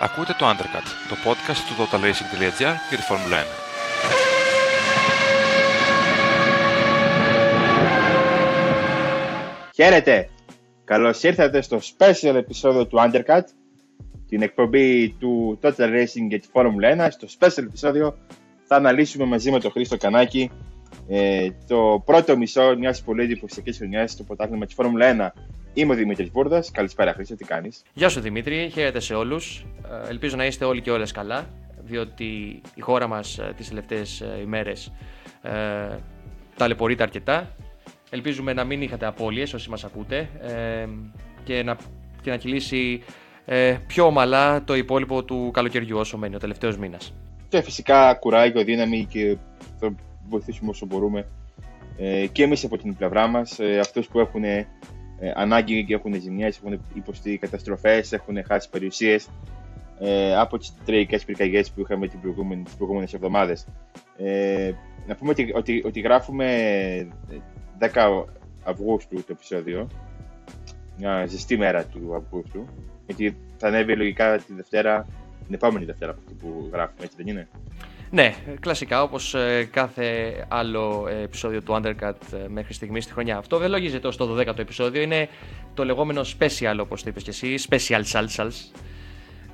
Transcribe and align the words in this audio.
Ακούτε 0.00 0.34
το 0.38 0.46
Undercut, 0.46 0.86
το 1.08 1.16
podcast 1.24 1.56
του 1.56 1.74
totalracing.gr 1.78 2.74
για 2.88 2.96
τη 2.96 3.02
Φόρμουλα 3.02 3.42
1. 3.42 3.46
Χαίρετε! 9.74 10.28
Καλώς 10.84 11.22
ήρθατε 11.22 11.60
στο 11.60 11.78
special 11.78 12.34
επεισόδιο 12.34 12.86
του 12.86 12.96
Undercut, 12.98 13.42
την 14.28 14.42
εκπομπή 14.42 15.16
του 15.18 15.58
Total 15.62 15.72
Racing 15.76 16.26
για 16.28 16.40
τη 16.40 16.48
Φόρμουλα 16.52 17.08
1. 17.08 17.10
Στο 17.10 17.26
special 17.38 17.62
επεισόδιο 17.64 18.18
θα 18.64 18.76
αναλύσουμε 18.76 19.24
μαζί 19.24 19.50
με 19.50 19.60
τον 19.60 19.70
Χρήστο 19.70 19.96
Κανάκη 19.96 20.50
ε, 21.08 21.48
το 21.66 22.02
πρώτο 22.04 22.36
μισό 22.36 22.76
μιας 22.78 23.02
πολύ 23.02 23.22
εντυπωσιακής 23.22 23.76
χρονιάς 23.78 24.10
στο 24.10 24.24
πρωτάθλημα 24.24 24.64
της 24.64 24.74
Φόρμουλα 24.74 25.34
1. 25.34 25.40
Είμαι 25.78 25.92
ο 25.92 25.96
Δημήτρης 25.96 26.30
Μπούρδα. 26.30 26.64
Καλησπέρα, 26.72 27.12
Χρήστο, 27.12 27.36
τι 27.36 27.44
κάνεις; 27.44 27.82
Γεια 27.94 28.08
σου 28.08 28.20
Δημήτρη, 28.20 28.70
χαίρετε 28.72 29.00
σε 29.00 29.14
όλους. 29.14 29.66
Ελπίζω 30.08 30.36
να 30.36 30.46
είστε 30.46 30.64
όλοι 30.64 30.80
και 30.80 30.90
όλες 30.90 31.12
καλά, 31.12 31.46
διότι 31.84 32.60
η 32.74 32.80
χώρα 32.80 33.06
μας 33.06 33.40
τις 33.56 33.68
τελευταίες 33.68 34.24
ημέρες 34.42 34.92
ε, 35.42 35.50
ταλαιπωρείται 36.56 37.02
αρκετά. 37.02 37.54
Ελπίζουμε 38.10 38.52
να 38.52 38.64
μην 38.64 38.82
είχατε 38.82 39.06
απώλειες 39.06 39.54
όσοι 39.54 39.70
μας 39.70 39.84
ακούτε 39.84 40.28
ε, 40.40 40.88
και, 41.44 41.62
να, 41.62 41.76
και 42.22 42.30
να 42.30 42.36
κυλήσει 42.36 43.02
ε, 43.44 43.76
πιο 43.86 44.04
ομαλά 44.04 44.64
το 44.64 44.74
υπόλοιπο 44.76 45.24
του 45.24 45.50
καλοκαιριού 45.52 45.98
όσο 45.98 46.16
μένει 46.16 46.34
ο 46.34 46.38
τελευταίος 46.38 46.76
μήνας. 46.76 47.14
Και 47.48 47.62
φυσικά 47.62 48.14
κουράγιο, 48.14 48.64
δύναμη 48.64 49.06
και 49.10 49.36
θα 49.78 49.94
βοηθήσουμε 50.28 50.70
όσο 50.70 50.86
μπορούμε 50.86 51.26
ε, 51.98 52.26
και 52.26 52.42
εμείς 52.42 52.64
από 52.64 52.78
την 52.78 52.96
πλευρά 52.96 53.26
μας, 53.26 53.58
ε, 53.58 53.78
αυτούς 53.78 54.06
που 54.06 54.20
έχουν 54.20 54.42
ε, 55.20 55.32
ανάγκη 55.34 55.84
και 55.84 55.94
έχουν 55.94 56.20
ζημιές, 56.20 56.56
έχουν 56.64 56.80
υποστεί 56.94 57.38
καταστροφές, 57.38 58.12
έχουν 58.12 58.44
χάσει 58.44 58.70
περιουσίες 58.70 59.28
ε, 60.00 60.36
από 60.36 60.58
τις 60.58 60.74
τραγικές 60.84 61.24
πυρκαγιές 61.24 61.70
που 61.70 61.80
είχαμε 61.80 62.06
τις 62.08 62.74
προηγούμενες 62.76 63.14
εβδομάδες. 63.14 63.66
Ε, 64.16 64.72
να 65.06 65.14
πούμε 65.16 65.30
ότι, 65.30 65.52
ότι, 65.54 65.82
ότι 65.86 66.00
γράφουμε 66.00 67.08
10 67.78 68.24
Αυγούστου 68.64 69.16
το 69.16 69.26
επεισόδιο, 69.32 69.88
μια 70.98 71.26
ζεστή 71.26 71.56
μέρα 71.56 71.84
του 71.84 72.14
Αυγούστου, 72.14 72.64
γιατί 73.06 73.36
θα 73.56 73.66
ανέβει 73.66 73.96
λογικά 73.96 74.36
τη 74.36 74.52
Δευτέρα, 74.52 75.06
την 75.44 75.54
επόμενη 75.54 75.84
Δευτέρα 75.84 76.10
από 76.10 76.20
αυτή 76.20 76.34
που 76.34 76.68
γράφουμε, 76.72 77.04
έτσι 77.04 77.16
δεν 77.16 77.26
είναι; 77.26 77.48
Ναι, 78.10 78.34
κλασικά 78.60 79.02
όπως 79.02 79.34
ε, 79.34 79.68
κάθε 79.72 80.34
άλλο 80.48 81.06
ε, 81.10 81.22
επεισόδιο 81.22 81.62
του 81.62 81.80
Undercut 81.82 82.12
ε, 82.32 82.48
μέχρι 82.48 82.72
στιγμής 82.72 83.04
στη 83.04 83.12
χρονιά. 83.12 83.36
Αυτό 83.36 83.58
δεν 83.58 83.70
λογίζεται 83.70 84.06
ως 84.06 84.16
το 84.16 84.36
12ο 84.38 84.58
επεισόδιο, 84.58 85.02
είναι 85.02 85.28
το 85.74 85.84
λεγόμενο 85.84 86.20
special 86.38 86.76
όπως 86.80 87.02
το 87.02 87.10
είπες 87.10 87.22
και 87.22 87.30
εσύ, 87.30 87.54
special 87.68 88.02
salsals. 88.12 88.80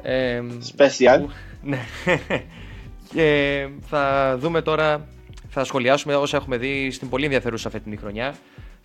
Ε, 0.03 0.43
special. 0.77 1.19
Που, 1.21 1.31
ναι. 1.63 1.79
και 3.15 3.69
θα 3.81 4.35
δούμε 4.39 4.63
τώρα, 4.63 5.09
θα 5.49 5.65
σχολιάσουμε 5.65 6.15
όσα 6.15 6.37
έχουμε 6.37 6.57
δει 6.57 6.91
στην 6.91 7.09
πολύ 7.09 7.25
ενδιαφέρουσα 7.25 7.71
φετινή 7.71 7.97
χρονιά 7.97 8.35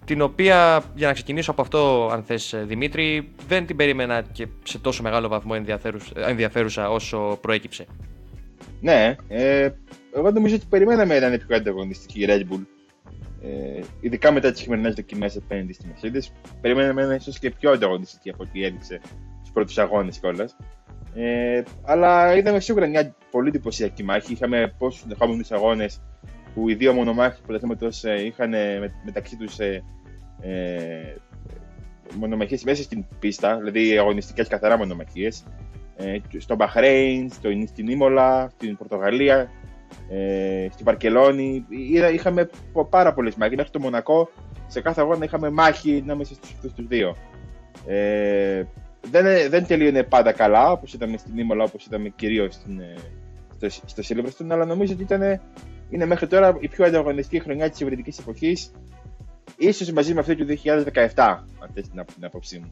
την 0.06 0.22
οποία, 0.22 0.84
για 0.96 1.08
να 1.08 1.14
ξεκινήσω 1.14 1.52
από 1.52 1.62
αυτό 1.62 2.10
αν 2.12 2.24
θες 2.24 2.56
Δημήτρη, 2.64 3.30
δεν 3.48 3.66
την 3.66 3.76
περίμενα 3.76 4.22
και 4.22 4.48
σε 4.64 4.80
τόσο 4.80 5.04
μεγάλο 5.04 5.28
βαθμό 5.28 5.64
ενδιαφέρουσα 6.16 6.90
όσο 6.90 7.38
προέκυψε. 7.42 7.86
Ναι, 8.82 9.16
ε, 9.28 9.70
εγώ 10.16 10.32
νομίζω 10.32 10.56
ότι 10.56 10.66
περιμέναμε 10.70 11.20
να 11.20 11.28
είναι 11.28 11.38
πιο 11.38 11.56
ανταγωνιστική 11.56 12.22
η 12.22 12.26
Red 12.30 12.54
Bull. 12.54 12.66
Ε, 13.42 13.82
ειδικά 14.00 14.32
μετά 14.32 14.52
τις 14.52 14.62
χειμερινές 14.62 14.94
δοκιμές 14.94 15.36
απέναντι 15.36 15.74
στη 15.74 15.86
Mercedes, 15.94 16.50
περιμέναμε 16.62 17.02
να 17.02 17.08
είναι 17.08 17.16
ίσως 17.16 17.40
και 17.40 17.52
πιο 17.52 17.72
ανταγωνιστική 17.72 18.30
από 18.30 18.44
ό,τι 18.44 18.64
έδειξε 18.64 19.00
στους 19.40 19.52
πρώτους 19.54 19.78
αγώνες 19.78 20.20
κιόλας. 20.20 20.56
Ε, 21.16 21.64
αλλά 21.84 22.36
είδαμε 22.36 22.60
σίγουρα 22.60 22.88
μια 22.88 23.16
πολύ 23.32 23.48
εντυπωσιακή 23.48 24.04
μάχη. 24.04 24.34
Είχαμε 24.34 24.74
πόσους 24.78 25.02
ενδεχόμενου 25.04 25.44
αγώνες 25.50 26.02
που 26.54 26.70
οι 26.70 26.74
δύο 26.74 26.94
μονομάχε 26.94 27.36
του 27.36 27.42
πρωταθλήματο 27.48 27.88
ε, 28.02 28.26
είχαν 28.26 28.50
με, 28.50 28.94
μεταξύ 29.04 29.36
τους 29.36 29.60
ε, 29.60 29.84
ε, 30.42 31.16
μονομαχίες 32.20 32.64
μέσα 32.64 32.84
στην 32.84 33.06
πίστα, 33.20 33.58
δηλαδή 33.58 33.98
αγωνιστικές 33.98 34.48
καθαρά 34.48 34.78
μονομαχίες. 34.78 35.44
Ε, 36.02 36.20
στο 36.38 36.56
Μπαχρέιν, 36.56 37.32
στο, 37.32 37.50
στην 37.68 37.88
Ήμολα, 37.88 38.50
στην 38.50 38.78
Πορτογαλία, 38.78 39.50
ε, 40.10 40.68
στην 40.72 40.86
Παρκελόνη. 40.86 41.66
Είχαμε 42.14 42.50
πάρα 42.90 43.14
πολλές 43.14 43.36
μάχες. 43.36 43.56
Μέχρι 43.56 43.72
το 43.72 43.80
Μονακό, 43.80 44.30
σε 44.68 44.82
κάθε 44.82 45.02
αγώνα 45.02 45.26
είχαμε 45.26 45.50
μάχη 45.50 46.00
ανάμεσα 46.04 46.34
στους 46.34 46.74
τους 46.74 46.88
δύο. 46.88 47.16
Ε, 47.88 48.64
δεν, 49.10 49.50
δεν 49.50 49.66
τελείωνε 49.66 50.04
πάντα 50.04 50.32
καλά, 50.32 50.72
όπως 50.72 50.94
ήταν 50.94 51.18
στην 51.18 51.38
Ήμολα, 51.38 51.64
όπως 51.64 51.86
ήταν 51.86 52.14
κυρίως 52.16 52.56
στο, 53.56 53.70
στο 53.86 54.04
Silverstone, 54.08 54.50
αλλά 54.50 54.66
νομίζω 54.66 54.94
ότι 54.94 55.02
ήταν, 55.02 55.42
είναι 55.90 56.06
μέχρι 56.06 56.28
τώρα 56.28 56.58
η 56.60 56.68
πιο 56.68 56.86
ανταγωνιστική 56.86 57.44
χρονιά 57.44 57.70
της 57.70 57.80
υβριδικής 57.80 58.20
εποχής. 58.20 58.72
ίσως 59.58 59.92
μαζί 59.92 60.14
με 60.14 60.20
αυτή 60.20 60.36
του 60.36 60.46
2017, 60.46 60.74
αν 61.60 61.70
θες 61.74 61.90
την, 61.90 62.06
την 62.14 62.26
άποψή 62.26 62.60
μου. 62.60 62.72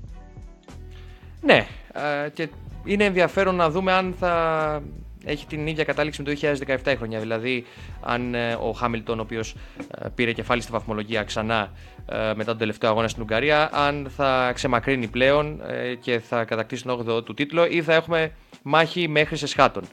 Ναι, 1.47 1.67
ε, 1.93 2.29
και 2.29 2.49
είναι 2.85 3.03
ενδιαφέρον 3.03 3.55
να 3.55 3.69
δούμε 3.69 3.91
αν 3.91 4.15
θα 4.19 4.81
έχει 5.25 5.45
την 5.45 5.67
ίδια 5.67 5.83
κατάληξη 5.83 6.21
με 6.21 6.33
το 6.33 6.39
2017 6.83 6.91
η 6.91 6.95
χρονιά. 6.95 7.19
Δηλαδή, 7.19 7.65
αν 8.01 8.35
ε, 8.35 8.53
ο 8.53 8.71
Χάμιλτον, 8.71 9.19
ο 9.19 9.21
οποίος 9.21 9.55
ε, 10.01 10.07
πήρε 10.15 10.31
κεφάλι 10.31 10.61
στη 10.61 10.71
βαθμολογία 10.71 11.23
ξανά 11.23 11.71
μετά 12.09 12.45
τον 12.45 12.57
τελευταίο 12.57 12.89
αγώνα 12.89 13.07
στην 13.07 13.21
Ουγγαρία, 13.21 13.69
αν 13.73 14.07
θα 14.15 14.51
ξεμακρύνει 14.53 15.07
πλέον 15.07 15.61
και 15.99 16.19
θα 16.19 16.43
κατακτήσει 16.45 16.83
τον 16.83 17.07
8ο 17.09 17.25
του 17.25 17.33
τίτλο 17.33 17.65
ή 17.65 17.81
θα 17.81 17.93
έχουμε 17.93 18.31
μάχη 18.61 19.07
μέχρι 19.07 19.37
σε 19.37 19.47
σχάτων. 19.47 19.83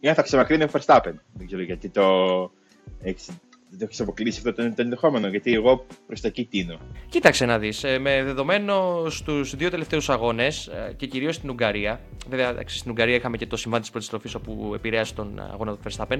Ή 0.00 0.08
αν 0.08 0.14
θα 0.14 0.22
ξεμακρύνει 0.22 0.62
ο 0.62 0.68
Verstappen. 0.72 1.12
Δεν 1.32 1.46
ξέρω 1.46 1.62
γιατί 1.62 1.88
το 1.88 2.02
δεν 3.72 3.80
το 3.80 3.88
έχει 3.90 4.02
αποκλείσει 4.02 4.38
αυτό 4.38 4.62
το, 4.62 4.74
το 4.74 4.82
ενδεχόμενο, 4.82 5.28
γιατί 5.28 5.52
εγώ 5.52 5.86
προς 6.06 6.20
τα 6.20 6.28
εκεί 6.28 6.44
τίνω. 6.44 6.78
Κοίταξε 7.08 7.44
να 7.46 7.58
δεις. 7.58 7.84
Ε, 7.84 7.98
με 7.98 8.22
δεδομένο 8.24 9.06
στους 9.08 9.56
δύο 9.56 9.70
τελευταίους 9.70 10.10
αγώνες 10.10 10.66
ε, 10.66 10.92
και 10.96 11.06
κυρίως 11.06 11.34
στην 11.34 11.50
Ουγγαρία, 11.50 12.00
βέβαια 12.28 12.54
στην 12.66 12.90
Ουγγαρία 12.90 13.14
είχαμε 13.14 13.36
και 13.36 13.46
το 13.46 13.56
σημάδι 13.56 13.80
της 13.80 13.90
πρώτης 13.90 14.08
τροφή 14.08 14.36
όπου 14.36 14.72
επηρέασε 14.74 15.14
τον 15.14 15.40
αγώνα 15.52 15.76
του 15.76 15.80
Verstappen, 15.88 16.18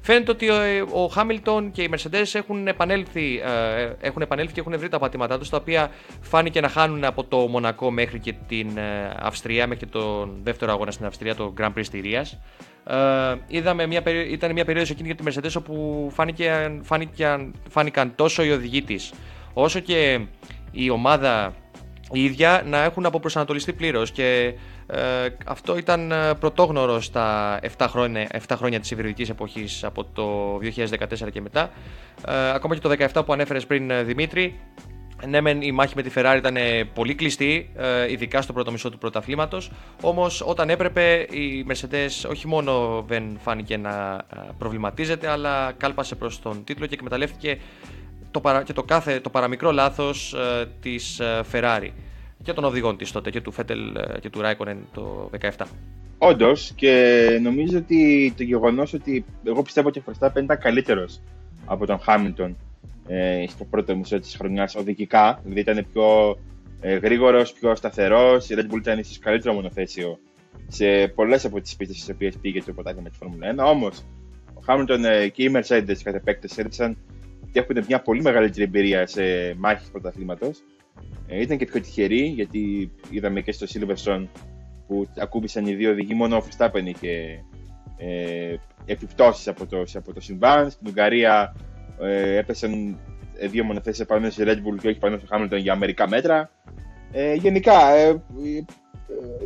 φαίνεται 0.00 0.30
ότι 0.30 0.48
ο 0.92 1.06
Χάμιλτον 1.06 1.70
και 1.70 1.82
οι 1.82 1.90
Mercedes 1.92 2.30
έχουν 2.32 2.68
επανέλθει, 2.68 3.40
ε, 3.44 3.92
έχουν 4.00 4.22
επανέλθει 4.22 4.52
και 4.52 4.60
έχουν 4.60 4.78
βρει 4.78 4.88
τα 4.88 4.98
πατήματά 4.98 5.38
τους, 5.38 5.48
τα 5.48 5.56
οποία 5.56 5.90
φάνηκε 6.20 6.60
να 6.60 6.68
χάνουν 6.68 7.04
από 7.04 7.24
το 7.24 7.36
Μονακό 7.36 7.90
μέχρι 7.90 8.18
και 8.18 8.34
την 8.48 8.78
Αυστρία, 9.18 9.66
μέχρι 9.66 9.84
και 9.84 9.90
τον 9.92 10.40
δεύτερο 10.42 10.72
αγώνα 10.72 10.90
στην 10.90 11.06
Αυστρία, 11.06 11.34
το 11.34 11.54
Grand 11.58 11.72
Prix 11.74 11.84
Styrias. 11.92 12.38
Uh, 12.86 13.38
είδαμε 13.46 13.86
μια 13.86 14.02
περί... 14.02 14.32
Ήταν 14.32 14.52
μια 14.52 14.64
περίοδος 14.64 14.90
εκείνη 14.90 15.12
για 15.14 15.16
τη 15.16 15.24
Mercedes 15.26 15.52
όπου 15.56 16.08
φάνηκε, 16.14 16.78
φάνηκε, 16.82 17.50
φάνηκαν 17.70 18.14
τόσο 18.14 18.44
οι 18.44 18.50
οδηγοί 18.50 18.82
της 18.82 19.12
όσο 19.52 19.80
και 19.80 20.20
η 20.70 20.90
ομάδα 20.90 21.54
η 22.12 22.24
ίδια 22.24 22.62
να 22.66 22.82
έχουν 22.82 23.06
αποπροσανατολιστεί 23.06 23.72
πλήρως. 23.72 24.10
Και 24.10 24.54
uh, 24.86 24.96
αυτό 25.46 25.76
ήταν 25.76 26.12
ε, 26.12 26.34
πρωτόγνωρο 26.34 27.00
στα 27.00 27.58
7 27.78 27.86
χρόνια, 27.88 28.28
7 28.48 28.54
χρόνια 28.56 28.80
της 28.80 28.90
υβριδικής 28.90 29.28
εποχής 29.28 29.84
από 29.84 30.04
το 30.04 30.56
2014 30.56 31.30
και 31.32 31.40
μετά. 31.40 31.70
Uh, 32.24 32.30
ακόμα 32.54 32.74
και 32.76 32.80
το 32.80 32.94
17 33.14 33.24
που 33.26 33.32
ανέφερες 33.32 33.66
πριν 33.66 34.06
Δημήτρη 34.06 34.60
ναι, 35.28 35.40
μεν 35.40 35.62
η 35.62 35.72
μάχη 35.72 35.92
με 35.96 36.02
τη 36.02 36.10
Ferrari 36.14 36.34
ήταν 36.36 36.56
πολύ 36.94 37.14
κλειστή, 37.14 37.70
ε, 37.76 38.10
ειδικά 38.12 38.42
στο 38.42 38.52
πρώτο 38.52 38.70
μισό 38.72 38.90
του 38.90 38.98
πρωταθλήματος. 38.98 39.70
Όμως, 40.00 40.42
όταν 40.46 40.70
έπρεπε, 40.70 41.26
η 41.30 41.66
Mercedes 41.68 42.30
όχι 42.30 42.46
μόνο 42.46 43.04
δεν 43.08 43.38
φάνηκε 43.40 43.76
να 43.76 44.24
ε, 44.36 44.36
προβληματίζεται, 44.58 45.28
αλλά 45.28 45.72
κάλπασε 45.76 46.14
προς 46.14 46.40
τον 46.40 46.64
τίτλο 46.64 46.86
και 46.86 46.94
εκμεταλλεύτηκε 46.94 47.58
το, 48.30 48.40
παρα, 48.40 48.62
και 48.62 48.72
το, 48.72 48.82
κάθε, 48.82 49.20
το 49.20 49.30
παραμικρό 49.30 49.72
λάθος 49.72 50.34
ε, 50.34 50.66
της 50.80 51.20
Ferrari 51.52 51.88
και 52.42 52.52
των 52.52 52.64
οδηγών 52.64 52.96
της 52.96 53.12
τότε, 53.12 53.30
και 53.30 53.40
του 53.40 53.52
Φέτελ 53.52 53.80
και 54.20 54.30
του 54.30 54.40
Ράικονεν 54.40 54.78
το 54.94 55.30
2017. 55.40 55.64
Όντως, 56.18 56.72
και 56.74 57.38
νομίζω 57.42 57.78
ότι 57.78 58.32
το 58.36 58.42
γεγονός 58.42 58.92
ότι 58.92 59.24
εγώ 59.44 59.62
πιστεύω 59.62 59.88
ότι 59.88 59.98
ο 59.98 60.02
Verstappen 60.06 60.42
ήταν 60.42 60.58
καλύτερος 60.58 61.20
από 61.64 61.86
τον 61.86 61.98
Χάμιλτον 61.98 62.56
ε, 63.06 63.44
στο 63.48 63.64
πρώτο 63.64 63.96
μισό 63.96 64.18
της 64.18 64.36
χρονιάς 64.36 64.74
οδηγικά. 64.74 65.40
Δηλαδή 65.42 65.60
ήταν 65.60 65.86
πιο 65.92 66.38
ε, 66.80 66.94
γρήγορος, 66.96 67.52
πιο 67.52 67.74
σταθερός. 67.74 68.50
Η 68.50 68.54
Red 68.58 68.72
Bull 68.72 68.78
ήταν 68.78 68.98
ίσως 68.98 69.18
καλύτερο 69.18 69.54
μονοθέσιο 69.54 70.18
σε 70.68 71.08
πολλές 71.08 71.44
από 71.44 71.60
τις 71.60 71.76
πίστες 71.76 71.96
στις 71.96 72.14
οποίες 72.14 72.36
πήγε 72.36 72.62
το 72.62 72.72
πρωτάθλημα 72.72 73.08
τη 73.08 73.16
Φόρμουλα 73.16 73.54
1. 73.54 73.58
Όμως, 73.58 74.04
ο 74.54 74.60
Χάμιλτον 74.64 75.04
ε, 75.04 75.28
και 75.28 75.42
οι 75.42 75.52
Mercedes 75.54 75.96
κατά 76.02 76.16
επέκταση 76.16 76.54
έδειξαν 76.58 76.96
ότι 77.42 77.58
έχουν 77.60 77.84
μια 77.88 78.00
πολύ 78.00 78.22
μεγαλύτερη 78.22 78.64
εμπειρία 78.64 79.06
σε 79.06 79.22
μάχες 79.56 79.88
πρωταθλήματος. 79.88 80.62
Ε, 81.26 81.40
ήταν 81.40 81.58
και 81.58 81.64
πιο 81.64 81.80
τυχεροί 81.80 82.26
γιατί 82.26 82.90
είδαμε 83.10 83.40
και 83.40 83.52
στο 83.52 83.66
Silverstone 83.68 84.26
που 84.86 85.08
ακούμπησαν 85.18 85.66
οι 85.66 85.74
δύο 85.74 85.90
οδηγοί, 85.90 86.14
μόνο 86.14 86.36
ο 86.36 86.44
Verstappen 86.44 86.82
είχε 86.84 87.44
ε, 87.96 88.54
επιπτώσεις 88.84 89.48
από 89.48 89.66
το, 89.66 89.84
από 89.94 90.12
το 90.12 90.20
συμβάν. 90.20 90.70
Στην 90.70 90.88
Ουγγαρία 90.88 91.56
ε, 92.00 92.36
έπεσαν 92.36 92.98
ε, 93.38 93.46
δύο 93.46 93.64
μονοθέσει 93.64 94.02
επάνω 94.02 94.30
στη 94.30 94.42
Red 94.46 94.56
Bull 94.56 94.78
και 94.80 94.88
όχι 94.88 94.98
πάνω 94.98 95.18
στο 95.18 95.26
Hamilton 95.30 95.58
για 95.58 95.76
μερικά 95.76 96.08
μέτρα. 96.08 96.50
Ε, 97.12 97.34
γενικά, 97.34 97.94
ε, 97.94 98.22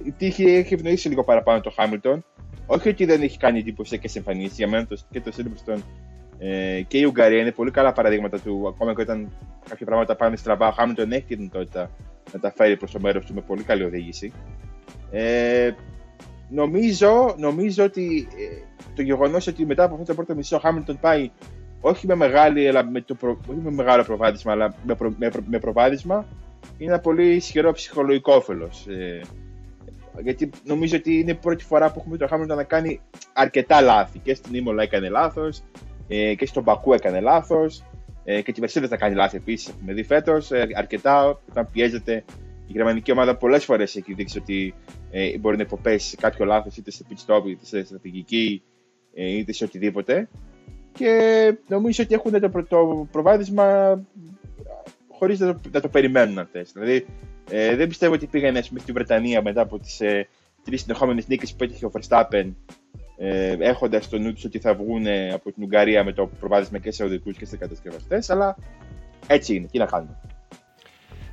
η 0.05 0.13
τύχη 0.13 0.45
έχει 0.45 0.75
ευνοήσει 0.75 1.09
λίγο 1.09 1.25
παραπάνω 1.25 1.61
το 1.61 1.71
Χάμιλτον. 1.71 2.25
Όχι 2.67 2.89
ότι 2.89 3.05
δεν 3.05 3.23
έχει 3.23 3.39
κάνει 3.39 3.59
εντυπωσιακέ 3.59 4.19
εμφανίσεις. 4.19 4.57
Για 4.57 4.69
μένα 4.69 4.87
και 5.11 5.21
το 5.21 5.33
Σίλβερστον 5.33 5.85
ε, 6.39 6.83
και 6.89 6.99
η 6.99 7.05
Ουγγαρία 7.05 7.41
είναι 7.41 7.53
πολύ 7.53 7.71
καλά 7.71 7.93
παραδείγματα 7.93 8.39
του. 8.39 8.69
Ακόμα 8.69 8.95
και 8.95 9.01
όταν 9.01 9.33
κάποια 9.69 9.87
πράγματα 9.87 10.17
πάνε 10.17 10.37
στραβά, 10.37 10.69
ο 10.69 10.71
Χάμιλτον 10.71 11.13
έχει 11.13 11.25
τη 11.25 11.35
δυνατότητα 11.35 11.91
να 12.33 12.41
τα 12.41 12.53
φέρει 12.57 12.77
προς 12.77 12.91
το 12.91 13.01
μέρος 13.01 13.27
του 13.27 13.35
με 13.35 13.41
πολύ 13.41 13.63
καλή 13.63 13.85
οδήγηση. 13.85 14.33
Ε, 15.11 15.71
νομίζω, 16.49 17.35
νομίζω 17.39 17.85
ότι 17.85 18.29
ε, 18.31 18.63
το 18.95 19.03
γεγονός 19.03 19.47
ότι 19.47 19.67
μετά 19.67 19.85
από 19.85 19.95
αυτό 19.95 20.07
το 20.07 20.15
πρώτο 20.15 20.35
μισό 20.35 20.57
ο 20.57 20.59
Χάμιλτον 20.59 20.99
πάει 21.01 21.31
όχι 21.81 22.07
με, 22.07 22.15
μεγάλη, 22.15 22.69
αλλά 22.69 22.85
με, 22.85 23.01
το 23.01 23.15
προ, 23.15 23.41
όχι 23.51 23.61
με 23.61 23.71
μεγάλο 23.71 24.05
προβάδισμα, 24.05 24.53
αλλά 24.53 24.75
με, 24.85 24.95
προ, 24.95 25.15
με, 25.19 25.31
με 25.47 25.59
προβάδισμα, 25.59 26.27
είναι 26.79 26.93
ένα 26.93 27.01
πολύ 27.01 27.35
ισχυρό 27.35 27.73
ψυχολογικό 27.73 28.35
όφελος. 28.35 28.87
Ε, 28.87 29.21
γιατί 30.23 30.51
νομίζω 30.65 30.97
ότι 30.97 31.19
είναι 31.19 31.31
η 31.31 31.35
πρώτη 31.35 31.65
φορά 31.65 31.93
που 31.93 31.99
έχουμε 31.99 32.17
το 32.17 32.27
Χάμιλτον 32.27 32.57
να 32.57 32.65
κάνει 32.65 33.01
αρκετά 33.33 33.81
λάθη. 33.81 34.19
Και 34.19 34.35
στην 34.35 34.55
Ήμολα 34.55 34.83
έκανε 34.83 35.09
λάθος, 35.09 35.63
ε, 36.09 36.35
και 36.35 36.47
στον 36.47 36.65
Πακού 36.65 36.93
έκανε 36.93 37.21
λάθος. 37.21 37.85
Ε, 38.25 38.43
και 38.43 38.53
τη 38.53 38.61
Mercedes 38.65 38.89
να 38.89 38.97
κάνει 38.97 39.15
λάθη 39.15 39.37
επίσης. 39.37 39.69
Έχουμε 39.69 39.93
δει 39.93 40.03
φέτος 40.03 40.51
ε, 40.51 40.67
αρκετά 40.75 41.41
όταν 41.49 41.69
πιέζεται 41.73 42.25
η 42.67 42.73
γερμανική 42.73 43.13
ομάδα 43.13 43.37
πολλές 43.37 43.65
φορές 43.65 43.97
έχει 43.97 44.15
δείξει 44.15 44.39
ότι 44.39 44.75
ε, 45.11 45.39
μπορεί 45.39 45.57
να 45.57 45.63
υποπέσει 45.63 46.17
κάποιο 46.17 46.45
λάθος 46.45 46.77
είτε 46.77 46.91
σε 46.91 47.05
pit 47.09 47.27
stop 47.27 47.43
είτε 47.47 47.65
σε 47.65 47.85
στρατηγική 47.85 48.63
ε, 49.15 49.37
είτε 49.37 49.53
σε 49.53 49.65
οτιδήποτε. 49.65 50.29
Και 50.99 51.55
νομίζω 51.69 52.05
ότι 52.05 52.15
έχουν 52.15 52.41
το, 52.41 52.63
το 52.69 53.09
προβάδισμα 53.11 53.99
χωρίς 55.09 55.39
να, 55.39 55.57
να, 55.73 55.81
το 55.81 55.89
περιμένουν 55.89 56.39
αυτές. 56.39 56.73
Δηλαδή, 56.73 57.07
ε, 57.51 57.77
δεν 57.77 57.89
πιστεύω 57.89 58.15
ότι 58.15 58.27
πήγανε 58.27 58.63
στη 58.63 58.93
Βρετανία 58.93 59.43
μετά 59.43 59.61
από 59.61 59.79
τις 59.79 60.01
ε, 60.01 60.29
τρεις 60.65 60.81
συνεχόμενες 60.81 61.27
νίκες 61.27 61.55
που 61.55 61.65
έτυχε 61.65 61.87
ο 61.87 61.91
Verstappen, 61.93 62.53
ε, 63.17 63.57
έχοντας 63.59 64.05
στο 64.05 64.19
νου 64.19 64.33
τους 64.33 64.45
ότι 64.45 64.59
θα 64.59 64.75
βγουν 64.75 65.07
από 65.33 65.53
την 65.53 65.63
Ουγγαρία 65.63 66.05
με 66.05 66.13
το 66.13 66.31
προβάδισμα 66.41 66.79
και 66.79 66.91
σε 66.91 67.05
οδικούς 67.05 67.37
και 67.37 67.47
σε 67.47 67.57
κατασκευαστές. 67.57 68.31
Αλλά 68.31 68.57
έτσι 69.27 69.55
είναι. 69.55 69.67
Τι 69.67 69.79
να 69.79 69.87
κάνουμε. 69.87 70.17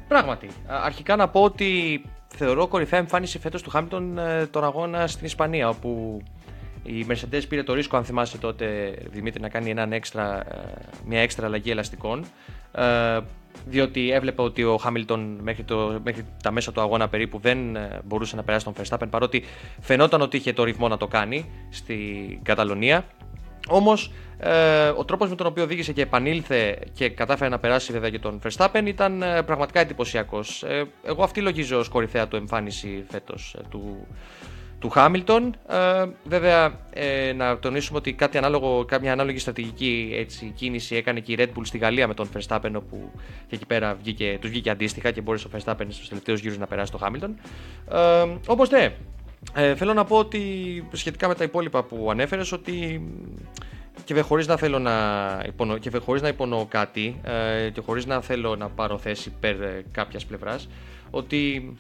Πράγματι. 0.08 0.48
Αρχικά 0.68 1.16
να 1.16 1.30
πω 1.30 1.42
ότι 1.44 2.02
θεωρώ 2.36 2.68
κορυφαία 2.68 3.00
εμφάνιση 3.00 3.40
φέτος 3.40 3.62
του 3.62 3.70
Χάμιλτον 3.70 4.18
ε, 4.18 4.46
τον 4.46 4.64
αγώνα 4.64 5.08
στην 5.08 5.26
Ισπανία, 5.26 5.70
όπου 5.70 6.22
η 6.86 7.06
Mercedes 7.10 7.42
πήρε 7.50 7.64
το 7.64 7.74
ρίσκο, 7.74 7.98
αν 7.98 8.04
θυμάσαι 8.04 8.38
τότε, 8.38 8.96
Δημήτρη, 9.12 9.42
να 9.42 9.50
κάνει 9.50 9.70
έναν 9.70 9.94
έξτρα, 9.94 10.40
ε, 10.40 10.74
μια 11.06 11.20
έξτρα 11.20 11.46
αλλαγή 11.46 11.72
ελαστικών. 11.72 12.26
Ε, 12.72 13.20
διότι 13.66 14.12
έβλεπε 14.12 14.42
ότι 14.42 14.64
ο 14.64 14.78
Χάμιλτον 14.78 15.40
μέχρι, 15.42 15.64
το, 15.64 16.00
μέχρι 16.04 16.26
τα 16.44 16.52
μέσα 16.52 16.72
του 16.72 16.82
αγώνα 16.82 17.08
περίπου 17.08 17.40
δεν 17.40 17.76
ε, 17.76 18.02
μπορούσε 18.04 18.36
να 18.36 18.44
περάσει 18.44 18.66
τον 18.66 18.74
Verstappen 18.78 19.08
παρότι 19.10 19.44
φαινόταν 19.82 20.22
ότι 20.22 20.38
είχε 20.38 20.54
το 20.54 20.64
ρυθμό 20.64 20.88
να 20.88 20.98
το 20.98 21.08
κάνει 21.08 21.52
στην 21.70 22.44
Καταλωνία. 22.44 23.06
Όμως 23.68 24.12
ε, 24.38 24.88
ο 24.88 25.06
τρόπος 25.06 25.30
με 25.30 25.36
τον 25.36 25.48
οποίο 25.48 25.64
οδήγησε 25.64 25.94
και 25.94 26.02
επανήλθε 26.02 26.80
και 26.94 27.10
κατάφερε 27.10 27.50
να 27.50 27.60
περάσει 27.60 27.92
βέβαια 27.92 28.10
και 28.10 28.20
τον 28.20 28.40
Verstappen 28.44 28.84
ήταν 28.86 29.22
ε, 29.22 29.42
πραγματικά 29.42 29.80
εντυπωσιακός. 29.80 30.64
Ε, 30.64 30.84
εγώ 31.04 31.24
αυτή 31.24 31.42
λογίζω 31.42 31.80
ως 31.80 31.90
κορυφαία 31.90 32.28
του 32.28 32.36
εμφάνιση 32.36 33.06
φέτος 33.10 33.56
του, 33.70 34.08
του 34.86 34.92
Χάμιλτον. 34.92 35.56
Ε, 35.68 36.06
βέβαια, 36.24 36.80
ε, 36.94 37.34
να 37.34 37.60
τονίσουμε 37.60 37.98
ότι 37.98 38.14
κάτι 38.14 38.38
ανάλογο, 38.38 38.86
κάποια 38.86 39.12
ανάλογη 39.12 39.38
στρατηγική 39.38 40.12
έτσι, 40.14 40.54
κίνηση 40.56 40.96
έκανε 40.96 41.20
και 41.20 41.32
η 41.32 41.36
Red 41.40 41.48
Bull 41.48 41.62
στη 41.64 41.78
Γαλλία 41.78 42.08
με 42.08 42.14
τον 42.14 42.30
Verstappen, 42.34 42.72
όπου 42.76 43.12
και 43.48 43.56
εκεί 43.56 43.66
πέρα 43.66 43.96
βγήκε, 44.02 44.38
τους 44.42 44.50
βγήκε 44.50 44.70
αντίστοιχα 44.70 45.12
και 45.12 45.22
μπόρεσε 45.22 45.48
ο 45.48 45.50
Verstappen 45.58 45.86
στους 45.90 46.08
τελευταίους 46.08 46.40
γύρους 46.40 46.58
να 46.58 46.68
περάσει 46.68 46.92
το 46.92 46.98
Χάμιλτον. 46.98 47.36
Ε, 47.92 48.26
όπως 48.48 48.70
ναι, 48.70 48.94
ε, 49.54 49.76
θέλω 49.76 49.94
να 49.94 50.04
πω 50.04 50.18
ότι 50.18 50.42
σχετικά 50.92 51.28
με 51.28 51.36
τα 51.36 51.44
υπόλοιπα 51.44 51.84
που 51.84 52.08
ανέφερες 52.12 52.52
ότι 52.52 53.08
και 54.04 54.22
χωρίς 54.22 54.48
να 54.48 54.58
θέλω 54.58 54.80
να 54.80 54.94
υπονο, 55.48 55.78
και 55.78 55.92
χωρίς 55.98 56.22
να 56.22 56.28
υπονοώ 56.28 56.66
κάτι 56.66 57.22
ε, 57.24 57.70
και 57.70 57.82
χωρίς 57.82 58.06
να 58.06 58.22
θέλω 58.22 58.56
να 58.56 58.70
πάρω 58.70 58.98
θέση 58.98 59.34
περ 59.40 59.62
ε, 59.62 59.86
κάποιας 59.92 60.26
πλευράς 60.26 60.70
ότι 61.12 61.74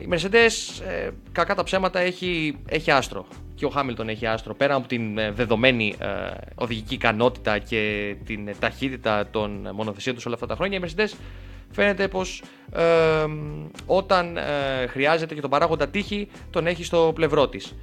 η 0.00 0.08
Mercedes, 0.10 0.82
ε, 0.86 1.10
κακά 1.32 1.54
τα 1.54 1.62
ψέματα, 1.62 1.98
έχει, 2.00 2.58
έχει 2.68 2.90
άστρο. 2.90 3.26
Και 3.54 3.64
ο 3.64 3.68
Χάμιλτον 3.68 4.08
έχει 4.08 4.26
άστρο. 4.26 4.54
Πέρα 4.54 4.74
από 4.74 4.88
την 4.88 5.18
ε, 5.18 5.30
δεδομένη 5.30 5.94
ε, 5.98 6.06
οδηγική 6.54 6.94
ικανότητα 6.94 7.58
και 7.58 8.14
την 8.24 8.50
ταχύτητα 8.58 9.26
των 9.30 9.68
μονοθεσίων 9.72 10.14
τους 10.14 10.26
όλα 10.26 10.34
αυτά 10.34 10.46
τα 10.46 10.54
χρόνια, 10.54 10.78
η 10.78 10.82
Mercedes 10.84 11.16
φαίνεται 11.70 12.08
πως 12.08 12.42
όταν 13.86 14.38
χρειάζεται 14.88 15.34
και 15.34 15.40
τον 15.40 15.50
παράγοντα 15.50 15.88
τύχη, 15.88 16.28
τον 16.50 16.66
έχει 16.66 16.84
στο 16.84 17.12
πλευρό 17.14 17.48
της. 17.48 17.74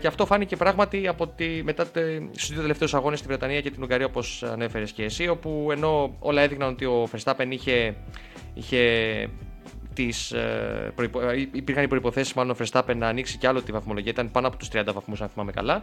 και 0.00 0.06
αυτό 0.06 0.26
φάνηκε 0.26 0.56
πράγματι 0.56 1.08
από 1.08 1.26
τη, 1.26 1.62
μετά 1.62 1.84
στους 2.30 2.50
δύο 2.50 2.60
τελευταίους 2.60 2.94
αγώνες 2.94 3.18
στη 3.18 3.28
Βρετανία 3.28 3.60
και 3.60 3.70
την 3.70 3.82
Ουγγαρία, 3.82 4.06
όπως 4.06 4.42
ανέφερες 4.42 4.92
και 4.92 5.04
εσύ, 5.04 5.28
όπου 5.28 5.68
ενώ 5.72 6.16
όλα 6.18 6.42
έδειχναν 6.42 6.68
ότι 6.68 6.84
ο 6.84 7.08
Verstappen 7.12 7.46
είχε, 7.48 7.94
είχε 8.54 8.80
τις, 9.94 10.32
ε, 10.32 10.92
προϋπο... 10.94 11.20
Ε, 11.20 11.48
υπήρχαν 11.52 11.84
οι 11.84 11.88
προποθέσει 11.88 12.32
μάλλον 12.36 12.56
ο 12.60 12.64
Verstappen 12.64 12.94
να 12.96 13.08
ανοίξει 13.08 13.38
κι 13.38 13.46
άλλο 13.46 13.62
τη 13.62 13.72
βαθμολογία. 13.72 14.10
Ήταν 14.10 14.30
πάνω 14.30 14.46
από 14.46 14.56
τους 14.56 14.68
30 14.72 14.82
βαθμούς, 14.94 15.22
αν 15.22 15.28
θυμάμαι 15.28 15.52
καλά. 15.52 15.82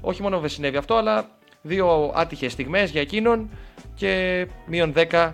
Όχι 0.00 0.22
μόνο 0.22 0.38
δεν 0.38 0.48
συνέβη 0.48 0.76
αυτό, 0.76 0.94
αλλά 0.94 1.28
δύο 1.62 2.12
άτυχες 2.14 2.52
στιγμές 2.52 2.90
για 2.90 3.00
εκείνον 3.00 3.50
και 3.94 4.46
μείον 4.66 4.92
10 4.96 5.32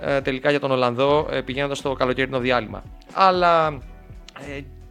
ε, 0.00 0.20
τελικά 0.20 0.50
για 0.50 0.60
τον 0.60 0.70
Ολλανδό 0.70 1.28
πηγαίνοντας 1.44 1.78
στο 1.78 1.92
καλοκαιρινό 1.92 2.38
διάλειμμα. 2.38 2.82
Αλλά 3.12 3.78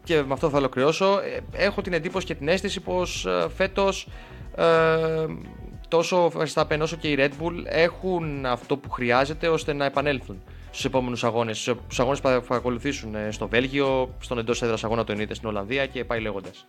και 0.04 0.22
με 0.22 0.34
αυτό 0.34 0.50
θα 0.50 0.58
ολοκληρώσω. 0.58 1.20
Έχω 1.52 1.82
την 1.82 1.94
εντύπωση 1.94 2.26
και 2.26 2.36
την 2.36 2.48
αίσθηση 2.48 2.80
πως 2.80 3.28
φέτος 3.56 4.08
τόσο 5.88 6.26
ο 6.26 6.32
Verstappen 6.36 6.80
όσο 6.82 6.96
και 6.96 7.08
η 7.08 7.16
Red 7.20 7.44
Bull 7.44 7.64
έχουν 7.66 8.46
αυτό 8.46 8.78
που 8.78 8.90
χρειάζεται 8.90 9.48
ώστε 9.48 9.74
να 9.74 9.86
επανέλθουν 9.86 10.42
στους 10.70 10.86
επόμενους 10.86 11.24
αγώνες. 11.24 11.60
Στους 11.60 12.00
αγώνες 12.00 12.22
που 12.22 12.28
θα 12.48 12.56
ακολουθήσουν 12.56 13.16
ε, 13.16 13.32
στο 13.32 13.48
Βέλγιο, 13.48 14.16
στον 14.20 14.38
εντός 14.38 14.62
έδρας 14.62 14.84
αγώνα 14.84 15.04
του 15.04 15.12
ενίτε 15.12 15.34
στην 15.34 15.48
Ολλανδία 15.48 15.86
και 15.86 16.06
πάει 16.06 16.20
λέγοντας. 16.20 16.68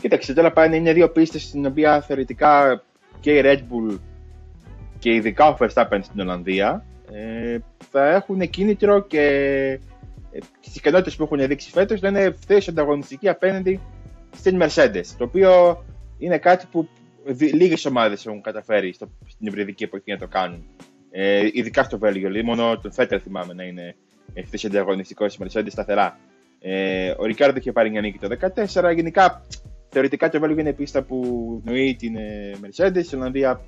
Κοίταξε, 0.00 0.34
τώρα 0.34 0.52
πάνε 0.52 0.76
είναι 0.76 0.92
δύο 0.92 1.10
πίστες 1.10 1.42
στην 1.42 1.66
οποία 1.66 2.00
θεωρητικά 2.00 2.82
και 3.20 3.32
η 3.32 3.40
Red 3.44 3.58
Bull 3.58 3.98
και 4.98 5.14
ειδικά 5.14 5.46
ο 5.48 5.56
Verstappen 5.60 5.98
στην 6.02 6.20
Ολλανδία 6.20 6.84
ε, 7.12 7.58
θα 7.90 8.08
έχουν 8.08 8.50
κίνητρο 8.50 9.00
και 9.06 9.20
ε, 10.32 10.38
τις 10.60 10.76
ικανότητες 10.76 11.16
που 11.16 11.22
έχουν 11.22 11.46
δείξει 11.46 11.70
φέτος 11.70 12.00
να 12.00 12.08
είναι 12.08 12.36
θέση 12.46 12.70
ανταγωνιστική 12.70 13.28
απέναντι 13.28 13.80
στην 14.36 14.62
Mercedes. 14.62 15.04
Το 15.18 15.24
οποίο 15.24 15.84
είναι 16.18 16.38
κάτι 16.38 16.66
που 16.70 16.88
λίγες 17.52 17.84
ομάδες 17.84 18.26
έχουν 18.26 18.40
καταφέρει 18.40 18.92
στην 18.92 19.46
υβριδική 19.46 19.84
εποχή 19.84 20.10
να 20.10 20.18
το 20.18 20.26
κάνουν. 20.26 20.64
Ε, 21.14 21.48
ειδικά 21.52 21.82
στο 21.82 21.98
Βέλγιο. 21.98 22.28
Δηλαδή, 22.28 22.46
μόνο 22.46 22.78
τον 22.78 22.92
Φέτερ 22.92 23.20
θυμάμαι 23.22 23.54
να 23.54 23.64
είναι 23.64 23.94
ευθύ 24.34 24.66
ανταγωνιστικός 24.66 25.32
στη 25.32 25.44
Mercedes 25.44 25.70
σταθερά. 25.70 26.18
Ε, 26.60 27.14
ο 27.18 27.24
Ρικάρντο 27.24 27.58
είχε 27.58 27.72
πάρει 27.72 27.90
μια 27.90 28.00
νίκη 28.00 28.18
το 28.18 28.28
2014. 28.74 28.94
Γενικά, 28.94 29.44
θεωρητικά 29.88 30.28
το 30.28 30.40
Βέλγιο 30.40 30.60
είναι 30.60 30.72
πίστα 30.72 31.02
που 31.02 31.22
νοεί 31.64 31.96
την 31.98 32.16
ε, 32.16 32.52
Mercedes. 32.62 33.12
Η 33.12 33.16
Ολλανδία 33.16 33.60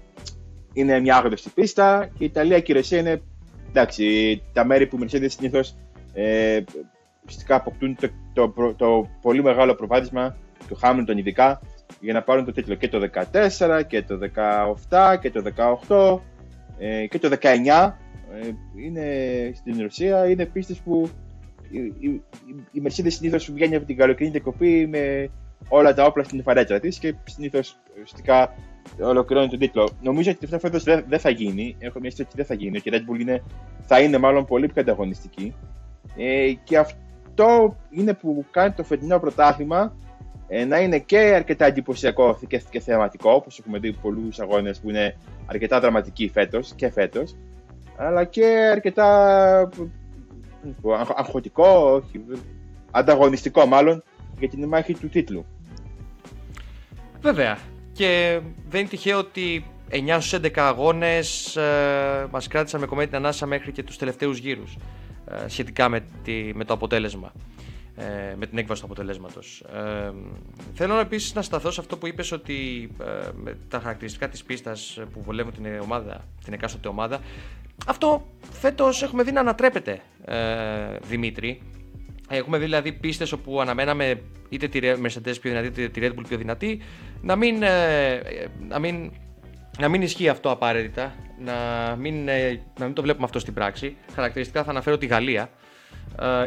είναι 0.72 1.00
μια 1.00 1.16
άγνωστη 1.16 1.50
πίστα. 1.54 2.10
Και 2.18 2.24
η 2.24 2.26
Ιταλία 2.26 2.60
και 2.60 2.72
η 2.72 2.74
Ρωσία 2.74 2.98
είναι 2.98 3.22
εντάξει, 3.68 4.42
τα 4.52 4.64
μέρη 4.64 4.86
που 4.86 4.96
η 4.96 5.04
Mercedes 5.04 5.30
συνήθως 5.30 5.76
ε, 6.12 6.60
ουσιαστικά 7.26 7.54
αποκτούν 7.54 7.96
το, 8.00 8.08
το, 8.32 8.48
το, 8.48 8.74
το, 8.74 9.08
πολύ 9.20 9.42
μεγάλο 9.42 9.74
προβάδισμα 9.74 10.36
του 10.68 10.74
Χάμιλτον 10.74 11.18
ειδικά 11.18 11.60
για 12.00 12.12
να 12.12 12.22
πάρουν 12.22 12.44
το 12.44 12.52
τίτλο 12.52 12.74
και 12.74 12.88
το 12.88 13.10
14 13.58 13.82
και 13.86 14.02
το 14.02 14.18
17 14.88 15.16
και 15.20 15.30
το 15.30 15.42
18 15.88 16.18
ε, 16.78 17.06
και 17.06 17.18
το 17.18 17.36
19 17.42 17.92
ε, 18.42 18.50
είναι 18.84 19.04
στην 19.54 19.80
Ρωσία 19.80 20.26
είναι 20.26 20.46
πίστες 20.46 20.78
που 20.78 21.08
η, 21.70 21.78
η, 21.78 22.22
η 22.72 22.82
Mercedes 22.84 23.12
συνήθως 23.12 23.50
βγαίνει 23.52 23.76
από 23.76 23.86
την 23.86 23.96
καλοκαιρινή 23.96 24.30
διακοπή 24.30 24.86
με 24.86 25.30
όλα 25.68 25.94
τα 25.94 26.04
όπλα 26.04 26.24
στην 26.24 26.42
φαρέτρα 26.42 26.80
της 26.80 26.98
και 26.98 27.14
συνήθως 27.24 27.78
ουσιαστικά 28.02 28.54
ολοκληρώνει 29.00 29.48
τον 29.48 29.58
τίτλο. 29.58 29.90
Νομίζω 30.02 30.30
ότι 30.30 30.44
αυτό 30.44 30.58
φέτος 30.58 30.82
δεν 30.82 31.04
δε 31.08 31.18
θα 31.18 31.30
γίνει. 31.30 31.76
Έχω 31.78 32.00
μια 32.00 32.10
ότι 32.20 32.28
δεν 32.34 32.44
θα 32.44 32.54
γίνει. 32.54 32.80
Και 32.80 32.90
η 32.90 32.92
Red 32.94 33.10
Bull 33.10 33.20
είναι, 33.20 33.42
θα 33.80 34.00
είναι 34.00 34.18
μάλλον 34.18 34.44
πολύ 34.44 34.68
πιο 34.68 34.82
ανταγωνιστική. 34.82 35.54
Ε, 36.16 36.52
και 36.64 36.78
αυτό 36.78 37.76
είναι 37.90 38.14
που 38.14 38.44
κάνει 38.50 38.72
το 38.72 38.84
φετινό 38.84 39.18
πρωτάθλημα 39.18 39.80
ε, 39.82 40.03
να 40.66 40.78
είναι 40.80 40.98
και 40.98 41.18
αρκετά 41.18 41.64
εντυπωσιακό 41.64 42.38
και, 42.48 42.62
και 42.70 42.80
θεαματικό, 42.80 43.30
όπως 43.30 43.58
έχουμε 43.58 43.78
δει 43.78 43.92
πολλούς 43.92 44.40
αγώνες 44.40 44.80
που 44.80 44.88
είναι 44.88 45.16
αρκετά 45.46 45.80
δραματικοί 45.80 46.28
φέτος 46.28 46.72
και 46.76 46.90
φέτος, 46.90 47.36
αλλά 47.96 48.24
και 48.24 48.68
αρκετά 48.72 49.68
αγχωτικό, 51.16 51.66
όχι, 51.66 52.20
ανταγωνιστικό 52.90 53.66
μάλλον, 53.66 54.02
για 54.38 54.48
την 54.48 54.68
μάχη 54.68 54.94
του 54.94 55.08
τίτλου. 55.08 55.44
Βέβαια. 57.20 57.58
Και 57.92 58.40
δεν 58.68 58.80
είναι 58.80 58.88
τυχαίο 58.88 59.18
ότι 59.18 59.64
9 59.90 60.16
στους 60.20 60.40
11 60.40 60.48
αγώνες 60.56 61.56
ε, 61.56 62.26
μας 62.30 62.48
κράτησαν 62.48 62.80
με 62.80 62.86
κομμένη 62.86 63.08
την 63.08 63.16
ανάσα 63.16 63.46
μέχρι 63.46 63.72
και 63.72 63.82
τους 63.82 63.96
τελευταίους 63.96 64.38
γύρους. 64.38 64.76
ε, 65.30 65.48
σχετικά 65.48 65.88
με, 65.88 66.04
τη, 66.24 66.50
με 66.54 66.64
το 66.64 66.74
αποτέλεσμα. 66.74 67.32
Ε, 67.96 68.34
με 68.36 68.46
την 68.46 68.58
έκβαση 68.58 68.80
του 68.80 68.86
αποτελέσματος. 68.86 69.64
Ε, 69.74 70.12
θέλω 70.74 70.98
επίσης 70.98 71.34
να 71.34 71.42
σταθώ 71.42 71.70
σε 71.70 71.80
αυτό 71.80 71.96
που 71.96 72.06
είπες 72.06 72.32
ότι 72.32 72.88
ε, 73.00 73.28
με 73.34 73.58
τα 73.68 73.78
χαρακτηριστικά 73.80 74.28
της 74.28 74.44
πίστας 74.44 74.98
που 75.12 75.22
βολεύουν 75.22 75.52
την 75.52 75.66
ομάδα, 75.82 76.24
την 76.44 76.52
εκάστοτε 76.52 76.88
ομάδα. 76.88 77.20
Αυτό 77.86 78.26
φέτος 78.52 79.02
έχουμε 79.02 79.22
δει 79.22 79.32
να 79.32 79.40
ανατρέπεται, 79.40 80.00
ε, 80.24 80.96
Δημήτρη. 81.08 81.62
Έχουμε 82.28 82.58
δει 82.58 82.64
δηλαδή 82.64 82.92
πίστες 82.92 83.32
όπου 83.32 83.60
αναμέναμε 83.60 84.22
είτε 84.48 84.68
τη 84.68 84.78
Mercedes 84.82 85.40
πιο 85.40 85.50
δυνατή 85.50 85.66
είτε 85.66 85.88
τη 85.88 86.00
Red 86.02 86.18
Bull 86.18 86.24
πιο 86.28 86.36
δυνατή 86.36 86.80
να 87.20 87.36
μην, 87.36 87.62
ε, 87.62 88.20
να 88.68 88.78
μην, 88.78 89.12
να 89.78 89.88
μην 89.88 90.02
ισχύει 90.02 90.28
αυτό 90.28 90.50
απαραίτητα, 90.50 91.14
να 91.38 91.54
μην, 91.98 92.28
ε, 92.28 92.60
να 92.78 92.84
μην 92.84 92.94
το 92.94 93.02
βλέπουμε 93.02 93.24
αυτό 93.24 93.38
στην 93.38 93.54
πράξη. 93.54 93.96
Χαρακτηριστικά 94.14 94.64
θα 94.64 94.70
αναφέρω 94.70 94.98
τη 94.98 95.06
Γαλλία 95.06 95.50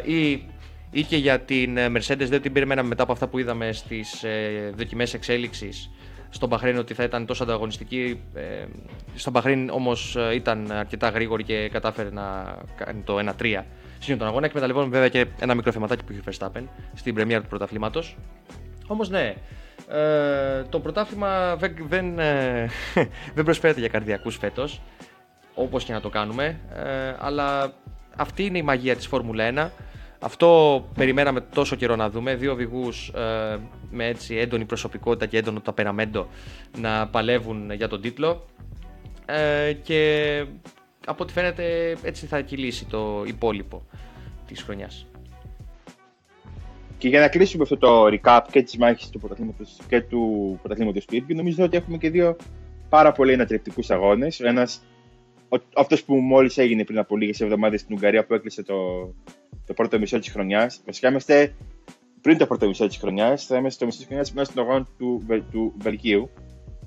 ε, 0.04 0.12
ή, 0.12 0.42
ή 0.90 1.02
και 1.02 1.16
για 1.16 1.40
την 1.40 1.78
Mercedes 1.78 2.26
δεν 2.28 2.42
την 2.42 2.52
περιμέναμε 2.52 2.88
μετά 2.88 3.02
από 3.02 3.12
αυτά 3.12 3.26
που 3.26 3.38
είδαμε 3.38 3.72
στις 3.72 4.24
ε, 4.24 4.72
δοκιμές 4.76 5.14
εξέλιξης 5.14 5.90
στον 6.30 6.48
Μπαχρέιν 6.48 6.78
ότι 6.78 6.94
θα 6.94 7.02
ήταν 7.02 7.26
τόσο 7.26 7.42
ανταγωνιστική. 7.42 8.20
Ε, 8.34 8.64
στον 9.14 9.32
Μπαχρέιν 9.32 9.70
όμως 9.70 10.16
ήταν 10.34 10.72
αρκετά 10.72 11.08
γρήγορη 11.08 11.44
και 11.44 11.68
κατάφερε 11.68 12.10
να 12.10 12.56
κάνει 12.76 13.02
το 13.02 13.34
1-3 13.38 13.62
σύν 13.98 14.18
τον 14.18 14.26
αγώνα. 14.26 14.46
Εκμεταλλευόταν 14.46 14.90
βέβαια 14.90 15.08
και 15.08 15.26
ένα 15.40 15.54
μικρό 15.54 15.72
θεματάκι 15.72 16.04
που 16.04 16.12
είχε 16.12 16.22
Verstappen 16.30 16.62
στην 16.94 17.14
πρεμιέρα 17.14 17.42
του 17.42 17.48
πρωταθλήματος. 17.48 18.16
Όμως 18.86 19.08
ναι, 19.08 19.34
ε, 19.88 20.62
το 20.68 20.80
πρωτάθλημα 20.80 21.56
δεν, 21.56 21.74
δεν, 21.88 22.18
ε, 22.18 22.68
δεν 23.34 23.44
προσφέρεται 23.44 23.80
για 23.80 23.88
καρδιακούς 23.88 24.36
φέτος. 24.36 24.80
Όπως 25.54 25.84
και 25.84 25.92
να 25.92 26.00
το 26.00 26.08
κάνουμε. 26.08 26.60
Ε, 26.74 27.14
αλλά 27.18 27.72
αυτή 28.16 28.44
είναι 28.44 28.58
η 28.58 28.62
μαγεία 28.62 28.96
της 28.96 29.06
Φόρμουλα 29.06 29.44
1. 29.54 29.70
Αυτό 30.20 30.88
περιμέναμε 30.94 31.40
τόσο 31.40 31.76
καιρό 31.76 31.96
να 31.96 32.10
δούμε. 32.10 32.34
Δύο 32.34 32.52
οδηγούς 32.52 33.08
ε, 33.08 33.58
με 33.90 34.06
έτσι 34.06 34.36
έντονη 34.36 34.64
προσωπικότητα 34.64 35.26
και 35.26 35.36
έντονο 35.38 35.60
ταπεραμέντο 35.60 36.28
να 36.78 37.08
παλεύουν 37.08 37.72
για 37.72 37.88
τον 37.88 38.00
τίτλο. 38.00 38.44
Ε, 39.26 39.72
και 39.72 40.44
από 41.06 41.22
ό,τι 41.22 41.32
φαίνεται 41.32 41.96
έτσι 42.02 42.26
θα 42.26 42.40
κυλήσει 42.40 42.84
το 42.84 43.22
υπόλοιπο 43.26 43.82
της 44.46 44.62
χρονιάς. 44.62 45.06
Και 46.98 47.08
για 47.08 47.20
να 47.20 47.28
κλείσουμε 47.28 47.62
αυτό 47.62 47.76
το 47.76 48.04
recap 48.06 48.40
και 48.50 48.62
της 48.62 48.76
μάχης 48.76 49.08
του 49.08 49.18
πρωταθλήματος 49.18 49.76
και 49.88 50.00
του 50.00 50.58
πρωταθλήματος 50.62 51.04
του 51.04 51.16
ίδιου, 51.16 51.36
νομίζω 51.36 51.64
ότι 51.64 51.76
έχουμε 51.76 51.96
και 51.96 52.10
δύο 52.10 52.36
πάρα 52.88 53.12
πολύ 53.12 53.32
ανατρεπτικού 53.32 53.82
αγώνες. 53.88 54.40
Ένας, 54.40 54.82
αυτός 55.74 56.04
που 56.04 56.14
μόλις 56.14 56.58
έγινε 56.58 56.84
πριν 56.84 56.98
από 56.98 57.16
λίγες 57.16 57.40
εβδομάδες 57.40 57.80
στην 57.80 57.94
Ουγγαρία 57.94 58.26
που 58.26 58.34
έκλεισε 58.34 58.62
το, 58.62 58.74
το 59.66 59.74
πρώτο 59.74 59.98
μισό 59.98 60.18
της 60.18 60.30
χρονιάς. 60.30 60.80
Βασικά 60.86 61.08
είμαστε 61.08 61.54
πριν 62.20 62.38
το 62.38 62.46
πρώτο 62.46 62.66
μισό 62.66 62.86
της 62.86 62.96
χρονιάς, 62.96 63.46
θα 63.46 63.56
είμαστε 63.56 63.74
στο 63.74 63.84
μισό 63.84 63.98
της 63.98 64.06
χρονιάς 64.06 64.32
μέσα 64.32 64.50
στον 64.50 64.64
αγώνα 64.64 64.86
του, 64.98 65.26
του 65.50 65.74
Βελγίου. 65.78 66.30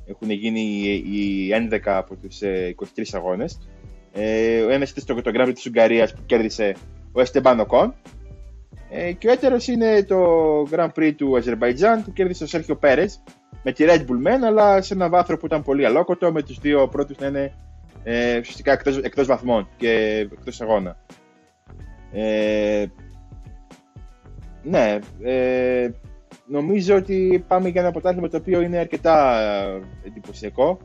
Έχουν 0.06 0.30
γίνει 0.30 0.62
οι 1.06 1.50
11 1.54 1.80
από 1.84 2.16
τους 2.16 2.40
23 2.42 3.14
αγώνες. 3.14 3.60
Ε, 4.14 4.62
ο 4.62 4.70
ένας 4.70 4.90
ήταν 4.90 5.04
στο 5.04 5.32
το 5.32 5.32
Grand 5.34 5.52
της 5.54 5.66
Ουγγαρίας 5.66 6.14
που 6.14 6.22
κέρδισε 6.26 6.76
ο 7.12 7.22
Εστεμπάν 7.22 7.60
Οκόν. 7.60 7.94
Ε, 8.90 9.12
και 9.12 9.28
ο 9.28 9.32
έτερος 9.32 9.68
είναι 9.68 10.04
το 10.04 10.18
Grand 10.72 10.90
Prix 10.96 11.14
του 11.16 11.38
Αζερβαϊτζάν 11.38 12.04
που 12.04 12.14
κέρδισε 12.14 12.44
ο 12.44 12.48
Σέρχιο 12.48 12.76
Πέρες 12.76 13.24
με 13.64 13.72
τη 13.72 13.86
Red 13.88 14.00
Bull 14.00 14.28
Men, 14.28 14.40
αλλά 14.46 14.82
σε 14.82 14.94
ένα 14.94 15.10
βάθρο 15.10 15.38
που 15.38 15.46
ήταν 15.46 15.64
πολύ 15.64 15.86
αλόκοτο, 15.86 16.32
με 16.32 16.44
τους 16.44 16.60
δύο 16.60 16.88
πρώτους 16.88 17.18
να 17.18 17.28
είναι 17.28 17.54
ε, 18.04 18.40
ουσιαστικά 18.40 18.72
εκτός, 18.72 18.98
εκτός 18.98 19.28
βαθμών 19.28 19.68
και 19.78 19.90
εκτός 20.32 20.62
αγώνα. 20.62 20.98
Ε, 22.12 22.86
ναι, 24.64 25.00
ε, 25.22 25.90
νομίζω 26.46 26.96
ότι 26.96 27.44
πάμε 27.48 27.70
για 27.70 27.82
ένα 27.82 27.92
ποτάθλημα 27.92 28.28
το 28.28 28.38
οποίο 28.38 28.62
είναι 28.62 28.78
αρκετά 28.78 29.42
εντυπωσιακό 30.04 30.78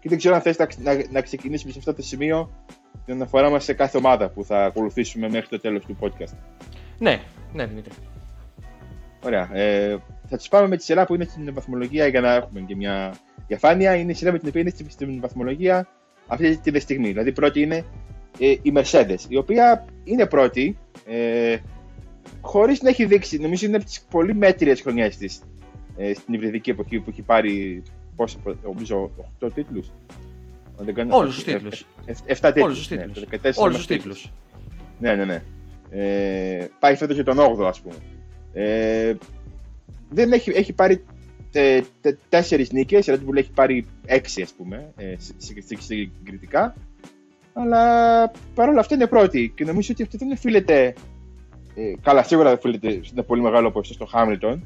και 0.00 0.08
δεν 0.08 0.18
ξέρω 0.18 0.34
αν 0.34 0.40
θες 0.40 0.58
να, 0.58 0.66
να, 0.82 1.02
να 1.10 1.20
ξεκινήσουμε 1.20 1.72
σε 1.72 1.78
αυτό 1.78 1.94
το 1.94 2.02
σημείο 2.02 2.50
την 3.04 3.14
αναφορά 3.14 3.50
μας 3.50 3.64
σε 3.64 3.72
κάθε 3.72 3.98
ομάδα 3.98 4.28
που 4.28 4.44
θα 4.44 4.64
ακολουθήσουμε 4.64 5.28
μέχρι 5.28 5.48
το 5.48 5.60
τέλος 5.60 5.84
του 5.84 5.96
podcast. 6.00 6.36
Ναι, 6.98 7.20
ναι, 7.52 7.66
Δημήτρη. 7.66 7.92
Ωραία. 9.24 9.56
Ε, 9.56 9.96
θα 10.28 10.36
τις 10.36 10.48
πάμε 10.48 10.68
με 10.68 10.76
τη 10.76 10.82
σειρά 10.82 11.06
που 11.06 11.14
είναι 11.14 11.24
στην 11.24 11.54
βαθμολογία 11.54 12.06
για 12.06 12.20
να 12.20 12.34
έχουμε 12.34 12.60
και 12.60 12.76
μια 12.76 13.14
διαφάνεια. 13.46 13.94
Είναι 13.94 14.10
η 14.10 14.14
σειρά 14.14 14.32
με 14.32 14.38
την 14.38 14.48
οποία 14.48 14.60
είναι 14.60 14.72
στην 14.88 15.20
βαθμολογία 15.20 15.88
αυτή 16.26 16.56
τη 16.56 16.80
στιγμή. 16.80 17.08
Δηλαδή 17.08 17.32
πρώτη 17.32 17.60
είναι 17.60 17.76
ε, 17.76 17.84
η 18.38 18.72
Mercedes, 18.74 19.18
η 19.28 19.36
οποία 19.36 19.84
είναι 20.04 20.26
πρώτη, 20.26 20.78
ε, 21.06 21.56
χωρίς 22.40 22.82
να 22.82 22.88
έχει 22.88 23.04
δείξει, 23.04 23.38
νομίζω 23.38 23.66
είναι 23.66 23.76
από 23.76 23.84
τις 23.84 24.06
πολύ 24.10 24.34
μέτριες 24.34 24.80
χρονιές 24.80 25.16
της 25.16 25.40
ε, 25.96 26.14
στην 26.14 26.34
υβριδική 26.34 26.70
εποχή 26.70 26.98
που 26.98 27.10
έχει 27.10 27.22
πάρει 27.22 27.82
πόσο, 28.16 28.38
νομίζω 28.62 29.10
8 29.40 29.48
τίτλους. 29.54 29.90
Όλους 31.08 31.34
τους 31.34 31.44
τίτλους. 31.44 31.86
7 32.26 32.52
τίτλους. 32.54 32.64
Όλους 32.64 32.78
τους 32.78 32.88
τίτλους. 32.88 33.56
Όλους 33.56 33.76
τους 33.76 33.86
τίτλους. 33.86 34.32
Ναι, 34.98 35.14
ναι, 35.14 35.24
ναι. 35.24 35.42
Ε, 35.90 36.68
πάει 36.78 36.96
φέτος 36.96 37.14
για 37.14 37.24
τον 37.24 37.38
8ο, 37.38 37.66
ας 37.66 37.80
πούμε. 37.80 37.94
Ε, 38.52 39.14
δεν 40.10 40.32
έχει, 40.32 40.50
έχει 40.50 40.72
πάρει 40.72 41.04
τε, 41.50 41.82
τε, 42.00 42.16
τέσσερις 42.28 42.72
νίκες, 42.72 43.06
η 43.06 43.12
Red 43.12 43.28
Bull 43.28 43.36
έχει 43.36 43.50
πάρει 43.50 43.86
έξι 44.04 44.42
ας 44.42 44.52
πούμε, 44.52 44.92
ε, 44.96 45.14
συγκριτικά, 45.78 46.74
αλλά 47.58 48.30
παρόλα 48.54 48.80
αυτά 48.80 48.94
είναι 48.94 49.06
πρώτη 49.06 49.52
και 49.56 49.64
νομίζω 49.64 49.88
ότι 49.92 50.02
αυτό 50.02 50.18
δεν 50.18 50.30
οφείλεται, 50.30 50.94
ε, 51.74 51.92
καλά 52.02 52.22
σίγουρα 52.22 52.48
δεν 52.48 52.58
οφείλεται 52.58 52.90
σε 52.90 53.10
ένα 53.12 53.22
πολύ 53.22 53.42
μεγάλο 53.42 53.70
ποσοστό 53.70 54.06
στο 54.06 54.18
Hamilton, 54.18 54.58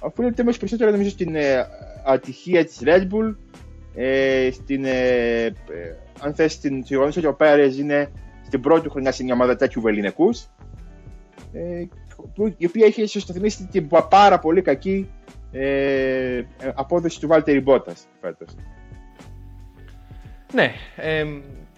οφείλεται 0.00 0.42
μέσα 0.42 0.58
περισσότερο 0.58 0.90
νομίζω 0.90 1.10
στην 1.10 1.34
ε, 1.34 1.66
ατυχία 2.04 2.64
της 2.64 2.80
Red 2.84 3.02
Bull, 3.02 3.34
ε, 3.94 4.48
στην, 4.52 4.84
ε, 4.84 5.44
ε, 5.44 5.52
αν 6.20 6.34
θες, 6.34 6.52
στην 6.52 6.78
γεγονός 6.78 7.16
ότι 7.16 7.26
ο 7.26 7.34
Πέρες 7.34 7.78
είναι 7.78 8.12
στην 8.46 8.60
πρώτη 8.60 8.88
χρονιά 8.88 9.12
σε 9.12 9.24
μια 9.24 9.34
ομάδα 9.34 9.56
τέτοιου 9.56 9.80
βεληνικούς, 9.80 10.46
ε, 11.52 11.84
η 12.56 12.66
οποία 12.66 12.86
έχει 12.86 13.02
ισοσταθμίσει 13.02 13.66
την 13.66 13.88
πάρα 14.08 14.38
πολύ 14.38 14.62
κακή 14.62 15.10
ε, 15.52 16.42
απόδοση 16.74 17.20
του 17.20 17.26
Βάλτερη 17.26 17.60
Μπότα 17.60 17.92
φέτος. 18.20 18.54
Ναι, 20.52 20.72
ε, 20.96 21.24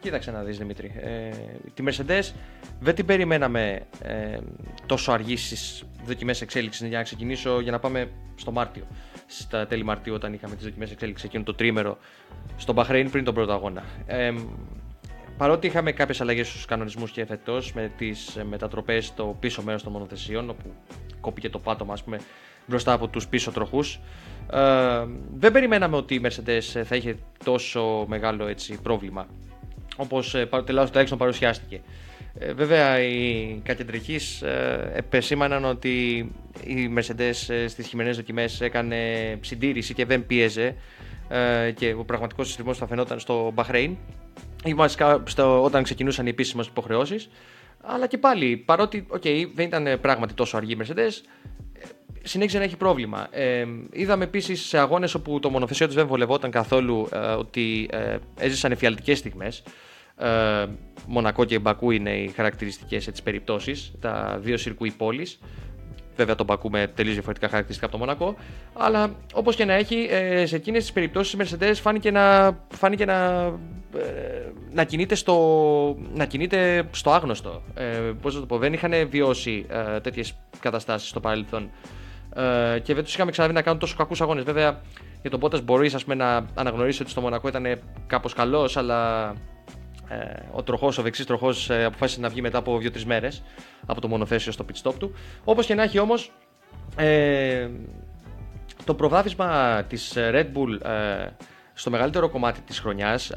κοίταξε 0.04 0.30
να 0.30 0.42
δεις 0.42 0.58
Δημήτρη. 0.58 0.92
Ε, 0.96 1.30
τη 1.74 1.82
Mercedes 1.86 2.32
δεν 2.80 2.94
την 2.94 3.06
περιμέναμε 3.06 3.80
ε, 4.02 4.38
τόσο 4.86 5.12
αργή 5.12 5.36
στις 5.36 5.84
δοκιμές 6.06 6.40
εξέλιξης 6.40 6.88
για 6.88 6.98
να 6.98 7.04
ξεκινήσω 7.04 7.60
για 7.60 7.72
να 7.72 7.78
πάμε 7.78 8.10
στο 8.36 8.52
Μάρτιο. 8.52 8.86
Στα 9.26 9.66
τέλη 9.66 9.84
Μαρτίου, 9.84 10.14
όταν 10.14 10.32
είχαμε 10.32 10.54
τις 10.54 10.64
δοκιμές 10.64 10.90
εξέλιξης 10.90 11.24
εκείνο 11.24 11.42
το 11.42 11.54
τρίμερο 11.54 11.98
στον 12.56 12.74
Μπαχρέιν 12.74 13.10
πριν 13.10 13.24
τον 13.24 13.34
πρώτο 13.34 13.52
αγώνα. 13.52 13.82
Ε, 14.06 14.32
παρότι 15.36 15.66
είχαμε 15.66 15.92
κάποιες 15.92 16.20
αλλαγές 16.20 16.48
στους 16.48 16.64
κανονισμούς 16.64 17.10
και 17.10 17.24
φετό 17.24 17.60
με 17.74 17.92
τις 17.96 18.38
μετατροπές 18.48 19.06
στο 19.06 19.36
πίσω 19.40 19.62
μέρος 19.62 19.82
των 19.82 19.92
μονοθεσιών, 19.92 20.50
όπου 20.50 20.72
κόπηκε 21.20 21.50
το 21.50 21.58
πάτωμα, 21.58 21.92
ας 21.92 22.02
πούμε, 22.02 22.18
μπροστά 22.66 22.92
από 22.92 23.08
τους 23.08 23.28
πίσω 23.28 23.50
τροχούς. 23.50 24.00
Ε, 24.52 25.04
δεν 25.34 25.52
περιμέναμε 25.52 25.96
ότι 25.96 26.14
η 26.14 26.20
Mercedes 26.24 26.82
θα 26.84 26.96
είχε 26.96 27.16
τόσο 27.44 28.04
μεγάλο 28.08 28.46
έτσι, 28.46 28.78
πρόβλημα 28.82 29.26
όπως 29.96 30.34
ε, 30.34 30.48
τουλάχιστον 30.66 31.18
παρουσιάστηκε. 31.18 31.80
Ε, 32.38 32.52
βέβαια 32.52 33.00
οι 33.00 33.60
κατεντρικείς 33.64 34.42
ε, 34.42 34.92
επεσήμαναν 34.94 35.64
ότι 35.64 36.16
η 36.64 36.94
Mercedes 36.96 37.48
ε, 37.48 37.68
στις 37.68 37.86
χειμερινές 37.86 38.16
δοκιμές 38.16 38.60
έκανε 38.60 38.96
συντήρηση 39.40 39.94
και 39.94 40.04
δεν 40.04 40.26
πίεζε 40.26 40.74
ε, 41.28 41.70
και 41.70 41.94
ο 41.98 42.04
πραγματικός 42.04 42.46
συστημός 42.46 42.78
θα 42.78 42.86
φαινόταν 42.86 43.18
στο 43.18 43.54
Bahrain 43.54 43.94
ή 44.64 44.74
βασικά 44.74 45.22
στο, 45.26 45.62
όταν 45.62 45.82
ξεκινούσαν 45.82 46.26
οι 46.26 46.28
επίσημες 46.28 46.66
υποχρεώσεις 46.66 47.28
αλλά 47.86 48.06
και 48.06 48.18
πάλι, 48.18 48.56
παρότι 48.56 49.06
okay, 49.10 49.46
δεν 49.54 49.66
ήταν 49.66 50.00
πράγματι 50.00 50.34
τόσο 50.34 50.56
αργή 50.56 50.72
η 50.72 50.76
Mercedes, 50.80 51.12
συνέχισε 52.24 52.58
να 52.58 52.64
έχει 52.64 52.76
πρόβλημα. 52.76 53.26
Ε, 53.30 53.66
είδαμε 53.92 54.24
επίσης 54.24 54.60
σε 54.62 54.78
αγώνες 54.78 55.14
όπου 55.14 55.40
το 55.40 55.50
μονοθεσιό 55.50 55.88
του 55.88 55.94
δεν 55.94 56.06
βολευόταν 56.06 56.50
καθόλου 56.50 57.08
ε, 57.12 57.18
ότι 57.18 57.88
ε, 57.92 58.16
έζησαν 58.38 58.72
εφιαλτικές 58.72 59.18
στιγμές. 59.18 59.62
Ε, 60.16 60.66
Μονακό 61.06 61.44
και 61.44 61.58
Μπακού 61.58 61.90
είναι 61.90 62.10
οι 62.10 62.28
χαρακτηριστικές 62.28 63.10
περιπτώσεις, 63.22 63.92
τα 64.00 64.38
δύο 64.40 64.56
σιρκούι 64.56 64.90
πόλης. 64.90 65.38
Βέβαια 66.16 66.34
τον 66.34 66.46
Μπακού 66.46 66.70
με 66.70 66.86
τελείως 66.94 67.14
διαφορετικά 67.14 67.48
χαρακτηριστικά 67.48 67.86
από 67.86 67.98
το 67.98 68.04
Μονακό. 68.04 68.36
Αλλά 68.72 69.14
όπως 69.34 69.56
και 69.56 69.64
να 69.64 69.72
έχει, 69.72 70.06
ε, 70.10 70.46
σε 70.46 70.56
εκείνες 70.56 70.82
τις 70.82 70.92
περιπτώσεις 70.92 71.32
η 71.32 71.36
Mercedes 71.40 71.74
φάνηκε 71.74 72.10
να, 72.10 72.56
φάνηκε 72.68 73.04
να, 73.04 73.44
ε, 73.96 74.52
να, 74.72 74.84
κινείται 74.84 75.14
στο, 75.14 75.96
να 76.14 76.24
κινείται 76.24 76.88
στο 76.90 77.10
άγνωστο. 77.10 77.62
Ε, 77.74 78.12
Πώς 78.20 78.34
να 78.34 78.40
το 78.40 78.46
πω, 78.46 78.58
δεν 78.58 78.72
είχαν 78.72 78.92
βιώσει 79.08 79.66
ε, 79.68 80.00
τέτοιες 80.00 80.36
καταστάσεις 80.60 81.08
στο 81.08 81.20
παρελθόν 81.20 81.70
ε, 82.34 82.78
και 82.78 82.94
δεν 82.94 83.04
τους 83.04 83.14
είχαμε 83.14 83.30
ξαναδεί 83.30 83.54
να 83.54 83.62
κάνουν 83.62 83.80
τόσο 83.80 83.96
κακούς 83.96 84.20
αγώνες. 84.20 84.44
Βέβαια, 84.44 84.80
για 85.20 85.30
τον 85.30 85.40
Πότα 85.40 85.60
μπορείς 85.60 86.06
να 86.06 86.46
αναγνωρίσεις 86.54 87.00
ότι 87.00 87.10
στο 87.10 87.20
Μονακό 87.20 87.48
ήταν 87.48 87.80
κάπως 88.06 88.32
καλός, 88.32 88.76
αλλά 88.76 89.28
ε, 90.08 90.16
ο 90.52 90.62
τροχός, 90.62 90.98
ο 90.98 91.02
δεξίς 91.02 91.26
τροχός, 91.26 91.70
ε, 91.70 91.84
αποφάσισε 91.84 92.20
να 92.20 92.28
βγει 92.28 92.40
μετά 92.40 92.58
από 92.58 92.78
2-3 92.82 93.02
μέρες 93.04 93.42
από 93.86 94.00
το 94.00 94.08
μονοθέσιο 94.08 94.52
στο 94.52 94.64
pit 94.68 94.88
stop 94.88 94.94
του. 94.98 95.14
Όπως 95.44 95.66
και 95.66 95.74
να 95.74 95.82
έχει 95.82 95.98
όμως, 95.98 96.32
ε, 96.96 97.68
το 98.84 98.94
προβάδισμα 98.94 99.82
της 99.88 100.12
Red 100.16 100.46
Bull 100.54 100.86
ε, 100.86 101.26
στο 101.74 101.90
μεγαλύτερο 101.90 102.28
κομμάτι 102.28 102.60
της 102.60 102.80
χρονιάς, 102.80 103.32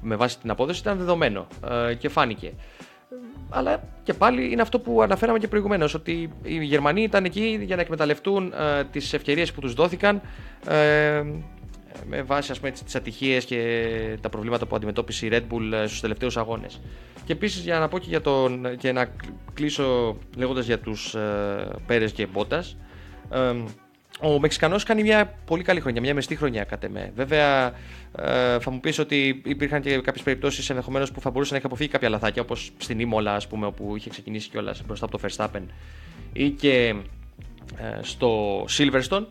με 0.00 0.16
βάση 0.16 0.38
την 0.38 0.50
απόδοση, 0.50 0.80
ήταν 0.80 0.98
δεδομένο 0.98 1.46
ε, 1.88 1.94
και 1.94 2.08
φάνηκε. 2.08 2.52
Αλλά 3.52 3.82
και 4.02 4.14
πάλι 4.14 4.50
είναι 4.52 4.62
αυτό 4.62 4.78
που 4.78 5.02
αναφέραμε 5.02 5.38
και 5.38 5.48
προηγουμένως, 5.48 5.94
ότι 5.94 6.32
οι 6.42 6.64
Γερμανοί 6.64 7.02
ήταν 7.02 7.24
εκεί 7.24 7.58
για 7.62 7.76
να 7.76 7.82
εκμεταλλευτούν 7.82 8.52
ε, 8.52 8.84
τις 8.84 9.12
ευκαιρίες 9.12 9.52
που 9.52 9.60
τους 9.60 9.74
δόθηκαν 9.74 10.20
ε, 10.68 11.22
με 12.06 12.22
βάση 12.22 12.52
ας 12.52 12.58
πούμε, 12.58 12.70
τις 12.70 12.94
ατυχίες 12.94 13.44
και 13.44 14.18
τα 14.20 14.28
προβλήματα 14.28 14.66
που 14.66 14.76
αντιμετώπισε 14.76 15.26
η 15.26 15.30
Red 15.32 15.42
Bull 15.52 15.72
ε, 15.72 15.86
στους 15.86 16.00
τελευταίους 16.00 16.36
αγώνες. 16.36 16.80
Και 17.24 17.32
επίσης 17.32 17.62
για 17.62 17.78
να 17.78 17.88
πω 17.88 17.98
και, 17.98 18.06
για 18.08 18.20
τον, 18.20 18.76
και 18.76 18.92
να 18.92 19.08
κλείσω 19.54 20.16
λέγοντας 20.36 20.66
για 20.66 20.78
τους 20.78 21.14
ε, 21.14 21.70
Πέρες 21.86 22.12
και 22.12 22.26
Μπότας, 22.26 22.76
ε, 23.30 23.54
ο 24.22 24.40
Μεξικανός 24.40 24.84
κάνει 24.84 25.02
μια 25.02 25.34
πολύ 25.44 25.62
καλή 25.62 25.80
χρονιά, 25.80 26.00
μια 26.00 26.14
μεστή 26.14 26.36
χρονιά 26.36 26.64
κατά 26.64 26.88
με. 26.88 27.12
Βέβαια, 27.16 27.66
ε, 28.18 28.58
θα 28.60 28.70
μου 28.70 28.80
πεις 28.80 28.98
ότι 28.98 29.42
υπήρχαν 29.44 29.80
και 29.80 29.98
κάποιες 30.00 30.24
περιπτώσεις 30.24 30.70
ενδεχομένως 30.70 31.12
που 31.12 31.20
θα 31.20 31.30
μπορούσε 31.30 31.50
να 31.50 31.56
έχει 31.56 31.66
αποφύγει 31.66 31.88
κάποια 31.88 32.08
λαθάκια, 32.08 32.42
όπως 32.42 32.70
στην 32.76 33.00
Ήμολα, 33.00 33.34
ας 33.34 33.46
πούμε, 33.46 33.66
όπου 33.66 33.96
είχε 33.96 34.10
ξεκινήσει 34.10 34.48
κιόλας 34.48 34.82
μπροστά 34.86 35.04
από 35.04 35.18
το 35.18 35.28
Verstappen, 35.28 35.62
ή 36.32 36.50
και 36.50 36.94
ε, 37.76 37.98
στο 38.02 38.60
Silverstone. 38.78 39.26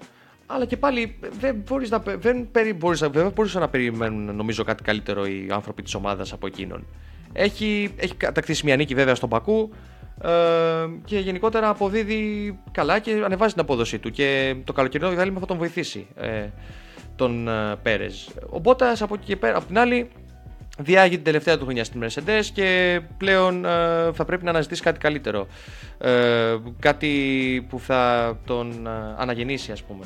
Αλλά 0.46 0.66
και 0.66 0.78
πάλι 0.78 1.16
δεν, 1.40 1.56
μπορείς 1.68 1.90
να, 1.90 2.00
δεν, 2.00 2.48
μπορείς, 2.76 3.00
δεν 3.00 3.32
μπορούσαν 3.36 3.62
να 3.62 3.70
περιμένουν 3.70 4.36
νομίζω 4.36 4.64
κάτι 4.64 4.84
καλύτερο 4.84 5.26
οι 5.26 5.48
άνθρωποι 5.52 5.82
της 5.82 5.94
ομάδας 5.94 6.34
από 6.34 6.48
εκείνον. 6.48 6.86
Έχει, 7.34 7.94
έχει 7.98 8.16
κατακτήσει 8.16 8.66
μια 8.66 8.76
νίκη 8.76 8.94
βέβαια 8.94 9.16
στον 9.16 9.30
Πακού 9.30 9.72
ε, 9.74 9.78
και 11.06 11.20
γενικότερα 11.20 11.70
αποδίδει 11.70 12.60
καλά 12.72 13.00
και 13.00 13.22
ανεβάζει 13.26 13.54
την 13.54 13.62
απόδοσή 13.62 14.00
του 14.00 14.12
και 14.12 14.56
το 14.64 14.74
καλοκαιρινό 14.74 15.10
διάλειμμα 15.10 15.40
θα 15.40 15.46
τον 15.46 15.58
βοηθήσει 15.58 16.08
ε, 16.16 16.48
τον 17.16 17.48
ε, 17.48 17.76
Πέρες. 17.82 18.30
Ο 18.50 18.60
Μπότας 18.60 19.02
από, 19.02 19.16
εκεί 19.22 19.36
πέρα, 19.36 19.58
από 19.58 19.66
την 19.66 19.78
άλλη 19.80 20.10
διάγει 20.78 21.16
την 21.16 21.24
τελευταία 21.24 21.58
του 21.58 21.64
χρονιά 21.64 21.84
στην 21.84 22.04
Mercedes 22.04 22.46
και 22.54 23.02
πλέον 23.18 23.66
ε, 23.66 23.70
θα 24.14 24.26
πρέπει 24.26 24.44
να 24.44 24.50
αναζητήσει 24.50 24.82
κάτι 24.82 25.00
καλύτερο. 25.00 25.48
Ε, 25.98 26.56
κάτι 26.80 27.66
που 27.70 27.80
θα 27.80 28.34
τον 28.46 28.88
ε, 28.88 28.90
αναγεννήσει 29.18 29.72
ας 29.72 29.84
πούμε 29.84 30.06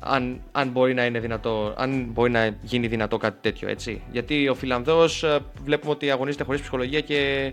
αν, 0.00 0.40
αν, 0.52 0.68
μπορεί 0.68 0.94
να 0.94 1.04
είναι 1.04 1.18
δυνατό, 1.18 1.74
αν 1.76 2.06
μπορεί 2.12 2.30
να 2.30 2.56
γίνει 2.62 2.86
δυνατό 2.86 3.16
κάτι 3.16 3.38
τέτοιο, 3.40 3.68
έτσι. 3.68 4.02
Γιατί 4.12 4.48
ο 4.48 4.54
Φιλανδός 4.54 5.22
ε, 5.22 5.38
βλέπουμε 5.64 5.92
ότι 5.92 6.10
αγωνίζεται 6.10 6.44
χωρίς 6.44 6.60
ψυχολογία 6.60 7.00
και 7.00 7.16
ε, 7.46 7.52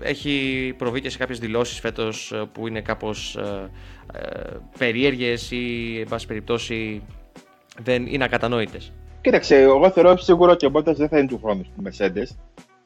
έχει 0.00 0.74
προβεί 0.76 1.00
και 1.00 1.10
σε 1.10 1.18
κάποιες 1.18 1.38
δηλώσεις 1.38 1.80
φέτος 1.80 2.32
ε, 2.32 2.48
που 2.52 2.66
είναι 2.66 2.80
κάπως 2.80 3.36
ε, 3.36 3.70
ε, 4.12 4.56
περίεργες 4.78 5.50
ή, 5.50 5.96
εν 6.00 6.08
πάση 6.08 6.26
περιπτώσει, 6.26 7.02
δεν 7.82 8.06
είναι 8.06 8.24
ακατανόητες. 8.24 8.92
Κοίταξε, 9.20 9.56
εγώ 9.56 9.90
θεωρώ 9.90 10.16
σίγουρο 10.16 10.52
ότι 10.52 10.66
ο 10.66 10.70
Μπότας 10.70 10.96
δεν 10.96 11.08
θα 11.08 11.18
είναι 11.18 11.28
του 11.28 11.40
χρόνου 11.42 11.64
στη 11.64 11.74
Mercedes, 11.84 12.36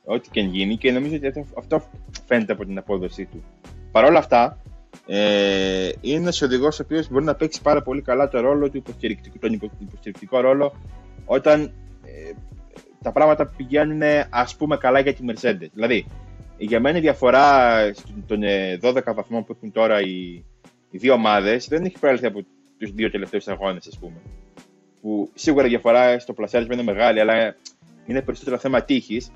ό,τι 0.04 0.28
και 0.30 0.40
γίνει, 0.40 0.76
και 0.76 0.92
νομίζω 0.92 1.14
ότι 1.14 1.46
αυτό 1.58 1.82
φαίνεται 2.26 2.52
από 2.52 2.64
την 2.64 2.78
απόδοσή 2.78 3.24
του. 3.24 3.44
Παρ' 3.92 4.04
όλα 4.04 4.18
αυτά, 4.18 4.58
ε, 5.06 5.88
είναι 6.00 6.20
ένας 6.20 6.42
οδηγός 6.42 6.80
ο 6.80 6.82
οποίος 6.82 7.08
μπορεί 7.08 7.24
να 7.24 7.34
παίξει 7.34 7.62
πάρα 7.62 7.82
πολύ 7.82 8.02
καλά 8.02 8.28
το 8.28 8.40
ρόλο 8.40 8.70
του 8.70 8.76
υποστηρικτικού, 8.76 9.38
τον 9.38 9.52
υποστηρικτικό 9.52 10.40
ρόλο 10.40 10.74
όταν 11.24 11.62
ε, 12.04 12.32
τα 13.02 13.12
πράγματα 13.12 13.46
πηγαίνουν 13.56 14.02
ας 14.30 14.56
πούμε 14.56 14.76
καλά 14.76 15.00
για 15.00 15.14
τη 15.14 15.24
Mercedes. 15.28 15.68
Δηλαδή, 15.72 16.06
για 16.56 16.80
μένα 16.80 16.99
η 16.99 17.00
διαφορά 17.00 17.76
των 18.26 18.40
12 18.82 18.96
ε, 19.06 19.12
βαθμών 19.14 19.44
που 19.44 19.52
έχουν 19.56 19.73
τώρα 19.73 20.00
οι, 20.00 20.44
οι 20.90 20.99
δύο 20.99 21.12
ομάδες 21.12 21.68
δεν 21.68 21.84
έχει 21.84 21.99
προέλθει 21.99 22.26
από 22.26 22.44
τους 22.78 22.92
δύο 22.92 23.11
τελευταίους 23.11 23.49
αγώνες, 23.49 23.87
ας 23.87 23.99
πούμε. 23.99 24.16
Που 25.00 25.30
σίγουρα 25.34 25.66
η 25.66 25.68
διαφορά 25.68 26.18
στο 26.18 26.32
πλασιάρισμα 26.32 26.75
είναι 26.75 26.82
μεγάλη, 26.82 27.21
αλλά 27.21 27.56
είναι 28.06 28.23
περισσότερο 28.23 28.58
θέμα 28.58 28.82
τύχης. 28.82 29.32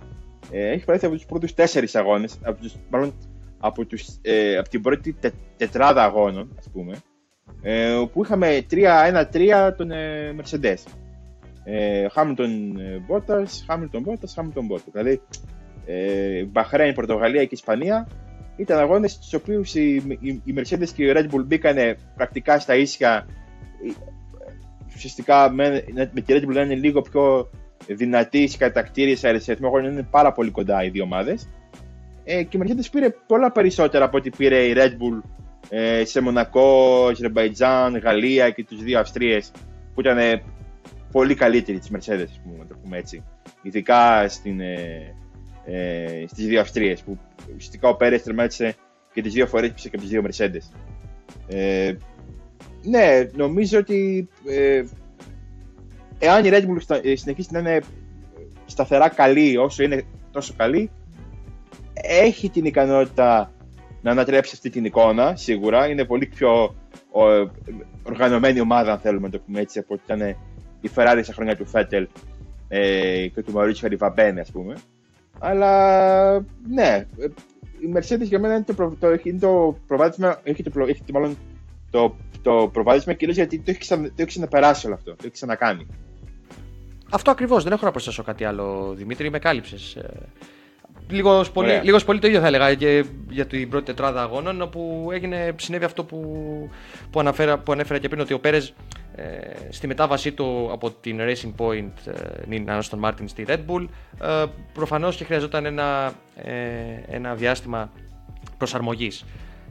Ε, 0.51 0.71
έχει 0.71 0.85
προέλθει 0.85 1.07
από 1.07 1.15
τους 1.15 1.27
πρώτους 1.27 1.55
τέσσερις 1.55 1.95
αγώνες, 1.95 2.39
από 2.43 2.61
τους, 2.61 2.75
μάλλον 2.91 3.15
από, 3.59 3.85
τους, 3.85 4.07
ε, 4.23 4.57
από 4.57 4.69
την 4.69 4.83
πρώτη 4.83 5.13
τε, 5.13 5.31
τετράδα 5.57 6.05
αγώνων, 6.05 6.55
ας 6.59 6.69
πούμε, 6.73 6.97
ε, 7.63 7.93
όπου 7.93 8.25
είχαμε 8.25 8.67
3-1-3 8.71 9.75
τον 9.77 9.91
ε, 9.91 10.35
Mercedes. 10.37 10.83
Ε, 11.65 12.07
Hamilton 12.15 12.79
ε, 12.79 12.99
Bottas, 13.09 13.47
Hamilton 13.69 14.03
Bottas, 14.07 14.35
Hamilton 14.37 14.73
Bottas. 14.73 14.91
Δηλαδή, 14.93 15.21
ε, 15.89 16.45
Μπαχρέιν, 16.45 16.95
Πορτογαλία 16.95 17.43
και 17.43 17.55
Ισπανία 17.55 18.09
ήταν 18.57 18.79
αγώνες 18.79 19.13
στους 19.13 19.35
οποίους 19.35 19.75
οι, 19.75 19.95
οι, 20.21 20.43
οι 20.45 20.55
Mercedes 20.57 20.89
και 20.95 21.05
η 21.05 21.13
Red 21.15 21.25
Bull 21.25 21.45
μπήκανε 21.47 21.97
πρακτικά 22.17 22.59
στα 22.59 22.77
ίσια. 22.77 23.27
Ε, 23.87 23.93
ουσιαστικά 24.95 25.51
με, 25.51 25.85
με 26.13 26.21
τη 26.21 26.25
Red 26.27 26.43
Bull 26.43 26.55
να 26.55 26.61
είναι 26.61 26.75
λίγο 26.75 27.01
πιο 27.01 27.51
δυνατή 27.87 28.39
στις 28.39 28.57
κατακτήριες 28.57 29.25
αριστερισμό 29.25 29.79
είναι 29.79 30.07
πάρα 30.11 30.33
πολύ 30.33 30.51
κοντά 30.51 30.85
οι 30.85 30.89
δύο 30.89 31.03
ομάδες. 31.03 31.49
Ε, 32.25 32.43
και 32.43 32.57
η 32.57 32.61
Mercedes 32.65 32.89
πήρε 32.93 33.15
πολλά 33.27 33.53
περισσότερα 33.53 34.05
από 34.05 34.17
ό,τι 34.17 34.31
πήρε 34.31 34.59
η 34.59 34.75
Red 34.77 34.91
Bull 34.91 35.23
ε, 35.69 36.05
σε 36.05 36.21
Μονακό, 36.21 37.07
Αζερμπαϊτζάν, 37.07 37.97
Γαλλία 37.99 38.51
και 38.51 38.65
τους 38.65 38.83
δύο 38.83 38.99
Αυστρίες 38.99 39.53
που 39.95 40.01
ήταν 40.01 40.19
ε, 40.19 40.43
πολύ 41.13 41.35
καλύτεροι 41.35 41.79
της 41.79 41.91
Mercedes, 41.93 42.41
πούμε, 42.43 42.59
να 42.59 42.67
το 42.67 42.75
πούμε 42.83 42.99
έτσι. 42.99 43.25
Ειδικά 43.63 44.29
στην, 44.29 44.61
ε, 44.61 45.15
ε, 45.71 46.25
στις 46.27 46.47
δύο 46.47 46.61
Αυστρίες 46.61 47.03
που 47.03 47.19
ουσιαστικά 47.57 47.89
ο 47.89 47.97
Πέρες 47.97 48.23
τερμάτισε 48.23 48.75
και 49.13 49.23
τις 49.23 49.33
δύο 49.33 49.47
φορές 49.47 49.73
πίσω 49.73 49.89
και 49.89 49.97
από 49.97 50.05
τις 50.05 50.13
δύο 50.13 50.23
Mercedes. 50.29 50.79
Ε, 51.49 51.95
ναι, 52.83 53.29
νομίζω 53.35 53.79
ότι 53.79 54.29
ε, 54.49 54.85
εάν 56.19 56.45
η 56.45 56.49
Red 56.53 56.63
Bull 56.63 57.01
ε, 57.03 57.17
συνεχίσει 57.17 57.49
να 57.53 57.59
είναι 57.59 57.81
σταθερά 58.67 59.09
καλή 59.09 59.57
όσο 59.57 59.83
είναι 59.83 60.03
τόσο 60.31 60.55
καλή, 60.57 60.91
έχει 62.03 62.51
την 62.51 62.65
ικανότητα 62.65 63.53
να 64.03 64.11
ανατρέψει 64.11 64.53
αυτή 64.55 64.71
την 64.71 64.85
εικόνα, 64.85 65.37
σίγουρα. 65.37 65.89
Είναι 65.89 66.05
πολύ 66.05 66.27
πιο 66.27 66.75
οργανωμένη 68.03 68.61
ομάδα, 68.61 68.93
αν 68.93 68.99
θέλουμε 68.99 69.27
να 69.27 69.33
το 69.33 69.39
πούμε 69.47 69.61
έτσι, 69.61 69.79
από 69.79 69.95
ότι 69.95 70.03
ήταν 70.05 70.37
η 70.81 70.91
Ferrari 70.95 71.21
στα 71.23 71.33
χρόνια 71.33 71.57
του 71.57 71.67
Φέτελ 71.67 72.09
ε, 72.69 73.29
και 73.29 73.43
του 73.43 73.53
Μαουρίτσιο 73.53 73.83
Χαριβαμπένε, 73.83 74.41
ας 74.41 74.51
πούμε. 74.51 74.75
Αλλά 75.39 76.33
ναι, 76.69 77.07
η 77.79 77.93
Mercedes 77.95 78.23
για 78.23 78.39
μένα 78.39 78.55
είναι 78.55 78.65
το, 78.65 78.97
το, 79.01 79.09
είναι 79.23 79.39
το 79.39 79.79
προβάδισμα, 79.87 80.41
έχει 80.43 80.63
το, 80.63 80.81
έχει 80.87 81.03
μάλλον 81.13 81.37
το, 81.91 82.17
το 82.43 82.71
προβάδισμα 82.73 83.13
κυρίως 83.13 83.37
γιατί 83.37 83.59
το 83.59 83.71
έχει, 83.71 83.79
ξανα, 83.79 84.03
το 84.03 84.13
έχει 84.17 84.27
ξαναπεράσει 84.27 84.87
όλο 84.87 84.95
αυτό, 84.95 85.11
το 85.11 85.23
έχει 85.23 85.31
ξανακάνει. 85.31 85.87
Αυτό 87.11 87.31
ακριβώς. 87.31 87.63
Δεν 87.63 87.73
έχω 87.73 87.85
να 87.85 87.91
προσθέσω 87.91 88.23
κάτι 88.23 88.45
άλλο, 88.45 88.95
Δημήτρη. 88.97 89.31
Με 89.31 89.39
κάλυψες. 89.39 89.99
Ε, 91.11 91.15
Λίγο 91.15 91.45
πολύ, 91.53 91.81
λίγος 91.83 92.05
πολύ 92.05 92.19
το 92.19 92.27
ίδιο 92.27 92.41
θα 92.41 92.47
έλεγα 92.47 92.75
και 92.75 93.05
για 93.29 93.47
την 93.47 93.69
πρώτη 93.69 93.85
τετράδα 93.85 94.23
αγώνων, 94.23 94.63
όπου 94.63 95.09
έγινε, 95.13 95.55
συνέβη 95.57 95.85
αυτό 95.85 96.05
που, 96.05 96.21
που, 97.11 97.21
αναφέρα, 97.21 97.59
που 97.59 97.73
ανέφερα 97.73 97.99
και 97.99 98.09
πριν, 98.09 98.21
ότι 98.21 98.33
ο 98.33 98.41
Πέρες 98.41 98.75
ε, 99.15 99.23
στη 99.71 99.87
μετάβασή 99.87 100.33
του 100.33 100.69
από 100.73 100.91
την 100.91 101.19
Racing 101.21 101.53
Point 101.57 101.91
ε, 102.51 102.81
Aston 102.81 103.01
Martin 103.05 103.25
στη 103.25 103.45
Red 103.49 103.59
Bull 103.67 103.87
ε, 104.23 104.45
προφανώς 104.73 105.17
και 105.17 105.25
χρειαζόταν 105.25 105.65
ένα, 105.65 106.13
ε, 106.37 106.53
ένα 107.07 107.35
διάστημα 107.35 107.91
προσαρμογής. 108.59 109.25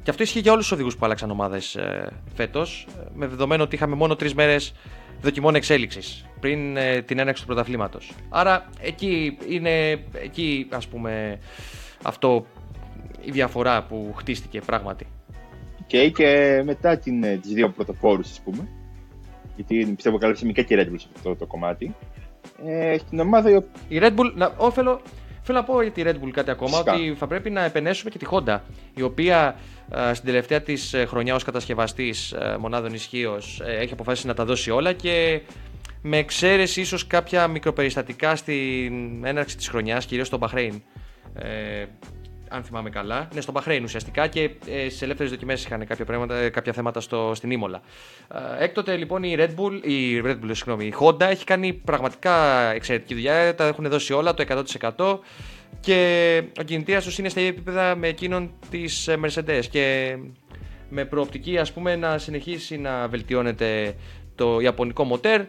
Και 0.04 0.10
αυτό 0.10 0.24
ισχύει 0.24 0.40
για 0.40 0.52
όλους 0.52 0.64
τους 0.64 0.74
οδηγούς 0.74 0.98
που 0.98 1.06
άλλαξαν 1.06 1.32
ομάδες 1.32 1.76
ε, 1.76 2.10
φέτος, 2.36 2.88
με 3.14 3.28
δεδομένο 3.28 3.64
ότι 3.64 3.76
είχαμε 3.76 3.96
μόνο 3.96 4.16
τρεις 4.16 4.34
μέρες 4.34 4.74
δοκιμών 5.22 5.56
εξέλιξης 5.56 6.26
πριν 6.40 6.78
ε, 6.78 7.02
την 7.02 7.20
έναρξη 7.20 7.42
του 7.42 7.48
πρωταθλήματος. 7.48 8.14
Άρα 8.30 8.70
εκεί 8.82 9.38
είναι 9.50 9.90
εκεί, 10.24 10.68
ας 10.70 10.88
πούμε, 10.88 11.40
αυτό 12.04 12.46
η 13.22 13.32
διαφορά 13.32 13.84
που 13.84 14.14
χτίστηκε 14.18 14.62
πράγματι. 14.62 15.08
Και, 15.88 16.10
και 16.10 16.62
μετά 16.66 16.98
την, 16.98 17.24
ε, 17.24 17.38
τις 17.38 17.52
δύο 17.54 17.70
πρωτοφόρους, 17.70 18.32
ας 18.32 18.42
πούμε, 18.42 18.68
γιατί 19.56 19.94
πιστεύω 19.96 20.18
καλύψαμε 20.18 20.52
και 20.52 20.64
τη 20.64 20.76
Red 20.78 20.88
Bull 20.88 21.00
σε 21.00 21.08
αυτό 21.16 21.36
το 21.36 21.46
κομμάτι, 21.46 21.96
ε, 22.66 22.98
στην 22.98 23.20
ομάδα... 23.20 23.64
Η 23.88 24.00
Red 24.02 24.16
Bull, 24.16 24.32
να, 24.36 24.54
όφελο, 24.58 25.02
θέλω 25.42 25.58
να 25.58 25.64
πω 25.64 25.82
για 25.82 25.92
τη 25.92 26.02
Red 26.06 26.24
Bull 26.24 26.32
κάτι 26.32 26.52
ακόμα, 26.52 26.80
ότι 26.80 27.16
θα 27.18 27.28
πρέπει 27.28 27.50
να 27.50 27.64
επενέσουμε 27.64 28.10
και 28.10 28.18
τη 28.18 28.26
Honda, 28.30 28.60
η 28.96 29.02
οποία 29.02 29.48
ε, 29.48 29.77
στην 30.14 30.26
τελευταία 30.26 30.62
της 30.62 30.94
ε, 30.94 31.06
χρονιά 31.06 31.36
ως 31.36 31.44
κατασκευαστής 31.44 32.32
ε, 32.32 32.58
μονάδων 32.60 32.94
ισχύως 32.94 33.62
έχει 33.66 33.94
αποφασίσει 33.94 34.28
να 34.28 34.34
τα 34.34 34.46
δώσει 34.46 34.72
όλα 34.72 34.94
και 34.94 35.42
με 36.02 36.18
εξαίρεση 36.18 36.82
ίσως 36.82 37.08
κάποια 37.08 37.48
μικροπεριστατικά 37.48 38.36
στην 38.36 39.26
έναρξη 39.26 39.58
της 39.58 39.68
χρονιάς, 39.68 40.06
κυρίως 40.06 40.28
στο 40.28 40.40
Bahrain, 40.42 40.80
αν 42.50 42.64
θυμάμαι 42.64 42.90
καλά. 42.90 43.28
Ναι, 43.34 43.42
στο 43.42 43.52
Μπαχρέιν 43.52 43.84
ουσιαστικά 43.84 44.28
και 44.28 44.42
ε, 44.42 44.90
στι 44.90 45.04
ελεύθερες 45.04 45.32
δοκιμές 45.32 45.66
είχαν 45.66 45.86
κάποια, 45.86 46.06
πράγματα, 46.06 46.36
ε, 46.36 46.50
κάποια 46.50 46.74
θέματα 46.74 47.00
στο, 47.00 47.32
στην 47.36 47.52
Ήμολα. 47.52 47.82
Ε, 48.60 48.64
έκτοτε 48.64 48.96
λοιπόν 48.96 49.24
η 49.24 49.36
Red 49.38 49.50
Bull, 49.56 49.80
η, 49.84 50.22
Red 50.26 50.38
Bull, 50.44 50.52
συγγνώμη, 50.52 50.86
η 50.86 50.94
Honda 51.00 51.22
έχει 51.22 51.46
κάνει 51.46 51.74
πραγματικά 51.74 52.66
εξαιρετική 52.74 53.14
δουλειά. 53.14 53.56
Τα 53.56 53.68
έχουν 53.68 53.90
δώσει 53.90 54.14
όλα 54.14 54.34
το 54.34 54.64
100% 54.98 55.20
και 55.80 56.44
ο 56.60 56.64
κινητήρας 56.64 57.04
τους 57.04 57.18
είναι 57.18 57.30
στα 57.30 57.40
ίδια 57.40 57.52
επίπεδα 57.52 57.96
με 57.96 58.08
εκείνον 58.08 58.52
της 58.70 59.10
Mercedes. 59.10 59.64
Και 59.70 60.18
με 60.90 61.06
προοπτική 61.06 61.58
ας 61.58 61.74
πούμε 61.74 61.96
να 61.96 62.18
συνεχίσει 62.18 62.78
να 62.78 63.08
βελτιώνεται 63.08 63.96
το 64.36 64.60
ιαπωνικό 64.60 65.04
μοτέρ 65.04 65.42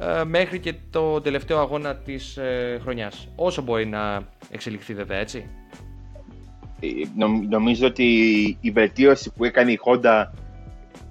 ε, 0.00 0.24
μέχρι 0.24 0.58
και 0.58 0.74
το 0.90 1.20
τελευταίο 1.20 1.58
αγώνα 1.58 1.96
της 1.96 2.36
ε, 2.36 2.78
χρονιάς. 2.82 3.28
Όσο 3.36 3.62
μπορεί 3.62 3.86
να 3.86 4.28
εξελιχθεί 4.50 4.94
βέβαια 4.94 5.18
έτσι. 5.18 5.46
Ε, 6.80 6.86
νομίζω 7.48 7.86
ότι 7.86 8.06
η 8.60 8.70
βελτίωση 8.70 9.32
που 9.36 9.44
έκανε 9.44 9.72
η 9.72 9.78
Honda 9.84 10.24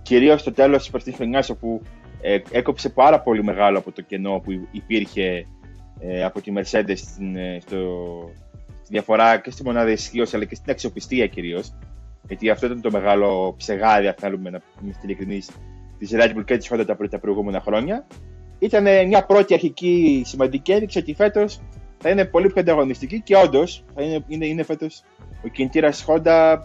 κυρίως 0.02 0.42
στο 0.42 0.52
τέλος 0.52 0.82
της 0.82 0.90
περσινής 0.90 1.18
χρονιάς 1.18 1.50
όπου 1.50 1.82
έκοψε 2.52 2.90
πάρα 2.90 3.20
πολύ 3.20 3.44
μεγάλο 3.44 3.78
από 3.78 3.92
το 3.92 4.02
κενό 4.02 4.42
που 4.44 4.68
υπήρχε 4.72 5.48
από 6.26 6.42
τη 6.42 6.54
Mercedes 6.56 6.98
στην, 6.98 7.36
στο, 7.60 7.78
στη 8.36 8.43
διαφορά 8.94 9.38
και 9.38 9.52
στη 9.52 9.64
μονάδα 9.64 9.92
ισχύω 9.92 10.26
αλλά 10.34 10.46
και 10.46 10.56
στην 10.56 10.72
αξιοπιστία 10.72 11.28
κυρίως 11.28 11.74
γιατί 12.28 12.50
αυτό 12.50 12.66
ήταν 12.66 12.82
το 12.82 12.92
μεγάλο 12.92 13.54
ψεγάδι, 13.58 14.08
αν 14.08 14.16
θέλουμε 14.18 14.50
να 14.50 14.62
είμαστε 14.84 15.02
ειλικρινεί, 15.06 15.42
της 16.00 16.12
Red 16.14 16.36
Bull 16.36 16.46
και 16.46 16.58
της 16.58 16.72
Honda 16.72 17.08
τα, 17.10 17.20
προηγούμενα 17.20 17.60
χρόνια. 17.60 18.08
Ήταν 18.60 19.08
μια 19.08 19.26
πρώτη 19.26 19.54
αρχική 19.54 20.24
σημαντική 20.26 20.72
ένδειξη 20.72 20.98
ότι 20.98 21.14
φέτος 21.14 21.62
θα 21.98 22.10
είναι 22.10 22.26
πολύ 22.26 22.48
πιο 22.48 22.62
ανταγωνιστική 22.62 23.22
και 23.22 23.36
όντως 23.36 23.84
είναι, 24.00 24.24
είναι, 24.28 24.46
είναι 24.46 24.64
φέτος 24.64 25.04
ο 25.46 25.48
κινητήρας 25.48 25.98
τη 25.98 26.04
Honda. 26.08 26.58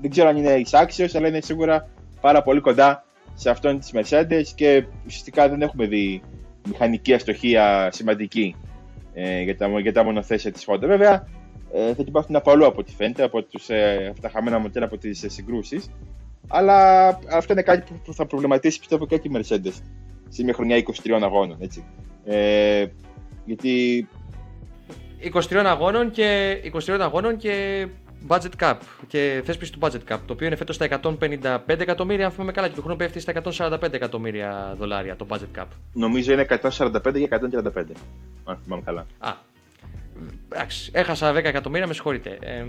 Δεν 0.00 0.10
ξέρω 0.10 0.28
αν 0.28 0.36
είναι 0.36 0.52
εισάξιο, 0.52 1.06
αλλά 1.14 1.28
είναι 1.28 1.40
σίγουρα 1.40 1.88
πάρα 2.20 2.42
πολύ 2.42 2.60
κοντά 2.60 3.04
σε 3.34 3.50
αυτόν 3.50 3.78
της 3.78 3.90
Mercedes 3.94 4.44
και 4.54 4.84
ουσιαστικά 5.06 5.48
δεν 5.48 5.62
έχουμε 5.62 5.86
δει 5.86 6.22
μηχανική 6.68 7.14
αστοχία 7.14 7.88
σημαντική 7.92 8.56
ε, 9.14 9.40
για, 9.40 9.56
τα, 9.56 9.80
για 9.80 9.92
τα 9.92 10.04
μονοθέσια 10.04 10.52
της 10.52 10.64
Honda. 10.66 10.80
Βέβαια, 10.86 11.26
ε, 11.72 11.94
θα 11.94 12.04
την 12.24 12.36
από 12.36 12.50
αλλού 12.50 12.66
από 12.66 12.80
ό,τι 12.80 12.92
φαίνεται, 12.92 13.22
από 13.22 13.42
τους, 13.42 13.68
ε, 13.68 14.06
αυτά 14.10 14.20
τα 14.20 14.28
χαμένα 14.28 14.58
μοντέλα 14.58 14.84
από 14.84 14.98
τις 14.98 15.22
ε, 15.22 15.28
συγκρούσεις. 15.28 15.90
Αλλά 16.48 17.08
αυτό 17.30 17.52
είναι 17.52 17.62
κάτι 17.62 17.92
που 18.04 18.14
θα 18.14 18.26
προβληματίσει 18.26 18.78
πιστεύω 18.78 19.06
και 19.06 19.14
η 19.14 19.30
Mercedes 19.34 19.82
σε 20.28 20.42
μια 20.44 20.54
χρονιά 20.54 20.82
23 21.04 21.20
αγώνων. 21.22 21.56
Έτσι. 21.60 21.84
Ε, 22.24 22.86
γιατί... 23.44 24.08
23 25.34 25.54
αγώνων 25.56 26.10
και, 26.10 26.56
23 26.86 26.98
αγώνων 27.00 27.36
και 27.36 27.86
budget 28.28 28.50
cap 28.60 28.76
και 29.06 29.42
θέσπιση 29.44 29.72
του 29.72 29.78
budget 29.82 30.12
cap, 30.12 30.18
το 30.26 30.32
οποίο 30.32 30.46
είναι 30.46 30.56
φέτος 30.56 30.74
στα 30.74 31.00
155 31.02 31.58
εκατομμύρια, 31.66 32.24
αν 32.24 32.32
θυμάμαι 32.32 32.52
καλά, 32.52 32.68
και 32.68 32.74
του 32.74 32.82
χρόνου 32.82 32.96
πέφτει 32.96 33.20
στα 33.20 33.32
145 33.44 33.92
εκατομμύρια 33.92 34.74
δολάρια 34.78 35.16
το 35.16 35.26
budget 35.28 35.60
cap. 35.60 35.66
Νομίζω 35.92 36.32
είναι 36.32 36.46
145 36.48 37.14
ή 37.14 37.28
135, 37.30 37.82
αν 38.44 38.58
θυμάμαι 38.64 38.82
καλά. 38.84 39.06
Α, 39.18 39.32
Εντάξει, 39.32 39.51
έχασα 40.92 41.32
10 41.32 41.34
εκατομμύρια, 41.34 41.86
με 41.86 41.92
συγχωρείτε. 41.94 42.38
Ε, 42.40 42.64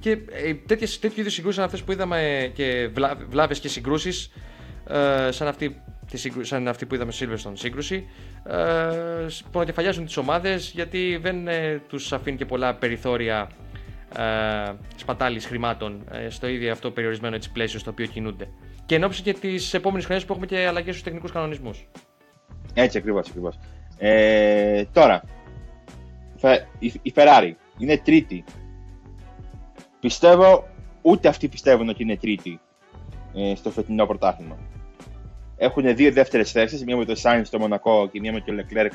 και 0.00 0.10
ε, 0.10 0.54
τέτοιες, 0.54 0.98
τέτοιου 0.98 1.20
είδους 1.20 1.32
συγκρούσεις 1.32 1.56
σαν 1.56 1.64
αυτές 1.64 1.82
που 1.82 1.92
είδαμε 1.92 2.50
και 2.54 2.88
βλά, 2.94 3.16
βλάβες 3.28 3.58
και 3.60 3.68
συγκρούσεις, 3.68 4.30
ε, 4.88 5.30
σαν, 5.30 5.48
αυτή, 5.48 5.82
σαν 6.40 6.68
αυτή 6.68 6.86
που 6.86 6.94
είδαμε 6.94 7.12
στο 7.12 7.26
Silverstone 7.26 7.52
σύγκρουση, 7.54 8.08
ε, 8.46 9.26
πονοκεφαλιάζουν 9.52 10.04
τις 10.04 10.16
ομάδες 10.16 10.70
γιατί 10.74 11.18
δεν 11.22 11.48
ε, 11.48 11.82
τους 11.88 12.12
αφήνει 12.12 12.36
και 12.36 12.44
πολλά 12.44 12.74
περιθώρια 12.74 13.48
ε, 14.18 14.72
σπατάλης 14.96 15.46
χρημάτων 15.46 16.04
ε, 16.10 16.28
στο 16.30 16.46
ίδιο 16.46 16.72
αυτό 16.72 16.90
περιορισμένο 16.90 17.34
έτσι, 17.34 17.52
πλαίσιο 17.52 17.78
στο 17.78 17.90
οποίο 17.90 18.06
κινούνται. 18.06 18.48
Και 18.86 18.94
εν 18.94 19.10
και 19.22 19.32
τις 19.32 19.74
επόμενες 19.74 20.04
χρονιές 20.04 20.26
που 20.26 20.32
έχουμε 20.32 20.46
και 20.46 20.66
αλλαγές 20.66 20.90
στους 20.90 21.02
τεχνικούς 21.02 21.32
κανονισμούς. 21.32 21.88
Έτσι 22.74 22.98
ακριβώς. 22.98 23.28
Ακριβώς. 23.28 23.58
Ε, 23.98 24.84
τώρα, 24.92 25.22
η 27.02 27.12
Ferrari 27.14 27.52
είναι 27.78 27.96
τρίτη. 27.96 28.44
Πιστεύω 30.00 30.68
ούτε 31.02 31.28
αυτοί 31.28 31.48
πιστεύουν 31.48 31.88
ότι 31.88 32.02
είναι 32.02 32.16
τρίτη 32.16 32.60
ε, 33.34 33.54
στο 33.54 33.70
φετινό 33.70 34.06
πρωτάθλημα. 34.06 34.58
Έχουν 35.56 35.96
δύο 35.96 36.12
δεύτερες 36.12 36.50
θέσεις, 36.50 36.84
μία 36.84 36.96
με 36.96 37.04
το 37.04 37.14
Sainz 37.22 37.40
στο 37.44 37.58
Μονακό 37.58 38.08
και 38.12 38.20
μία 38.20 38.32
με 38.32 38.40
το 38.40 38.52
Leclerc. 38.52 38.90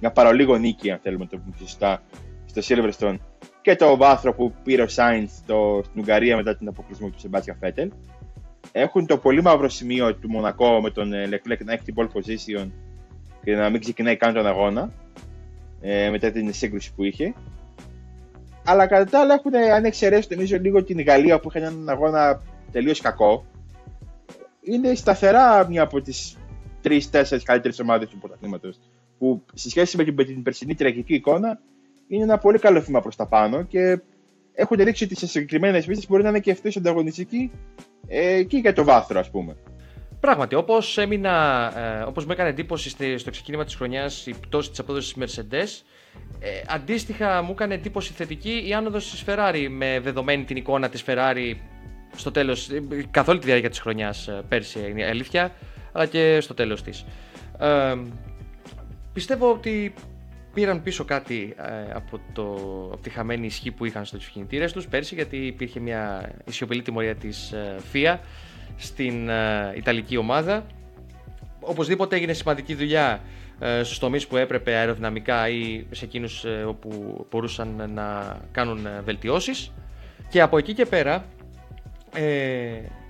Μια 0.00 0.12
παρολίγο 0.12 0.56
νίκη, 0.56 0.90
αν 0.90 0.98
θέλουμε 1.02 1.24
να 1.24 1.30
το 1.30 1.36
πούμε 1.36 1.54
σωστά, 1.58 2.02
στο 2.44 2.60
Silverstone. 2.64 3.16
Και 3.62 3.76
το 3.76 3.96
βάθρο 3.96 4.34
που 4.34 4.54
πήρε 4.62 4.82
ο 4.82 4.86
Sainz 4.96 5.24
στο, 5.28 5.80
στην 5.84 6.00
Ουγγαρία 6.00 6.36
μετά 6.36 6.56
την 6.56 6.68
αποκλεισμό 6.68 7.08
του 7.08 7.18
Σεμπάτσια 7.18 7.56
Φέτελ. 7.60 7.90
Έχουν 8.72 9.06
το 9.06 9.18
πολύ 9.18 9.42
μαύρο 9.42 9.68
σημείο 9.68 10.14
του 10.14 10.30
Μονακό 10.30 10.80
με 10.80 10.90
τον 10.90 11.12
ε, 11.12 11.28
Leclerc 11.30 11.64
να 11.64 11.72
έχει 11.72 11.84
την 11.84 11.94
pole 11.96 12.08
position 12.08 12.70
και 13.44 13.54
να 13.54 13.70
μην 13.70 13.80
ξεκινάει 13.80 14.16
καν 14.16 14.34
τον 14.34 14.46
αγώνα 14.46 14.92
ε, 15.86 16.10
μετά 16.10 16.30
την 16.30 16.52
σύγκρουση 16.52 16.94
που 16.94 17.04
είχε. 17.04 17.34
Αλλά 18.64 18.86
κατά 18.86 19.10
τα 19.10 19.20
άλλα 19.20 19.34
έχουν, 19.34 19.54
αν 19.56 19.84
εξαιρέσεις 19.84 20.28
νομίζω 20.28 20.58
λίγο 20.58 20.84
την 20.84 21.00
Γαλλία 21.02 21.40
που 21.40 21.48
είχε 21.48 21.58
έναν 21.58 21.88
αγώνα 21.88 22.42
τελείως 22.72 23.00
κακό, 23.00 23.46
είναι 24.60 24.94
σταθερά 24.94 25.68
μια 25.68 25.82
από 25.82 26.00
τις 26.00 26.36
τρει-τέσσερι 26.80 27.42
καλύτερες 27.42 27.78
ομάδες 27.80 28.08
του 28.08 28.18
πρωταθλήματος. 28.18 28.78
Που 29.18 29.44
σε 29.54 29.70
σχέση 29.70 29.96
με 29.96 30.04
την, 30.04 30.14
με 30.14 30.24
την 30.24 30.42
περσινή 30.42 30.74
τραγική 30.74 31.14
εικόνα 31.14 31.60
είναι 32.08 32.22
ένα 32.22 32.38
πολύ 32.38 32.58
καλό 32.58 32.80
βήμα 32.80 33.00
προς 33.00 33.16
τα 33.16 33.26
πάνω 33.26 33.62
και 33.62 34.00
έχουν 34.52 34.76
δείξει 34.76 35.04
ότι 35.04 35.16
σε 35.16 35.26
συγκεκριμένες 35.26 35.86
πίστε 35.86 36.06
μπορεί 36.08 36.22
να 36.22 36.28
είναι 36.28 36.40
και 36.40 36.50
αυτέ 36.50 36.72
ανταγωνιστικοί 36.76 37.50
ε, 38.06 38.42
και 38.42 38.56
για 38.56 38.72
το 38.72 38.84
βάθρο, 38.84 39.18
ας 39.18 39.30
πούμε. 39.30 39.56
Πράγματι, 40.24 40.54
όπως 40.54 40.98
ε, 40.98 41.08
όπως 42.06 42.24
μου 42.24 42.32
έκανε 42.32 42.48
εντύπωση 42.48 43.18
στο 43.18 43.30
ξεκίνημα 43.30 43.64
της 43.64 43.74
χρονιάς 43.74 44.26
η 44.26 44.34
πτώση 44.40 44.70
της 44.70 44.78
απόδοσης 44.78 45.12
της 45.12 45.36
Mercedes, 45.36 45.84
ε, 46.40 46.48
αντίστοιχα 46.68 47.42
μου 47.42 47.50
έκανε 47.50 47.74
εντύπωση 47.74 48.12
θετική 48.12 48.64
η 48.66 48.74
άνοδος 48.74 49.10
της 49.10 49.24
Ferrari 49.26 49.66
με 49.70 50.00
δεδομένη 50.00 50.44
την 50.44 50.56
εικόνα 50.56 50.88
της 50.88 51.04
Ferrari 51.06 51.54
στο 52.16 52.30
τέλος, 52.30 52.70
ε, 52.70 52.82
καθ' 53.10 53.28
όλη 53.28 53.38
τη 53.38 53.46
διάρκεια 53.46 53.70
της 53.70 53.78
χρονιάς 53.78 54.28
ε, 54.28 54.42
πέρσι 54.48 54.78
είναι 54.90 55.06
αλήθεια, 55.06 55.52
αλλά 55.92 56.06
και 56.06 56.40
στο 56.40 56.54
τέλος 56.54 56.82
της. 56.82 57.04
Ε, 57.58 57.94
πιστεύω 59.12 59.50
ότι 59.50 59.94
πήραν 60.54 60.82
πίσω 60.82 61.04
κάτι 61.04 61.54
από, 61.94 62.20
το, 62.32 62.42
από 62.92 63.02
τη 63.02 63.10
χαμένη 63.10 63.46
ισχύ 63.46 63.70
που 63.70 63.84
είχαν 63.84 64.04
στους 64.04 64.26
κινητήρες 64.26 64.72
τους 64.72 64.86
πέρσι 64.86 65.14
γιατί 65.14 65.36
υπήρχε 65.36 65.80
μια 65.80 66.30
ισιοπηλή 66.44 66.82
τιμωρία 66.82 67.14
της 67.14 67.54
FIA 67.92 68.16
στην 68.76 69.28
uh, 69.28 69.76
Ιταλική 69.76 70.16
ομάδα. 70.16 70.66
Οπωσδήποτε 71.60 72.16
έγινε 72.16 72.32
σημαντική 72.32 72.74
δουλειά 72.74 73.20
uh, 73.60 73.66
στους 73.82 73.98
τομείς 73.98 74.26
που 74.26 74.36
έπρεπε 74.36 74.74
αεροδυναμικά 74.74 75.48
ή 75.48 75.86
σε 75.90 76.04
εκείνους 76.04 76.44
uh, 76.46 76.68
όπου 76.68 77.26
μπορούσαν 77.30 77.90
να 77.94 78.36
κάνουν 78.52 78.88
βελτιώσεις. 79.04 79.72
Και 80.28 80.40
από 80.40 80.58
εκεί 80.58 80.74
και 80.74 80.86
πέρα 80.86 81.24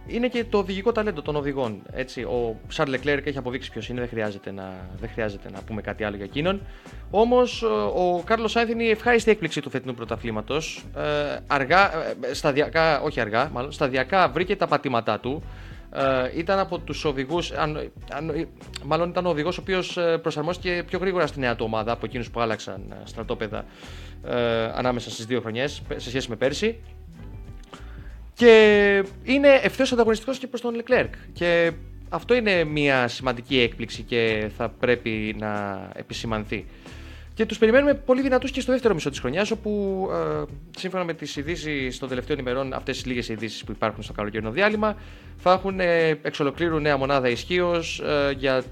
είναι 0.06 0.28
και 0.28 0.44
το 0.44 0.58
οδηγικό 0.58 0.92
ταλέντο 0.92 1.22
των 1.22 1.36
οδηγών. 1.36 1.82
Έτσι, 1.92 2.22
ο 2.22 2.56
Σαρλ 2.68 2.90
Λεκλέρκ 2.90 3.26
έχει 3.26 3.38
αποδείξει 3.38 3.70
ποιος 3.70 3.88
είναι, 3.88 4.00
δεν 4.00 4.08
χρειάζεται, 4.08 4.52
να, 4.52 4.88
δεν 5.00 5.08
χρειάζεται 5.12 5.50
να 5.50 5.62
πούμε 5.62 5.82
κάτι 5.82 6.04
άλλο 6.04 6.16
για 6.16 6.24
εκείνον. 6.24 6.60
Όμως 7.10 7.62
ο 7.94 8.22
Κάρλος 8.24 8.50
Σάινθ 8.50 8.70
είναι 8.70 8.82
η 8.82 8.90
ευχάριστη 8.90 9.30
έκπληξη 9.30 9.60
του 9.60 9.70
φετινού 9.70 9.94
πρωταθλήματος. 9.94 10.84
Ε, 10.96 11.38
αργά, 11.46 11.90
σταδιακά, 12.32 13.00
όχι 13.00 13.20
αργά, 13.20 13.50
μάλλον 13.52 13.72
σταδιακά 13.72 14.28
βρήκε 14.28 14.56
τα 14.56 14.66
πατήματά 14.66 15.20
του. 15.20 15.42
Ε, 15.96 16.38
ήταν 16.38 16.58
από 16.58 16.78
τους 16.78 17.04
οδηγούς, 17.04 17.52
μάλλον 18.84 19.08
ήταν 19.08 19.26
ο 19.26 19.28
οδηγός 19.28 19.58
ο 19.58 19.60
οποίος 19.60 19.96
ε, 19.96 20.18
προσαρμόστηκε 20.18 20.82
πιο 20.86 20.98
γρήγορα 20.98 21.26
στη 21.26 21.40
νέα 21.40 21.56
του 21.56 21.64
ομάδα 21.64 21.92
από 21.92 22.06
εκείνους 22.06 22.30
που 22.30 22.40
άλλαξαν 22.40 22.80
ε, 22.90 22.94
στρατόπεδα 23.04 23.64
ε, 24.24 24.64
ανάμεσα 24.74 25.10
στις 25.10 25.26
δύο 25.26 25.40
χρονιές 25.40 25.82
σε 25.96 26.08
σχέση 26.08 26.30
με 26.30 26.36
πέρσι. 26.36 26.80
Και 28.34 29.04
είναι 29.24 29.48
ευθέως 29.62 29.92
ανταγωνιστικός 29.92 30.38
και 30.38 30.46
προς 30.46 30.60
τον 30.60 30.82
Leclerc. 30.82 31.08
Και 31.32 31.72
αυτό 32.08 32.34
είναι 32.34 32.64
μια 32.64 33.08
σημαντική 33.08 33.60
έκπληξη 33.60 34.02
και 34.02 34.50
θα 34.56 34.68
πρέπει 34.68 35.36
να 35.38 35.82
επισημανθεί. 35.94 36.66
Και 37.34 37.46
τους 37.46 37.58
περιμένουμε 37.58 37.94
πολύ 37.94 38.22
δυνατούς 38.22 38.50
και 38.50 38.60
στο 38.60 38.72
δεύτερο 38.72 38.94
μισό 38.94 39.10
της 39.10 39.20
χρονιάς, 39.20 39.50
όπου 39.50 40.08
ε, 40.12 40.42
σύμφωνα 40.78 41.04
με 41.04 41.14
τις 41.14 41.36
ειδήσεις 41.36 41.98
των 41.98 42.08
τελευταίων 42.08 42.38
ημερών, 42.38 42.72
αυτές 42.72 42.96
τις 42.96 43.06
λίγες 43.06 43.28
ειδήσεις 43.28 43.64
που 43.64 43.72
υπάρχουν 43.72 44.02
στο 44.02 44.12
καλοκαιρινό 44.12 44.50
διάλειμμα, 44.50 44.96
θα 45.36 45.52
έχουν 45.52 45.80
ε, 45.80 46.08
εξ 46.08 46.40
ολοκλήρου 46.40 46.78
νέα 46.78 46.96
μονάδα 46.96 47.28
ισχύως 47.28 48.00
ε, 48.00 48.34
για, 48.38 48.62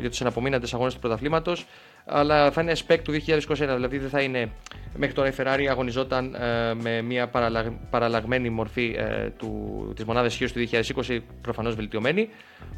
για 0.00 0.10
τους 0.10 0.20
αναπομείναντε 0.20 0.66
αγώνες 0.72 0.94
του 0.94 1.00
πρωταθλήματος 1.00 1.66
αλλά 2.04 2.50
θα 2.50 2.60
είναι 2.60 2.72
spec 2.86 2.98
του 3.04 3.12
2021, 3.12 3.44
δηλαδή 3.56 3.98
δεν 3.98 4.08
θα 4.08 4.20
είναι 4.20 4.50
μέχρι 4.96 5.14
τώρα 5.14 5.28
η 5.28 5.32
Ferrari 5.38 5.66
αγωνιζόταν 5.70 6.34
ε, 6.34 6.74
με 6.74 7.02
μια 7.02 7.28
παραλαγ, 7.28 7.66
παραλλαγμένη 7.90 8.50
μορφή 8.50 8.94
ε, 8.98 9.28
του, 9.30 9.92
της 9.96 10.04
μονάδας 10.04 10.32
ισχύως 10.32 10.52
του 10.52 10.68
2020, 11.06 11.18
προφανώς 11.40 11.74
βελτιωμένη, 11.74 12.28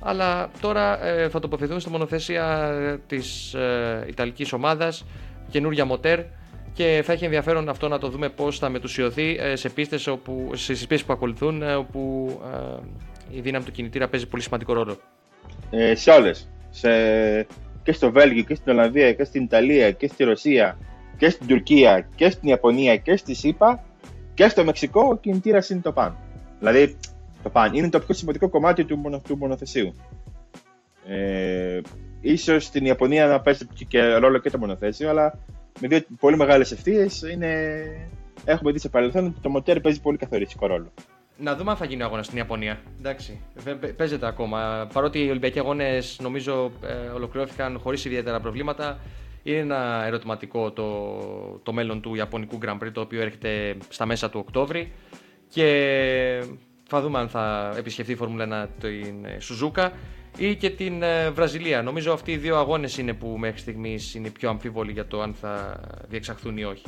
αλλά 0.00 0.50
τώρα 0.60 1.06
ε, 1.06 1.28
θα 1.28 1.40
τοποθετηθούν 1.40 1.80
στη 1.80 1.90
μονοθέσια 1.90 3.00
της 3.06 3.54
ε, 3.54 4.04
Ιταλικής 4.08 4.52
ομάδας, 4.52 5.04
καινούρια 5.50 5.84
μοτέρ 5.84 6.20
και 6.74 7.02
θα 7.04 7.12
έχει 7.12 7.24
ενδιαφέρον 7.24 7.68
αυτό 7.68 7.88
να 7.88 7.98
το 7.98 8.08
δούμε 8.08 8.28
πώς 8.28 8.58
θα 8.58 8.68
μετουσιωθεί 8.68 9.36
ε, 9.40 9.56
σε 9.56 9.68
πίστες, 9.68 10.06
όπου, 10.06 10.50
σε 10.54 10.72
πίστες 10.72 11.04
που 11.04 11.12
ακολουθούν 11.12 11.62
ε, 11.62 11.74
όπου 11.74 12.30
ε, 13.32 13.36
η 13.36 13.40
δύναμη 13.40 13.64
του 13.64 13.72
κινητήρα 13.72 14.08
παίζει 14.08 14.26
πολύ 14.26 14.42
σημαντικό 14.42 14.72
ρόλο. 14.72 14.96
Ε, 15.70 15.94
σε 15.94 16.10
όλες. 16.10 16.48
Σε... 16.70 16.90
Και 17.84 17.92
στο 17.92 18.10
Βέλγιο 18.10 18.42
και 18.42 18.54
στην 18.54 18.72
Ολλανδία 18.72 19.12
και 19.12 19.24
στην 19.24 19.42
Ιταλία 19.42 19.90
και 19.90 20.08
στη 20.08 20.24
Ρωσία 20.24 20.78
και 21.16 21.28
στην 21.28 21.46
Τουρκία 21.46 22.08
και 22.14 22.30
στην 22.30 22.48
Ιαπωνία 22.48 22.96
και 22.96 23.16
στη 23.16 23.34
ΣΥΠΑ 23.34 23.84
και 24.34 24.48
στο 24.48 24.64
Μεξικό 24.64 25.00
ο 25.00 25.16
κινητήρα 25.16 25.64
είναι 25.70 25.80
το 25.80 25.92
παν. 25.92 26.16
Δηλαδή 26.58 26.96
το 27.42 27.50
παν 27.50 27.74
είναι 27.74 27.88
το 27.88 28.00
πιο 28.00 28.14
σημαντικό 28.14 28.48
κομμάτι 28.48 28.84
του, 28.84 28.96
μονο, 28.96 29.20
του 29.20 29.36
μονοθεσίου. 29.36 29.94
Ε, 31.06 31.80
ίσως 32.20 32.64
στην 32.64 32.84
Ιαπωνία 32.84 33.26
να 33.26 33.40
παίζει 33.40 33.66
και 33.88 34.14
ρόλο 34.14 34.38
και 34.38 34.50
το 34.50 34.58
μονοθέσιο, 34.58 35.08
αλλά 35.08 35.38
με 35.80 35.88
δύο 35.88 36.00
πολύ 36.20 36.36
μεγάλες 36.36 36.72
ευθείες 36.72 37.22
είναι... 37.32 37.74
έχουμε 38.44 38.72
δει 38.72 38.78
σε 38.78 38.88
παρελθόν 38.88 39.26
ότι 39.26 39.40
το 39.40 39.48
μοτέρ 39.48 39.80
παίζει 39.80 40.00
πολύ 40.00 40.16
καθοριστικό 40.16 40.66
ρόλο. 40.66 40.92
Να 41.36 41.56
δούμε 41.56 41.70
αν 41.70 41.76
θα 41.76 41.84
γίνει 41.84 42.02
ο 42.02 42.04
αγώνας 42.04 42.26
στην 42.26 42.38
Ιαπωνία. 42.38 42.80
Εντάξει, 42.98 43.40
παίζεται 43.96 44.26
ακόμα. 44.26 44.88
Παρότι 44.92 45.24
οι 45.24 45.28
Ολυμπιακοί 45.28 45.58
αγώνες 45.58 46.18
νομίζω 46.20 46.72
ε, 46.82 46.92
ολοκληρώθηκαν 47.14 47.78
χωρίς 47.78 48.04
ιδιαίτερα 48.04 48.40
προβλήματα, 48.40 48.98
είναι 49.42 49.58
ένα 49.58 50.04
ερωτηματικό 50.06 50.70
το, 50.70 51.60
το 51.62 51.72
μέλλον 51.72 52.00
του 52.00 52.14
Ιαπωνικού 52.14 52.58
Grand 52.64 52.78
Prix, 52.78 52.92
το 52.92 53.00
οποίο 53.00 53.20
έρχεται 53.20 53.76
στα 53.88 54.06
μέσα 54.06 54.30
του 54.30 54.38
Οκτώβρη. 54.38 54.92
Και 55.48 56.44
θα 56.88 57.00
δούμε 57.00 57.18
αν 57.18 57.28
θα 57.28 57.74
επισκεφθεί 57.76 58.12
η 58.12 58.16
Φόρμουλα 58.16 58.66
1 58.66 58.68
την 58.80 59.26
Σουζούκα 59.38 59.92
ή 60.36 60.56
και 60.56 60.70
την 60.70 61.02
ε, 61.02 61.30
Βραζιλία. 61.30 61.82
Νομίζω 61.82 62.12
αυτοί 62.12 62.32
οι 62.32 62.36
δύο 62.36 62.56
αγώνες 62.56 62.98
είναι 62.98 63.12
που 63.12 63.28
μέχρι 63.38 63.58
στιγμής 63.58 64.14
είναι 64.14 64.30
πιο 64.30 64.48
αμφίβολοι 64.48 64.92
για 64.92 65.06
το 65.06 65.22
αν 65.22 65.34
θα 65.34 65.80
διεξαχθούν 66.08 66.56
ή 66.56 66.64
όχι. 66.64 66.84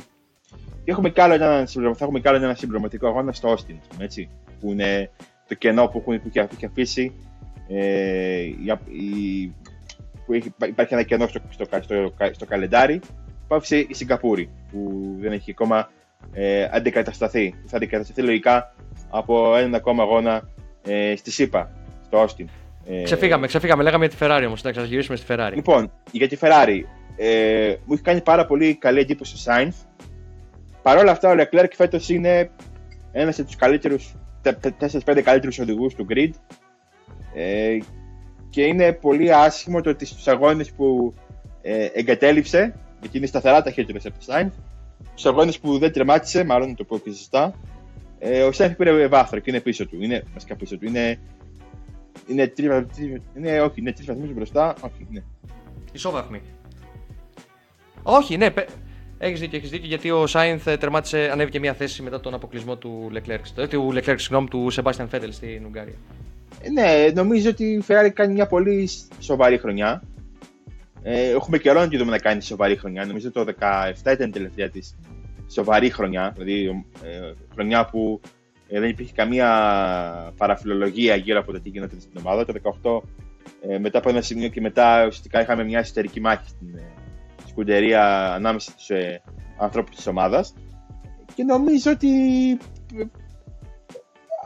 Και 0.87 0.93
έχουμε 0.93 1.09
κι 1.09 1.21
άλλο 1.21 1.33
ένα, 1.33 1.65
θα 1.67 1.97
έχουμε 1.99 2.19
κι 2.19 2.27
άλλο 2.27 2.37
ένα 2.37 2.53
συμπληρωματικό 2.55 3.07
αγώνα 3.07 3.31
στο 3.31 3.53
Austin, 3.53 3.75
έτσι, 3.99 4.29
που 4.59 4.71
είναι 4.71 5.11
το 5.47 5.55
κενό 5.55 5.87
που, 5.87 5.97
έχουν, 5.97 6.21
που 6.21 6.31
έχει 6.55 6.65
αφήσει 6.65 7.13
ε, 7.67 8.41
η, 8.41 9.53
που 10.25 10.33
έχει, 10.33 10.53
υπάρχει 10.65 10.93
ένα 10.93 11.03
κενό 11.03 11.27
στο, 11.27 11.39
στο, 11.49 11.65
στο, 11.81 12.13
στο 12.31 12.45
καλεντάρι 12.45 12.99
που 13.47 13.55
άφησε 13.55 13.77
η 13.77 13.93
Σιγκαπούρη 13.93 14.49
που 14.71 15.15
δεν 15.19 15.31
έχει 15.31 15.51
ακόμα 15.51 15.89
ε, 16.33 16.67
αντικατασταθεί. 16.71 17.55
Θα 17.65 17.77
αντικατασταθεί 17.77 18.21
λογικά 18.21 18.75
από 19.09 19.55
έναν 19.55 19.75
ακόμα 19.75 20.03
αγώνα 20.03 20.49
ε, 20.83 21.15
στη 21.15 21.31
ΣΥΠΑ, 21.31 21.71
στο 22.05 22.25
Austin. 22.25 22.45
Ε, 22.85 23.03
ξεφύγαμε, 23.03 23.47
ξεφύγαμε. 23.47 23.83
Λέγαμε 23.83 24.05
για 24.05 24.17
τη 24.17 24.25
Ferrari 24.25 24.43
όμως. 24.45 24.63
Να 24.63 24.71
ξαναγυρίσουμε 24.71 25.17
στη 25.17 25.25
Ferrari. 25.29 25.51
Λοιπόν, 25.53 25.91
για 26.11 26.27
τη 26.27 26.37
Ferrari. 26.41 26.79
Ε, 27.19 27.75
μου 27.85 27.93
έχει 27.93 28.01
κάνει 28.01 28.21
πάρα 28.21 28.45
πολύ 28.45 28.75
καλή 28.75 28.99
εντύπωση 28.99 29.35
ο 29.35 29.39
Sainz. 29.45 29.73
Παρ' 30.87 30.97
όλα 30.97 31.11
αυτά, 31.11 31.29
ο 31.29 31.35
Leclerc 31.37 31.69
φέτος 31.75 32.09
είναι 32.09 32.51
ένας 33.11 33.39
από 33.39 33.47
τους 33.47 33.55
καλύτερους, 33.55 34.15
4-5 35.05 35.21
καλύτερους 35.21 35.59
οδηγούς 35.59 35.95
του 35.95 36.05
grid. 36.09 36.29
Ε, 37.33 37.77
και 38.49 38.61
είναι 38.61 38.93
πολύ 38.93 39.33
άσχημο 39.33 39.81
το 39.81 39.89
ότι 39.89 40.05
στους 40.05 40.27
αγώνες 40.27 40.71
που 40.71 41.13
ε, 41.61 41.85
εγκατέλειψε, 41.93 42.75
γιατί 43.01 43.17
είναι 43.17 43.25
σταθερά 43.25 43.61
ταχύτερο 43.61 43.99
από 44.03 44.17
το 44.19 44.25
Sainz, 44.27 44.49
στους 45.09 45.25
αγώνες 45.25 45.59
που 45.59 45.77
δεν 45.77 45.91
τερμάτισε, 45.91 46.43
μάλλον 46.43 46.75
το 46.75 46.83
πω 46.83 46.97
και 46.97 47.11
σωστά, 47.11 47.53
ε, 48.19 48.43
ο 48.43 48.49
Sainz 48.57 48.73
πήρε 48.77 49.07
βάθρο 49.07 49.39
και 49.39 49.49
είναι 49.49 49.61
πίσω 49.61 49.87
του. 49.87 50.03
Είναι, 50.03 50.23
βασικά 50.33 50.55
πίσω 50.55 50.77
του. 50.77 50.85
Είναι 50.85 51.19
είναι 52.27 52.47
τρεις 52.47 52.69
είναι, 53.35 53.61
όχι, 53.61 53.79
είναι 53.79 53.91
τρεις 53.91 54.05
βαθμούς 54.05 54.33
μπροστά. 54.33 54.73
Όχι, 54.81 55.07
ναι. 55.09 55.23
Ισόβαθμοι. 55.91 56.41
Όχι, 58.03 58.37
ναι, 58.37 58.49
έχεις 59.17 59.39
δίκιο, 59.39 59.57
έχεις 59.57 59.69
δίκιο 59.69 59.87
γιατί 59.87 60.11
ο 60.11 60.27
Σάινθ 60.27 60.63
τερμάτισε, 60.63 61.29
ανέβηκε 61.31 61.59
μια 61.59 61.73
θέση 61.73 62.01
μετά 62.01 62.19
τον 62.19 62.33
αποκλεισμό 62.33 62.77
του 62.77 63.11
Leclerc. 63.13 63.67
Του 63.69 63.93
Leclerc, 63.93 64.15
συγγνώμη, 64.17 64.47
του 64.47 64.69
Σεμπάστιαν 64.69 65.09
Φέτελ 65.09 65.31
στην 65.31 65.65
Ουγγάρια. 65.65 65.95
Ε, 66.61 66.69
ναι, 66.69 67.11
νομίζω 67.13 67.49
ότι 67.49 67.63
η 67.63 67.83
Ferrari 67.87 68.09
κάνει 68.13 68.33
μια 68.33 68.47
πολύ 68.47 68.89
σοβαρή 69.19 69.57
χρονιά. 69.57 70.03
Ε, 71.03 71.29
έχουμε 71.29 71.57
καιρό 71.57 71.79
να 71.79 71.87
τη 71.87 71.97
δούμε 71.97 72.11
να 72.11 72.19
κάνει 72.19 72.41
σοβαρή 72.41 72.75
χρονιά. 72.75 73.05
Νομίζω 73.05 73.31
το 73.31 73.45
2017 74.03 74.11
ήταν 74.13 74.27
η 74.29 74.31
τελευταία 74.31 74.69
της 74.69 74.95
σοβαρή 75.47 75.89
χρονιά. 75.89 76.31
Δηλαδή, 76.37 76.85
ε, 77.03 77.33
χρονιά 77.53 77.85
που 77.85 78.21
ε, 78.67 78.79
δεν 78.79 78.89
υπήρχε 78.89 79.13
καμία 79.15 79.47
παραφιλολογία 80.37 81.15
γύρω 81.15 81.39
από 81.39 81.51
το 81.51 81.61
τι 81.61 81.69
γίνεται 81.69 81.99
στην 81.99 82.19
ομάδα. 82.19 82.45
Το 82.45 82.53
18 82.81 83.01
ε, 83.61 83.79
μετά 83.79 83.97
από 83.97 84.09
ένα 84.09 84.21
σημείο 84.21 84.47
και 84.47 84.61
μετά 84.61 85.05
ουσιαστικά 85.05 85.41
είχαμε 85.41 85.63
μια 85.63 85.79
εσωτερική 85.79 86.21
μάχη 86.21 86.49
στην 86.49 86.75
ε, 86.75 86.96
σκουντερία 87.57 88.33
ανάμεσα 88.33 88.71
στους 88.71 88.89
ε, 88.89 89.21
ανθρώπους 89.57 89.95
της 89.95 90.07
ομάδας 90.07 90.53
και 91.35 91.43
νομίζω 91.43 91.91
ότι 91.91 92.09
ε, 92.97 93.03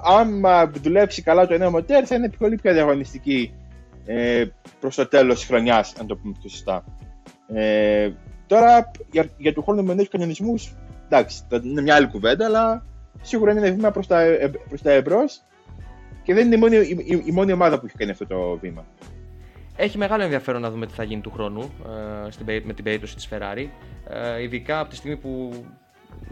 άμα 0.04 0.68
δουλέψει 0.68 1.22
καλά 1.22 1.48
το 1.48 1.58
νέο 1.58 1.72
μοτέρ 1.72 2.04
θα 2.08 2.16
είναι 2.16 2.30
πολύ 2.30 2.56
πιο 2.56 2.74
διαγωνιστική 2.74 3.54
ε, 4.06 4.46
προς 4.80 4.96
το 4.96 5.08
τέλος 5.08 5.36
της 5.36 5.46
χρονιάς, 5.46 5.94
αν 6.00 6.08
το 6.08 6.16
πούμε 6.16 6.34
πιο 6.40 6.50
σωστά. 6.50 6.84
Ε, 7.48 8.12
τώρα, 8.48 8.92
για, 9.12 9.30
για 9.38 9.54
του 9.54 9.64
χρόνου 9.64 9.84
με 9.84 9.94
νέους 9.94 10.10
κανονισμούς, 10.10 10.76
εντάξει, 11.06 11.44
είναι 11.64 11.82
μια 11.82 11.96
άλλη 11.96 12.08
κουβέντα, 12.08 12.46
αλλά 12.46 12.86
σίγουρα 13.22 13.52
είναι 13.52 13.62
ένα 13.62 13.76
βήμα 13.76 13.92
προς 13.92 14.08
τα, 14.08 14.22
ε, 14.22 14.52
προς 14.68 14.82
τα 14.82 14.92
εμπρός 14.92 15.42
και 16.24 16.34
δεν 16.34 16.46
είναι 16.46 16.56
η 16.56 16.60
μόνη, 16.60 16.76
η, 16.76 17.24
η 17.26 17.32
μόνη 17.32 17.52
ομάδα 17.52 17.80
που 17.80 17.86
έχει 17.86 17.98
κάνει 17.98 18.12
αυτό 18.12 18.26
το 18.28 18.58
βήμα. 18.62 18.86
Έχει 19.76 19.98
μεγάλο 19.98 20.24
ενδιαφέρον 20.24 20.62
να 20.62 20.72
δούμε 20.72 20.86
τι 20.86 20.94
θα 20.94 21.04
γίνει 21.04 21.22
του 21.22 21.32
χρόνου 21.32 21.72
ε, 22.46 22.60
με 22.64 22.74
την 22.74 22.84
περίπτωση 22.84 23.16
της 23.16 23.30
Ferrari. 23.32 23.68
Ε, 24.08 24.42
ειδικά 24.42 24.80
από 24.80 24.90
τη 24.90 24.96
στιγμή 24.96 25.18
που 25.18 25.64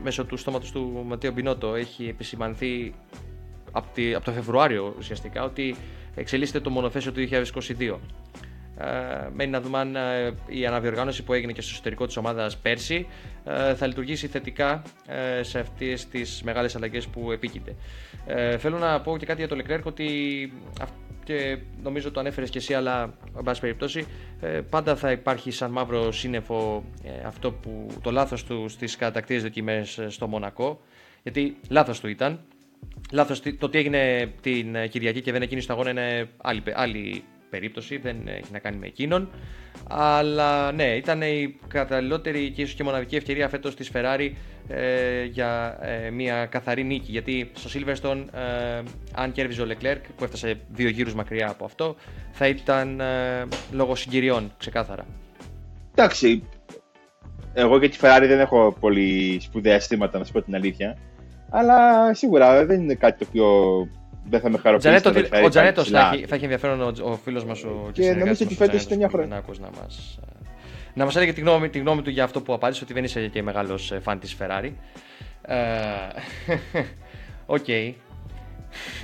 μέσω 0.04 0.26
του 0.26 0.38
στόματος 0.38 0.72
του 0.72 1.04
Ματέο 1.08 1.32
Μπινότο 1.32 1.76
έχει 1.76 2.08
επισημανθεί 2.08 2.94
από, 3.72 3.88
από 4.16 4.26
το 4.26 4.32
Φεβρουάριο 4.32 4.96
ουσιαστικά 4.98 5.44
ότι 5.44 5.76
εξελίσσεται 6.16 6.60
το 6.60 6.70
μονοθέσιο 6.70 7.12
του 7.12 7.28
2022. 7.32 7.96
Ε, 8.82 9.30
μένει 9.34 9.52
να 9.52 9.62
δούμε 9.62 9.78
αν 9.78 9.96
ε, 9.96 10.34
η 10.48 10.66
αναδιοργάνωση 10.66 11.24
που 11.24 11.34
έγινε 11.34 11.52
και 11.52 11.62
στο 11.62 11.72
εσωτερικό 11.74 12.06
της 12.06 12.18
ομάδας 12.18 12.58
πέρσι 12.58 13.08
ε, 13.46 13.76
θα 13.76 13.88
λειτουργήσει 13.88 14.28
θετικά 14.28 14.82
σε 15.42 15.60
αυτές 15.60 16.08
τις 16.08 16.42
μεγάλες 16.44 16.76
αλλαγές 16.76 17.08
που 17.08 17.32
επίκειται. 17.32 17.76
Θέλω 18.58 18.78
να 18.78 19.02
πω 19.02 19.18
και 19.18 19.26
κάτι 19.26 19.46
για 19.46 19.48
το 19.48 19.58
Leclerc 19.64 19.84
ότι 19.84 20.08
και 21.24 21.58
νομίζω 21.84 22.12
το 22.12 22.20
ανέφερες 22.20 22.50
και 22.50 22.58
εσύ 22.58 22.74
αλλά 22.74 23.14
εν 23.38 23.44
πάση 23.44 23.62
περιπτώσει 23.62 24.06
πάντα 24.70 24.96
θα 24.96 25.12
υπάρχει 25.12 25.52
σαν 25.52 25.72
μαύρο 25.72 26.12
σύννεφο 26.12 26.84
αυτό 27.26 27.52
που 27.52 27.88
το 28.02 28.12
λάθος 28.12 28.44
του 28.44 28.70
στις 28.70 28.96
κατακτήρες 28.96 29.44
δοκιμές 29.44 30.00
στο 30.08 30.28
Μονακό 30.28 30.82
γιατί 31.24 31.58
λάθος 31.70 32.00
του 32.00 32.08
ήταν 32.08 32.40
Λάθος, 33.12 33.42
το 33.58 33.70
τι 33.70 33.78
έγινε 33.78 34.34
την 34.42 34.90
Κυριακή 34.90 35.22
και 35.22 35.32
δεν 35.32 35.42
εκείνη 35.42 35.62
στο 35.62 35.74
αγώνα 35.74 35.90
είναι 35.90 36.30
άλλη, 36.38 36.64
άλλη 36.74 37.24
περίπτωση, 37.50 37.98
δεν 37.98 38.28
έχει 38.28 38.52
να 38.52 38.60
κάνει 38.60 38.78
με 38.78 38.86
εκείνον. 38.86 39.30
Αλλά 39.88 40.72
ναι, 40.72 40.84
ήταν 40.84 41.22
η 41.22 41.56
καταλληλότερη 41.68 42.52
και 42.52 42.62
ίσως 42.62 42.76
και 42.76 42.84
μοναδική 42.84 43.16
ευκαιρία 43.16 43.50
φέτος 43.50 43.76
της 43.76 43.92
Ferrari 43.94 44.32
ε, 44.68 45.24
για 45.24 45.78
ε, 45.82 46.10
μια 46.10 46.46
καθαρή 46.46 46.84
νίκη. 46.84 47.12
Γιατί 47.12 47.52
στο 47.54 47.80
Silverstone, 47.80 48.26
ε, 48.34 48.82
αν 49.16 49.32
κέρδιζε 49.32 49.62
ο 49.62 49.66
Leclerc, 49.70 50.02
που 50.16 50.24
έφτασε 50.24 50.60
δύο 50.70 50.90
γύρους 50.90 51.14
μακριά 51.14 51.50
από 51.50 51.66
αυτό, 51.66 51.96
θα 52.32 52.48
ήταν 52.48 53.00
ε, 53.00 53.48
λόγω 53.72 53.96
συγκυριών, 53.96 54.52
ξεκάθαρα. 54.58 55.06
Εντάξει. 55.92 56.44
Εγώ 57.54 57.78
για 57.78 57.90
τη 57.90 57.98
Ferrari 58.02 58.26
δεν 58.28 58.40
έχω 58.40 58.76
πολύ 58.80 59.40
σπουδαία 59.42 59.76
αισθήματα, 59.76 60.18
να 60.18 60.24
σου 60.24 60.32
πω 60.32 60.42
την 60.42 60.56
αλήθεια. 60.56 60.98
Αλλά 61.50 62.14
σίγουρα 62.14 62.66
δεν 62.66 62.82
είναι 62.82 62.94
κάτι 62.94 63.18
το 63.18 63.26
οποίο 63.30 63.88
δεν 64.30 64.40
θα 64.40 64.50
με 64.50 64.58
χαροποιήσει. 64.58 65.02
Τζανέτο, 65.02 65.46
ο 65.46 65.50
Τζανέτος 65.50 65.90
θα, 65.90 66.12
θα 66.28 66.36
έχει 66.36 66.44
ενδιαφέρον 66.44 66.82
ο, 66.82 66.94
ο 67.04 67.16
φίλος 67.16 67.46
μας 67.46 67.64
ο 67.64 67.90
Και 67.92 68.14
νομίζω 68.14 68.46
ότι 68.46 68.56
φέτος 68.56 68.84
ήταν 68.84 68.98
μια 68.98 69.10
χρονιά. 69.10 69.44
Να 69.60 69.70
μας 69.82 70.20
να 70.94 71.06
μας 71.06 71.16
έλεγε 71.16 71.34
τη 71.34 71.42
γνώμη, 71.42 71.70
τη 71.70 71.80
γνώμη 71.80 72.02
του 72.02 72.10
για 72.10 72.24
αυτό 72.24 72.42
που 72.42 72.54
απάντησε, 72.54 72.84
ότι 72.84 72.94
δεν 72.94 73.04
είσαι 73.04 73.28
και 73.28 73.44
μεγάλος 73.44 73.94
φαν 74.02 74.20
της 74.20 74.38
Ferrari. 74.40 74.72
Ε, 75.42 75.56
ok. 77.46 77.64
okay. 77.68 77.94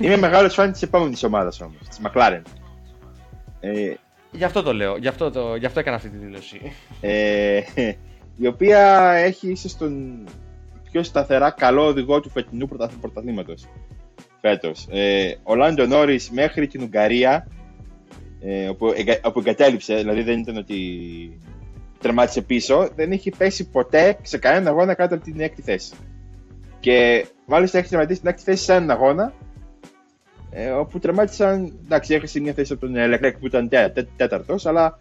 Είμαι 0.00 0.16
μεγάλος 0.16 0.54
φαν 0.54 0.72
της 0.72 0.82
επόμενης 0.82 1.22
ομάδας 1.22 1.60
όμως, 1.60 1.88
της 1.88 2.00
McLaren. 2.02 2.42
Ε, 3.60 3.94
γι' 4.30 4.44
αυτό 4.44 4.62
το 4.62 4.74
λέω, 4.74 4.96
γι' 4.96 5.08
αυτό, 5.08 5.30
το, 5.30 5.56
γι 5.56 5.66
αυτό 5.66 5.80
έκανα 5.80 5.96
αυτή 5.96 6.08
τη 6.08 6.16
δήλωση. 6.16 6.60
Ε, 7.00 7.60
η 8.36 8.46
οποία 8.46 9.10
έχει 9.10 9.50
ίσως 9.50 9.76
τον 9.76 10.24
πιο 10.90 11.02
σταθερά 11.02 11.50
καλό 11.50 11.86
οδηγό 11.86 12.20
του 12.20 12.30
φετινού 12.30 12.68
πρωταθλήματος 13.00 13.64
φέτος. 14.40 14.86
Ε, 14.90 15.34
ο 15.42 15.54
Λάντο 15.54 15.86
Νόρις 15.86 16.30
μέχρι 16.30 16.66
την 16.66 16.82
Ουγγαρία, 16.82 17.48
ε, 18.40 18.68
όπου, 18.68 18.86
όπου 19.22 19.38
εγκατέλειψε, 19.38 19.94
δηλαδή 19.94 20.22
δεν 20.22 20.38
ήταν 20.38 20.56
ότι 20.56 20.78
τερμάτισε 22.00 22.42
πίσω, 22.42 22.88
δεν 22.94 23.12
έχει 23.12 23.30
πέσει 23.30 23.70
ποτέ 23.70 24.18
σε 24.22 24.38
κανένα 24.38 24.70
αγώνα 24.70 24.94
κάτω 24.94 25.14
από 25.14 25.24
την 25.24 25.40
έκτη 25.40 25.62
θέση. 25.62 25.94
Και 26.80 27.26
μάλιστα 27.46 27.78
έχει 27.78 27.88
τερματίσει 27.88 28.20
την 28.20 28.28
έκτη 28.28 28.42
θέση 28.42 28.64
σε 28.64 28.74
έναν 28.74 28.90
αγώνα, 28.90 29.32
ε, 30.50 30.70
όπου 30.70 30.98
τερμάτισαν, 30.98 31.78
εντάξει, 31.84 32.14
έχασε 32.14 32.40
μια 32.40 32.52
θέση 32.52 32.72
από 32.72 32.86
τον 32.86 32.94
Leclerc 32.96 33.34
που 33.40 33.46
ήταν 33.46 33.68
τέταρτος, 34.16 34.66
αλλά 34.66 34.98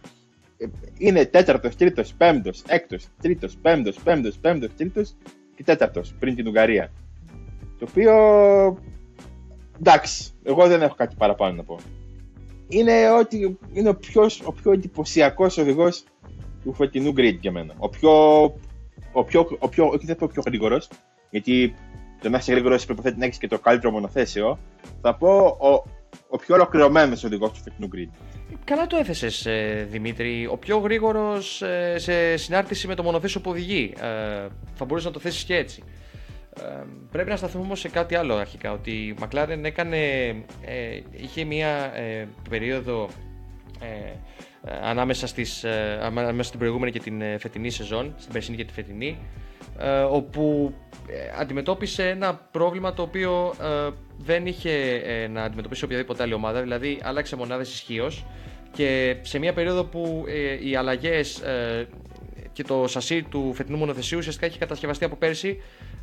είναι 0.97 1.25
τέταρτος, 1.25 1.75
τρίτος, 1.75 2.13
πέμπτος, 2.13 2.63
έκτος, 2.67 3.07
τρίτος, 3.21 3.57
πέμπτος, 3.61 3.99
πέμπτος, 4.03 4.37
πέμπτος, 4.37 4.69
τρίτος 4.77 5.15
και 5.55 5.63
τέταρτος 5.63 6.15
πριν 6.19 6.35
την 6.35 6.47
Ουγγαρία. 6.47 6.91
Το 7.79 7.85
οποίο. 7.89 8.13
Εντάξει, 9.79 10.31
εγώ 10.43 10.67
δεν 10.67 10.81
έχω 10.81 10.95
κάτι 10.95 11.15
παραπάνω 11.17 11.55
να 11.55 11.63
πω. 11.63 11.79
Είναι 12.67 13.11
ότι 13.19 13.57
είναι 13.73 13.89
ο 13.89 13.95
πιο, 13.95 14.29
ο 14.43 14.51
πιο 14.51 14.71
εντυπωσιακός 14.71 15.57
οδηγός 15.57 16.03
του 16.63 16.73
φετινού 16.73 17.13
grid 17.17 17.37
για 17.39 17.51
μένα. 17.51 17.73
Ο 17.77 17.89
πιο. 17.89 18.43
Ο 19.11 19.23
πιο, 19.23 19.47
ο 19.59 19.69
πιο, 19.69 19.87
όχι 19.87 20.05
δεν 20.05 20.15
πω 20.15 20.27
πιο 20.31 20.41
γρήγορος, 20.45 20.89
γιατί 21.29 21.75
το 22.21 22.29
να 22.29 22.37
είσαι 22.37 22.51
γρήγορος 22.51 22.85
προποθέτει 22.85 23.19
να 23.19 23.25
έχεις 23.25 23.37
και 23.37 23.47
το 23.47 23.59
καλύτερο 23.59 23.91
μονοθέσιο. 23.91 24.59
Θα 25.01 25.15
πω 25.15 25.57
ο, 25.59 25.83
ο 26.29 26.37
πιο 26.37 26.55
ολοκληρωμένος 26.55 27.23
οδηγός 27.23 27.51
του 27.51 27.59
φετινού 27.63 27.89
grid. 27.95 28.09
Καλά 28.63 28.87
το 28.87 28.97
έθεσες, 28.97 29.45
ε, 29.45 29.87
Δημήτρη. 29.91 30.47
Ο 30.51 30.57
πιο 30.57 30.77
γρήγορος 30.77 31.61
ε, 31.61 31.95
σε 31.97 32.37
συνάρτηση 32.37 32.87
με 32.87 32.95
το 32.95 33.03
μονοθέσιο 33.03 33.41
που 33.41 33.49
οδηγεί. 33.49 33.93
Ε, 33.95 34.47
θα 34.73 34.85
μπορούσε 34.85 35.07
να 35.07 35.13
το 35.13 35.19
θέσεις 35.19 35.43
και 35.43 35.55
έτσι. 35.55 35.83
Πρέπει 37.11 37.29
να 37.29 37.35
σταθούμε 37.35 37.63
όμως 37.63 37.79
σε 37.79 37.89
κάτι 37.89 38.15
άλλο 38.15 38.35
αρχικά. 38.35 38.71
Ότι 38.71 38.91
η 38.91 39.15
McLaren 39.21 39.59
έκανε, 39.61 39.97
είχε 41.11 41.43
μία 41.43 41.91
περίοδο 42.49 43.09
ανάμεσα, 44.81 45.27
στις, 45.27 45.65
ανάμεσα 46.01 46.43
στην 46.43 46.59
προηγούμενη 46.59 46.91
και 46.91 46.99
την 46.99 47.21
φετινή 47.39 47.69
σεζόν, 47.69 48.13
στην 48.17 48.33
περσινή 48.33 48.57
και 48.57 48.65
τη 48.65 48.73
φετινή, 48.73 49.17
όπου 50.09 50.73
αντιμετώπισε 51.39 52.09
ένα 52.09 52.35
πρόβλημα 52.51 52.93
το 52.93 53.01
οποίο 53.01 53.53
δεν 54.17 54.45
είχε 54.45 55.01
να 55.31 55.43
αντιμετωπίσει 55.43 55.85
οποιαδήποτε 55.85 56.23
άλλη 56.23 56.33
ομάδα, 56.33 56.61
δηλαδή 56.61 56.99
άλλαξε 57.03 57.35
μονάδες 57.35 57.73
ισχύως 57.73 58.25
και 58.75 59.15
σε 59.21 59.39
μια 59.39 59.53
περίοδο 59.53 59.83
που 59.83 60.25
ε, 60.27 60.67
οι 60.69 60.75
αλλαγές 60.75 61.39
ε, 61.39 61.87
και 62.53 62.63
το 62.63 62.87
σασί 62.87 63.23
του 63.23 63.53
φετινού 63.53 63.77
μονοθεσίου 63.77 64.17
ουσιαστικά 64.17 64.45
έχει 64.45 64.57
κατασκευαστεί 64.57 65.05
από 65.05 65.15
πέρσι 65.15 65.47
ε, 65.49 65.94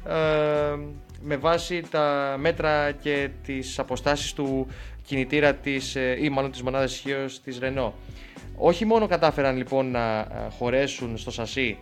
με 1.20 1.36
βάση 1.36 1.82
τα 1.90 2.36
μέτρα 2.38 2.92
και 2.92 3.28
τις 3.42 3.78
αποστάσεις 3.78 4.32
του 4.32 4.66
κινητήρα 5.02 5.54
της, 5.54 5.96
ε, 5.96 6.16
ή 6.20 6.28
μάλλον 6.28 6.50
της 6.50 6.62
μονάδας 6.62 6.92
ισχύως 6.94 7.40
της 7.40 7.58
Renault. 7.62 7.92
Όχι 8.56 8.84
μόνο 8.84 9.06
κατάφεραν 9.06 9.56
λοιπόν 9.56 9.90
να 9.90 10.26
χωρέσουν 10.58 11.18
στο 11.18 11.30
σασί 11.30 11.78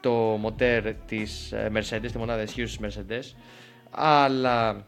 το 0.00 0.10
μοτέρ 0.40 0.94
της 0.94 1.54
Mercedes, 1.72 2.08
τη 2.12 2.18
μονάδα 2.18 2.42
ισχύως 2.42 2.76
της 2.76 2.86
Mercedes, 2.86 3.36
αλλά 3.90 4.84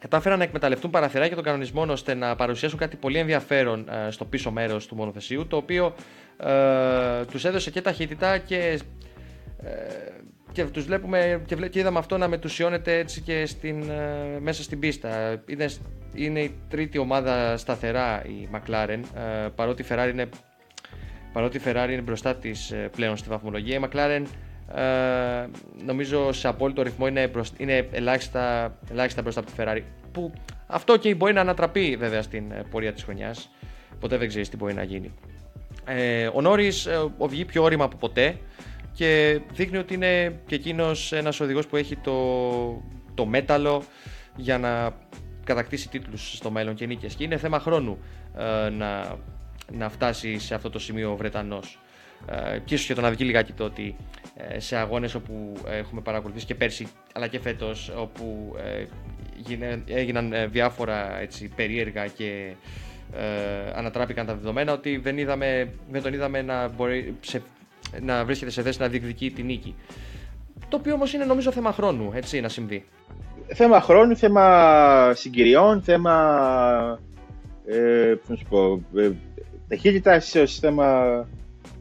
κατάφεραν 0.00 0.38
να 0.38 0.44
εκμεταλλευτούν 0.44 0.90
παραθυράκια 0.90 1.34
των 1.34 1.44
κανονισμών 1.44 1.90
ώστε 1.90 2.14
να 2.14 2.36
παρουσιάσουν 2.36 2.78
κάτι 2.78 2.96
πολύ 2.96 3.18
ενδιαφέρον 3.18 3.88
ε, 3.88 4.10
στο 4.10 4.24
πίσω 4.24 4.50
μέρος 4.50 4.86
του 4.86 4.96
μονοθεσίου, 4.96 5.46
το 5.46 5.56
οποίο 5.56 5.94
ε, 6.36 7.24
τους 7.24 7.44
έδωσε 7.44 7.70
και 7.70 7.80
ταχύτητα 7.80 8.38
και, 8.38 8.80
ε, 9.62 9.70
και 10.52 10.64
τους 10.64 10.84
βλέπουμε 10.84 11.42
και, 11.46 11.54
και 11.54 11.78
είδαμε 11.78 11.98
αυτό 11.98 12.18
να 12.18 12.28
μετουσιώνεται 12.28 12.98
έτσι 12.98 13.20
και 13.20 13.46
στην, 13.46 13.90
ε, 13.90 14.38
μέσα 14.40 14.62
στην 14.62 14.78
πίστα. 14.78 15.42
Είναι, 15.46 15.68
είναι 16.14 16.40
η 16.40 16.54
τρίτη 16.68 16.98
ομάδα 16.98 17.56
σταθερά 17.56 18.24
η 18.26 18.48
McLaren, 18.52 19.00
ε, 19.14 19.48
παρότι 19.54 19.82
η 19.82 19.86
Ferrari 19.88 20.10
είναι, 20.12 20.28
παρότι 21.32 21.56
η 21.56 21.60
Ferrari 21.64 21.88
είναι 21.90 22.02
μπροστά 22.02 22.36
της 22.36 22.74
πλέον 22.90 23.16
στη 23.16 23.28
βαθμολογία. 23.28 23.76
Η 23.76 23.80
McLaren 23.82 24.22
ε, 24.74 25.46
νομίζω 25.84 26.32
σε 26.32 26.48
απόλυτο 26.48 26.82
ρυθμό 26.82 27.06
είναι, 27.06 27.30
είναι 27.56 27.88
ελάχιστα, 27.90 28.74
ελάχιστα 28.90 29.22
μπροστά 29.22 29.40
από 29.40 29.50
τη 29.50 29.56
Ferrari. 29.58 29.82
Που 30.12 30.32
αυτό 30.66 30.96
και 30.96 31.14
μπορεί 31.14 31.32
να 31.32 31.40
ανατραπεί 31.40 31.96
βέβαια 31.96 32.22
στην 32.22 32.50
ε, 32.50 32.62
πορεία 32.70 32.92
της 32.92 33.02
χρονιάς. 33.02 33.50
Ποτέ 34.00 34.16
δεν 34.16 34.28
ξέρεις 34.28 34.48
τι 34.48 34.56
μπορεί 34.56 34.74
να 34.74 34.82
γίνει. 34.82 35.12
Ε, 35.84 36.30
ο 36.34 36.40
Νόρι 36.40 36.66
ε, 36.66 37.04
οδηγεί 37.18 37.44
πιο 37.44 37.62
όρημα 37.62 37.84
από 37.84 37.96
ποτέ 37.96 38.36
και 38.92 39.40
δείχνει 39.52 39.78
ότι 39.78 39.94
είναι 39.94 40.40
και 40.46 40.54
εκείνος 40.54 41.12
ένας 41.12 41.40
οδηγός 41.40 41.66
που 41.66 41.76
έχει 41.76 41.96
το, 41.96 42.82
το 43.14 43.26
μέταλλο 43.26 43.82
για 44.36 44.58
να 44.58 44.92
κατακτήσει 45.44 45.88
τίτλους 45.88 46.36
στο 46.36 46.50
μέλλον 46.50 46.74
και 46.74 46.86
νίκες. 46.86 47.14
Και 47.14 47.24
είναι 47.24 47.36
θέμα 47.36 47.60
χρόνου 47.60 47.98
ε, 48.36 48.68
να, 48.68 49.18
να 49.72 49.88
φτάσει 49.88 50.38
σε 50.38 50.54
αυτό 50.54 50.70
το 50.70 50.78
σημείο 50.78 51.12
ο 51.12 51.16
Βρετανός. 51.16 51.78
Ε, 52.26 52.58
και 52.64 52.74
ίσω 52.74 52.86
και 52.86 52.94
το 52.94 53.00
να 53.00 53.10
δει 53.10 53.24
λιγάκι 53.24 53.52
το 53.52 53.64
ότι 53.64 53.96
ε, 54.36 54.60
σε 54.60 54.76
αγώνες 54.76 55.14
όπου 55.14 55.52
έχουμε 55.66 56.00
παρακολουθήσει 56.00 56.46
και 56.46 56.54
πέρσι 56.54 56.86
αλλά 57.12 57.26
και 57.26 57.40
φέτος, 57.40 57.92
όπου 57.96 58.56
ε, 58.58 58.84
έγιναν 59.86 60.34
διάφορα 60.50 61.20
έτσι, 61.20 61.48
περίεργα 61.56 62.06
και 62.06 62.52
ανατράπηκαν 63.74 64.26
τα 64.26 64.34
δεδομένα 64.34 64.72
ότι 64.72 64.96
δεν, 64.96 65.18
είδαμε, 65.18 65.72
δεν 65.90 66.02
τον 66.02 66.12
είδαμε 66.12 66.42
να, 66.42 66.68
μπορεί, 66.68 67.14
σε, 67.20 67.42
να 68.02 68.24
βρίσκεται 68.24 68.50
σε 68.50 68.62
θέση 68.62 68.80
να 68.80 68.88
διεκδικεί 68.88 69.30
τη 69.30 69.42
νίκη. 69.42 69.74
Το 70.68 70.76
οποίο 70.76 70.94
όμως 70.94 71.12
είναι 71.12 71.24
νομίζω 71.24 71.52
θέμα 71.52 71.72
χρόνου 71.72 72.10
έτσι, 72.14 72.40
να 72.40 72.48
συμβεί. 72.48 72.84
Θέμα 73.46 73.80
χρόνου, 73.80 74.16
θέμα 74.16 75.12
συγκυριών, 75.14 75.82
θέμα. 75.82 77.00
Ε, 77.66 78.14
πώς 78.20 78.28
να 78.28 78.36
σου 78.36 78.44
πω, 78.48 78.82
ε, 79.00 79.10
ταχύτητα, 79.68 80.16
ίσως 80.16 80.58
θέμα 80.58 81.26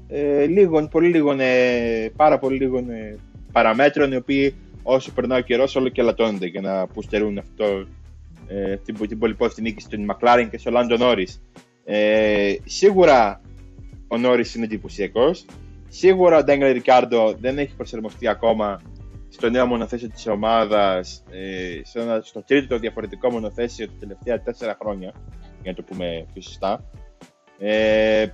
ε, 0.08 0.46
λίγων, 0.46 0.88
πολύ 0.90 1.08
λίγων, 1.08 1.40
ε, 1.40 2.12
πάρα 2.16 2.40
πολύ 2.40 2.58
λίγων 2.58 2.90
ε, 2.90 3.18
παραμέτρων 3.52 4.12
οι 4.12 4.16
οποίοι 4.16 4.56
όσο 4.84 5.12
περνάει 5.12 5.40
ο 5.40 5.44
καιρός 5.44 5.76
όλο 5.76 5.90
και 5.90 6.02
λατώνονται 6.02 6.46
για 6.46 6.62
να 6.62 6.88
πουστερούν 6.88 7.38
αυτό, 7.38 7.86
ε, 8.48 8.76
την, 8.78 9.08
την 9.08 9.20
πολυπόθητη 9.20 9.62
νίκη 9.62 9.82
στον 9.82 10.12
McLaren 10.12 10.48
και 10.52 10.58
στο 10.58 10.72
Λάντο 10.72 10.98
Νόρι. 10.98 11.28
Ε, 11.86 12.56
σίγουρα 12.66 13.42
ο 14.08 14.18
Νόρι 14.18 14.44
είναι 14.56 14.66
εντυπωσιακός. 14.66 15.46
Σίγουρα 15.90 16.38
ο 16.38 16.44
Ντέγκλερ 16.44 16.72
Ρικάρντο 16.74 17.34
δεν 17.40 17.58
έχει 17.58 17.76
προσαρμοστεί 17.76 18.28
ακόμα 18.28 18.82
στο 19.30 19.50
νέο 19.50 19.66
μονοθέσιο 19.66 20.10
της 20.10 20.28
ομάδας, 20.28 21.24
ε, 21.30 21.82
στο 22.24 22.44
τρίτο 22.44 22.80
διαφορετικό 22.80 23.30
μονοθέσιο 23.32 23.88
τα 23.88 23.94
τελευταία 24.00 24.42
τέσσερα 24.42 24.78
χρόνια, 24.82 25.14
για 25.62 25.72
να 25.72 25.74
το 25.74 25.84
πούμε 25.84 26.26
πιο 26.34 26.42
σωστά. 26.42 26.84
Ε, 27.60 28.28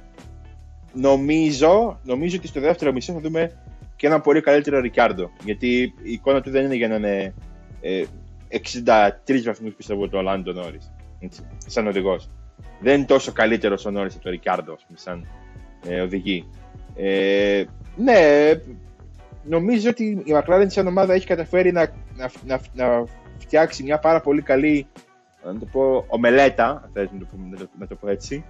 νομίζω, 0.94 2.00
νομίζω 2.04 2.38
ότι 2.38 2.48
στο 2.48 2.60
δεύτερο 2.60 2.92
μισό 2.92 3.14
θα 3.14 3.20
δούμε 3.20 3.52
και 3.96 4.08
έναν 4.08 4.22
πολύ 4.22 4.42
καλύτερο 4.42 4.80
Ρικάρντο. 4.80 5.32
Γιατί 5.44 5.94
η 6.04 6.12
εικόνα 6.12 6.42
του 6.42 6.50
δεν 6.50 6.66
είναι 6.66 6.76
για 6.76 6.88
να 6.88 6.96
είναι 6.96 7.34
ε, 7.82 8.04
63 8.50 9.44
βαθμούς 9.46 9.74
πίσω 9.78 9.94
από 9.94 10.10
το 10.10 10.22
Λάντο 10.22 10.54
Νόρις. 10.54 10.92
Σαν 11.58 11.88
οδηγός. 11.88 12.30
Δεν 12.80 12.98
είναι 12.98 13.06
τόσο 13.06 13.32
καλύτερος 13.32 13.86
ο 13.86 13.92
Νόρις 13.92 14.14
από 14.14 14.24
το 14.24 14.30
Ρικάρντο, 14.30 14.78
σαν 14.94 15.28
ε, 15.88 16.02
οδηγή. 16.02 16.50
Ε, 16.96 17.64
ναι, 17.96 18.52
νομίζω 19.44 19.90
ότι 19.90 20.04
η 20.04 20.34
McLaren 20.34 20.66
σαν 20.68 20.88
ομάδα 20.88 21.14
έχει 21.14 21.26
καταφέρει 21.26 21.72
να, 21.72 21.88
να, 22.16 22.32
να, 22.46 22.60
να 22.74 23.06
φτιάξει 23.38 23.84
μια 23.84 24.00
πάρα 24.00 24.22
πολύ 24.22 24.42
καλή 24.42 24.88
να 25.46 25.60
το 25.60 25.66
πω, 25.66 26.06
ομελέτα, 26.08 26.68
αν 26.68 26.90
θέλετε 26.94 27.14
να 27.20 27.58
το, 27.58 27.70
να 27.80 27.88
το 27.88 27.96
πω 27.96 28.10
έτσι, 28.10 28.46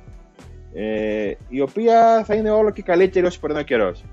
ε, 0.73 1.31
η 1.49 1.61
οποία 1.61 2.23
θα 2.25 2.35
είναι 2.35 2.49
όλο 2.49 2.69
και 2.69 2.81
καλύτερη 2.81 3.25
όσο 3.25 3.39
περνάει 3.39 3.61
ο 3.61 3.65
καιρός. 3.65 4.03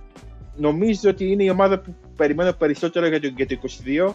Νομίζω 0.56 1.10
ότι 1.10 1.30
είναι 1.30 1.44
η 1.44 1.48
ομάδα 1.48 1.78
που 1.78 1.94
περιμένω 2.16 2.52
περισσότερο 2.52 3.06
για 3.06 3.20
το, 3.20 3.26
για 3.36 3.46
το 3.46 3.58
22, 3.62 4.14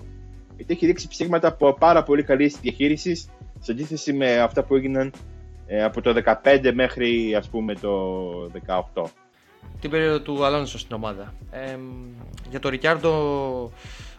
γιατί 0.56 0.74
έχει 0.74 0.86
δείξει 0.86 1.08
ψήγματα 1.08 1.48
από 1.48 1.74
πάρα 1.74 2.04
πολύ 2.04 2.24
καλής 2.24 2.60
διαχείρισης 2.62 3.30
σε 3.60 3.72
αντίθεση 3.72 4.14
με 4.14 4.38
αυτά 4.38 4.64
που 4.64 4.76
έγιναν 4.76 5.14
ε, 5.68 5.84
από 5.84 6.02
το 6.02 6.22
15 6.44 6.72
μέχρι 6.74 7.36
ας 7.36 7.50
πούμε 7.50 7.74
το 7.74 8.22
18. 8.94 9.04
Την 9.82 9.90
περίοδο 9.90 10.22
του 10.22 10.46
Αλόνσο 10.46 10.78
στην 10.78 10.96
ομάδα. 10.96 11.34
Ε, 11.52 11.78
για 12.50 12.60
τον 12.60 12.72
Ρικιάρντο 12.72 13.72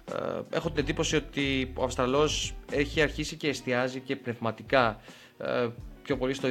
ε, 0.05 0.57
έχω 0.57 0.71
την 0.71 0.79
εντύπωση 0.79 1.17
ότι 1.17 1.73
ο 1.75 1.85
Αυστραλός 1.85 2.55
έχει 2.73 3.03
αρχίσει 3.03 3.37
και 3.37 3.49
εστιάζει 3.49 4.01
και 4.01 4.17
πνευματικά 4.17 5.01
ε, 5.39 5.69
πιο 6.03 6.17
πολύ 6.17 6.35
στο 6.35 6.49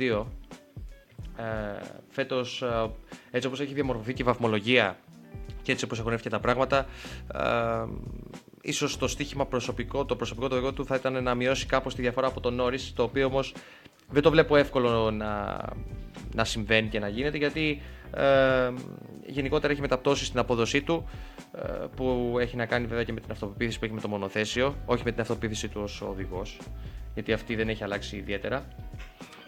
2022 0.00 0.24
ε, 1.36 1.82
Φέτος, 2.08 2.62
ε, 2.62 2.90
έτσι 3.30 3.46
όπως 3.46 3.60
έχει 3.60 3.74
διαμορφωθεί 3.74 4.12
και 4.12 4.22
η 4.22 4.24
βαθμολογία 4.24 4.98
και 5.62 5.72
έτσι 5.72 5.84
όπως 5.84 5.98
έχουν 5.98 6.12
έρθει 6.12 6.30
τα 6.30 6.40
πράγματα, 6.40 6.86
ε, 7.34 7.84
ίσως 8.60 8.96
το 8.96 9.08
στοίχημα 9.08 9.46
προσωπικό, 9.46 10.04
το 10.04 10.16
προσωπικό 10.16 10.48
το 10.48 10.56
εγώ 10.56 10.72
του 10.72 10.84
θα 10.84 10.94
ήταν 10.94 11.22
να 11.22 11.34
μειώσει 11.34 11.66
κάπως 11.66 11.94
τη 11.94 12.02
διαφορά 12.02 12.26
από 12.26 12.40
τον 12.40 12.54
Νόρι, 12.54 12.78
το 12.80 13.02
οποίο 13.02 13.26
όμως 13.26 13.54
δεν 14.10 14.22
το 14.22 14.30
βλέπω 14.30 14.56
εύκολο 14.56 15.10
να, 15.10 15.58
να 16.34 16.44
συμβαίνει 16.44 16.88
και 16.88 16.98
να 16.98 17.08
γίνεται 17.08 17.36
γιατί 17.36 17.82
ε, 18.14 18.72
γενικότερα 19.26 19.72
έχει 19.72 19.80
μεταπτώσει 19.80 20.24
στην 20.24 20.38
απόδοσή 20.38 20.82
του 20.82 21.08
ε, 21.54 21.86
που 21.96 22.36
έχει 22.40 22.56
να 22.56 22.66
κάνει 22.66 22.86
βέβαια 22.86 23.04
και 23.04 23.12
με 23.12 23.20
την 23.20 23.30
αυτοπεποίθηση 23.30 23.78
που 23.78 23.84
έχει 23.84 23.94
με 23.94 24.00
το 24.00 24.08
μονοθέσιο, 24.08 24.74
όχι 24.86 25.02
με 25.04 25.10
την 25.10 25.20
αυτοπεποίθηση 25.20 25.68
του 25.68 25.80
ως 25.82 26.02
οδηγός 26.02 26.58
γιατί 27.14 27.32
αυτή 27.32 27.54
δεν 27.54 27.68
έχει 27.68 27.82
αλλάξει 27.82 28.16
ιδιαίτερα 28.16 28.64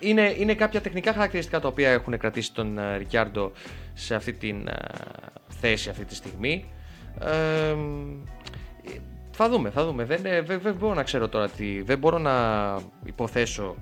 είναι, 0.03 0.35
είναι 0.39 0.55
κάποια 0.55 0.81
τεχνικά 0.81 1.13
χαρακτηριστικά 1.13 1.61
τα 1.61 1.69
οποία 1.69 1.91
έχουν 1.91 2.19
κρατήσει 2.19 2.55
τον 2.55 2.79
uh, 2.79 2.99
Ρικιάρντο 2.99 3.53
σε 3.95 4.15
αυτή 4.15 4.33
τη 4.33 4.55
uh, 4.67 4.73
θέση 5.49 5.91
αυτή 5.91 6.05
τη 6.05 6.15
στιγμή. 6.15 6.65
Ε, 7.21 7.77
θα 9.31 9.49
δούμε, 9.49 9.71
θα 9.71 9.85
δούμε. 9.85 10.05
Δεν, 10.05 10.23
δεν, 10.23 10.61
δεν, 10.61 10.75
μπορώ 10.75 10.95
να 10.95 11.03
ξέρω 11.03 11.29
τώρα 11.29 11.49
τι. 11.49 11.83
Δεν 11.83 11.99
μπορώ 11.99 12.19
να 12.19 12.33
υποθέσω 13.05 13.77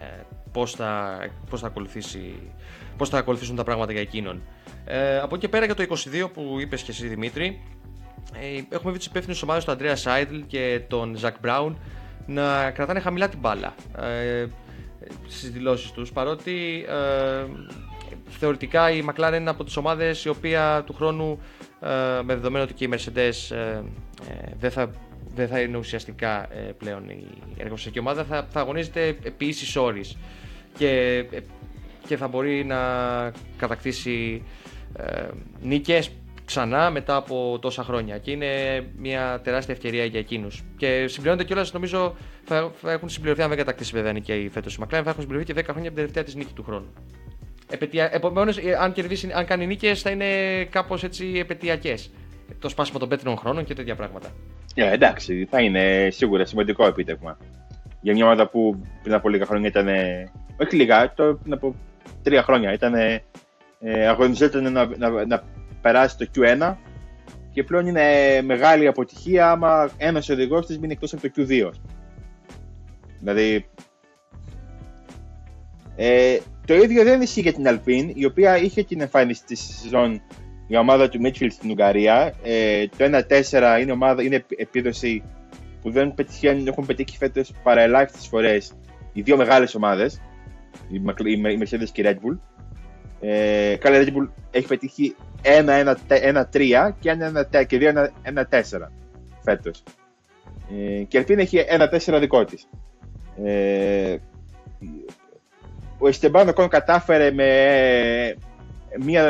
ε, 0.00 0.22
πώς 0.52 0.72
θα, 0.72 1.18
πώς 1.50 1.60
θα, 1.60 1.66
ακολουθήσει, 1.66 2.52
πώς 2.98 3.08
θα 3.08 3.18
ακολουθήσουν 3.18 3.56
τα 3.56 3.64
πράγματα 3.64 3.92
για 3.92 4.00
εκείνον. 4.00 4.42
Ε, 4.84 5.18
από 5.18 5.34
εκεί 5.34 5.48
πέρα 5.48 5.64
για 5.64 5.74
το 5.74 5.82
22 5.82 6.30
που 6.32 6.56
είπες 6.60 6.82
και 6.82 6.90
εσύ 6.90 7.06
Δημήτρη, 7.06 7.62
ε, 8.32 8.62
έχουμε 8.68 8.90
βρει 8.90 8.98
τους 8.98 9.06
υπεύθυνους 9.06 9.42
ομάδες 9.42 9.64
του 9.64 9.70
Αντρέα 9.70 9.96
Σάιντλ 9.96 10.38
και 10.46 10.80
τον 10.88 11.16
Ζακ 11.16 11.34
Μπράουν 11.40 11.78
να 12.26 12.70
κρατάνε 12.70 13.00
χαμηλά 13.00 13.28
την 13.28 13.38
μπάλα 13.38 13.74
ε, 13.98 14.46
στις 15.28 15.50
δηλώσεις 15.50 15.90
τους. 15.90 16.12
Παρότι 16.12 16.84
ε, 16.88 17.44
θεωρητικά 18.28 18.90
η 18.90 19.04
McLaren 19.08 19.36
είναι 19.36 19.50
από 19.50 19.64
τις 19.64 19.76
ομάδες 19.76 20.24
η 20.24 20.28
οποία 20.28 20.82
του 20.86 20.94
χρόνου 20.94 21.38
ε, 21.80 22.22
με 22.22 22.34
δεδομένο 22.34 22.64
ότι 22.64 22.74
και 22.74 22.84
η 22.84 22.88
Mercedes 22.92 23.56
ε, 23.56 23.56
ε, 23.56 23.82
δεν 24.58 24.70
θα 24.70 24.90
δεν 25.34 25.48
θα 25.48 25.60
είναι 25.60 25.76
ουσιαστικά 25.76 26.48
πλέον 26.78 27.08
η 27.08 27.26
εργοσιακή 27.56 27.98
ομάδα, 27.98 28.24
θα, 28.24 28.46
θα 28.50 28.60
αγωνίζεται 28.60 29.06
επί 29.06 29.46
ίσης 29.46 29.76
όρης 29.76 30.16
και, 30.78 31.24
και 32.08 32.16
θα 32.16 32.28
μπορεί 32.28 32.64
να 32.64 32.78
κατακτήσει 33.56 34.42
ε, 34.96 35.26
νίκες 35.62 36.10
ξανά 36.44 36.90
μετά 36.90 37.16
από 37.16 37.58
τόσα 37.60 37.82
χρόνια. 37.82 38.18
Και 38.18 38.30
είναι 38.30 38.46
μια 38.96 39.40
τεράστια 39.44 39.74
ευκαιρία 39.74 40.04
για 40.04 40.20
εκείνους. 40.20 40.64
Και 40.76 41.06
συμπληρώνεται 41.08 41.44
κιόλας, 41.44 41.72
νομίζω, 41.72 42.16
θα, 42.44 42.70
θα 42.80 42.92
έχουν 42.92 43.08
συμπληρωθεί, 43.08 43.42
αν 43.42 43.48
δεν 43.48 43.58
κατακτήσει 43.58 43.92
βέβαια 43.94 44.12
και 44.12 44.34
η 44.34 44.48
φέτος 44.48 44.74
η 44.74 44.78
McLaren, 44.82 45.00
θα 45.04 45.10
έχουν 45.10 45.20
συμπληρωθεί 45.20 45.52
και 45.52 45.60
10 45.60 45.64
χρόνια 45.64 45.88
από 45.88 45.88
την 45.88 45.94
τελευταία 45.94 46.22
της 46.24 46.34
νίκη 46.34 46.52
του 46.54 46.62
χρόνου. 46.62 46.92
Επομένως, 48.10 48.58
ε, 48.58 48.76
αν, 48.80 48.92
κερδίσει, 48.92 49.30
αν 49.32 49.44
κάνει 49.44 49.66
νίκες, 49.66 50.02
θα 50.02 50.10
είναι 50.10 50.64
κάπως 50.64 51.04
έτσι 51.04 51.32
επαιτειακές. 51.38 52.10
Το 52.58 52.68
σπάσιμο 52.68 52.98
των 52.98 53.08
πέτρινων 53.08 53.36
χρόνων 53.36 53.64
και 53.64 53.74
τέτοια 53.74 53.94
πράγματα. 53.94 54.28
Yeah, 54.74 54.82
ε, 54.82 54.92
εντάξει, 54.92 55.46
θα 55.50 55.60
είναι 55.60 56.08
σίγουρα 56.10 56.44
σημαντικό 56.44 56.86
επίτευγμα. 56.86 57.38
Για 58.00 58.12
μια 58.12 58.24
ομάδα 58.24 58.48
που 58.48 58.80
πριν 59.02 59.14
από 59.14 59.28
λίγα 59.28 59.46
χρόνια 59.46 59.68
ήταν. 59.68 59.88
Όχι 60.60 60.76
λίγα, 60.76 61.14
το 61.14 61.38
πριν 61.42 61.52
από 61.52 61.74
τρία 62.28 62.42
χρόνια 62.42 62.72
ήταν. 62.72 62.94
Ε, 63.80 64.06
αγωνιζόταν 64.08 64.72
να, 64.72 64.86
να, 64.96 65.26
να 65.26 65.42
περάσει 65.80 66.16
το 66.16 66.26
Q1 66.34 66.74
και 67.52 67.62
πλέον 67.62 67.86
είναι 67.86 68.02
μεγάλη 68.42 68.86
αποτυχία 68.86 69.50
άμα 69.50 69.90
ένας 69.96 70.28
οδηγός 70.28 70.66
της 70.66 70.78
μείνει 70.78 70.92
εκτός 70.92 71.12
από 71.12 71.22
το 71.22 71.30
Q2. 71.36 71.70
Δηλαδή. 73.18 73.66
Ε, 75.96 76.38
το 76.66 76.74
ίδιο 76.74 77.04
δεν 77.04 77.20
ισχύει 77.20 77.40
για 77.40 77.52
την 77.52 77.64
Alpine, 77.66 78.10
η 78.14 78.24
οποία 78.24 78.58
είχε 78.58 78.82
την 78.82 79.00
εμφάνιση 79.00 79.44
της 79.44 79.80
σεζόν 79.80 80.22
η 80.66 80.76
ομάδα 80.76 81.08
του 81.08 81.20
Μίτσφιλ 81.20 81.50
στην 81.50 81.70
Ουγγαρία. 81.70 82.34
Ε, 82.42 82.86
το 82.96 83.24
1-4 83.50 83.80
είναι, 83.80 83.92
ομάδα, 83.92 84.22
είναι 84.22 84.44
επίδοση 84.56 85.22
που 85.82 85.90
δεν 85.90 86.14
πετυχαίνουν, 86.14 86.66
έχουν 86.66 86.86
πετύχει 86.86 87.16
φέτος 87.16 87.52
παρά 87.62 87.80
ελάχιστες 87.80 88.26
φορές 88.26 88.72
οι 89.12 89.20
δύο 89.22 89.36
μεγάλες 89.36 89.74
ομάδες, 89.74 90.20
η, 90.88 91.02
Mercedes 91.60 91.88
και 91.92 92.02
η 92.02 92.04
Red 92.06 92.14
Bull. 92.14 92.38
Ε, 93.20 93.76
καλά, 93.76 94.00
η 94.00 94.04
Red 94.06 94.16
Bull 94.16 94.28
έχει 94.50 94.66
πετύχει 94.66 95.14
1-3 95.42 96.92
και 97.66 97.92
2-1-4 98.50 98.62
φέτος. 99.42 99.82
Ε, 100.70 101.02
και 101.02 101.18
η 101.18 101.24
Alpine 101.26 101.38
έχει 101.38 101.64
1-4 102.06 102.18
δικό 102.20 102.44
της. 102.44 102.68
Ε, 103.44 104.16
ο 105.98 106.08
Εστεμπάνο 106.08 106.52
κατάφερε 106.52 107.30
με 107.30 107.48
μία, 109.04 109.24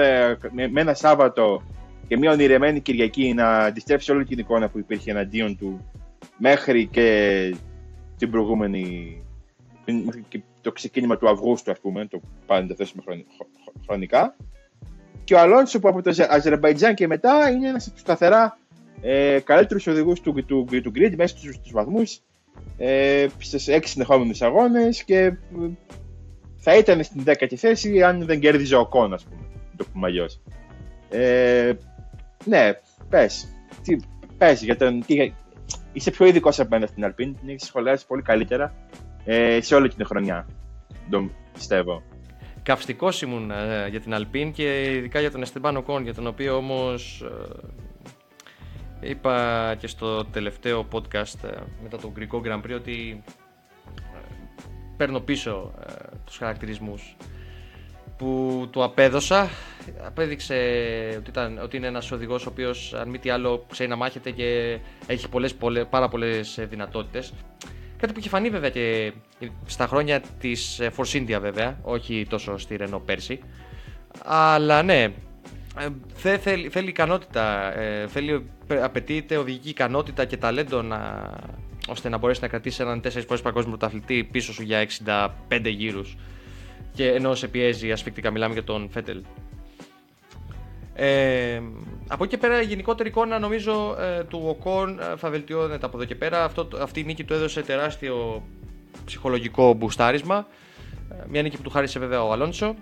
με, 0.53 0.69
με 0.69 0.81
ένα 0.81 0.95
Σάββατο 0.95 1.63
και 2.09 2.17
μία 2.17 2.33
ονειρεμένη 2.33 2.81
Κυριακή 2.81 3.35
να 3.35 3.59
αντιστρέψει 3.59 4.13
όλη 4.13 4.25
την 4.25 4.39
εικόνα 4.39 4.69
που 4.69 4.79
υπήρχε 4.79 5.11
εναντίον 5.11 5.59
του 5.59 5.91
μέχρι 6.37 6.87
και 6.87 7.57
την 8.19 8.31
προηγούμενη 8.31 9.23
μέχρι 9.93 10.25
και 10.29 10.41
το 10.61 10.73
ξεκίνημα 10.73 11.17
του 11.17 11.29
Αυγούστου 11.29 11.71
ας 11.71 11.79
πούμε, 11.81 12.07
το 12.07 12.21
πάντα 12.47 12.75
θέσουμε 12.75 13.03
χρονικά 13.87 14.37
και 15.25 15.35
ο 15.35 15.39
Αλόνσο 15.39 15.81
που 15.81 15.89
από 15.89 16.03
το 16.03 16.27
Αζερμπαϊτζάν 16.29 16.95
και 16.95 17.07
μετά 17.07 17.51
είναι 17.51 17.69
ένας 17.69 17.85
από 17.85 17.93
τους 17.93 18.01
σταθερά 18.01 18.59
ε, 19.01 19.39
καλύτερους 19.45 19.87
οδηγούς 19.87 20.21
του, 20.21 20.33
του, 20.33 20.65
του, 20.65 20.81
του 20.81 20.93
grid 20.95 21.15
μέσα 21.17 21.37
στους, 21.37 21.55
στους 21.55 21.73
βαθμούς 21.73 22.21
ε, 22.79 23.27
στις 23.39 23.69
έξι 23.69 23.93
συνεχόμενους 23.93 24.43
αγώνες 24.43 25.05
και 25.05 25.33
θα 26.57 26.77
ήταν 26.77 27.05
στην 27.05 27.23
10η 27.27 27.55
θέση 27.55 28.03
αν 28.03 28.25
δεν 28.25 28.41
κέρδιζε 28.41 28.77
ο 28.77 28.87
Κόν, 28.87 29.13
ας 29.13 29.25
πούμε. 29.25 29.41
Το 29.77 29.85
πούμε 29.93 30.07
αλλιώς. 30.07 30.41
Ε, 31.11 31.73
ναι, 32.45 32.73
πες. 33.09 33.49
Πες 34.39 34.63
για 34.63 34.77
τον. 34.77 35.05
Τι, 35.07 35.33
είσαι 35.93 36.11
πιο 36.11 36.27
ειδικός 36.27 36.61
από 36.61 36.69
μένα 36.71 36.87
στην 36.87 37.05
Αλπίν. 37.05 37.37
Την 37.41 37.49
έχεις 37.49 37.67
σχολιάσει 37.67 38.07
πολύ 38.07 38.23
καλύτερα 38.23 38.75
ε, 39.31 39.61
σε 39.61 39.75
όλη 39.75 39.89
την 39.89 40.07
χρονιά. 40.07 40.47
Το 41.11 41.31
πιστεύω. 41.53 42.03
Καυστικός 42.63 43.23
ήμουν 43.23 43.51
ε, 43.51 43.89
για 43.91 44.01
την 44.01 44.15
Αλπίν 44.15 44.53
και 44.53 44.93
ειδικά 44.93 45.21
για 45.21 45.31
τον 45.31 45.43
Εστεμπάνο 45.43 45.83
Κόν, 45.83 46.03
για 46.03 46.15
τον 46.15 46.27
οποίο 46.27 46.57
όμως. 46.57 47.25
Ε, 49.01 49.09
είπα 49.11 49.75
και 49.79 49.87
στο 49.87 50.25
τελευταίο 50.25 50.89
podcast 50.93 51.45
ε, 51.45 51.57
μετά 51.83 51.99
τον 51.99 52.11
Γκρικό 52.11 52.43
Grand 52.45 52.61
Prix 52.61 52.75
ότι 52.75 53.23
παίρνω 54.97 55.21
πίσω 55.21 55.75
ε, 55.89 55.93
τους 56.25 56.37
χαρακτηρισμούς 56.37 57.17
που 58.17 58.69
του 58.71 58.83
απέδωσα. 58.83 59.49
Απέδειξε 60.07 60.55
ότι, 61.19 61.31
ήταν, 61.31 61.59
ότι 61.63 61.77
είναι 61.77 61.87
ένας 61.87 62.11
οδηγός 62.13 62.47
ο 62.47 62.49
οποίος 62.51 62.95
αν 62.95 63.09
μη 63.09 63.19
τι 63.19 63.31
άλλο 63.31 63.67
ξέρει 63.71 63.89
να 63.89 63.97
μάχεται 63.97 64.31
και 64.31 64.79
έχει 65.07 65.29
πολλές, 65.29 65.55
πολλές, 65.55 65.87
πάρα 65.91 66.09
πολλές 66.09 66.59
δυνατότητες. 66.69 67.33
Κάτι 67.99 68.13
που 68.13 68.19
είχε 68.19 68.29
φανεί 68.29 68.51
βέβαια 68.51 68.71
και 68.71 69.13
στα 69.67 69.87
χρόνια 69.87 70.21
της 70.41 70.81
ε, 70.81 70.91
Force 70.97 71.13
India 71.13 71.39
βέβαια, 71.41 71.79
όχι 71.83 72.27
τόσο 72.29 72.59
στη 72.59 72.77
Renault 72.81 73.03
πέρσι. 73.05 73.41
Αλλά 74.25 74.83
ναι, 74.83 75.03
ε, 76.23 76.39
θέλει, 76.39 76.69
θέλει 76.69 76.89
ικανότητα, 76.89 77.79
ε, 77.79 78.07
θέλει, 78.07 78.51
απαιτείται 78.83 79.37
οδηγική 79.37 79.69
ικανότητα 79.69 80.25
και 80.25 80.37
ταλέντο 80.37 80.83
να, 80.83 81.31
ώστε 81.89 82.09
να 82.09 82.19
μπορέσει 82.19 82.41
να 82.41 82.49
κρατήσει 82.49 82.83
έναν 82.83 83.01
4 83.05 83.09
φορές 83.27 83.43
παγκόσμιο 83.43 83.77
πρωταθλητή 83.77 84.25
πίσω 84.25 84.53
σου 84.53 84.63
για 84.63 84.87
65 85.49 85.61
γύρους. 85.65 86.17
Και 86.93 87.11
ενώ 87.11 87.35
σε 87.35 87.49
πιέζει 87.49 87.93
ασφικτικά, 87.93 88.31
μιλάμε 88.31 88.53
για 88.53 88.65
τον 88.65 88.91
Φέτελ. 88.91 89.23
Ε, 91.01 91.63
από 92.09 92.25
εκεί 92.25 92.35
και 92.35 92.41
πέρα 92.41 92.63
η 92.63 92.65
γενικότερη 92.65 93.09
εικόνα 93.09 93.39
νομίζω 93.39 93.97
ε, 94.01 94.25
του 94.25 94.43
Οκόν 94.47 94.99
ε, 95.01 95.17
θα 95.17 95.31
βελτιώνεται 95.31 95.87
από 95.87 95.97
εδώ 95.97 96.07
και 96.07 96.15
πέρα. 96.15 96.45
Αυτό, 96.45 96.69
αυτή 96.81 97.01
η 97.01 97.05
νίκη 97.05 97.25
του 97.25 97.35
έδωσε 97.35 97.63
τεράστιο 97.63 98.43
ψυχολογικό 99.05 99.73
μπουστάρισμα. 99.73 100.47
Ε, 101.11 101.25
μια 101.29 101.43
νίκη 101.43 101.57
που 101.57 101.63
του 101.63 101.71
χάρισε 101.71 101.99
βέβαια 101.99 102.25
ο 102.25 102.33
Αλόνσο. 102.33 102.75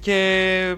Και 0.00 0.76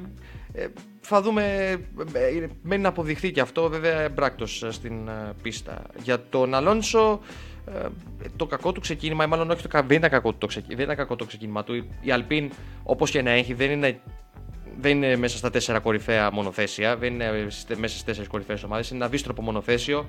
ε, 0.52 0.66
θα 1.00 1.22
δούμε, 1.22 1.70
ε, 2.12 2.46
μένει 2.62 2.82
να 2.82 2.88
αποδειχθεί 2.88 3.30
και 3.30 3.40
αυτό 3.40 3.68
βέβαια 3.68 4.00
εμπράκτος 4.00 4.62
ε, 4.62 4.70
στην 4.70 5.08
ε, 5.08 5.32
πίστα. 5.42 5.82
Για 6.02 6.24
τον 6.28 6.54
Αλόνσο 6.54 7.20
το 8.36 8.46
κακό 8.46 8.72
του 8.72 8.80
ξεκίνημα, 8.80 9.24
ή 9.24 9.26
μάλλον 9.26 9.50
όχι 9.50 9.62
το 9.62 9.68
κακό, 9.68 9.86
δεν 9.86 9.96
είναι 9.96 10.08
κακό 10.08 10.32
το, 10.32 10.46
ξεκίνημα, 10.46 10.76
δεν 10.76 10.86
είναι 10.86 10.94
κακό 10.94 11.16
το 11.16 11.24
ξεκίνημα 11.24 11.64
του. 11.64 11.86
Η 12.00 12.10
Αλπίν 12.10 12.50
όπως 12.82 13.10
και 13.10 13.22
να 13.22 13.30
έχει 13.30 13.54
δεν 13.54 13.70
είναι, 13.70 14.00
δεν 14.80 14.96
είναι 14.96 15.16
μέσα 15.16 15.36
στα 15.36 15.50
τέσσερα 15.50 15.78
κορυφαία 15.78 16.30
μονοθέσια, 16.32 16.96
δεν 16.96 17.14
είναι 17.14 17.48
μέσα 17.76 17.92
στις 17.92 18.04
τέσσερις 18.04 18.28
κορυφαίες 18.28 18.62
ομάδε. 18.62 18.84
Είναι 18.88 18.96
ένα 18.96 19.08
δίστροπο 19.08 19.42
μονοθέσιο, 19.42 20.06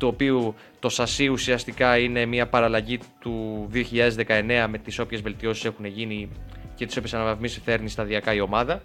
το 0.00 0.06
οποίο 0.06 0.54
το 0.78 0.88
σασί 0.88 1.28
ουσιαστικά 1.28 1.98
είναι 1.98 2.24
μια 2.26 2.46
παραλλαγή 2.46 2.98
του 3.18 3.68
2019 3.72 4.66
με 4.68 4.78
τις 4.84 4.98
όποιες 4.98 5.20
βελτιώσεις 5.20 5.64
έχουν 5.64 5.84
γίνει 5.84 6.28
και 6.74 6.86
τις 6.86 6.96
όποιες 6.96 7.14
αναβαθμίσεις 7.14 7.62
φέρνει 7.64 7.88
σταδιακά 7.88 8.34
η 8.34 8.40
ομάδα. 8.40 8.82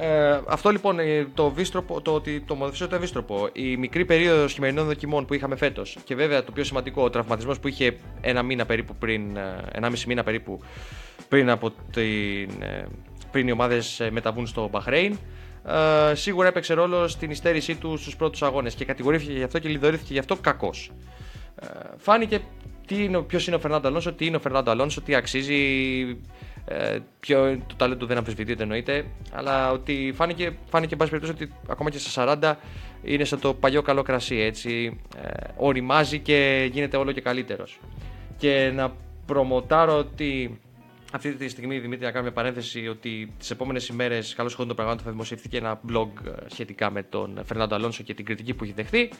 Ε, 0.00 0.40
αυτό 0.46 0.70
λοιπόν 0.70 0.98
ε, 0.98 1.26
το, 1.34 1.50
βίστροπο, 1.50 2.00
το 2.00 2.14
ότι 2.14 2.40
το 2.40 2.54
μονοθέσιο 2.54 2.86
ήταν 2.86 3.00
βίστροπο, 3.00 3.48
η 3.52 3.76
μικρή 3.76 4.04
περίοδος 4.04 4.52
χειμερινών 4.52 4.86
δοκιμών 4.86 5.26
που 5.26 5.34
είχαμε 5.34 5.56
φέτος 5.56 5.96
και 6.04 6.14
βέβαια 6.14 6.44
το 6.44 6.52
πιο 6.52 6.64
σημαντικό, 6.64 7.02
ο 7.02 7.10
τραυματισμός 7.10 7.60
που 7.60 7.68
είχε 7.68 7.96
ένα 8.20 8.42
μήνα 8.42 8.66
περίπου 8.66 8.94
πριν, 8.98 9.36
ε, 9.36 9.56
ένα 9.72 9.90
μισή 9.90 10.06
μήνα 10.06 10.22
περίπου 10.22 10.60
πριν 11.28 11.50
από 11.50 11.70
την, 11.70 12.62
ε, 12.62 12.86
πριν 13.30 13.48
οι 13.48 13.52
ομάδες 13.52 14.08
μεταβούν 14.10 14.46
στο 14.46 14.68
Μπαχρέιν. 14.68 15.18
Ε, 16.10 16.14
σίγουρα 16.14 16.48
έπαιξε 16.48 16.74
ρόλο 16.74 17.08
στην 17.08 17.30
υστέρησή 17.30 17.74
του 17.74 17.96
στους 17.96 18.16
πρώτους 18.16 18.42
αγώνες 18.42 18.74
και 18.74 18.84
κατηγορήθηκε 18.84 19.32
γι' 19.32 19.42
αυτό 19.42 19.58
και 19.58 19.68
λιδωρήθηκε 19.68 20.12
γι' 20.12 20.18
αυτό 20.18 20.36
κακώς. 20.36 20.90
Ε, 21.60 21.66
φάνηκε 21.96 22.40
ποιος 23.26 23.46
είναι 23.46 23.56
ο 23.56 23.58
Φερνάντο 23.58 23.88
Αλόνσο, 23.88 24.12
τι 24.12 24.26
είναι 24.26 24.36
ο 24.36 24.40
Φερνάντο 24.40 24.70
Αλόνσο, 24.70 25.00
τι 25.00 25.14
αξίζει, 25.14 25.54
ε, 26.64 26.98
πιο, 27.20 27.58
το 27.66 27.74
ταλέντο 27.76 28.06
δεν 28.06 28.16
αμφισβητείται 28.16 28.62
εννοείται, 28.62 29.04
αλλά 29.32 29.72
ότι 29.72 30.12
φάνηκε, 30.14 30.56
φάνηκε 30.70 30.92
εν 30.92 30.98
πάση 30.98 31.10
περιπτώσει 31.10 31.42
ότι 31.42 31.52
ακόμα 31.68 31.90
και 31.90 31.98
στα 31.98 32.38
40 32.40 32.54
είναι 33.02 33.24
σαν 33.24 33.40
το 33.40 33.54
παλιό 33.54 33.82
καλό 33.82 34.02
κρασί, 34.02 34.36
έτσι, 34.36 35.00
ε, 35.22 35.28
οριμάζει 35.56 36.18
και 36.18 36.68
γίνεται 36.72 36.96
όλο 36.96 37.12
και 37.12 37.20
καλύτερος. 37.20 37.80
Και 38.36 38.72
να 38.74 38.92
προμοτάρω 39.26 39.96
ότι 39.96 40.60
αυτή 41.12 41.34
τη 41.34 41.48
στιγμή, 41.48 41.78
Δημήτρη, 41.78 42.04
να 42.04 42.10
κάνω 42.10 42.22
μια 42.22 42.32
παρένθεση 42.32 42.88
ότι 42.88 43.32
τις 43.38 43.50
επόμενες 43.50 43.88
ημέρες, 43.88 44.34
καλώς 44.34 44.54
χωρί 44.54 44.68
το 44.68 44.74
πραγμάτων, 44.74 45.04
θα 45.04 45.10
δημοσιευθεί 45.10 45.48
και 45.48 45.56
ένα 45.56 45.80
blog 45.90 46.08
ε, 46.26 46.30
σχετικά 46.46 46.90
με 46.90 47.02
τον 47.02 47.40
Φερνάντο 47.44 47.74
Αλόνσο 47.74 48.02
και 48.02 48.14
την 48.14 48.24
κριτική 48.24 48.54
που 48.54 48.64
έχει 48.64 48.72
δεχθεί. 48.72 49.10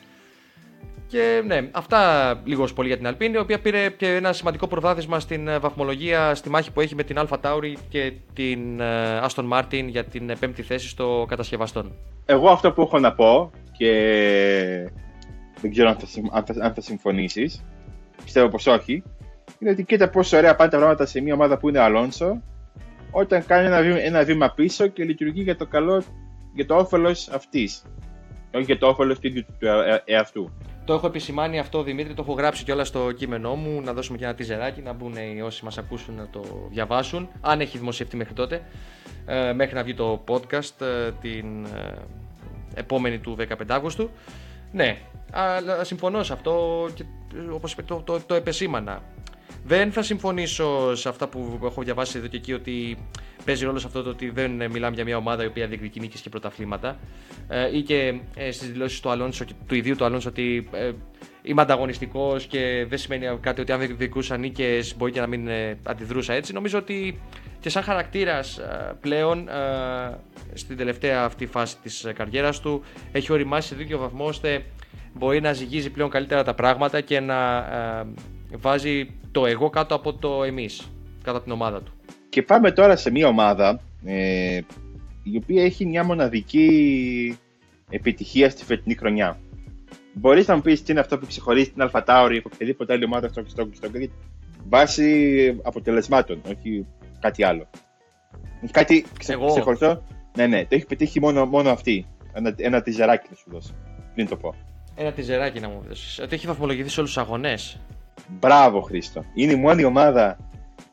Και 1.06 1.42
ναι, 1.46 1.68
αυτά 1.72 2.32
λίγο 2.44 2.68
πολύ 2.74 2.88
για 2.88 2.96
την 2.96 3.06
Αλπίνη, 3.06 3.34
η 3.34 3.38
οποία 3.38 3.60
πήρε 3.60 3.90
και 3.90 4.14
ένα 4.14 4.32
σημαντικό 4.32 4.66
προβάδισμα 4.66 5.20
στην 5.20 5.48
ε, 5.48 5.58
βαθμολογία 5.58 6.34
στη 6.34 6.50
μάχη 6.50 6.72
που 6.72 6.80
έχει 6.80 6.94
με 6.94 7.02
την 7.02 7.18
Αλφα 7.18 7.40
Tauri 7.42 7.74
και 7.88 8.12
την 8.32 8.80
ε, 8.80 9.20
Aston 9.22 9.48
Martin 9.52 9.84
για 9.86 10.04
την 10.04 10.32
πέμπτη 10.40 10.62
θέση 10.62 10.88
στο 10.88 11.26
κατασκευαστών. 11.28 11.92
Εγώ 12.26 12.50
αυτό 12.50 12.72
που 12.72 12.82
έχω 12.82 12.98
να 12.98 13.14
πω 13.14 13.50
και 13.78 13.92
δεν 15.60 15.70
ξέρω 15.70 15.88
αν 15.88 15.96
θα, 15.96 16.06
αν 16.32 16.44
θα, 16.44 16.64
αν 16.64 16.74
θα 16.74 16.80
συμφωνήσεις, 16.80 17.64
πιστεύω 18.24 18.48
πως 18.48 18.66
όχι, 18.66 19.02
είναι 19.58 19.70
ότι 19.70 19.84
κοίτα 19.84 20.08
πόσο 20.08 20.36
ωραία 20.36 20.56
πάνε 20.56 20.70
τα 20.70 20.76
πράγματα 20.76 21.06
σε 21.06 21.20
μια 21.20 21.34
ομάδα 21.34 21.58
που 21.58 21.68
είναι 21.68 21.78
Αλόνσο, 21.78 22.42
όταν 23.10 23.46
κάνει 23.46 23.66
ένα 23.66 23.82
βήμα, 23.82 23.98
ένα 23.98 24.24
βήμα 24.24 24.52
πίσω 24.54 24.86
και 24.86 25.04
λειτουργεί 25.04 25.42
για 25.42 25.56
το 25.56 25.66
καλό, 25.66 26.02
για 26.54 26.66
το 26.66 26.76
όφελος 26.76 27.28
αυτής. 27.28 27.82
Όχι 28.54 28.64
για 28.64 28.78
το 28.78 28.86
όφελος 28.86 29.18
του 29.18 29.26
ίδιου 29.26 29.44
του 29.44 29.66
ε, 29.66 30.02
εαυτού. 30.04 30.50
Το 30.84 30.94
έχω 30.94 31.06
επισημάνει 31.06 31.58
αυτό, 31.58 31.82
Δημήτρη, 31.82 32.14
το 32.14 32.22
έχω 32.22 32.32
γράψει 32.32 32.64
κιόλας 32.64 32.88
στο 32.88 33.12
κείμενό 33.12 33.54
μου. 33.54 33.80
Να 33.80 33.92
δώσουμε 33.92 34.18
και 34.18 34.24
ένα 34.24 34.34
τιζεράκι 34.34 34.80
να 34.80 34.92
μπουν 34.92 35.14
οι 35.36 35.42
όσοι 35.42 35.64
μας 35.64 35.78
ακούσουν 35.78 36.14
να 36.14 36.28
το 36.28 36.68
διαβάσουν. 36.70 37.28
Αν 37.40 37.60
έχει 37.60 37.78
δημοσιευτεί 37.78 38.16
μέχρι 38.16 38.34
τότε, 38.34 38.62
ε, 39.26 39.52
μέχρι 39.52 39.74
να 39.74 39.82
βγει 39.82 39.94
το 39.94 40.24
podcast 40.28 40.80
ε, 40.80 41.10
την 41.20 41.64
ε, 41.64 41.94
επόμενη 42.74 43.18
του 43.18 43.36
15 43.48 43.54
Αύγουστου. 43.68 44.10
Ναι, 44.72 44.98
αλλά 45.32 45.84
συμφωνώ 45.84 46.22
σε 46.22 46.32
αυτό 46.32 46.86
και 46.94 47.04
όπως 47.52 47.72
είπε, 47.72 47.82
το, 47.82 48.02
το, 48.04 48.20
το 48.26 48.34
επεσήμανα. 48.34 49.02
Δεν 49.68 49.92
θα 49.92 50.02
συμφωνήσω 50.02 50.94
σε 50.94 51.08
αυτά 51.08 51.28
που 51.28 51.60
έχω 51.64 51.82
διαβάσει 51.82 52.18
εδώ 52.18 52.26
και 52.26 52.36
εκεί 52.36 52.52
ότι 52.52 52.98
παίζει 53.44 53.64
ρόλο 53.64 53.78
σε 53.78 53.86
αυτό 53.86 54.02
το 54.02 54.10
ότι 54.10 54.30
δεν 54.30 54.50
μιλάμε 54.50 54.94
για 54.94 55.04
μια 55.04 55.16
ομάδα 55.16 55.42
η 55.42 55.46
οποία 55.46 55.66
διεκδικεί 55.66 56.00
νίκες 56.00 56.20
και 56.20 56.28
πρωταθλήματα 56.28 56.98
ε, 57.48 57.76
ή 57.76 57.82
και 57.82 58.20
ε, 58.34 58.50
στις 58.50 58.70
δηλώσεις 58.70 59.00
του, 59.00 59.10
Αλόνσο, 59.10 59.44
του 59.66 59.74
ιδίου 59.74 59.96
του 59.96 60.04
Αλόνσο 60.04 60.28
ότι 60.28 60.68
ε, 60.72 60.90
είμαι 61.42 61.62
ανταγωνιστικός 61.62 62.46
και 62.46 62.86
δεν 62.88 62.98
σημαίνει 62.98 63.38
κάτι 63.40 63.60
ότι 63.60 63.72
αν 63.72 63.78
δεν 63.78 63.86
διεκδικούσα 63.86 64.36
νίκες 64.36 64.96
μπορεί 64.96 65.12
και 65.12 65.20
να 65.20 65.26
μην 65.26 65.48
ε, 65.48 65.78
αντιδρούσα 65.82 66.32
έτσι. 66.32 66.52
Νομίζω 66.52 66.78
ότι 66.78 67.20
και 67.60 67.70
σαν 67.70 67.82
χαρακτήρας 67.82 68.58
ε, 68.58 68.96
πλέον 69.00 69.48
ε, 69.48 70.18
στην 70.54 70.76
τελευταία 70.76 71.24
αυτή 71.24 71.46
φάση 71.46 71.76
της 71.82 72.06
καριέρας 72.14 72.60
του 72.60 72.82
έχει 73.12 73.32
οριμάσει 73.32 73.68
σε 73.68 73.74
τέτοιο 73.74 73.98
βαθμό 73.98 74.24
ώστε 74.24 74.64
μπορεί 75.12 75.40
να 75.40 75.52
ζυγίζει 75.52 75.90
πλέον 75.90 76.10
καλύτερα 76.10 76.44
τα 76.44 76.54
πράγματα 76.54 77.00
και 77.00 77.20
να 77.20 77.56
ε, 77.56 78.06
βάζει 78.56 79.10
το 79.32 79.46
εγώ 79.46 79.70
κάτω 79.70 79.94
από 79.94 80.14
το 80.14 80.44
εμείς, 80.44 80.90
κάτω 81.22 81.36
από 81.36 81.44
την 81.44 81.52
ομάδα 81.52 81.82
του. 81.82 81.92
Και 82.28 82.42
πάμε 82.42 82.72
τώρα 82.72 82.96
σε 82.96 83.10
μια 83.10 83.26
ομάδα 83.28 83.80
ε, 84.04 84.60
η 85.22 85.36
οποία 85.42 85.64
έχει 85.64 85.86
μια 85.86 86.04
μοναδική 86.04 87.38
επιτυχία 87.90 88.50
στη 88.50 88.64
φετινή 88.64 88.94
χρονιά. 88.94 89.38
Μπορείς 90.12 90.46
να 90.46 90.54
μου 90.54 90.60
πεις 90.62 90.82
τι 90.82 90.92
είναι 90.92 91.00
αυτό 91.00 91.18
που 91.18 91.26
ξεχωρίζει 91.26 91.70
την 91.70 91.82
Αλφατάουρη 91.82 92.36
από 92.36 92.50
οποιαδήποτε 92.52 92.92
άλλη 92.92 93.04
ομάδα 93.04 93.28
στο, 93.28 93.42
στο, 93.46 93.68
στο 93.72 93.88
Grid 93.94 94.08
βάσει 94.68 95.60
αποτελεσμάτων, 95.62 96.40
όχι 96.48 96.86
κάτι 97.20 97.44
άλλο. 97.44 97.66
Έχει 98.62 98.72
κάτι 98.72 99.04
ξε, 99.18 99.32
Εγώ. 99.32 99.46
ξεχωριστό. 99.46 100.02
Ναι, 100.36 100.46
ναι, 100.46 100.62
το 100.62 100.74
έχει 100.74 100.86
πετύχει 100.86 101.20
μόνο, 101.20 101.46
μόνο 101.46 101.70
αυτή. 101.70 102.06
Ένα, 102.32 102.54
ένα 102.56 102.82
τυζεράκι 102.82 103.26
θα 103.28 103.34
σου 103.34 103.50
δώσω. 103.50 103.74
Πριν 104.14 104.28
το 104.28 104.36
πω. 104.36 104.54
Ένα 104.94 105.12
τυζεράκι 105.12 105.60
να 105.60 105.68
μου 105.68 105.84
δώσεις. 105.88 106.18
Ότι 106.18 106.34
έχει 106.34 106.46
βαθμολογηθεί 106.46 106.88
σε 106.88 107.00
όλους 107.00 107.12
τους 107.12 107.22
αγωνές. 107.22 107.80
Μπράβο, 108.40 108.80
Χρήστο. 108.80 109.24
Είναι 109.34 109.52
η 109.52 109.56
μόνη 109.56 109.84
ομάδα 109.84 110.38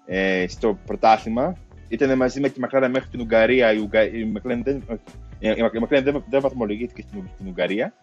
ε, 0.05 0.45
στο 0.47 0.77
πρωτάθλημα. 0.85 1.55
Ήταν 1.87 2.17
μαζί 2.17 2.39
με 2.39 2.49
τη 2.49 2.59
Μακλάρεν 2.59 2.91
μέχρι 2.91 3.09
την 3.09 3.19
Ουγγαρία. 3.21 3.73
Η, 3.73 3.77
Ουγγα... 3.77 4.03
η 4.03 4.31
McLaren 4.35 4.59
δεν, 4.63 4.83
όχι, 4.87 4.99
η 5.39 5.83
McLaren 5.87 6.01
δεν, 6.03 6.23
δεν 6.29 6.41
βαθμολογήθηκε 6.41 7.01
στην, 7.07 7.23
στην 7.35 7.47
Ουγγαρία. 7.47 7.93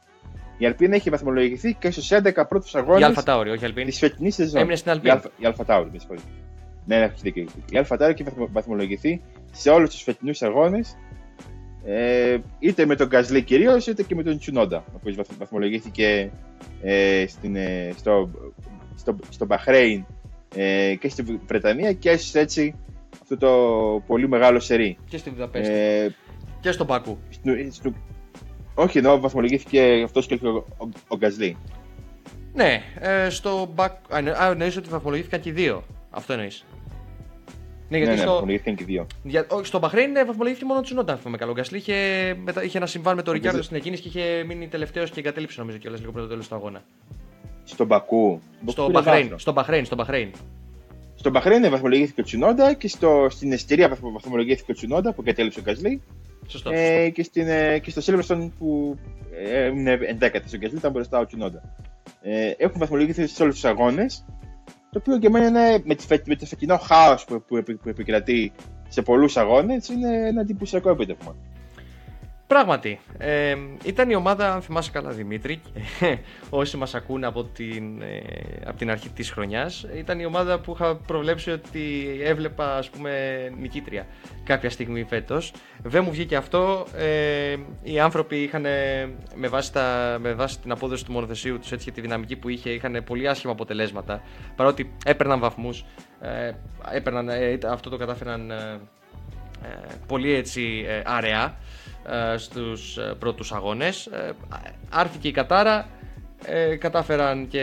Η 0.59 0.67
Αλπίνα 0.67 0.95
έχει 0.95 1.11
βαθμολογηθεί 1.11 1.75
και 1.75 1.91
στους 1.91 2.09
11 2.13 2.45
πρώτους 2.49 2.73
Η 2.73 2.79
αγώνε 2.79 3.05
Αλφα 3.05 3.23
Τάουρι, 3.23 3.49
όχι 3.49 3.59
της 3.59 3.67
Αλπίνη. 3.69 3.93
φετινής 3.93 4.35
σεζόν. 4.35 4.61
Έμεινε 4.61 4.77
στην 4.77 4.91
Η 4.91 4.95
Alpine. 4.95 5.13
Alpha, 5.13 5.31
η 5.39 5.47
AlphaTauri, 5.47 5.91
με 5.93 5.99
συγχωρείτε. 5.99 6.27
Ναι, 6.87 6.99
ναι, 6.99 7.05
έχεις 7.05 7.23
δίκιο. 7.23 7.47
Η 7.71 7.79
AlphaTauri 7.79 8.13
έχει 8.13 8.23
βαθμο- 8.23 8.49
βαθμολογηθεί 8.53 9.23
σε 9.53 9.71
όλους 9.71 9.91
τους 9.91 10.03
φετινούς 10.03 10.43
αγώνες. 10.43 10.97
Ε, 11.85 12.39
είτε 12.59 12.87
με 12.87 12.97
τον 12.97 13.07
Γκαζλί 13.09 13.43
κυρίως, 13.43 13.87
είτε 13.87 14.03
και 14.03 14.15
με 14.15 14.23
τον 14.23 14.39
Τσουνόντα, 14.39 14.77
ο 14.77 14.93
οποίος 14.97 15.17
βαθμολογήθηκε 15.39 16.31
ε, 16.83 17.25
στην, 17.29 17.57
ε, 17.57 17.93
στο, 17.97 18.31
στο, 18.97 19.17
στο 19.29 19.47
Μπαχρέιν 19.47 20.05
ε, 20.55 20.95
και 21.01 21.09
στη 21.09 21.41
Βρετανία 21.47 21.93
και 21.93 22.11
έσωσε 22.11 22.39
έτσι 22.41 22.75
αυτό 23.23 23.37
το 23.37 24.03
πολύ 24.07 24.29
μεγάλο 24.29 24.61
σερί. 24.61 24.99
Και 25.09 25.17
στη 25.19 25.31
Βουδαπέστη. 25.31 25.73
Ε, 25.73 26.09
Και 26.61 26.73
στο 26.73 26.87
Μπακού. 26.87 27.19
στο- 27.31 27.53
στο- 27.71 27.93
όχι, 28.75 28.99
ενώ 28.99 29.21
βαθμολογήθηκε 29.21 30.03
αυτός 30.05 30.27
και 30.27 30.35
ο, 30.43 30.65
ο, 30.79 30.89
ο 31.09 31.17
Γκαζλί. 31.17 31.57
Ναι, 32.55 32.83
ε, 33.01 33.29
στο 33.31 33.71
Μπακ. 33.75 33.93
Α, 34.15 34.19
εννο- 34.19 34.35
α, 34.43 34.51
εννοείς 34.51 34.77
ότι 34.77 34.89
βαθμολογήθηκαν 34.89 35.41
και 35.41 35.49
οι 35.49 35.53
δύο. 35.53 35.83
Αυτό 36.11 36.33
εννοείς. 36.33 36.65
Ναι, 37.89 37.99
Ναι, 37.99 38.05
γιατί 38.05 38.13
ναι, 38.15 38.21
στο, 38.23 38.31
βαθμολογήθηκαν 38.33 38.75
και 38.75 38.83
οι 38.83 38.87
δύο. 38.87 39.07
Για, 39.23 39.47
όχι, 39.51 39.67
στο 39.67 39.79
Μπαχρέιν 39.79 40.17
ε, 40.17 40.25
βαθμολογήθηκε 40.25 40.67
μόνο 40.67 40.79
ο 40.79 40.83
Τσουνόντα, 40.83 41.13
αν 41.13 41.19
θυμάμαι 41.19 41.37
καλό. 41.37 41.51
Ο 41.51 41.55
Γκασλή 41.55 41.79
είχε, 41.79 41.95
μετα- 42.45 42.63
είχε 42.65 42.77
ένα 42.79 42.87
συμβάν 42.87 43.17
με 43.17 43.23
τον 43.23 43.33
Ο 43.33 43.37
Ρικάρδο 43.37 43.59
Γκασλή. 43.59 43.79
στην 43.81 43.93
εκείνη 43.95 44.11
και 44.11 44.19
είχε 44.19 44.45
μείνει 44.45 44.69
τελευταίος 44.69 45.11
και 45.11 45.21
εγκατέλειψε 45.21 45.61
νομίζω 45.61 45.79
κιόλας 45.79 46.01
λίγο 46.01 46.13
πριν 46.13 46.25
το 46.25 46.31
τέλος 46.31 46.49
του 46.49 46.55
αγώνα. 46.55 46.83
Στον 47.65 47.87
Μπακού. 47.87 48.41
Στο 48.67 48.83
Μπακού 48.83 48.83
είναι 48.83 48.93
Μπαχρέιν, 48.93 49.23
βάθρο. 49.23 49.39
στο 49.39 49.53
Μπαχρέιν, 49.53 49.85
στο 49.85 49.95
Μπαχρέιν. 49.97 50.31
Στον 51.15 51.33
Μπαχρέιν 51.33 51.71
βαθμολογήθηκε 51.71 52.21
ο 52.21 52.25
Τσουνόντα 52.25 52.73
και 52.75 52.89
στο, 52.89 53.27
στην 53.31 53.53
Εστηρία 53.53 53.89
βαθμο- 53.89 54.13
βαθμολογήθηκε 54.13 54.71
ο 54.71 54.75
Τσουνόντα 54.75 55.13
που 55.13 55.21
εγκατέλειψε 55.21 55.59
ο 55.59 55.63
Γκαζλί. 55.63 56.03
Σωστό. 56.47 56.71
Ε, 56.73 57.09
και, 57.09 57.23
στην, 57.23 57.49
ε, 57.49 57.79
και 57.79 57.91
στο 57.91 58.01
Silverstone 58.05 58.51
που 58.59 58.99
ε, 59.45 59.67
είναι 59.67 59.99
11η 60.21 60.55
ο 60.55 60.57
Γκαζλί 60.59 60.77
ήταν 60.79 60.93
μπροστά 60.93 61.19
ο 61.19 61.27
Τσουνόντα. 61.27 61.63
Ε, 62.23 62.53
έχουν 62.57 62.79
βαθμολογηθεί 62.79 63.27
σε 63.27 63.43
όλους 63.43 63.55
τους 63.55 63.65
αγώνες. 63.65 64.25
Το 64.91 64.99
οποίο 64.99 65.19
και 65.19 65.27
εμένα 65.27 65.47
είναι 65.49 65.83
με, 65.85 65.95
τη, 65.95 66.07
φε- 66.07 66.27
με 66.27 66.37
το 66.37 66.47
φετινό 66.47 66.77
χάος 66.77 67.25
που, 67.25 67.43
που, 67.47 67.57
επι- 67.57 67.83
που 67.83 67.89
επικρατεί 67.89 68.53
σε 68.89 69.03
πολλούς 69.03 69.37
αγώνες 69.37 69.89
είναι 69.89 70.27
ένα 70.29 70.41
εντυπωσιακό 70.41 70.91
επίτευγμα. 70.91 71.37
Πράγματι, 72.53 73.01
ε, 73.19 73.57
ήταν 73.85 74.11
η 74.11 74.15
ομάδα, 74.15 74.53
αν 74.53 74.63
θυμάσαι 74.63 74.91
καλά 74.91 75.11
Δημήτρη, 75.11 75.61
και 75.99 76.19
όσοι 76.51 76.77
μας 76.77 76.95
ακούνε 76.95 77.27
από 77.27 77.45
την, 77.45 78.03
ε, 78.03 78.23
από 78.67 78.79
την 78.79 78.91
αρχή 78.91 79.09
της 79.09 79.31
χρονιάς, 79.31 79.87
ήταν 79.97 80.21
η 80.21 80.25
ομάδα 80.25 80.61
που 80.61 80.73
είχα 80.73 80.97
προβλέψει 80.97 81.51
ότι 81.51 82.07
έβλεπα 82.23 82.77
ας 82.77 82.91
πούμε 82.91 83.13
νικήτρια 83.59 84.07
κάποια 84.45 84.71
στιγμή 84.71 85.05
φέτος. 85.05 85.53
Δεν 85.83 86.05
μου 86.05 86.11
βγήκε 86.11 86.37
αυτό, 86.37 86.87
ε, 86.97 87.57
οι 87.83 88.01
άνθρωποι 88.01 88.37
είχαν 88.37 88.65
ε, 88.65 89.11
με 89.35 89.49
βάση, 89.49 89.73
τα, 89.73 90.17
με 90.21 90.33
βάση 90.33 90.61
την 90.61 90.73
απόδοση 90.73 91.05
του 91.05 91.13
μονοθεσίου 91.13 91.59
τους 91.59 91.73
έτσι 91.73 91.85
και 91.85 91.93
τη 91.93 92.01
δυναμική 92.01 92.37
που 92.37 92.49
είχε, 92.49 92.71
είχαν 92.71 93.03
πολύ 93.05 93.29
άσχημα 93.29 93.53
αποτελέσματα, 93.53 94.23
παρότι 94.57 94.93
έπαιρναν 95.05 95.41
βαθμούς, 95.41 95.85
ε, 96.21 96.53
έπαιρναν, 96.93 97.29
ε, 97.29 97.59
αυτό 97.67 97.91
το 97.91 97.97
κατάφεραν... 97.97 98.51
ε, 98.51 98.81
ε, 99.65 99.95
πολύ 100.07 100.35
έτσι 100.35 100.85
ε, 100.89 101.03
αραιά 101.05 101.45
ε, 101.45 101.72
στους 102.37 102.97
ε, 102.97 103.15
πρώτους 103.19 103.53
αγώνες. 103.53 104.07
Ε, 104.07 104.33
άρθηκε 104.91 105.29
η 105.29 105.31
Κατάρα, 105.31 105.89
ε, 106.45 106.77
κατάφεραν 106.77 107.49
και 107.49 107.61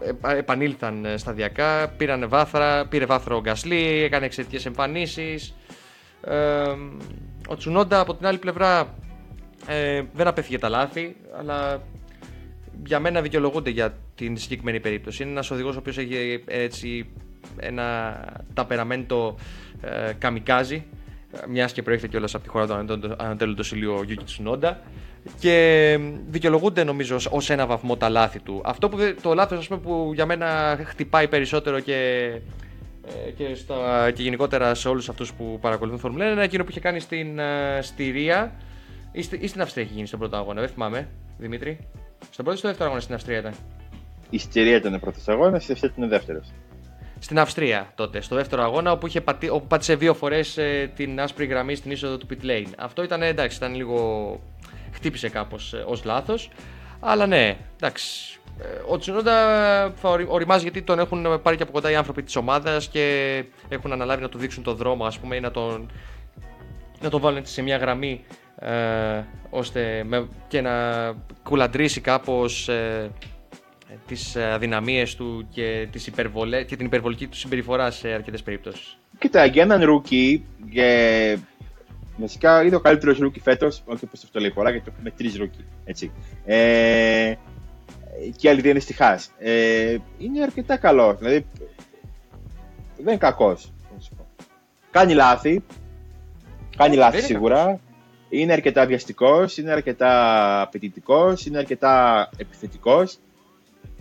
επα- 0.00 0.36
επανήλθαν 0.36 1.04
ε, 1.04 1.16
σταδιακά, 1.16 1.88
πήραν 1.88 2.28
βάθρα, 2.28 2.86
πήρε 2.86 3.04
βάθρο 3.06 3.36
ο 3.36 3.40
Γκασλί, 3.40 4.02
έκανε 4.02 4.24
εξαιρετικές 4.26 4.66
εμφανίσεις. 4.66 5.54
Ε, 6.24 6.34
ο 7.48 7.56
Τσουνόντα 7.56 8.00
από 8.00 8.14
την 8.14 8.26
άλλη 8.26 8.38
πλευρά 8.38 8.94
ε, 9.66 10.02
δεν 10.14 10.26
απέφυγε 10.26 10.58
τα 10.58 10.68
λάθη, 10.68 11.16
αλλά 11.38 11.82
για 12.86 13.00
μένα 13.00 13.20
δικαιολογούνται 13.20 13.70
για 13.70 13.94
την 14.14 14.36
συγκεκριμένη 14.36 14.80
περίπτωση. 14.80 15.22
Είναι 15.22 15.32
ένας 15.32 15.50
οδηγός 15.50 15.74
ο 15.76 15.78
οποίος 15.78 15.98
έχει 15.98 16.42
ε, 16.46 16.62
έτσι 16.62 17.08
ένα 17.56 18.18
ταπεραμέντο 18.54 19.36
ε, 19.80 20.12
καμικάζι, 20.18 20.84
μιας 21.48 21.72
και 21.72 21.82
προέρχεται 21.82 22.10
κιόλας 22.10 22.34
από 22.34 22.44
τη 22.44 22.48
χώρα 22.50 22.66
του 22.66 22.72
Ανατόλου- 22.74 23.14
Ανατέλου 23.22 23.54
του 23.54 23.62
Σιλίου 23.62 23.92
ο 23.94 24.02
Γιούκη 24.02 24.24
Τσουνόντα 24.24 24.80
και 25.38 25.52
ε, 25.92 26.00
δικαιολογούνται 26.30 26.84
νομίζω 26.84 27.14
ως- 27.14 27.26
ως 27.30 27.50
ένα 27.50 27.66
βαθμό 27.66 27.96
τα 27.96 28.08
λάθη 28.08 28.38
του. 28.40 28.60
Αυτό 28.64 28.88
που 28.88 28.96
δεν- 28.96 29.16
το 29.22 29.34
λάθος 29.34 29.58
ας 29.58 29.66
πούμε, 29.68 29.80
που 29.80 30.10
για 30.14 30.26
μένα 30.26 30.78
χτυπάει 30.84 31.28
περισσότερο 31.28 31.80
και 31.80 32.30
ε, 33.26 33.30
και, 33.30 33.54
στα, 33.54 34.10
και 34.10 34.22
γενικότερα 34.22 34.74
σε 34.74 34.88
όλους 34.88 35.08
αυτούς 35.08 35.32
που 35.32 35.58
παρακολουθούν 35.60 35.98
Φόρμουλα 35.98 36.28
1 36.28 36.32
είναι 36.32 36.42
εκείνο 36.44 36.64
που 36.64 36.70
είχε 36.70 36.80
κάνει 36.80 37.00
στην 37.00 37.38
ε, 37.38 37.78
Στηρία 37.82 38.52
ή, 39.12 39.22
στη- 39.22 39.38
ή 39.42 39.46
στην 39.46 39.60
Αυστρία 39.60 39.82
έχει 39.84 39.92
γίνει 39.94 40.06
στον 40.06 40.18
πρώτο 40.18 40.36
αγώνα, 40.36 40.60
δεν 40.60 40.70
θυμάμαι, 40.70 41.08
Δημήτρη. 41.38 41.78
Στον 42.30 42.44
πρώτο 42.44 42.52
ή 42.52 42.56
στο 42.56 42.66
δεύτερο 42.68 42.86
αγώνα 42.86 43.02
στην 43.02 43.14
Αυστρία 43.14 43.38
ήταν; 43.38 43.52
Η 44.30 44.38
Στηρία 44.38 44.76
ήταν 44.76 44.94
ο 44.94 44.98
πρώτος 44.98 45.28
αγώνας, 45.28 45.68
η 45.68 45.72
Ευθέα 45.72 45.90
ήταν 45.92 46.04
ο 46.04 46.08
δεύτερος. 46.08 46.46
Στην 47.18 47.38
Αυστρία 47.38 47.92
τότε, 47.94 48.20
στο 48.20 48.34
δεύτερο 48.36 48.62
αγώνα, 48.62 48.92
όπου, 48.92 49.06
είχε 49.06 49.20
πατή, 49.20 49.48
όπου 49.48 49.66
πάτησε 49.66 49.94
δύο 49.94 50.14
φορές 50.14 50.58
την 50.94 51.20
άσπρη 51.20 51.46
γραμμή 51.46 51.74
στην 51.74 51.90
είσοδο 51.90 52.16
του 52.16 52.26
pit 52.30 52.44
lane. 52.46 52.72
Αυτό 52.78 53.02
ήταν 53.02 53.22
εντάξει, 53.22 53.56
ήταν 53.56 53.74
λίγο. 53.74 54.40
χτύπησε 54.92 55.28
κάπως 55.28 55.72
ε, 55.72 55.84
ως 55.86 56.04
λάθος. 56.04 56.50
Αλλά 57.00 57.26
ναι, 57.26 57.56
εντάξει. 57.76 58.38
Ε, 58.60 58.64
Ο 58.88 58.98
Τσουνόντα 58.98 59.34
θα 59.96 60.08
ορι- 60.08 60.30
οριμάζει 60.30 60.62
γιατί 60.62 60.82
τον 60.82 60.98
έχουν 60.98 61.40
πάρει 61.42 61.56
και 61.56 61.62
από 61.62 61.72
κοντά 61.72 61.90
οι 61.90 61.94
άνθρωποι 61.94 62.22
της 62.22 62.36
ομάδας 62.36 62.88
και 62.88 63.44
έχουν 63.68 63.92
αναλάβει 63.92 64.22
να 64.22 64.28
του 64.28 64.38
δείξουν 64.38 64.62
τον 64.62 64.76
δρόμο, 64.76 65.04
ας 65.04 65.18
πούμε, 65.18 65.36
ή 65.36 65.40
να 65.40 65.50
τον, 65.50 65.90
να 67.00 67.10
τον 67.10 67.20
βάλουν 67.20 67.38
έτσι 67.38 67.52
σε 67.52 67.62
μια 67.62 67.76
γραμμή 67.76 68.24
ε, 68.58 69.22
ώστε 69.50 70.02
με, 70.06 70.28
και 70.48 70.60
να 70.60 70.72
κουλαντρήσει 71.42 72.00
κάπως 72.00 72.68
ε, 72.68 73.10
τις 74.06 74.36
αδυναμίες 74.36 75.14
του 75.14 75.46
και, 75.50 75.88
τις 75.92 76.06
υπερβολέ, 76.06 76.64
και 76.64 76.76
την 76.76 76.86
υπερβολική 76.86 77.26
του 77.26 77.36
συμπεριφορά 77.36 77.90
σε 77.90 78.08
αρκετές 78.08 78.42
περιπτώσεις. 78.42 78.98
Κοίτα, 79.18 79.44
για 79.44 79.62
έναν 79.62 79.84
rookie, 79.84 80.44
και... 80.70 81.38
βασικά 82.16 82.62
είναι 82.62 82.76
ο 82.76 82.80
καλύτερος 82.80 83.18
rookie 83.18 83.40
φέτος, 83.40 83.82
όχι 83.84 84.04
όπως 84.04 84.24
αυτό 84.24 84.40
λέει 84.40 84.50
φορά, 84.50 84.70
γιατί 84.70 84.90
έχουμε 84.94 85.10
τρεις 85.10 85.36
rookie. 85.36 85.64
Έτσι. 85.84 86.12
Ε, 86.44 87.34
και 88.36 88.48
άλλη 88.48 88.70
είναι 88.70 88.78
στη 88.78 88.92
Χάς. 88.92 89.30
Ε, 89.38 89.96
είναι 90.18 90.42
αρκετά 90.42 90.76
καλό. 90.76 91.14
Δηλαδή, 91.14 91.46
δεν 92.96 93.06
είναι 93.06 93.16
κακός. 93.16 93.72
Κάνει 94.90 95.14
λάθη. 95.14 95.64
Κάνει 96.76 96.96
λάθη 96.96 97.20
σίγουρα. 97.20 97.80
Είναι 98.28 98.52
αρκετά 98.52 98.86
βιαστικός, 98.86 99.56
είναι 99.56 99.72
αρκετά 99.72 100.60
απαιτητικός, 100.62 101.46
είναι 101.46 101.58
αρκετά 101.58 102.28
επιθετικός. 102.36 103.18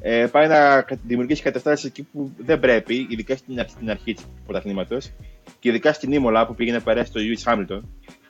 Ε, 0.01 0.27
πάει 0.31 0.47
να 0.47 0.85
δημιουργήσει 1.03 1.41
καταστάσεις 1.41 1.85
εκεί 1.85 2.03
που 2.03 2.31
δεν 2.37 2.59
πρέπει, 2.59 3.07
ειδικά 3.09 3.35
στην, 3.35 3.63
στην 3.67 3.89
αρχή 3.89 4.13
του 4.13 4.23
πρωταθλήματος 4.45 5.11
και 5.59 5.69
ειδικά 5.69 5.93
στην 5.93 6.11
Ήμολα 6.11 6.47
που 6.47 6.55
πήγε 6.55 6.71
να 6.71 6.81
περάσει 6.81 7.11
το 7.11 7.19
Lewis 7.19 7.51
Hamilton 7.51 7.81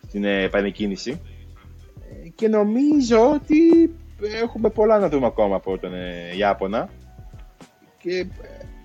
στην 0.08 0.24
ε, 0.24 0.44
επανεκκίνηση. 0.44 1.22
Ε, 2.26 2.30
και 2.36 2.48
νομίζω 2.48 3.32
ότι 3.32 3.92
έχουμε 4.44 4.70
πολλά 4.70 5.00
να 5.00 5.10
δούμε 5.10 5.26
ακόμα 5.26 5.56
από 5.56 5.78
τον 5.78 5.94
ε, 5.94 6.36
Ιάπωνα. 6.38 6.90
Και 7.98 8.18
ε, 8.20 8.28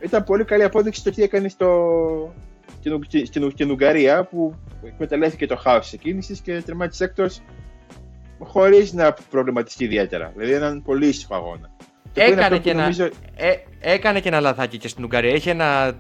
ήταν 0.05 0.25
πολύ 0.25 0.45
καλή 0.45 0.63
απόδειξη 0.63 1.05
το 1.05 1.11
τι 1.11 1.23
έκανε 1.23 1.49
στο, 1.49 2.35
στην, 2.81 3.25
στην, 3.25 3.51
στην 3.51 3.71
Ουγγαρία 3.71 4.25
που 4.25 4.55
εκμεταλλεύτηκε 4.85 5.47
το 5.47 5.57
χάος 5.57 5.91
της 5.91 5.99
κίνηση 6.01 6.41
και 6.43 6.63
τερμάτισε 6.63 7.05
έκτο 7.05 7.27
χωρίς 8.39 8.93
να 8.93 9.15
προβληματιστεί 9.31 9.85
ιδιαίτερα. 9.85 10.33
Δηλαδή 10.37 10.53
έναν 10.53 10.83
πολύ 10.83 11.07
ήσυχο 11.07 11.35
αγώνα. 11.35 11.71
Έκανε 12.15 12.59
και, 12.59 12.71
ένα, 12.71 12.91
ε, 13.37 13.55
έκανε 13.81 14.21
και 14.21 14.29
ένα 14.29 14.41
λαθάκι 14.41 14.79
και 14.79 14.89
στην 14.89 15.05
Ουγγαρία. 15.05 15.33
Έχει 15.33 15.49
ένα, 15.49 15.93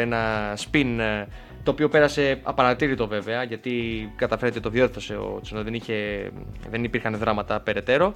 ένα 0.00 0.52
spin 0.56 0.96
ε, 0.98 1.24
το 1.62 1.70
οποίο 1.70 1.88
πέρασε 1.88 2.40
απαρατήρητο 2.42 3.06
βέβαια 3.06 3.42
γιατί 3.42 3.72
καταφέρεται 4.16 4.60
το 4.60 4.68
διόρθωσε 4.70 5.14
ο 5.14 5.38
Τσουνό, 5.42 5.62
δεν, 5.62 5.74
είχε, 5.74 6.30
δεν 6.70 6.84
υπήρχαν 6.84 7.16
δράματα 7.16 7.60
περαιτέρω. 7.60 8.14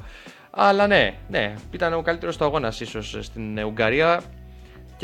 Αλλά 0.51 0.87
ναι, 0.87 1.15
ναι, 1.29 1.55
ήταν 1.71 1.93
ο 1.93 2.03
καλύτερος 2.03 2.37
του 2.37 2.45
αγώνας 2.45 2.81
ίσως 2.81 3.19
στην 3.21 3.65
Ουγγαρία. 3.65 4.23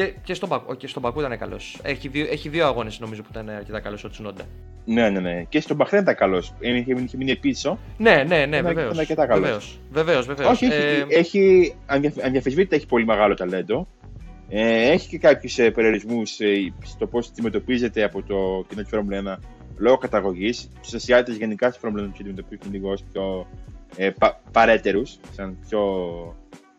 Και, 0.00 0.12
και, 0.22 0.34
στον, 0.34 0.48
Πακού, 0.48 0.76
και 0.76 0.86
στον 0.86 1.02
Πακού 1.02 1.20
ήταν 1.20 1.38
καλός. 1.38 1.78
Έχει, 1.82 2.08
δύο, 2.08 2.26
έχει 2.30 2.48
δύο 2.48 2.66
αγώνες 2.66 3.00
νομίζω 3.00 3.22
που 3.22 3.28
ήταν 3.30 3.48
αρκετά 3.48 3.80
καλός 3.80 4.04
ο 4.04 4.08
Τσουνόντα. 4.08 4.44
Ναι, 4.84 5.08
ναι, 5.10 5.20
ναι. 5.20 5.44
Και 5.48 5.60
στον 5.60 5.76
Μπαχρέν 5.76 6.02
ήταν 6.02 6.14
καλός. 6.14 6.54
Είχε, 6.58 6.94
είχε 7.04 7.16
μείνει 7.16 7.36
πίσω. 7.36 7.78
Ναι, 7.98 8.24
ναι, 8.28 8.46
ναι, 8.46 8.62
βεβαίως. 8.62 8.96
Βεβαίως, 9.90 10.26
βεβαίως. 10.26 10.50
Όχι, 10.50 10.64
ε... 10.66 11.04
έχει, 11.08 11.74
αδιαφεσβήτητα 12.24 12.76
έχει 12.76 12.86
πολύ 12.86 13.04
μεγάλο 13.04 13.34
ταλέντο. 13.34 13.86
Ε, 14.48 14.90
έχει 14.90 15.08
και 15.08 15.18
κάποιους 15.18 15.58
ε, 15.58 15.70
περιορισμούς 15.70 16.40
ε, 16.40 16.72
στο 16.84 17.06
πώς 17.06 17.28
αντιμετωπίζεται 17.28 18.04
από 18.04 18.22
το 18.22 18.64
κοινό 18.68 18.82
τη 18.82 18.88
Φόρμουλα 18.88 19.38
1 19.38 19.42
λόγω 19.76 19.96
καταγωγής. 19.96 20.70
Στου 20.80 20.96
Ασιάτες 20.96 21.36
γενικά 21.36 21.70
στη 21.70 21.80
Φόρμουλα 21.80 22.04
1 22.04 22.10
τους 22.10 22.20
αντιμετωπίζουν 22.20 22.72
λίγο 22.72 22.90
ως 22.90 23.04
πιο 23.12 23.46
ε, 23.96 24.10
πα, 24.10 24.40
παρέτερους, 24.52 25.18
σαν 25.32 25.58
πιο 25.68 25.80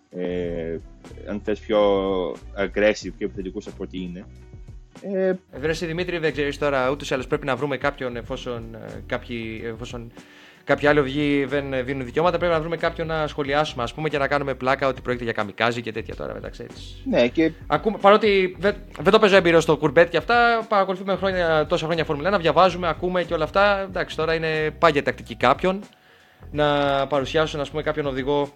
ε, 0.10 0.78
αν 1.30 1.42
θες 1.44 1.60
πιο 1.60 1.82
aggressive, 2.58 3.12
πιο 3.18 3.26
επιθετικούς 3.28 3.68
από 3.68 3.84
ό,τι 3.84 4.02
είναι. 4.02 4.26
Ε, 5.02 5.34
Βρέσει 5.60 5.86
Δημήτρη, 5.86 6.18
δεν 6.18 6.32
ξέρεις 6.32 6.58
τώρα, 6.58 6.90
ούτως 6.90 7.10
ή 7.10 7.14
άλλως 7.14 7.28
πρέπει 7.28 7.46
να 7.46 7.56
βρούμε 7.56 7.78
κάποιον 7.78 8.16
εφόσον, 8.16 8.76
ε, 8.76 9.04
κάποιοι, 9.06 9.62
εφόσον 9.66 10.12
κάποιοι 10.64 10.88
άλλοι 10.88 11.00
οδηγοί 11.00 11.46
δεν 11.46 11.86
δίνουν 11.86 12.06
δικαιώματα. 12.06 12.38
Πρέπει 12.38 12.54
να 12.54 12.60
βρούμε 12.60 12.78
κάποιον 12.78 13.08
να 13.08 13.28
σχολιάσουμε 13.28 13.84
ας 13.84 13.94
πούμε, 13.94 14.10
και 14.10 14.18
να 14.18 14.28
κάνουμε 14.28 14.54
πλάκα 14.54 14.88
ότι 14.88 15.02
πρόκειται 15.02 15.24
για 15.24 15.34
καμικάζι 15.34 15.82
και 15.82 15.92
τέτοια 15.92 16.16
τώρα 16.16 16.34
μεταξύ 16.34 16.66
Ναι, 17.04 17.28
και. 17.28 17.52
Ακούμε, 17.68 17.98
παρότι 18.02 18.56
δεν, 18.60 18.76
δεν 19.02 19.12
το 19.12 19.20
παίζω 19.20 19.36
έμπειρο 19.36 19.60
στο 19.60 19.78
κουρμπέτ 19.78 20.10
και 20.10 20.18
αυτά, 20.18 20.66
παρακολουθούμε 20.70 21.16
χρόνια, 21.16 21.66
τόσα 21.66 21.86
χρόνια 21.86 22.06
Φόρμουλα 22.06 22.38
1, 22.38 22.40
διαβάζουμε, 22.40 22.88
ακούμε 22.88 23.24
και 23.24 23.34
όλα 23.34 23.44
αυτά. 23.44 23.80
Εντάξει, 23.80 24.16
τώρα 24.16 24.34
είναι 24.34 24.72
πάγια 24.80 25.04
τακτική 25.04 25.36
κάποιον 25.36 25.84
να 26.52 26.68
παρουσιάσουν 27.08 27.60
ας 27.60 27.70
πούμε, 27.70 27.82
κάποιον 27.82 28.06
οδηγό 28.06 28.50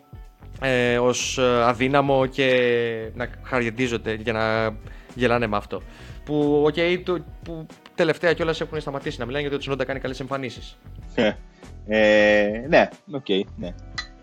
ε, 0.61 0.97
ως 0.97 1.37
αδύναμο 1.63 2.25
και 2.25 3.11
να 3.13 3.29
χαριεντίζονται 3.43 4.15
και 4.15 4.31
να 4.31 4.75
γελάνε 5.15 5.47
με 5.47 5.57
αυτό. 5.57 5.81
Που, 6.25 6.65
okay, 6.67 7.01
το, 7.03 7.17
που 7.43 7.65
τελευταία 7.95 8.33
κιόλας 8.33 8.61
έχουν 8.61 8.81
σταματήσει 8.81 9.19
να 9.19 9.25
μιλάνε 9.25 9.41
γιατί 9.41 9.55
ο 9.55 9.59
Τσουνόντα 9.59 9.85
κάνει 9.85 9.99
καλές 9.99 10.19
εμφανίσεις. 10.19 10.77
ε, 11.87 12.65
ναι, 12.67 12.89
ok, 13.11 13.25
okay, 13.27 13.41
ναι. 13.57 13.73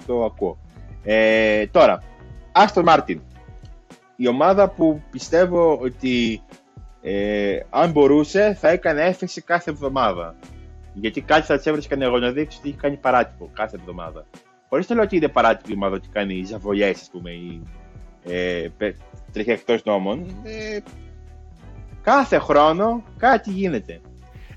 Το 0.07 0.25
ακούω. 0.25 0.59
Ε, 1.03 1.67
τώρα, 1.67 2.03
Aston 2.53 2.85
Martin. 2.85 3.21
Η 4.17 4.29
ομάδα 4.29 4.69
που 4.69 5.03
πιστεύω 5.11 5.79
ότι 5.83 6.43
ε, 7.03 7.61
αν 7.71 7.91
μπορούσε 7.91 8.57
θα 8.61 8.69
έκανε 8.69 9.03
έφεση 9.03 9.41
κάθε 9.41 9.71
εβδομάδα. 9.71 10.35
Γιατί 10.95 11.21
κάτι 11.21 11.47
θα 11.47 11.57
της 11.57 11.67
έβρισκαν 11.67 12.03
εγώ 12.03 12.19
να 12.19 12.31
δείξει 12.31 12.59
ότι 12.61 12.69
έχει 12.69 12.79
κάνει 12.79 12.97
παράτυπο 12.97 13.51
κάθε 13.53 13.77
εβδομάδα. 13.81 14.27
Χωρίς 14.73 14.89
να 14.89 14.95
λέω 14.95 15.05
ότι 15.05 15.17
είναι 15.17 15.29
παράτυπη 15.29 15.73
ομάδα 15.73 15.97
ότι 15.97 16.09
κάνει 16.09 16.45
ζαβολιές, 16.45 16.89
ας 16.89 17.09
πούμε, 17.13 17.31
ή 17.31 17.63
ε, 18.25 18.69
τρέχει 19.33 19.51
εκτός 19.51 19.85
νόμων. 19.85 20.27
Ε, 20.43 20.79
κάθε 22.03 22.39
χρόνο 22.39 23.03
κάτι 23.17 23.51
γίνεται. 23.51 24.01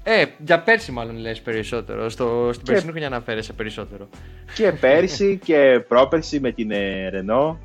Ε, 0.03 0.25
για 0.37 0.61
πέρσι 0.61 0.91
μάλλον 0.91 1.17
λες 1.17 1.41
περισσότερο. 1.41 2.09
Στο, 2.09 2.49
στην 2.53 2.65
περσινή 2.65 2.89
χρονιά 2.89 3.07
αναφέρεσαι 3.07 3.53
περισσότερο. 3.53 4.09
Και 4.55 4.71
πέρσι 4.71 5.37
και 5.45 5.85
πρόπερσι 5.87 6.39
με 6.39 6.51
την 6.51 6.71
ε, 6.71 7.09
Ρενό 7.09 7.59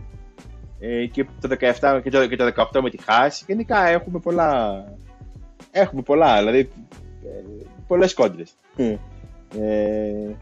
ε, 0.80 1.06
και, 1.06 1.26
το 1.40 1.56
17, 1.80 2.00
και, 2.02 2.10
το, 2.10 2.26
και 2.26 2.36
το 2.36 2.52
18 2.72 2.80
με 2.82 2.90
τη 2.90 3.02
Χάση. 3.02 3.44
Γενικά 3.46 3.86
έχουμε 3.86 4.18
πολλά. 4.18 4.84
Έχουμε 5.70 6.02
πολλά, 6.02 6.38
δηλαδή 6.38 6.58
ε, 7.24 7.64
πολλές 7.86 8.14
κόντρες. 8.14 8.52
Ε, 8.76 10.34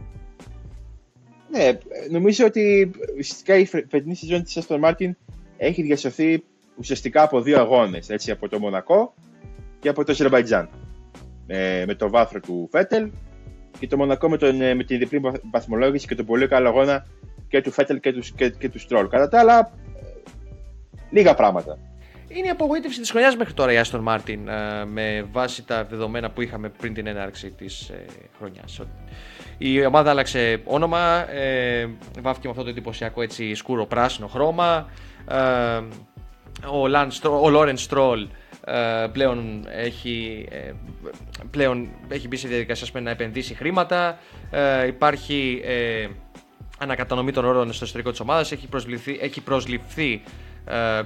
ναι, 1.51 1.78
νομίζω 2.11 2.46
ότι 2.46 2.90
ουσιαστικά 3.18 3.57
η 3.57 3.66
φετινή 3.66 4.14
σεζόν 4.14 4.42
της 4.42 4.59
Aston 4.61 4.80
Martin 4.80 5.11
έχει 5.57 5.82
διασωθεί 5.82 6.44
ουσιαστικά 6.76 7.22
από 7.22 7.40
δύο 7.40 7.61
αγώνες, 7.61 8.11
έτσι, 8.11 8.30
από 8.30 8.49
το 8.49 8.59
Μονακό 8.59 9.14
και 9.80 9.88
από 9.88 10.05
το 10.05 10.12
Αζερβαϊτζάν. 10.12 10.68
Ε, 11.46 11.84
με 11.86 11.94
το 11.94 12.11
βάθρο 12.11 12.40
του 12.40 12.68
Φέτελ 12.70 13.11
και 13.78 13.86
το 13.86 13.96
Μονακό 13.96 14.28
με, 14.28 14.36
τον, 14.36 14.61
ε, 14.61 14.74
με 14.74 14.84
την 14.84 14.99
διπλή 14.99 15.20
βαθμολόγηση 15.51 16.07
και 16.07 16.14
τον 16.14 16.26
πολύ 16.26 16.49
καλό 16.49 16.68
αγώνα 16.68 17.07
και 17.49 17.62
του 17.62 17.70
Φέτελ 17.70 18.01
και 18.01 18.12
τους, 18.12 18.32
και, 18.32 18.51
και 18.51 18.68
τους 18.68 18.82
Στρόλ. 18.82 19.09
Κατά 19.09 19.28
τα 19.28 19.38
άλλα, 19.38 19.72
λίγα 21.11 21.34
πράγματα. 21.34 21.78
Είναι 22.28 22.46
η 22.46 22.51
απογοήτευση 22.51 23.01
της 23.01 23.11
χρονιάς 23.11 23.36
μέχρι 23.36 23.55
τώρα 23.55 23.72
η 23.72 23.80
Aston 23.84 24.05
Martin 24.05 24.38
ε, 24.49 24.84
με 24.84 25.26
βάση 25.32 25.66
τα 25.66 25.84
δεδομένα 25.84 26.30
που 26.30 26.42
είχαμε 26.42 26.68
πριν 26.68 26.94
την 26.94 27.07
έναρξη 27.07 27.51
της 27.51 27.88
ε, 27.88 28.05
χρονιάς. 28.38 28.80
Η 29.59 29.86
ομάδα 29.86 30.11
άλλαξε 30.11 30.61
όνομα, 30.64 31.30
ε, 31.32 31.88
βάφηκε 32.20 32.46
με 32.46 32.50
αυτό 32.50 32.62
το 32.62 32.68
εντυπωσιακό 32.68 33.22
έτσι 33.22 33.54
σκούρο 33.54 33.86
πράσινο 33.86 34.26
χρώμα. 34.26 34.88
Ε, 35.28 35.82
ο, 36.66 36.84
Lance, 36.94 37.30
ο 37.30 37.50
Lawrence 37.52 37.86
Stroll 37.88 38.26
ε, 38.70 39.06
πλέον, 39.12 39.66
έχει, 39.70 40.46
ε, 40.50 40.72
πλέον 41.50 41.88
έχει 42.09 42.28
μπει 42.28 42.36
σε 42.36 42.48
διαδικασία 42.48 43.00
να 43.00 43.11
επενδύσει 43.11 43.54
χρήματα. 43.54 44.18
Ε, 44.50 44.86
υπάρχει 44.86 45.62
ανακατανομή 46.78 47.32
των 47.32 47.44
όρων 47.44 47.72
στο 47.72 47.84
εσωτερικό 47.84 48.11
της 48.11 48.20
ομάδας. 48.20 48.52
Έχει 48.52 48.68
προσληφθεί, 48.68 49.18
έχει 49.20 49.40
προσληφθεί 49.40 50.22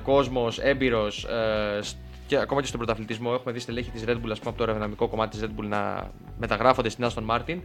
κόσμος 0.03 0.59
έμπειρος 0.59 1.27
και 2.27 2.37
ακόμα 2.37 2.61
και 2.61 2.67
στον 2.67 2.79
πρωταθλητισμό. 2.79 3.31
Έχουμε 3.35 3.53
δει 3.53 3.59
στελέχη 3.59 3.91
της 3.91 4.05
Red 4.07 4.11
Bull, 4.11 4.31
ας 4.31 4.39
πούμε, 4.39 4.51
από 4.51 4.57
το 4.57 4.63
αεροδυναμικό 4.63 5.09
κομμάτι 5.09 5.39
της 5.39 5.49
Red 5.49 5.61
Bull 5.61 5.67
να 5.69 6.11
μεταγράφονται 6.39 6.89
στην 6.89 7.07
Aston 7.09 7.37
Martin 7.37 7.59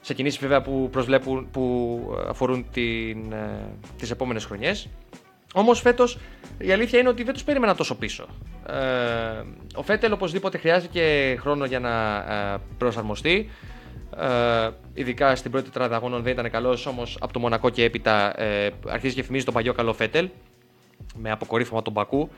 σε 0.00 0.14
κινήσεις 0.14 0.40
βέβαια 0.40 0.62
που, 0.62 0.88
προσβλέπουν, 0.92 1.48
που 1.50 2.00
αφορούν 2.28 2.66
την, 2.72 3.32
ε, 3.32 3.68
τις 3.98 4.10
επόμενες 4.10 4.44
χρονιές. 4.44 4.88
Όμως 5.54 5.80
φέτος 5.80 6.18
η 6.58 6.72
αλήθεια 6.72 6.98
είναι 6.98 7.08
ότι 7.08 7.22
δεν 7.22 7.34
τους 7.34 7.44
περίμενα 7.44 7.74
τόσο 7.74 7.94
πίσω. 7.94 8.26
Ε, 8.66 8.74
ο 9.74 9.82
Φέτελ 9.82 10.12
οπωσδήποτε 10.12 10.58
χρειάζεται 10.58 11.36
χρόνο 11.40 11.64
για 11.64 11.80
να 11.80 12.16
ε, 12.16 12.58
προσαρμοστεί. 12.78 13.50
Ε, 14.16 14.70
ειδικά 14.94 15.36
στην 15.36 15.50
πρώτη 15.50 15.64
τετράδα 15.70 15.96
αγώνων 15.96 16.22
δεν 16.22 16.32
ήταν 16.32 16.50
καλός, 16.50 16.86
όμως 16.86 17.16
από 17.20 17.32
το 17.32 17.38
Μονακό 17.38 17.70
και 17.70 17.84
έπειτα 17.84 18.40
ε, 18.40 18.70
αρχίζει 18.88 19.14
και 19.14 19.22
θυμίζει 19.22 19.44
τον 19.44 19.54
παλιό 19.54 19.72
καλό 19.72 19.92
Φέτελ 19.92 20.28
με 21.16 21.30
αποκορύφωμα 21.30 21.82
τον 21.82 21.92
Μπακού 21.92 22.30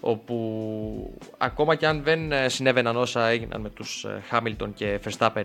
όπου 0.00 1.18
ακόμα 1.38 1.74
και 1.74 1.86
αν 1.86 2.02
δεν 2.02 2.32
ε, 2.32 2.48
συνέβαιναν 2.48 2.96
όσα 2.96 3.26
έγιναν 3.26 3.60
με 3.60 3.70
τους 3.70 4.06
Χάμιλτον 4.28 4.74
και 4.74 5.00
Verstappen 5.04 5.44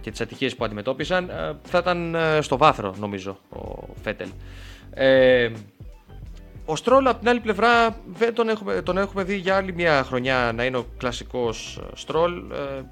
και 0.00 0.10
τις 0.10 0.20
ατυχίες 0.20 0.56
που 0.56 0.64
αντιμετώπισαν 0.64 1.28
ε, 1.28 1.52
θα 1.62 1.78
ήταν 1.78 2.14
ε, 2.14 2.40
στο 2.40 2.56
βάθρο 2.56 2.94
νομίζω 2.98 3.38
ο 3.48 3.86
Φέτελ. 4.02 4.28
Ε, 4.94 5.50
ο 6.64 6.76
Στρόλ 6.76 7.06
από 7.06 7.18
την 7.18 7.28
άλλη 7.28 7.40
πλευρά 7.40 7.96
δεν 8.06 8.34
τον 8.34 8.48
έχουμε, 8.48 8.82
τον 8.82 8.98
έχουμε 8.98 9.22
δει 9.22 9.36
για 9.36 9.56
άλλη 9.56 9.72
μια 9.72 10.02
χρονιά 10.04 10.52
να 10.54 10.64
είναι 10.64 10.76
ο 10.76 10.86
κλασικός 10.98 11.80
Στρόλ. 11.94 12.50
Ε, 12.50 12.82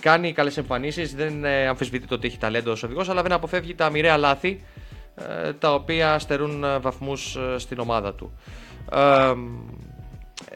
κάνει 0.00 0.32
καλές 0.32 0.56
εμφανίσεις, 0.56 1.14
δεν 1.14 1.44
αμφισβητεί 1.44 2.06
το 2.06 2.14
ότι 2.14 2.26
έχει 2.26 2.38
ταλέντο 2.38 2.70
ως 2.70 2.82
οδηγός, 2.82 3.08
αλλά 3.08 3.22
δεν 3.22 3.32
αποφεύγει 3.32 3.74
τα 3.74 3.90
μοιραία 3.90 4.16
λάθη 4.16 4.64
τα 5.58 5.74
οποία 5.74 6.18
στερούν 6.18 6.64
βαθμούς 6.80 7.38
στην 7.56 7.78
ομάδα 7.78 8.14
του. 8.14 8.32
Ε, 8.92 9.32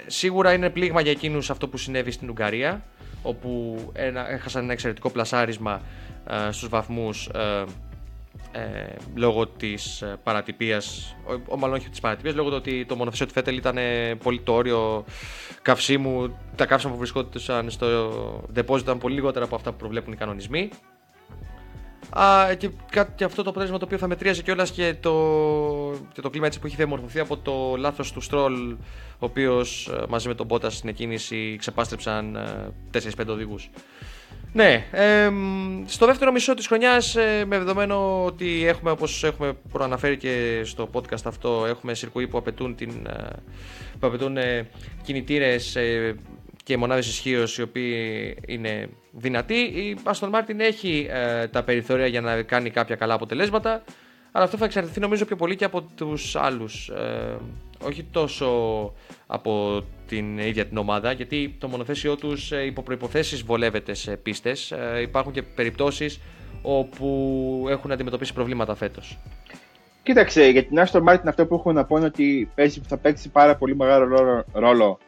σίγουρα 0.06 0.52
είναι 0.52 0.70
πλήγμα 0.70 1.00
για 1.00 1.10
εκείνους 1.10 1.50
αυτό 1.50 1.68
που 1.68 1.76
συνέβη 1.76 2.10
στην 2.10 2.28
Ουγγαρία 2.28 2.84
όπου 3.22 3.78
ένα, 3.92 4.30
έχασαν 4.30 4.62
ένα 4.62 4.72
εξαιρετικό 4.72 5.10
πλασάρισμα 5.10 5.80
ε, 6.28 6.52
στους 6.52 6.68
βαθμούς 6.68 7.26
ε, 7.26 7.64
ε, 8.52 8.94
λόγω 9.14 9.46
της 9.46 10.04
παρατυπίας, 10.22 11.16
ο, 11.48 11.56
μάλλον 11.56 11.76
όχι 11.76 11.88
της 11.88 12.00
παρατυπίας, 12.00 12.34
λόγω 12.34 12.48
του 12.48 12.56
ότι 12.56 12.84
το 12.84 12.96
μονοθεσίο 12.96 13.26
του 13.26 13.32
Φέτελ 13.32 13.56
ήταν 13.56 13.76
πολύ 14.22 14.40
το 14.40 14.52
όριο 14.52 15.04
καυσίμου, 15.62 16.38
τα 16.56 16.66
καύσιμα 16.66 16.92
που 16.92 16.98
βρισκόντουσαν 16.98 17.70
στο 17.70 18.44
deposit 18.56 18.80
ήταν 18.80 18.98
πολύ 18.98 19.14
λιγότερα 19.14 19.44
από 19.44 19.54
αυτά 19.54 19.70
που 19.70 19.76
προβλέπουν 19.76 20.12
οι 20.12 20.16
κανονισμοί. 20.16 20.70
Α, 22.18 22.54
και, 22.54 22.70
και 23.14 23.24
αυτό 23.24 23.42
το 23.42 23.50
αποτέλεσμα 23.50 23.78
το 23.78 23.84
οποίο 23.84 23.98
θα 23.98 24.06
μετρίαζε 24.06 24.42
κιόλας 24.42 24.70
και 24.70 24.94
το, 25.00 25.12
και 26.12 26.20
το 26.20 26.30
κλίμα 26.30 26.46
έτσι 26.46 26.60
που 26.60 26.66
είχε 26.66 26.76
διαμορφωθεί 26.76 27.20
από 27.20 27.36
το 27.36 27.74
λάθος 27.78 28.12
του 28.12 28.20
Στρόλ, 28.20 28.72
ο 28.72 28.76
οποίος 29.18 29.88
ε, 29.88 30.04
μαζί 30.08 30.28
με 30.28 30.34
τον 30.34 30.46
Μπότας 30.46 30.76
στην 30.76 30.88
εκκίνηση 30.88 31.56
ξεπάστρεψαν 31.58 32.38
4-5 32.92 33.26
οδηγούς. 33.26 33.70
Ναι, 34.52 34.86
ε, 34.90 35.30
στο 35.86 36.06
δεύτερο 36.06 36.32
μισό 36.32 36.54
της 36.54 36.66
χρονιάς 36.66 37.16
ε, 37.16 37.44
με 37.46 37.58
δεδομένο 37.58 38.24
ότι 38.24 38.66
έχουμε 38.66 38.90
όπως 38.90 39.24
έχουμε 39.24 39.56
προαναφέρει 39.72 40.16
και 40.16 40.60
στο 40.64 40.90
podcast 40.92 41.24
αυτό 41.24 41.64
έχουμε 41.68 41.94
σιρκουί 41.94 42.28
που 42.28 42.38
απαιτούν, 42.38 42.74
την, 42.74 43.06
ε, 43.06 43.28
που 44.00 44.06
απαιτούν 44.06 44.36
ε, 44.36 44.68
κινητήρες 45.02 45.76
και 46.64 46.76
μονάδες 46.76 47.08
ισχύως 47.08 47.58
οι 47.58 47.62
οποίοι 47.62 48.36
είναι 48.46 48.88
δυνατοί 49.12 49.54
η 49.54 49.98
Aston 50.04 50.30
Martin 50.30 50.58
έχει 50.58 51.08
τα 51.50 51.62
περιθώρια 51.62 52.06
για 52.06 52.20
να 52.20 52.42
κάνει 52.42 52.70
κάποια 52.70 52.96
καλά 52.96 53.14
αποτελέσματα 53.14 53.84
αλλά 54.32 54.44
αυτό 54.44 54.56
θα 54.56 54.64
εξαρτηθεί 54.64 55.00
νομίζω 55.00 55.24
πιο 55.24 55.36
πολύ 55.36 55.56
και 55.56 55.64
από 55.64 55.82
τους 55.82 56.36
άλλους 56.36 56.90
όχι 57.84 58.04
τόσο 58.10 58.48
από 59.26 59.82
την 60.06 60.38
ίδια 60.38 60.66
την 60.66 60.76
ομάδα, 60.76 61.12
γιατί 61.12 61.56
το 61.58 61.68
μονοθέσιό 61.68 62.16
τους 62.16 62.52
ε, 62.52 62.64
υπό 62.64 62.82
προϋποθέσεις 62.82 63.42
βολεύεται 63.42 63.94
σε 63.94 64.16
πίστες. 64.16 64.70
Ε, 64.70 65.00
υπάρχουν 65.00 65.32
και 65.32 65.42
περιπτώσεις 65.42 66.20
όπου 66.62 67.66
έχουν 67.68 67.92
αντιμετωπίσει 67.92 68.32
προβλήματα 68.32 68.74
φέτος. 68.74 69.18
Κοίταξε, 70.02 70.44
για 70.44 70.64
την 70.64 70.78
Aston 70.78 71.02
Martin 71.08 71.26
αυτό 71.26 71.46
που 71.46 71.54
έχω 71.54 71.72
να 71.72 71.84
πω 71.84 71.96
είναι 71.96 72.06
ότι 72.06 72.50
θα 72.82 72.96
παίξει 72.96 73.28
πάρα 73.28 73.56
πολύ 73.56 73.76
μεγάλο 73.76 74.44
ρόλο 74.52 74.98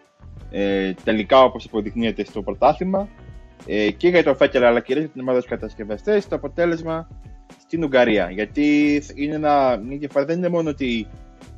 ε, 0.50 0.92
τελικά 1.04 1.42
όπως 1.42 1.64
αποδεικνύεται 1.64 2.24
στο 2.24 2.42
πρωτάθλημα 2.42 3.08
ε, 3.66 3.90
και 3.90 4.08
για 4.08 4.22
το 4.22 4.34
Φέκελ 4.34 4.64
αλλά 4.64 4.80
κυρίως 4.80 5.04
για 5.04 5.12
την 5.12 5.22
ομάδα 5.22 5.40
του 5.40 5.48
κατασκευαστές 5.48 6.28
το 6.28 6.36
αποτέλεσμα 6.36 7.08
στην 7.60 7.84
Ουγγαρία. 7.84 8.30
Γιατί 8.30 9.02
είναι 9.14 9.34
ένα, 9.34 9.76
μια 9.76 9.98
διαφορά, 9.98 10.24
δεν 10.24 10.38
είναι 10.38 10.48
μόνο 10.48 10.70
ότι 10.70 11.06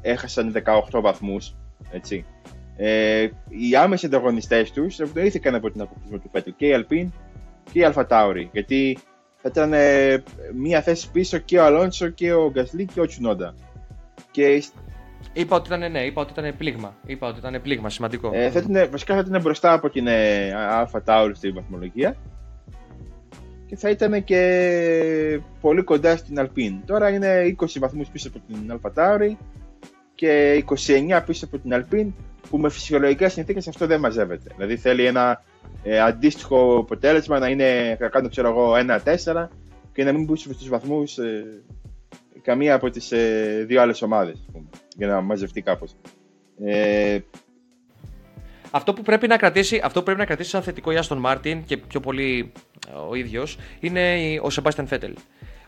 έχασαν 0.02 0.54
18 0.90 1.00
βαθμούς, 1.00 1.54
έτσι. 1.90 2.24
Ε, 2.76 3.28
οι 3.48 3.76
άμεσοι 3.76 4.06
ανταγωνιστές 4.06 4.72
τους 4.72 5.00
ευνοήθηκαν 5.00 5.54
από 5.54 5.70
την 5.70 5.80
αποκλεισμό 5.80 6.18
του 6.18 6.30
Φέτελ 6.32 6.54
και 6.56 6.66
η 6.66 6.72
Αλπίν 6.72 7.12
και 7.72 7.78
η 7.78 7.84
Αλφα 7.84 8.06
Τάουρι. 8.06 8.48
Γιατί 8.52 8.98
θα 9.36 9.48
ήταν 9.48 9.72
ε, 9.72 10.22
μία 10.54 10.82
θέση 10.82 11.10
πίσω 11.10 11.38
και 11.38 11.58
ο 11.58 11.64
Αλόνσο 11.64 12.08
και 12.08 12.32
ο 12.32 12.50
Γκασλί 12.50 12.84
και 12.84 13.00
ο 13.00 13.06
Τσουνόντα. 13.06 13.54
Και... 14.30 14.62
Είπα 15.36 15.56
ότι 15.56 15.74
ήταν 15.74 15.90
ναι, 15.90 16.00
είπα 16.00 16.20
ότι 16.20 16.32
ήταν 16.38 16.56
πλήγμα. 16.56 16.96
Είπα 17.06 17.28
ότι 17.28 17.38
ήταν 17.38 17.62
πλήγμα, 17.62 17.90
σημαντικό. 17.90 18.30
Ε, 18.34 18.50
θα 18.50 18.58
ήταν, 18.58 18.90
βασικά 18.90 19.14
θα 19.14 19.24
ήταν 19.26 19.40
μπροστά 19.42 19.72
από 19.72 19.90
την 19.90 20.06
ε, 20.06 20.52
Αλφα 20.54 21.02
Τάουρι 21.02 21.34
στην 21.34 21.54
βαθμολογία. 21.54 22.16
Και 23.66 23.76
θα 23.76 23.90
ήταν 23.90 24.24
και 24.24 25.40
πολύ 25.60 25.82
κοντά 25.82 26.16
στην 26.16 26.38
Αλπίν. 26.38 26.84
Τώρα 26.86 27.08
είναι 27.08 27.56
20 27.58 27.66
βαθμούς 27.78 28.08
πίσω 28.08 28.28
από 28.28 28.40
την 28.46 28.72
Αλφα 28.72 28.92
Τάουρι 28.92 29.38
και 30.14 30.64
29 30.68 31.22
πίσω 31.26 31.44
από 31.44 31.58
την 31.58 31.74
Αλπίν 31.74 32.14
που 32.50 32.58
με 32.58 32.70
φυσιολογικά 32.70 33.28
συνθήκες 33.28 33.68
αυτό 33.68 33.86
δεν 33.86 34.00
μαζεύεται. 34.00 34.50
Δηλαδή 34.56 34.76
θέλει 34.76 35.04
ένα 35.04 35.42
ε, 35.82 36.00
αντίστοιχο 36.00 36.78
αποτέλεσμα 36.78 37.38
να 37.38 37.48
είναι, 37.48 37.96
να 38.00 38.08
κάνω 38.08 38.28
ξέρω 38.28 38.48
εγώ, 38.48 38.72
1-4 39.34 39.46
και 39.92 40.04
να 40.04 40.12
μην 40.12 40.24
μπει 40.24 40.36
στους 40.36 40.68
βαθμούς 40.68 41.18
ε, 41.18 41.44
καμία 42.46 42.74
από 42.74 42.90
τις 42.90 43.12
ε, 43.12 43.64
δύο 43.66 43.80
άλλες 43.80 44.02
ομάδες 44.02 44.46
για 44.96 45.06
να 45.06 45.20
μαζευτεί 45.20 45.62
κάπως. 45.62 45.96
Ε, 46.64 47.18
αυτό 48.70 48.92
που 48.92 49.02
πρέπει 49.02 49.26
να 49.26 49.36
κρατήσει, 49.36 49.80
αυτό 49.84 49.98
που 49.98 50.04
πρέπει 50.04 50.20
να 50.20 50.26
κρατήσει 50.26 50.50
σαν 50.50 50.62
θετικό 50.62 50.90
η 50.90 50.96
Άστον 50.96 51.18
Μάρτιν 51.18 51.64
και 51.64 51.76
πιο 51.76 52.00
πολύ 52.00 52.52
ε, 52.88 52.96
ο 53.08 53.14
ίδιος 53.14 53.58
είναι 53.80 54.14
ο 54.42 54.50
Σεμπάστιαν 54.50 54.86
Φέτελ. 54.86 55.14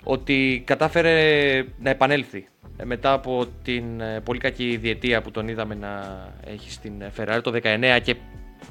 Ότι 0.03 0.62
κατάφερε 0.66 1.64
να 1.79 1.91
επανέλθει 1.91 2.49
μετά 2.85 3.12
από 3.12 3.47
την 3.62 4.01
ε, 4.01 4.20
πολύ 4.20 4.39
κακή 4.39 4.76
διετία 4.76 5.22
που 5.22 5.31
τον 5.31 5.49
είδαμε 5.49 5.74
να 5.74 6.24
έχει 6.47 6.70
στην 6.70 6.93
Ferrari 7.16 7.41
το 7.43 7.61
19 7.62 7.99
και 8.03 8.16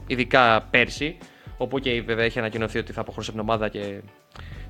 ειδικά 0.08 0.68
πέρσι 0.70 1.18
όπου 1.58 1.80
και 1.80 2.02
βέβαια 2.02 2.26
έχει 2.26 2.40
ανακοινωθεί 2.40 2.78
ότι 2.78 2.92
θα 2.92 3.02
αποχωρήσει 3.02 3.32
την 3.32 3.40
ομάδα 3.40 3.70
και 3.70 4.02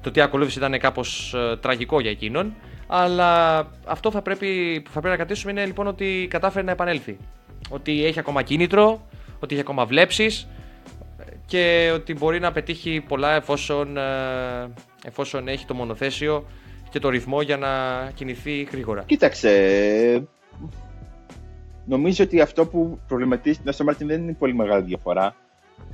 το 0.02 0.12
τι 0.12 0.22
ακολούθησε 0.22 0.60
ήταν 0.60 0.80
κάπως 0.80 1.34
ε, 1.34 1.58
τραγικό 1.58 2.00
για 2.00 2.12
εκείνον 2.12 2.56
αλλά 2.88 3.60
αυτό 3.86 4.12
θα 4.12 4.22
πρέπει, 4.22 4.82
που 4.82 4.92
θα 4.92 5.00
πρέπει 5.00 5.18
να 5.18 5.26
κρατήσουμε 5.26 5.52
είναι 5.52 5.66
λοιπόν 5.66 5.88
ότι 5.88 6.28
κατάφερε 6.30 6.66
να 6.66 6.72
επανέλθει 6.72 7.18
ότι 7.70 8.06
έχει 8.06 8.20
ακόμα 8.20 8.42
κίνητρο, 8.42 9.08
ότι 9.40 9.54
έχει 9.54 9.64
ακόμα 9.64 9.86
βλέψεις 9.86 10.48
και 11.46 11.92
ότι 11.94 12.14
μπορεί 12.14 12.40
να 12.40 12.52
πετύχει 12.52 13.04
πολλά 13.08 13.36
εφόσον, 13.36 13.98
ε, 13.98 14.02
εφόσον 15.06 15.48
έχει 15.48 15.66
το 15.66 15.74
μονοθέσιο 15.74 16.46
και 16.90 17.00
το 17.00 17.10
ρυθμό 17.10 17.42
για 17.42 17.58
να 17.58 17.68
κινηθεί 18.14 18.62
γρήγορα. 18.72 19.04
Κοίταξε. 19.06 20.28
Νομίζω 21.86 22.24
ότι 22.24 22.42
αυτό 22.42 22.68
που 22.68 23.00
προβληματίζει 23.08 23.60
την 23.60 23.72
Aston 23.74 23.90
Martin 23.92 24.06
δεν 24.06 24.22
είναι 24.22 24.34
πολύ 24.34 24.54
μεγάλη 24.56 24.84
διαφορά. 24.84 25.36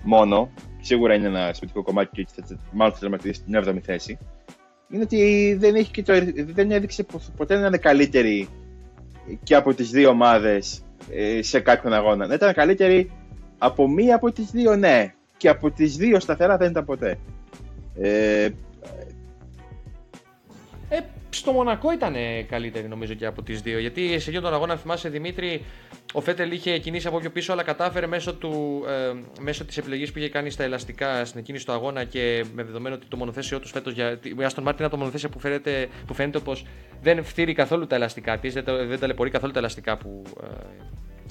Μόνο. 0.04 0.50
Σίγουρα 0.82 1.14
είναι 1.14 1.28
ένα 1.28 1.54
σημαντικό 1.54 1.84
κομμάτι 1.84 2.24
και 2.24 2.44
μάλλον 2.72 2.94
θα 2.94 3.00
τερματίσει 3.00 3.34
στην 3.34 3.56
7η 3.56 3.80
θέση. 3.82 4.18
Είναι 4.90 5.04
ότι 5.04 5.56
δεν, 5.60 5.76
έχει 5.76 5.92
και 5.92 6.04
το, 6.04 6.14
δεν 6.54 6.72
έδειξε 6.72 7.06
ποτέ 7.38 7.58
να 7.58 7.68
είναι 7.68 7.78
καλύτερη 7.78 8.48
και 9.44 9.56
από 9.56 9.74
τις 9.74 9.90
δύο 9.90 10.10
ομάδες 10.10 10.84
ε, 11.12 11.42
σε 11.42 11.60
κάποιον 11.60 11.94
αγώνα. 11.94 12.28
Να 12.28 12.34
ήταν 12.34 12.54
καλύτερη 12.54 13.12
από 13.58 13.88
μία 13.88 14.16
από 14.16 14.32
τις 14.32 14.52
δύο, 14.52 14.76
ναι. 14.76 15.14
Και 15.38 15.50
από 15.50 15.72
τις 15.72 15.96
δύο 15.96 16.20
σταθερά 16.20 16.58
δεν 16.58 16.70
ήταν 16.70 16.86
ποτέ. 16.86 17.20
Ε, 17.96 18.50
ε, 20.90 21.00
στο 21.30 21.52
Μονακό 21.52 21.92
ήταν 21.92 22.16
καλύτερη 22.50 22.88
νομίζω 22.88 23.14
και 23.14 23.26
από 23.26 23.42
τις 23.42 23.62
δύο. 23.62 23.80
Γιατί 23.80 24.08
σε 24.08 24.30
εκείνον 24.30 24.42
τον 24.42 24.54
αγώνα, 24.54 24.76
θυμάσαι 24.76 25.10
Δημήτρη, 25.10 25.66
ο 26.14 26.22
Φέτελ 26.22 26.52
είχε 26.52 26.78
κινήσει 26.78 27.08
από 27.08 27.20
πιο 27.20 27.30
πίσω, 27.30 27.52
αλλά 27.52 27.64
κατάφερε 27.64 28.08
μέσω, 28.08 28.34
του, 28.34 28.84
ε, 28.88 29.14
μέσω 29.42 29.66
της 29.66 29.78
επιλογής 29.78 30.12
που 30.12 30.18
είχε 30.20 30.30
κάνει 30.30 30.50
στα 30.50 30.64
ελαστικά 30.64 31.26
στην 31.26 31.40
εκείνη 31.40 31.60
του 31.60 31.72
αγώνα 31.72 32.04
και 32.04 32.46
με 32.54 32.64
δεδομένο 32.64 32.96
ότι 32.96 33.06
το 33.06 33.18
μονοθέσιο 33.18 33.60
τους 33.60 33.72
φέτος. 33.72 33.94
Για, 33.94 34.20
η 34.40 34.44
Αστον 34.44 34.64
Μάρτιν 34.64 34.84
είναι 34.84 34.94
το 34.94 35.00
μονοθέσιο 35.00 35.30
που, 35.30 35.40
φαίνεται, 35.40 35.88
που 36.08 36.14
φαίνεται 36.14 36.40
πως 36.40 36.66
δεν 37.02 37.24
φτύρει 37.24 37.54
καθόλου 37.54 37.88
τα 37.88 37.96
ελαστικά 37.96 38.40
της, 38.40 38.54
δεν, 38.54 38.64
δεν 38.66 39.00
ταλαιπωρεί 39.00 39.30
καθόλου 39.30 39.52
τα 39.52 39.60
ελαστικά 39.60 39.98
που, 39.98 40.24
ε, 40.44 40.48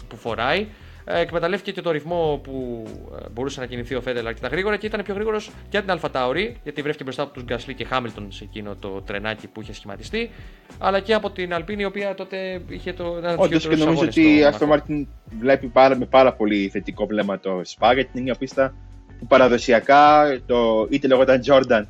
που 0.09 0.17
φοράει. 0.17 0.67
Ε, 1.05 1.21
εκμεταλλεύτηκε 1.21 1.73
και 1.73 1.81
το 1.81 1.91
ρυθμό 1.91 2.41
που 2.43 2.85
ε, 3.23 3.29
μπορούσε 3.31 3.61
να 3.61 3.67
κινηθεί 3.67 3.95
ο 3.95 4.01
Φέντελ 4.01 4.27
αρκετά 4.27 4.49
γρήγορα 4.49 4.77
και 4.77 4.87
ήταν 4.87 5.03
πιο 5.03 5.15
γρήγορος 5.15 5.51
για 5.71 5.81
την 5.81 5.91
Αλφατάουρη, 5.91 6.57
γιατί 6.63 6.83
βρέθηκε 6.83 7.05
μπροστά 7.05 7.23
από 7.23 7.33
τους 7.33 7.45
Γκασλί 7.45 7.75
και 7.75 7.85
Χάμιλτον 7.85 8.33
σε 8.33 8.45
εκείνο 8.45 8.77
το 8.77 9.03
τρενάκι 9.07 9.49
που 9.49 9.61
είχε 9.61 9.73
σχηματιστεί, 9.73 10.31
αλλά 10.79 11.01
και 11.01 11.15
από 11.15 11.31
την 11.31 11.55
Αλπίνη, 11.55 11.83
η 11.83 11.85
οποία 11.85 12.15
τότε 12.15 12.63
είχε 12.69 12.93
το. 12.93 13.21
Όντως 13.37 13.69
και 13.69 13.77
νομίζω 13.77 14.05
ότι 14.05 14.37
η 14.37 14.45
Αστο 14.45 14.67
Μάρτιν 14.67 15.09
βλέπει 15.39 15.67
πάρα, 15.67 15.97
με 15.97 16.07
πάρα 16.07 16.33
πολύ 16.33 16.69
θετικό 16.69 17.07
βλέμμα 17.07 17.39
το 17.39 17.61
Σπα, 17.65 17.93
γιατί 17.93 18.11
είναι 18.13 18.23
μια 18.23 18.35
πίστα 18.35 18.75
που 19.19 19.27
παραδοσιακά 19.27 20.25
το, 20.47 20.87
είτε 20.91 21.07
λεγόταν 21.07 21.41
Jordan, 21.47 21.83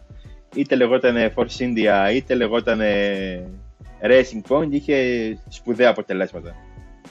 είτε 0.55 0.77
λεγόταν 0.77 1.33
Force 1.37 1.63
India, 1.63 2.15
είτε 2.15 2.35
λεγόταν 2.35 2.81
Racing 4.03 4.43
Point, 4.49 4.69
είχε 4.71 4.97
σπουδαία 5.49 5.91
αποτελέσματα. 5.91 6.55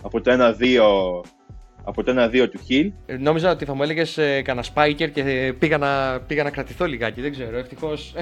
Από 0.02 0.22
το 0.22 0.56
1-2 0.60 1.40
από 1.84 2.03
το 2.03 2.13
1-2 2.17 2.49
του 2.51 2.59
Χιλ. 2.65 2.91
Ε, 3.05 3.17
νόμιζα 3.17 3.51
ότι 3.51 3.65
θα 3.65 3.73
μου 3.73 3.84
έλεγες 3.84 4.17
ε, 4.17 4.41
κανένα 4.41 4.67
Spiker 4.73 5.09
και 5.13 5.53
πήγα 5.59 5.77
να, 5.77 6.19
πήγα 6.19 6.43
να 6.43 6.49
κρατηθώ 6.49 6.86
λιγάκι. 6.86 7.21
Δεν 7.21 7.32
ξέρω, 7.32 7.57
ευτυχώς. 7.57 8.13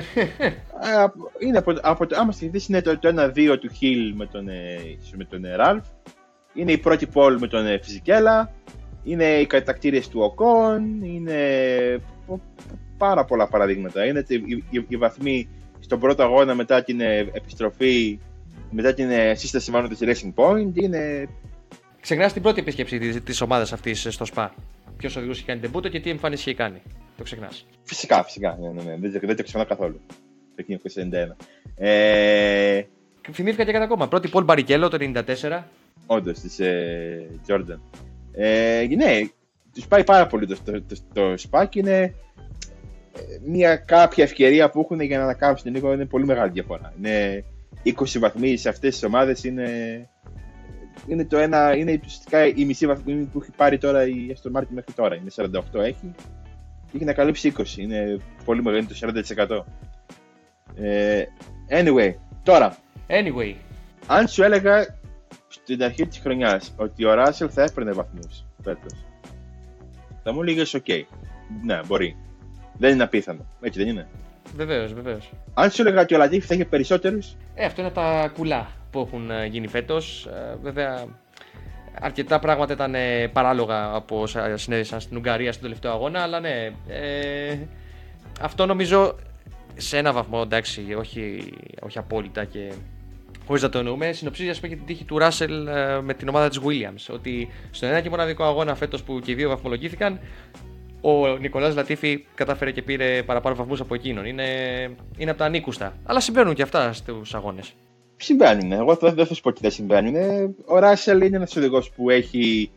Ε, 0.81 1.05
είναι 1.45 1.57
από, 1.57 1.73
από, 1.81 2.05
άμα 2.11 2.31
σκεφτείς, 2.31 2.67
είναι 2.67 2.81
το, 2.81 2.99
το 2.99 3.31
1-2 3.35 3.57
του 3.59 3.69
Χιλ 3.73 4.13
με 4.15 4.25
τον, 4.25 4.49
ε, 4.49 4.77
με 5.15 5.23
τον 5.23 5.41
Ραλφ. 5.55 5.85
Είναι 6.53 6.71
η 6.71 6.77
πρώτη 6.77 7.07
πόλη 7.07 7.39
με 7.39 7.47
τον 7.47 7.65
Φιζικέλα. 7.81 8.51
Είναι 9.03 9.25
οι 9.25 9.45
κατακτήρες 9.45 10.07
του 10.07 10.19
Οκόν. 10.21 11.03
Είναι 11.03 11.35
πάρα 12.97 13.25
πολλά 13.25 13.47
παραδείγματα. 13.47 14.05
Είναι 14.05 14.23
οι, 14.27 14.63
οι, 14.69 14.85
οι 14.87 14.97
βαθμοί 14.97 15.49
στον 15.79 15.99
πρώτο 15.99 16.23
αγώνα 16.23 16.55
μετά 16.55 16.83
την 16.83 17.01
επιστροφή, 17.31 18.19
μετά 18.71 18.93
την 18.93 19.09
σύσταση 19.33 19.71
μάλλον 19.71 19.89
της 19.89 19.99
Racing 20.01 20.33
Point. 20.43 20.71
Είναι 20.73 21.29
Ξεχνάς 22.01 22.33
την 22.33 22.41
πρώτη 22.41 22.59
επίσκεψη 22.59 23.21
της 23.21 23.41
ομάδας 23.41 23.73
αυτής 23.73 24.07
στο 24.09 24.25
ΣΠΑ. 24.25 24.53
Ποιος 24.97 25.15
οδηγό 25.15 25.31
είχε 25.31 25.43
κάνει 25.45 25.59
τεμπούτο 25.59 25.89
και 25.89 25.99
τι 25.99 26.09
εμφάνιση 26.09 26.49
είχε 26.49 26.57
κάνει. 26.57 26.81
Το 27.17 27.23
ξεχνάς. 27.23 27.65
Φυσικά, 27.83 28.23
φυσικά. 28.23 28.57
Ναι, 28.61 28.67
ναι, 28.67 28.81
ναι. 28.81 28.97
Δεν, 29.09 29.19
δεν 29.23 29.35
το 29.35 29.43
ξεχνάω 29.43 29.65
καθόλου. 29.65 30.01
Το 30.55 30.63
1991. 30.67 31.45
Ε... 31.75 32.81
Θυμήθηκα 33.31 33.63
και 33.63 33.71
κατά 33.71 33.83
ακόμα. 33.83 34.07
Πρώτη 34.07 34.27
Πολ 34.27 34.43
Μπαρικέλο 34.43 34.89
το 34.89 34.97
1994. 34.99 35.63
Όντως, 36.05 36.39
της 36.39 36.59
ε, 36.59 37.29
Jordan. 37.47 37.79
Ε, 38.31 38.87
ναι, 38.95 39.19
τους 39.73 39.87
πάει 39.87 40.03
πάρα 40.03 40.27
πολύ 40.27 40.47
το, 40.47 40.57
το, 40.65 40.81
το, 40.81 40.95
το 41.13 41.37
σπακ. 41.37 41.75
Είναι 41.75 41.99
ε, 41.99 42.13
μια 43.45 43.75
κάποια 43.75 44.23
ευκαιρία 44.23 44.69
που 44.69 44.79
έχουν 44.79 44.99
για 44.99 45.17
να 45.17 45.23
ανακάμψουν 45.23 45.73
λίγο. 45.73 45.93
Είναι 45.93 46.05
πολύ 46.05 46.25
μεγάλη 46.25 46.51
διαφορά. 46.51 46.93
Είναι 46.97 47.43
20 47.85 48.19
βαθμοί 48.19 48.57
σε 48.57 48.69
αυτές 48.69 48.93
τις 48.93 49.03
ομάδες. 49.03 49.43
Είναι, 49.43 49.69
είναι, 51.07 51.25
το 51.25 51.37
ένα, 51.37 51.75
είναι 51.75 51.99
ουσιαστικά 52.05 52.45
η 52.45 52.65
μισή 52.65 52.87
βαθμή 52.87 53.13
που 53.13 53.39
έχει 53.41 53.51
πάρει 53.55 53.77
τώρα 53.77 54.07
η 54.07 54.33
Aston 54.33 54.57
Martin 54.57 54.67
μέχρι 54.69 54.93
τώρα. 54.93 55.15
Είναι 55.15 55.31
48 55.35 55.79
έχει 55.79 56.13
και 56.91 56.95
έχει 56.95 57.05
να 57.05 57.13
καλύψει 57.13 57.53
20. 57.57 57.77
Είναι 57.77 58.17
πολύ 58.45 58.63
μεγάλο, 58.63 58.83
είναι 58.83 59.21
το 59.23 59.65
40%. 60.75 60.83
Ε, 60.83 61.23
anyway, 61.69 62.13
τώρα. 62.43 62.77
Anyway. 63.07 63.53
Αν 64.07 64.27
σου 64.27 64.43
έλεγα 64.43 64.97
στην 65.47 65.83
αρχή 65.83 66.07
της 66.07 66.19
χρονιάς 66.19 66.73
ότι 66.77 67.05
ο 67.05 67.13
Ράσελ 67.13 67.49
θα 67.51 67.63
έπαιρνε 67.63 67.91
βαθμούς 67.91 68.45
φέτος, 68.63 69.05
θα 70.23 70.33
μου 70.33 70.41
έλεγες: 70.41 70.75
OK. 70.77 71.01
Ναι, 71.63 71.79
μπορεί. 71.87 72.15
Δεν 72.77 72.93
είναι 72.93 73.03
απίθανο. 73.03 73.45
Έτσι 73.61 73.79
δεν 73.79 73.87
είναι. 73.87 74.07
Βεβαίως, 74.55 74.93
βεβαίως. 74.93 75.31
Αν 75.53 75.71
σου 75.71 75.81
έλεγα 75.81 76.01
ότι 76.01 76.15
ο 76.15 76.17
Λατίφη 76.17 76.47
θα 76.47 76.53
είχε 76.53 76.65
περισσότερους. 76.65 77.35
Ε, 77.55 77.65
αυτό 77.65 77.81
είναι 77.81 77.91
τα 77.91 78.31
κουλά 78.33 78.78
που 78.91 78.99
έχουν 78.99 79.31
ε, 79.31 79.45
γίνει 79.45 79.67
φέτος. 79.67 80.25
Ε, 80.25 80.57
βέβαια, 80.61 81.05
αρκετά 82.01 82.39
πράγματα 82.39 82.73
ήταν 82.73 82.95
ε, 82.95 83.27
παράλογα 83.27 83.95
από 83.95 84.21
όσα 84.21 84.57
συνέβησαν 84.57 84.99
στην 84.99 85.17
Ουγγαρία 85.17 85.51
στον 85.51 85.63
τελευταίο 85.63 85.91
αγώνα, 85.91 86.21
αλλά 86.21 86.39
ναι. 86.39 86.71
Ε, 86.87 87.57
αυτό 88.41 88.65
νομίζω 88.65 89.15
σε 89.75 89.97
ένα 89.97 90.13
βαθμό 90.13 90.41
εντάξει, 90.43 90.95
όχι, 90.97 91.53
όχι 91.81 91.97
απόλυτα 91.97 92.45
και 92.45 92.73
χωρίς 93.45 93.63
να 93.63 93.69
το 93.69 93.77
εννοούμε, 93.77 94.11
συνοψίζει 94.11 94.49
ας 94.49 94.59
πούμε, 94.59 94.67
και 94.67 94.75
την 94.75 94.85
τύχη 94.85 95.03
του 95.03 95.17
Ράσελ 95.17 95.67
ε, 95.67 96.01
με 96.01 96.13
την 96.13 96.27
ομάδα 96.27 96.49
της 96.49 96.59
Williams. 96.65 97.13
Ότι 97.13 97.49
στον 97.71 97.89
ένα 97.89 98.01
και 98.01 98.09
μοναδικό 98.09 98.43
αγώνα 98.43 98.75
φέτος 98.75 99.03
που 99.03 99.19
και 99.19 99.31
οι 99.31 99.35
δύο 99.35 99.49
βαθμολογήθηκαν, 99.49 100.19
ο 101.01 101.37
Νικολάς 101.37 101.75
Λατίφη 101.75 102.25
κατάφερε 102.35 102.71
και 102.71 102.81
πήρε 102.81 103.23
παραπάνω 103.23 103.55
βαθμούς 103.55 103.79
από 103.79 103.93
εκείνον. 103.93 104.25
Είναι, 104.25 104.45
είναι 105.17 105.29
από 105.29 105.39
τα 105.39 105.45
ανήκουστα. 105.45 105.93
Αλλά 106.03 106.19
συμβαίνουν 106.19 106.53
και 106.53 106.61
αυτά 106.61 106.93
στους 106.93 107.35
αγώνες. 107.35 107.73
Συμβαίνουν. 108.21 108.71
Εγώ 108.71 108.95
δεν 108.95 109.25
θα 109.25 109.33
σου 109.33 109.41
πω 109.41 109.49
ότι 109.49 109.61
δεν 109.61 109.71
συμβαίνουν. 109.71 110.15
Ο 110.65 110.79
Ράσελ 110.79 111.21
είναι 111.21 111.35
ένας 111.35 111.55
οδηγός 111.55 111.89
που 111.91 112.09
έχει 112.09 112.71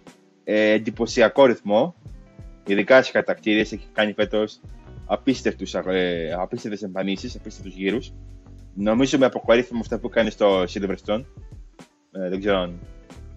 ε, 0.45 0.71
εντυπωσιακό 0.71 1.47
ρυθμό. 1.47 1.95
Ειδικά 2.67 3.03
στι 3.03 3.13
κατακτήρε 3.13 3.61
έχει 3.61 3.81
κάνει 3.93 4.13
φέτος 4.13 4.61
ε, 5.87 6.33
απίστευτες 6.33 6.83
εμφανίσεις, 6.83 7.37
απίστευτους 7.37 7.75
γύρους. 7.75 8.13
Νομίζω 8.75 9.19
με 9.19 9.27
αποκορύφωμα 9.27 9.81
αυτά 9.81 9.99
που 9.99 10.09
κάνει 10.09 10.31
στο 10.31 10.63
Silverstone. 10.63 11.25
Ε, 12.13 12.29
δεν 12.29 12.41
ξέρω 12.41 12.59
αν, 12.59 12.79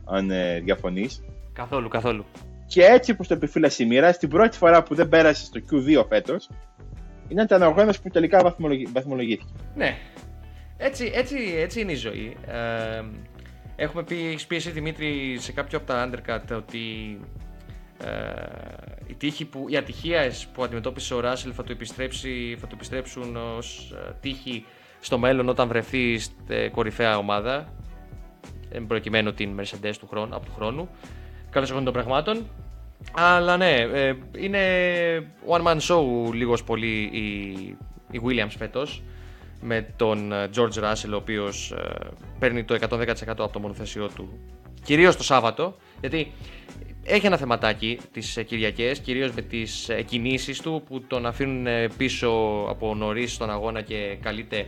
αν 0.05 0.31
ε, 0.31 0.59
διαφωνείς. 0.59 1.23
Καθόλου, 1.53 1.87
καθόλου. 1.87 2.25
Και 2.67 2.83
έτσι 2.83 3.11
όπως 3.11 3.27
το 3.27 3.33
επιφύλασε 3.33 3.83
η 3.83 3.85
μοίρα, 3.85 4.11
στην 4.11 4.29
πρώτη 4.29 4.57
φορά 4.57 4.83
που 4.83 4.95
δεν 4.95 5.09
πέρασε 5.09 5.45
στο 5.45 5.59
Q2 5.71 6.05
φέτος, 6.09 6.49
ήταν 7.27 7.61
ο 7.61 7.65
αγώνας 7.65 7.99
που 7.99 8.09
τελικά 8.09 8.53
βαθμολογήθηκε. 8.93 9.53
Ναι. 9.75 9.97
Έτσι, 10.77 11.11
έτσι, 11.15 11.35
έτσι 11.57 11.81
είναι 11.81 11.91
η 11.91 11.95
ζωή. 11.95 12.37
Ε, 12.47 13.03
έχουμε 13.75 14.03
πει, 14.03 14.27
έχεις 14.27 14.45
πει 14.45 14.55
εσύ 14.55 14.71
Δημήτρη 14.71 15.37
σε 15.39 15.51
κάποιο 15.51 15.77
από 15.77 15.87
τα 15.87 16.09
undercut 16.09 16.57
ότι 16.57 17.19
ε, 18.03 18.09
η, 19.07 19.13
τύχη 19.13 19.45
που, 19.45 19.65
οι 19.69 19.77
ατυχίες 19.77 20.47
που 20.53 20.63
αντιμετώπισε 20.63 21.13
ο 21.13 21.19
Ράσελ 21.19 21.51
θα, 21.55 21.63
το 21.63 21.71
επιστρέψει, 21.71 22.57
θα 22.59 22.67
το 22.67 22.71
επιστρέψουν 22.75 23.35
ως 23.35 23.95
ε, 24.07 24.13
τύχη 24.21 24.65
στο 24.99 25.17
μέλλον 25.17 25.49
όταν 25.49 25.67
βρεθεί 25.67 26.19
στην 26.19 26.71
κορυφαία 26.71 27.17
ομάδα 27.17 27.73
προκειμένου 28.87 29.33
την 29.33 29.59
Mercedes 29.59 29.93
του 29.99 30.07
χρόνου, 30.07 30.35
από 30.35 30.45
του 30.45 30.53
χρόνου. 30.55 30.89
Καλώς 31.49 31.71
έχουν 31.71 31.83
των 31.83 31.93
πραγμάτων. 31.93 32.47
Αλλά 33.13 33.57
ναι, 33.57 33.75
ε, 33.75 34.13
είναι 34.37 34.59
one 35.47 35.61
man 35.61 35.77
show 35.77 36.33
λίγος 36.33 36.63
πολύ 36.63 37.01
η, 37.01 37.27
η 38.11 38.21
Williams 38.25 38.53
φέτος 38.57 39.03
με 39.61 39.93
τον 39.95 40.31
ε, 40.31 40.49
George 40.55 40.83
Russell 40.83 41.11
ο 41.11 41.15
οποίος 41.15 41.71
ε, 41.71 42.09
παίρνει 42.39 42.63
το 42.63 42.77
110% 42.89 43.07
από 43.27 43.49
το 43.49 43.59
μονοθέσιό 43.59 44.09
του 44.15 44.39
κυρίως 44.83 45.15
το 45.15 45.23
Σάββατο 45.23 45.75
γιατί 45.99 46.31
έχει 47.03 47.25
ένα 47.25 47.37
θεματάκι 47.37 47.99
τις 48.11 48.39
Κυριακές 48.45 48.99
κυρίως 48.99 49.31
με 49.31 49.41
τις 49.41 49.89
κινήσεις 50.05 50.61
του 50.61 50.83
που 50.87 51.01
τον 51.01 51.25
αφήνουν 51.25 51.67
πίσω 51.97 52.29
από 52.69 52.95
νωρίς 52.95 53.33
στον 53.33 53.49
αγώνα 53.49 53.81
και 53.81 54.17
καλείται 54.21 54.67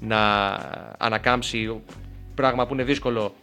να 0.00 0.50
ανακάμψει 0.98 1.80
πράγμα 2.34 2.66
που 2.66 2.74
είναι 2.74 2.84
δύσκολο 2.84 3.34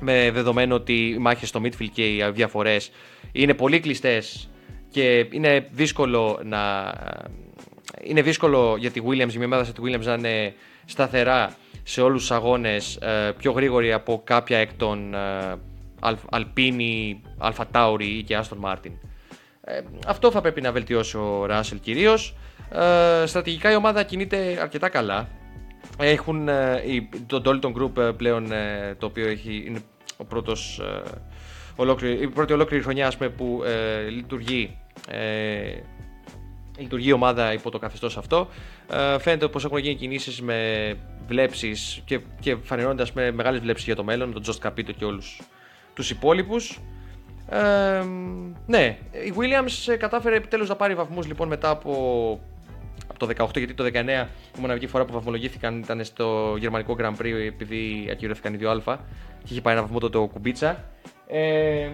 με 0.00 0.30
δεδομένο 0.30 0.74
ότι 0.74 1.08
οι 1.08 1.18
μάχες 1.18 1.48
στο 1.48 1.60
midfield 1.64 1.88
και 1.92 2.14
οι 2.14 2.30
διαφορές 2.32 2.90
είναι 3.32 3.54
πολύ 3.54 3.80
κλειστές 3.80 4.48
και 4.90 5.26
είναι 5.30 5.68
δύσκολο 5.72 6.40
να 6.44 6.92
είναι 8.02 8.22
δύσκολο 8.22 8.76
για 8.78 8.90
τη 8.90 9.00
Williams, 9.04 9.28
για 9.28 9.38
μια 9.38 9.46
ομάδα 9.46 9.64
τη 9.64 9.82
Williams 9.84 10.04
να 10.04 10.12
είναι 10.14 10.54
σταθερά 10.84 11.56
σε 11.82 12.00
όλους 12.00 12.20
τους 12.20 12.30
αγώνες 12.30 12.96
ε, 12.96 13.32
πιο 13.38 13.52
γρήγορη 13.52 13.92
από 13.92 14.20
κάποια 14.24 14.58
εκ 14.58 14.72
των 14.76 15.14
Αλπίνη, 16.30 17.22
Αλφα 17.38 17.66
Τάουρι 17.66 18.06
ή 18.06 18.22
και 18.22 18.36
Άστον 18.36 18.58
Μάρτιν. 18.58 18.92
Ε, 19.64 19.80
αυτό 20.06 20.30
θα 20.30 20.40
πρέπει 20.40 20.60
να 20.60 20.72
βελτιώσει 20.72 21.16
ο 21.16 21.46
Ράσελ 21.46 21.80
κυρίως. 21.80 22.34
Ε, 22.72 23.26
στρατηγικά 23.26 23.70
η 23.72 23.74
ομάδα 23.74 24.02
κινείται 24.02 24.58
αρκετά 24.60 24.88
καλά. 24.88 25.28
Έχουν 25.98 26.48
ε, 26.48 26.82
το 27.26 27.42
Dalton 27.44 27.72
Group 27.72 28.02
ε, 28.02 28.10
πλέον 28.10 28.52
ε, 28.52 28.94
το 28.98 29.06
οποίο 29.06 29.28
έχει, 29.28 29.64
είναι 29.66 29.80
ο 30.16 30.24
πρώτος, 30.24 30.80
ολόκληρη, 31.76 32.22
η 32.22 32.28
πρώτη 32.28 32.52
ολόκληρη 32.52 32.82
χρονιά 32.82 33.12
πούμε, 33.18 33.28
που 33.30 33.62
λειτουργεί 34.10 34.76
λειτουργεί 36.82 37.08
η 37.08 37.12
ομάδα 37.12 37.52
υπό 37.52 37.70
το 37.70 37.78
καθεστώς 37.78 38.16
αυτό. 38.16 38.48
Ε, 38.90 39.18
φαίνεται 39.18 39.48
πως 39.48 39.64
έχουν 39.64 39.78
γίνει 39.78 39.94
κινήσεις 39.94 40.40
με 40.40 40.92
βλέψεις 41.26 42.02
και, 42.04 42.20
και 42.40 42.56
φανερώντα 42.62 43.06
με 43.14 43.30
μεγάλες 43.30 43.60
βλέψεις 43.60 43.86
για 43.86 43.96
το 43.96 44.04
μέλλον, 44.04 44.32
τον 44.32 44.42
Τζοστ 44.42 44.60
Καπίτο 44.60 44.92
και 44.92 45.04
όλους 45.04 45.40
τους 45.94 46.10
υπόλοιπους. 46.10 46.80
Ε, 47.48 48.04
ναι, 48.66 48.98
η 49.26 49.32
Williams 49.36 49.96
κατάφερε 49.98 50.36
επιτέλους 50.36 50.68
να 50.68 50.76
πάρει 50.76 50.94
βαθμούς 50.94 51.26
λοιπόν 51.26 51.48
μετά 51.48 51.70
από 51.70 52.40
το 53.16 53.28
18, 53.36 53.56
γιατί 53.56 53.74
το 53.74 53.84
19 53.84 54.26
η 54.56 54.60
μοναδική 54.60 54.86
φορά 54.86 55.04
που 55.04 55.12
βαθμολογήθηκαν 55.12 55.78
ήταν 55.78 56.04
στο 56.04 56.56
γερμανικό 56.58 56.96
Grand 56.98 57.22
Prix 57.22 57.32
επειδή 57.46 58.08
ακυρώθηκαν 58.10 58.54
οι 58.54 58.56
δύο 58.56 58.70
Α 58.70 58.98
και 59.44 59.52
είχε 59.52 59.60
πάει 59.60 59.74
ένα 59.74 59.82
βαθμό 59.82 59.98
τότε 59.98 60.18
ο 60.18 60.26
Κουμπίτσα. 60.26 60.84
Ε, 61.26 61.90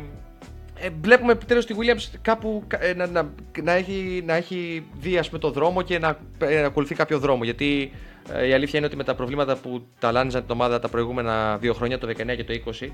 ε, 0.81 0.89
βλέπουμε 1.03 1.33
επιτέλους 1.33 1.67
τη 1.67 1.75
Williams 1.79 2.19
κάπου 2.23 2.63
ε, 2.79 2.95
να, 2.95 3.07
να, 3.07 3.31
να, 3.63 3.73
έχει, 3.73 4.23
να 4.27 4.35
έχει 4.35 4.87
δει 5.01 5.19
ας 5.19 5.27
πούμε, 5.29 5.41
το 5.41 5.51
δρόμο 5.51 5.83
και 5.83 5.99
να, 5.99 6.19
ε, 6.39 6.61
να 6.61 6.67
ακολουθεί 6.67 6.95
κάποιο 6.95 7.19
δρόμο. 7.19 7.45
Γιατί 7.45 7.93
ε, 8.33 8.47
η 8.47 8.53
αλήθεια 8.53 8.79
είναι 8.79 8.87
ότι 8.87 8.97
με 8.97 9.05
τα 9.05 9.15
προβλήματα 9.15 9.57
που 9.57 9.87
ταλάνιζαν 9.99 10.43
την 10.43 10.51
ομάδα 10.51 10.79
τα 10.79 10.89
προηγούμενα 10.89 11.57
δύο 11.59 11.75
χρόνια, 11.75 11.99
το 11.99 12.09
19 12.09 12.15
και 12.37 12.45
το 12.45 12.73
20, 12.81 12.89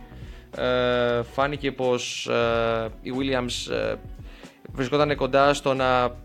ε, 0.63 1.23
φάνηκε 1.23 1.73
πως 1.73 2.27
ε, 2.27 2.89
η 3.03 3.13
Williams 3.19 3.73
ε, 3.73 3.95
βρισκόταν 4.73 5.17
κοντά 5.17 5.55
στο 5.55 5.75
να 5.75 6.23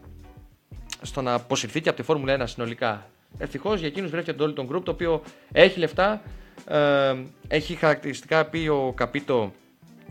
στο 1.01 1.21
να 1.21 1.33
αποσυρθεί 1.33 1.81
και 1.81 1.89
από 1.89 1.97
τη 1.97 2.03
Φόρμουλα 2.03 2.41
1 2.41 2.43
συνολικά. 2.45 3.09
Ευτυχώς 3.37 3.79
για 3.79 3.87
εκείνους 3.87 4.11
βρέθηκε 4.11 4.33
το 4.33 4.53
Dolton 4.57 4.75
Group 4.75 4.81
το 4.83 4.91
οποίο 4.91 5.21
έχει 5.51 5.79
λεφτά. 5.79 6.21
Ε, 6.67 7.15
έχει 7.47 7.75
χαρακτηριστικά 7.75 8.45
πει 8.45 8.67
ο 8.67 8.93
Καπίτο 8.95 9.51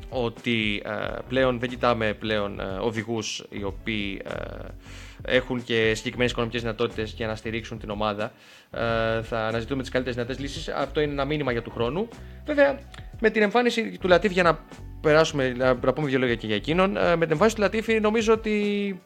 ότι 0.08 0.82
ε, 0.84 1.16
πλέον 1.28 1.58
δεν 1.58 1.68
κοιτάμε 1.68 2.14
πλέον 2.14 2.60
ε, 2.60 2.64
οδηγούς 2.64 3.44
οι 3.48 3.62
οποίοι 3.62 4.22
ε, 4.24 5.34
έχουν 5.36 5.64
και 5.64 5.92
συγκεκριμένες 5.94 6.30
οικονομικές 6.30 6.60
δυνατότητες 6.60 7.12
για 7.12 7.26
να 7.26 7.34
στηρίξουν 7.34 7.78
την 7.78 7.90
ομάδα. 7.90 8.32
Ε, 8.70 9.22
θα 9.22 9.46
αναζητούμε 9.46 9.80
τις 9.80 9.90
καλύτερες 9.90 10.16
δυνατές 10.16 10.38
λύσεις. 10.38 10.68
Αυτό 10.68 11.00
είναι 11.00 11.12
ένα 11.12 11.24
μήνυμα 11.24 11.52
για 11.52 11.62
του 11.62 11.70
χρόνου. 11.70 12.08
Βέβαια, 12.46 12.78
με 13.20 13.30
την 13.30 13.42
εμφάνιση 13.42 13.98
του 14.00 14.08
Λατίφ, 14.08 14.32
για 14.32 14.42
να 14.42 14.58
περάσουμε, 15.00 15.48
να 15.48 15.76
πούμε 15.76 16.08
δύο 16.08 16.18
λόγια 16.18 16.34
και 16.34 16.46
για 16.46 16.56
εκείνον, 16.56 16.90
με 16.90 17.18
την 17.18 17.30
εμφάνιση 17.30 17.54
του 17.54 17.62
Λατίφ 17.62 17.86
νομίζω 18.00 18.32
ότι 18.32 19.00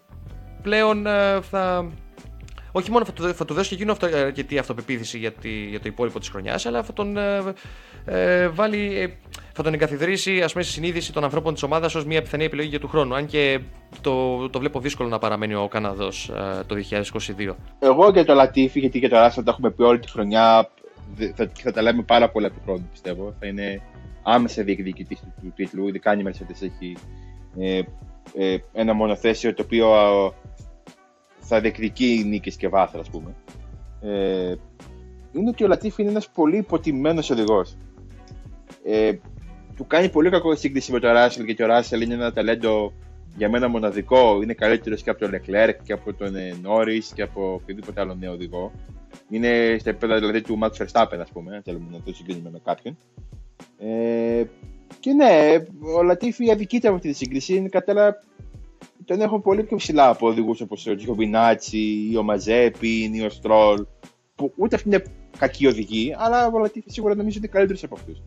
πλέον 0.63 1.07
ε, 1.07 1.41
θα. 1.41 1.91
Όχι 2.73 2.91
μόνο 2.91 3.05
θα 3.05 3.13
του, 3.13 3.35
θα 3.35 3.45
του 3.45 3.55
δώσει 3.55 3.69
και 3.69 3.75
εκείνο 3.75 3.93
αυτο, 3.93 4.07
αρκετή 4.07 4.59
αυτοπεποίθηση 4.59 5.19
για, 5.19 5.33
τη, 5.33 5.49
για 5.49 5.81
το 5.81 5.89
υπόλοιπο 5.89 6.19
της 6.19 6.29
χρονιάς, 6.29 6.67
αλλά 6.67 6.83
θα 6.83 6.93
τον 6.93 7.17
ε, 7.17 7.43
ε 8.05 8.49
βάλει. 8.49 9.17
Ε, 9.53 9.55
θα 9.55 9.63
τον 9.63 9.75
εγκαθιδρύσει 9.75 10.43
ας 10.43 10.53
πούμε, 10.53 10.65
στη 10.65 10.73
συνείδηση 10.73 11.13
των 11.13 11.25
ανθρώπων 11.25 11.53
της 11.55 11.63
ομάδας 11.63 11.95
ως 11.95 12.05
μια 12.05 12.23
πιθανή 12.23 12.45
επιλογή 12.45 12.69
για 12.69 12.81
του 12.81 12.89
χρόνου. 12.89 13.15
Αν 13.15 13.27
και 13.27 13.61
το, 14.01 14.49
το 14.51 14.59
βλέπω 14.59 14.81
δύσκολο 14.81 15.09
να 15.09 15.19
παραμένει 15.19 15.55
ο 15.55 15.69
Καναδός 15.69 16.31
το 16.67 16.77
2022. 16.91 17.55
Εγώ 17.79 18.11
για 18.11 18.25
το 18.25 18.35
Λατίφι, 18.35 18.81
γιατί 18.81 18.99
για 18.99 19.09
το 19.09 19.17
Ράστα 19.17 19.43
το 19.43 19.51
έχουμε 19.51 19.71
πει 19.71 19.83
όλη 19.83 19.99
τη 19.99 20.11
χρονιά, 20.11 20.71
θα, 21.35 21.51
θα 21.53 21.73
τα 21.73 21.83
λέμε 21.83 22.03
πάρα 22.03 22.31
πολλά 22.31 22.51
του 22.51 22.61
χρόνου 22.65 22.89
πιστεύω. 22.93 23.35
Θα 23.39 23.47
είναι 23.47 23.83
άμεσα 24.23 24.63
διεκδικητή 24.63 25.15
του, 25.15 25.35
του 25.43 25.53
τίτλου, 25.57 25.89
ειδικά 25.89 26.11
αν 26.11 26.21
η 26.21 26.23
Mercedes 26.27 26.63
έχει 26.63 26.97
ε, 27.59 27.83
ε, 28.35 28.57
ένα 28.73 28.93
μονοθέσιο 28.93 29.55
το 29.55 29.63
οποίο 29.63 29.89
θα 31.39 31.61
διεκδικεί 31.61 32.25
νίκες 32.27 32.57
και 32.57 32.69
βάθρα, 32.69 33.01
ας 33.01 33.11
πούμε. 33.11 33.35
Ε, 34.01 34.55
είναι 35.33 35.49
ότι 35.49 35.65
ο 35.65 35.67
Λατίφ 35.67 35.99
είναι 35.99 36.11
ένας 36.11 36.29
πολύ 36.29 36.57
υποτιμμένο 36.57 37.23
οδηγός. 37.31 37.77
Ε, 38.85 39.13
του 39.77 39.87
κάνει 39.87 40.09
πολύ 40.09 40.31
κακό 40.31 40.55
σύγκριση 40.55 40.93
με 40.93 41.01
τον 41.01 41.13
Ράσελ 41.13 41.45
γιατί 41.45 41.63
ο 41.63 41.67
Ράσελ 41.67 42.01
είναι 42.01 42.15
ένα 42.15 42.33
ταλέντο 42.33 42.93
για 43.37 43.49
μένα 43.49 43.69
μοναδικό. 43.69 44.43
Είναι 44.43 44.55
καλύτερος 44.55 45.03
και 45.03 45.11
από 45.11 45.19
τον 45.19 45.31
Leclerc 45.31 45.75
και 45.85 45.93
από 45.93 46.13
τον 46.15 46.35
Νόρι 46.63 47.03
και 47.15 47.23
από 47.23 47.53
οποιοδήποτε 47.53 48.01
άλλο 48.01 48.15
νέο 48.15 48.33
οδηγό. 48.33 48.73
Είναι 49.31 49.77
στα 49.81 49.91
επίπεδα 49.91 50.19
δηλαδή 50.19 50.41
του 50.43 50.59
Max 50.63 50.71
Verstappen, 50.71 51.19
ας 51.21 51.31
πούμε, 51.33 51.55
αν 51.55 51.63
θέλουμε 51.63 51.87
να 51.91 52.01
το 52.01 52.15
συγκρίνουμε 52.15 52.51
με 52.51 52.61
κάποιον. 52.65 52.97
Ε, 53.79 54.45
και 55.01 55.13
ναι, 55.13 55.65
ο 55.97 56.03
Λατίφη 56.03 56.51
αδικείται 56.51 56.87
από 56.87 56.97
αυτή 56.97 57.09
τη 57.09 57.17
σύγκριση. 57.17 57.55
Είναι 57.55 57.69
κατά 57.69 58.17
τον 59.05 59.21
έχω 59.21 59.41
πολύ 59.41 59.63
πιο 59.63 59.77
ψηλά 59.77 60.09
από 60.09 60.27
οδηγούς 60.27 60.61
όπως 60.61 60.87
ο 60.87 60.95
Τζιοβινάτσι 60.95 62.09
ή 62.11 62.17
ο 62.17 62.23
Μαζέπιν 62.23 63.15
ή 63.15 63.25
ο 63.25 63.31
Στρόλ. 63.31 63.87
Που 64.35 64.53
ούτε 64.57 64.77
αυτοί 64.77 64.89
είναι 64.89 65.03
κακοί 65.39 65.67
οδηγοί, 65.67 66.15
αλλά 66.19 66.47
ο 66.47 66.59
Λατίφη 66.59 66.91
σίγουρα 66.91 67.15
νομίζω 67.15 67.39
ότι 67.39 67.47
είναι 67.47 67.57
καλύτερος 67.57 67.85
από 67.85 67.95
αυτούς. 67.95 68.23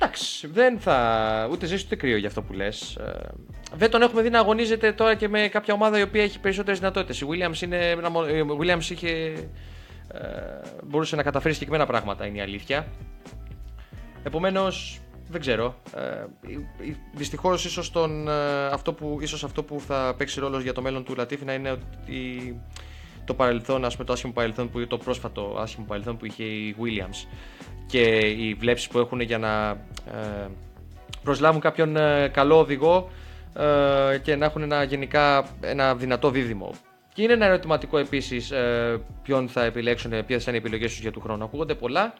Εντάξει, 0.00 0.46
δεν 0.46 0.78
θα 0.78 1.48
ούτε 1.50 1.66
ζέστη 1.66 1.84
ούτε 1.84 1.96
κρύο 1.96 2.16
για 2.16 2.28
αυτό 2.28 2.42
που 2.42 2.52
λες. 2.52 2.96
Ε, 2.96 3.28
δεν 3.74 3.90
τον 3.90 4.02
έχουμε 4.02 4.22
δει 4.22 4.30
να 4.30 4.38
αγωνίζεται 4.38 4.92
τώρα 4.92 5.14
και 5.14 5.28
με 5.28 5.48
κάποια 5.48 5.74
ομάδα 5.74 5.98
η 5.98 6.02
οποία 6.02 6.22
έχει 6.22 6.40
περισσότερες 6.40 6.78
δυνατότητες. 6.78 7.20
Η 7.20 7.26
Williams, 7.30 7.62
είναι, 7.62 7.96
η 8.32 8.46
Williams 8.60 8.90
είχε, 8.90 9.08
ε, 10.12 10.20
μπορούσε 10.84 11.16
να 11.16 11.22
καταφέρει 11.22 11.54
συγκεκριμένα 11.54 11.86
πράγματα, 11.86 12.26
είναι 12.26 12.38
η 12.38 12.40
αλήθεια. 12.40 12.86
Επομένως, 14.22 15.00
δεν 15.28 15.40
ξέρω. 15.40 15.74
Ε, 15.96 16.24
Δυστυχώς, 17.14 17.64
ίσως 17.64 17.92
αυτό, 18.72 18.92
που, 18.92 19.18
ίσως 19.20 19.44
αυτό 19.44 19.62
που 19.62 19.80
θα 19.86 20.14
παίξει 20.18 20.40
ρόλος 20.40 20.62
για 20.62 20.72
το 20.72 20.82
μέλλον 20.82 21.04
του 21.04 21.14
Λατίφη 21.14 21.44
να 21.44 21.52
είναι 21.52 21.70
ότι 21.70 22.60
το 23.24 23.34
παρελθόν, 23.34 23.84
ας 23.84 23.92
πούμε, 23.92 24.04
το 24.04 24.12
άσχημο 24.12 24.32
παρελθόν, 24.32 24.70
που, 24.70 24.86
το 24.86 24.98
πρόσφατο 24.98 25.56
άσχημο 25.58 25.86
παρελθόν 25.86 26.16
που 26.16 26.26
είχε 26.26 26.44
η 26.44 26.76
Williams 26.78 27.26
και 27.88 28.02
οι 28.16 28.54
βλέψεις 28.54 28.88
που 28.88 28.98
έχουν 28.98 29.20
για 29.20 29.38
να 29.38 29.70
ε, 30.06 30.48
προσλάβουν 31.22 31.60
κάποιον 31.60 31.96
ε, 31.96 32.28
καλό 32.32 32.58
οδηγό 32.58 33.10
ε, 34.12 34.18
και 34.18 34.36
να 34.36 34.44
έχουν 34.44 34.62
ένα, 34.62 34.82
γενικά 34.82 35.48
ένα 35.60 35.94
δυνατό 35.94 36.30
δίδυμο. 36.30 36.74
Και 37.14 37.22
είναι 37.22 37.32
ένα 37.32 37.46
ερωτηματικό 37.46 37.98
επίσης 37.98 38.52
ποιον 39.22 39.48
θα 39.48 39.64
επιλέξουν, 39.64 40.10
ποιες 40.26 40.44
θα 40.44 40.50
είναι 40.50 40.58
οι 40.58 40.62
επιλογές 40.64 40.90
τους 40.90 41.00
για 41.00 41.12
του 41.12 41.20
χρόνου. 41.20 41.44
Ακούγονται 41.44 41.74
πολλά, 41.74 42.14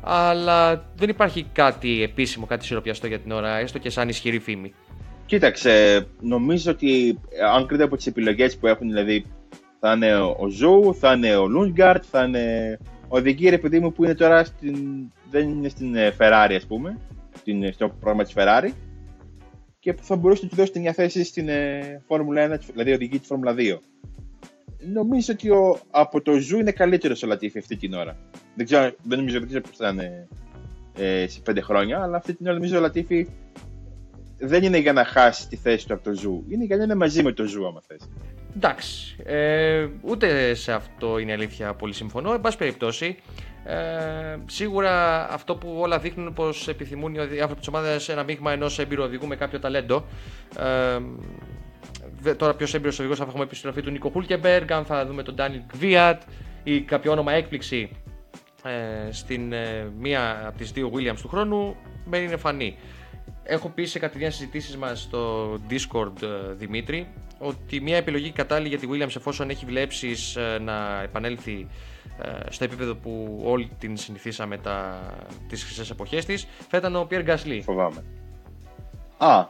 αλλά 0.00 0.84
δεν 0.96 1.08
υπάρχει 1.08 1.46
κάτι 1.52 2.02
επίσημο, 2.02 2.46
κάτι 2.46 2.64
χειροπιαστό 2.64 3.06
για 3.06 3.18
την 3.18 3.32
ώρα, 3.32 3.56
έστω 3.56 3.78
και 3.78 3.90
σαν 3.90 4.08
ισχυρή 4.08 4.38
φήμη. 4.38 4.74
Κοίταξε, 5.26 6.06
νομίζω 6.20 6.70
ότι 6.70 7.20
αν 7.54 7.66
κρίνεται 7.66 7.84
από 7.84 7.96
τις 7.96 8.06
επιλογές 8.06 8.56
που 8.56 8.66
έχουν, 8.66 8.88
δηλαδή 8.88 9.26
θα 9.80 9.92
είναι 9.92 10.14
ο 10.14 10.48
Ζου, 10.48 10.94
θα 11.00 11.12
είναι 11.12 11.36
ο 11.36 11.46
Λούνγκαρντ, 11.46 12.04
θα 12.10 12.24
είναι 12.24 12.78
οδηγοί 13.14 13.48
ρε 13.48 13.58
παιδί 13.58 13.80
μου 13.80 13.92
που 13.92 14.04
είναι 14.04 14.14
τώρα 14.14 14.44
στην, 14.44 14.76
δεν 15.30 15.48
είναι 15.48 15.68
στην 15.68 15.94
ε, 15.94 16.14
Ferrari 16.18 16.54
ας 16.56 16.66
πούμε, 16.66 16.98
στην, 17.36 17.72
στο 17.72 17.88
πρόγραμμα 17.88 18.24
της 18.24 18.32
Ferrari 18.36 18.70
και 19.78 19.92
που 19.92 20.02
θα 20.02 20.16
μπορούσε 20.16 20.42
να 20.42 20.48
του 20.48 20.56
δώσει 20.56 20.80
μια 20.80 20.92
θέση 20.92 21.24
στην 21.24 21.48
ε, 21.48 22.02
Φόρμουλα 22.06 22.56
1, 22.56 22.58
δηλαδή 22.72 22.92
οδηγοί 22.92 23.18
της 23.18 23.26
Φόρμουλα 23.26 23.54
2. 23.58 23.78
Νομίζω 24.92 25.32
ότι 25.32 25.50
ο, 25.50 25.78
από 25.90 26.20
το 26.22 26.32
Ζου 26.38 26.58
είναι 26.58 26.72
καλύτερος 26.72 27.22
ο 27.22 27.26
Λατίφη 27.26 27.58
αυτή 27.58 27.76
την 27.76 27.94
ώρα. 27.94 28.16
Δεν 28.54 28.66
ξέρω, 28.66 28.94
δεν 29.02 29.18
νομίζω 29.18 29.38
ότι 29.38 29.68
θα 29.76 29.88
είναι 29.88 30.28
ε, 30.96 31.26
σε 31.28 31.40
πέντε 31.40 31.60
χρόνια, 31.60 32.02
αλλά 32.02 32.16
αυτή 32.16 32.34
την 32.34 32.46
ώρα 32.46 32.54
νομίζω 32.54 32.76
ο 32.76 32.80
Λατίφη 32.80 33.28
δεν 34.38 34.62
είναι 34.62 34.78
για 34.78 34.92
να 34.92 35.04
χάσει 35.04 35.48
τη 35.48 35.56
θέση 35.56 35.86
του 35.86 35.94
από 35.94 36.04
το 36.04 36.12
Ζου. 36.12 36.44
Είναι 36.48 36.64
για 36.64 36.76
να 36.76 36.82
είναι 36.82 36.94
μαζί 36.94 37.22
με 37.22 37.32
το 37.32 37.44
Ζου, 37.44 37.66
άμα 37.66 37.80
θες. 37.86 38.08
Εντάξει. 38.56 39.16
Ε, 39.24 39.86
ούτε 40.00 40.54
σε 40.54 40.72
αυτό 40.72 41.18
είναι 41.18 41.32
αλήθεια 41.32 41.74
πολύ 41.74 41.92
συμφωνώ. 41.92 42.32
Εν 42.32 42.40
πάση 42.40 42.56
περιπτώσει, 42.56 43.16
ε, 43.64 44.36
σίγουρα 44.46 45.26
αυτό 45.30 45.56
που 45.56 45.76
όλα 45.80 45.98
δείχνουν 45.98 46.32
πως 46.32 46.68
επιθυμούν 46.68 47.14
οι 47.14 47.18
άνθρωποι 47.18 47.58
της 47.58 47.68
ομάδας 47.68 48.08
ένα 48.08 48.22
μείγμα 48.22 48.52
ενός 48.52 48.78
έμπειρου 48.78 49.02
οδηγού 49.02 49.26
με 49.26 49.36
κάποιο 49.36 49.58
ταλέντο. 49.58 50.04
Ε, 52.24 52.34
τώρα, 52.34 52.54
ποιος 52.54 52.74
έμπειρος 52.74 52.98
οδηγός 52.98 53.18
θα 53.18 53.24
έχουμε 53.28 53.42
επιστροφή 53.42 53.82
του 53.82 53.90
Νίκο 53.90 54.08
Χούλκεμπεργκ, 54.08 54.72
αν 54.72 54.84
θα 54.84 55.06
δούμε 55.06 55.22
τον 55.22 55.34
Ντάνιλ 55.34 55.60
Κβίατ 55.66 56.22
ή 56.62 56.80
κάποιο 56.80 57.12
όνομα 57.12 57.32
έκπληξη 57.32 57.90
ε, 58.64 59.12
στην 59.12 59.52
ε, 59.52 59.90
μία 59.98 60.46
από 60.46 60.58
τις 60.58 60.72
δύο 60.72 60.90
Williams 60.94 61.20
του 61.22 61.28
χρόνου, 61.28 61.76
μένει 62.04 62.24
είναι 62.24 62.36
φανή. 62.36 62.76
Έχω 63.44 63.68
πει 63.68 63.84
σε 63.84 63.98
κατηδίαν 63.98 64.32
συζητήσεις 64.32 64.76
μας 64.76 65.00
στο 65.00 65.52
Discord, 65.70 66.22
ε, 66.22 66.52
Δημήτρη, 66.52 67.08
ότι 67.38 67.80
μια 67.80 67.96
επιλογή 67.96 68.30
κατάλληλη 68.30 68.68
για 68.68 68.78
τη 68.78 68.86
Williams 68.90 69.16
εφόσον 69.16 69.50
έχει 69.50 69.64
βλέψεις 69.64 70.36
ε, 70.36 70.58
να 70.60 71.02
επανέλθει 71.02 71.68
ε, 72.22 72.50
στο 72.50 72.64
επίπεδο 72.64 72.94
που 72.94 73.40
όλοι 73.44 73.70
την 73.78 73.96
συνηθίσαμε 73.96 74.58
τα, 74.58 75.00
τις 75.48 75.64
χρυσές 75.64 75.90
εποχές 75.90 76.24
της 76.24 76.46
θα 76.68 76.76
ήταν 76.76 76.96
ο 76.96 77.06
Pierre 77.10 77.26
Gasly. 77.26 77.60
Φοβάμαι. 77.62 78.04
Α. 79.18 79.44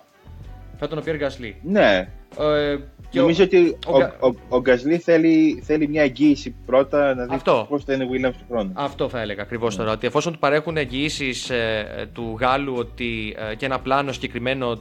Θα 0.77 0.87
ήταν 0.87 0.99
ο 0.99 1.03
Pierre 1.07 1.21
Gasly. 1.23 1.55
Ναι. 1.63 2.09
Ε, 2.39 2.77
Νομίζω 3.13 3.43
ο, 3.43 3.47
ότι 3.47 3.77
ο, 3.87 3.97
ο, 4.21 4.29
ο, 4.29 4.35
ο 4.49 4.61
Γκασλή 4.61 4.99
θέλει, 4.99 5.63
θέλει 5.65 5.89
μια 5.89 6.03
εγγύηση 6.03 6.55
πρώτα 6.67 7.15
να 7.15 7.27
δει 7.27 7.41
πώς 7.69 7.85
θα 7.85 7.93
είναι 7.93 8.05
ο 8.05 8.09
Williams 8.13 8.35
του 8.39 8.45
χρόνου. 8.49 8.73
Αυτό 8.75 9.09
θα 9.09 9.21
έλεγα 9.21 9.43
ακριβώς 9.43 9.75
mm. 9.75 9.79
τώρα. 9.79 9.93
Ότι 9.93 10.07
εφόσον 10.07 10.33
του 10.33 10.39
παρέχουν 10.39 10.77
εγγυήσεις 10.77 11.51
ε, 11.51 12.09
του 12.13 12.37
Γάλλου 12.41 12.75
ότι, 12.77 13.37
ε, 13.51 13.55
και 13.55 13.67
ένα 13.67 13.81
πλάνο 13.81 14.13
συγκεκριμένο 14.13 14.79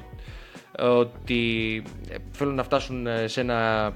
ότι 0.79 1.83
θέλουν 2.31 2.55
να 2.55 2.63
φτάσουν 2.63 3.07
ε, 3.07 3.27
σε 3.27 3.41
ένα 3.41 3.85
ε, 3.87 3.93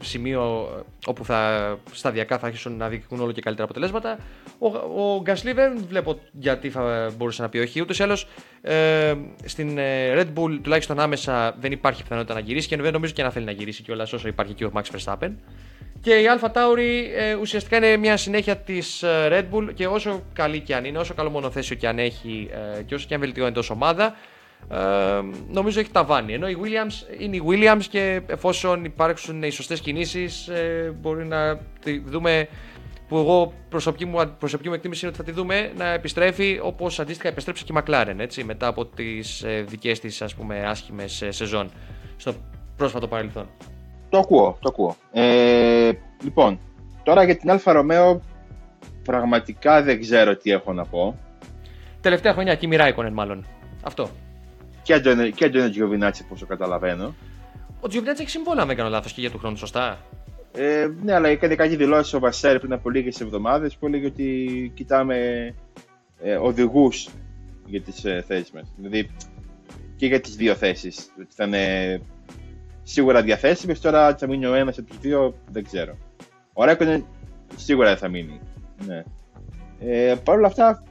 σημείο 0.00 0.68
όπου 1.06 1.24
θα 1.24 1.78
σταδιακά 1.92 2.38
θα 2.38 2.46
αρχίσουν 2.46 2.76
να 2.76 2.88
δείχνουν 2.88 3.20
όλο 3.20 3.32
και 3.32 3.40
καλύτερα 3.40 3.64
αποτελέσματα. 3.64 4.18
Ο, 4.58 4.66
ο 5.02 5.20
Γκάσλι 5.22 5.52
δεν 5.52 5.84
βλέπω 5.88 6.18
γιατί 6.32 6.70
θα 6.70 7.12
μπορούσε 7.16 7.42
να 7.42 7.48
πει 7.48 7.58
όχι. 7.58 7.80
Ούτως 7.80 7.98
ή 7.98 8.02
άλλως 8.02 8.26
ε, 8.62 9.14
στην 9.44 9.78
ε, 9.78 10.14
Red 10.14 10.26
Bull 10.38 10.58
τουλάχιστον 10.62 11.00
άμεσα 11.00 11.56
δεν 11.60 11.72
υπάρχει 11.72 12.02
πιθανότητα 12.02 12.34
να 12.34 12.40
γυρίσει 12.40 12.68
και 12.68 12.76
δεν 12.76 12.92
νομίζω 12.92 13.12
και 13.12 13.22
να 13.22 13.30
θέλει 13.30 13.44
να 13.44 13.52
γυρίσει 13.52 13.82
κιόλας 13.82 14.12
όσο 14.12 14.28
υπάρχει 14.28 14.52
και 14.52 14.64
ο 14.64 14.72
Max 14.74 14.82
Verstappen. 14.82 15.30
Και 16.00 16.14
η 16.14 16.24
Alpha 16.38 16.46
Tauri 16.46 17.10
ε, 17.16 17.34
ουσιαστικά 17.34 17.76
είναι 17.76 17.96
μια 17.96 18.16
συνέχεια 18.16 18.56
της 18.56 19.04
Red 19.04 19.44
Bull 19.52 19.68
και 19.74 19.86
όσο 19.86 20.22
καλή 20.32 20.60
και 20.60 20.74
αν 20.74 20.84
είναι, 20.84 20.98
όσο 20.98 21.14
καλό 21.14 21.30
μονοθέσιο 21.30 21.76
και 21.76 21.88
αν 21.88 21.98
έχει 21.98 22.50
ε, 22.78 22.82
και 22.82 22.94
όσο 22.94 23.06
και 23.08 23.14
αν 23.14 23.20
βελτιώνεται 23.20 23.58
ως 23.58 23.70
ομάδα, 23.70 24.16
ε, 24.70 24.76
νομίζω 25.50 25.80
έχει 25.80 25.90
ταβάνι. 25.90 26.32
Ενώ 26.32 26.48
η 26.48 26.56
Williams 26.62 27.20
είναι 27.20 27.36
η 27.36 27.42
Williams 27.48 27.84
και 27.90 28.20
εφόσον 28.26 28.84
υπάρξουν 28.84 29.42
οι 29.42 29.50
σωστές 29.50 29.80
κινήσεις, 29.80 30.48
ε, 30.48 30.94
μπορεί 31.00 31.26
να 31.26 31.58
τη 31.80 31.98
δούμε. 31.98 32.48
Που 33.08 33.16
εγώ 33.16 33.52
προσωπική 33.68 34.04
μου, 34.04 34.34
προσωπική 34.38 34.68
μου 34.68 34.74
εκτίμηση 34.74 35.06
είναι 35.06 35.14
ότι 35.16 35.24
θα 35.24 35.32
τη 35.32 35.40
δούμε 35.40 35.72
να 35.76 35.88
επιστρέφει 35.88 36.58
όπως 36.62 37.00
αντίστοιχα 37.00 37.28
επιστρέψει 37.28 37.64
και 37.64 37.72
η 37.76 37.80
McLaren 37.80 38.14
έτσι, 38.16 38.44
μετά 38.44 38.66
από 38.66 38.86
τις 38.86 39.42
ε, 39.42 39.64
δικές 39.68 40.00
της 40.00 40.22
άσχημες 40.66 41.22
ε, 41.22 41.30
σεζόν 41.30 41.70
στο 42.16 42.34
πρόσφατο 42.76 43.08
παρελθόν. 43.08 43.48
Το 44.08 44.18
ακούω, 44.18 44.58
το 44.60 44.68
ακούω. 44.68 44.96
Ε, 45.12 45.90
λοιπόν, 46.22 46.58
τώρα 47.02 47.24
για 47.24 47.36
την 47.36 47.50
Alfa 47.50 47.72
Romeo 47.72 48.20
πραγματικά 49.04 49.82
δεν 49.82 50.00
ξέρω 50.00 50.36
τι 50.36 50.50
έχω 50.50 50.72
να 50.72 50.84
πω. 50.84 51.18
Τελευταία 52.00 52.32
χρονιά, 52.32 52.58
Kimi 52.60 52.80
Raikkonen 52.80 53.12
μάλλον. 53.12 53.46
Αυτό 53.82 54.10
και 54.84 55.00
τον, 55.00 55.32
και 55.32 55.50
τον 55.50 55.70
Τζιοβινάτσι, 55.70 56.26
όσο 56.32 56.46
καταλαβαίνω. 56.46 57.14
Ο 57.80 57.88
Τζιοβινάτσι 57.88 58.22
έχει 58.22 58.30
συμβόλαιο, 58.30 58.62
αν 58.62 58.68
δεν 58.68 58.76
κάνω 58.76 58.88
λάθος, 58.88 59.12
και 59.12 59.20
για 59.20 59.30
του 59.30 59.38
χρόνου, 59.38 59.56
σωστά; 59.56 59.98
Ε, 60.52 60.88
ναι, 61.02 61.14
αλλά 61.14 61.28
έκανε 61.28 61.54
κάτι 61.54 61.76
δηλώσεις 61.76 62.16
ο 62.16 62.18
Βασέρ 62.18 62.58
πριν 62.58 62.72
από 62.72 62.90
λίγες 62.90 63.20
εβδομάδες 63.20 63.76
που 63.76 63.86
έλεγε 63.86 64.06
ότι 64.06 64.72
κοιτάμε 64.74 65.16
ε, 66.22 66.34
οδηγούς 66.34 67.08
για 67.66 67.80
τις 67.80 68.04
ε, 68.04 68.24
θέσεις 68.26 68.50
μας. 68.50 68.72
Δηλαδή 68.76 69.10
και 69.96 70.06
για 70.06 70.20
τις 70.20 70.36
δύο 70.36 70.54
θέσεις. 70.54 71.10
Ότι 71.20 71.34
θα 71.34 71.44
είναι 71.44 72.00
σίγουρα 72.82 73.22
διαθέσιμες. 73.22 73.80
Τώρα, 73.80 74.16
θα 74.16 74.26
μείνει 74.26 74.46
ο 74.46 74.54
ένας 74.54 74.78
από 74.78 74.88
τους 74.88 74.98
δύο, 74.98 75.34
δεν 75.50 75.64
ξέρω. 75.64 75.98
Ο 76.52 76.64
Ράικονεν 76.64 77.06
σίγουρα 77.56 77.88
δεν 77.88 77.96
θα 77.96 78.08
μείνει. 78.08 78.40
Ναι. 78.86 79.02
Ε, 79.80 80.14
Παρ' 80.24 80.36
όλα 80.36 80.46
αυτά, 80.46 80.82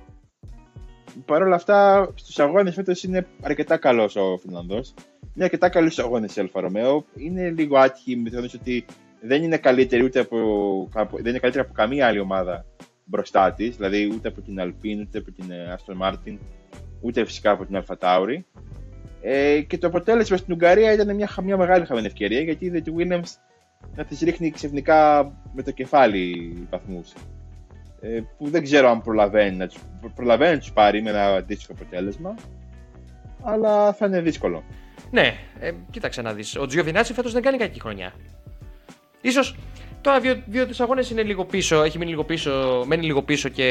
Παρ' 1.26 1.42
όλα 1.42 1.56
αυτά, 1.56 2.10
στους 2.16 2.40
αγώνες 2.40 2.74
φέτος 2.74 3.04
είναι 3.04 3.28
αρκετά 3.42 3.78
καλός 3.78 4.16
ο 4.16 4.38
Φινλανδός. 4.38 4.94
Είναι 5.36 5.44
αρκετά 5.44 5.70
καλή 5.70 5.90
στους 5.90 6.04
αγώνες 6.04 6.36
η 6.36 6.40
Alfa 6.40 6.62
Romeo. 6.62 7.06
Είναι 7.16 7.50
λίγο 7.50 7.78
άτυχη 7.78 8.16
με 8.16 8.30
το 8.30 8.38
ότι 8.56 8.86
δεν 9.22 9.44
είναι 9.44 9.58
καλύτερη 9.58 10.04
ούτε 10.04 10.20
από, 10.20 10.90
δεν 11.12 11.26
είναι 11.26 11.40
καλύτερη 11.40 11.66
από 11.66 11.74
καμία 11.74 12.08
άλλη 12.08 12.20
ομάδα 12.20 12.66
μπροστά 13.06 13.54
της. 13.54 13.76
Δηλαδή 13.76 14.12
ούτε 14.14 14.28
από 14.28 14.42
την 14.42 14.56
Alpine, 14.60 15.00
ούτε 15.02 15.18
από 15.18 15.32
την 15.32 15.46
Aston 15.76 16.08
Martin, 16.08 16.38
ούτε 17.02 17.26
φυσικά 17.26 17.52
από 17.52 17.66
την 17.66 17.84
Alpha 17.84 17.96
Tauri. 18.00 18.38
Ε, 19.22 19.62
και 19.62 19.78
το 19.78 19.88
αποτέλεσμα 19.88 20.38
στην 20.38 20.54
Ουγγαρία 20.54 20.94
ήταν 20.94 21.16
μια, 21.16 21.30
μια 21.44 21.58
μεγάλη 21.58 21.86
χαμένη 21.86 22.08
ευκαιρία 22.08 22.42
γιατί 22.42 22.66
είδε 22.66 22.82
τη 22.82 22.92
Williams 22.98 23.38
να 23.96 24.06
τη 24.06 24.26
ρίχνει 24.26 24.52
ξαφνικά 24.52 25.32
με 25.54 25.64
το 25.64 25.72
κεφάλι 25.72 26.54
βαθμούς. 26.70 27.14
Ε, 28.06 28.22
που 28.38 28.50
δεν 28.50 28.64
ξέρω 28.64 28.90
αν 28.90 29.02
προλαβαίνει 29.02 29.56
να 29.56 29.68
τους, 29.68 29.78
προλαβαίνει 30.16 30.54
να 30.54 30.60
τους 30.60 30.72
πάρει 30.72 31.02
με 31.02 31.10
ένα 31.10 31.26
αντίστοιχο 31.26 31.72
αποτέλεσμα 31.72 32.36
αλλά 33.44 33.94
θα 33.94 34.06
είναι 34.06 34.22
δύσκολο. 34.22 34.64
Ναι, 35.12 35.34
ε, 35.60 35.72
κοίταξε 35.92 36.22
να 36.22 36.34
δεις. 36.34 36.56
Ο 36.58 36.66
Τζιοβινάτσι 36.66 37.14
φέτος 37.14 37.34
δεν 37.34 37.42
κάνει 37.42 37.58
κακή 37.58 37.80
χρονιά. 37.80 38.14
Ίσως 39.22 39.56
τώρα 40.02 40.20
δύο, 40.20 40.44
δύο 40.46 40.68
τις 40.68 40.80
αγώνες 40.80 41.10
είναι 41.10 41.24
λίγο 41.24 41.46
πίσω, 41.46 41.84
έχει 41.84 41.98
μείνει 41.98 42.10
λίγο 42.10 42.24
πίσω, 42.24 42.84
μένει 42.88 43.06
λίγο 43.06 43.22
πίσω 43.24 43.50
και 43.50 43.68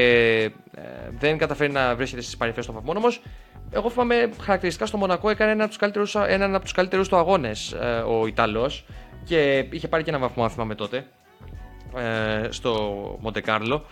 ε, 0.74 0.80
δεν 1.18 1.38
καταφέρει 1.38 1.72
να 1.72 1.94
βρίσκεται 1.94 2.22
στις 2.22 2.36
παρυφές 2.36 2.66
των 2.66 2.74
βαθμών 2.74 2.96
όμως 2.96 3.22
εγώ 3.70 3.90
θυμάμαι 3.90 4.30
χαρακτηριστικά 4.40 4.86
στο 4.86 4.96
Μονακό 4.96 5.30
έκανε 5.30 5.50
ένα 5.50 5.60
από 5.60 5.68
τους 5.68 5.78
καλύτερου 5.78 6.04
έναν 6.26 6.54
από 6.54 6.64
τους 6.64 6.72
καλύτερους 6.72 7.08
του 7.08 7.16
αγώνες 7.16 7.72
ε, 7.72 8.04
ο 8.06 8.26
Ιταλός 8.26 8.84
και 9.24 9.66
είχε 9.70 9.88
πάρει 9.88 10.02
και 10.02 10.10
ένα 10.10 10.18
βαθμό, 10.18 10.44
αν 10.44 10.50
θυμάμαι 10.50 10.74
τότε, 10.74 11.06
ε, 11.96 12.48
στο 12.50 13.18
Μοντεκάρλο. 13.20 13.84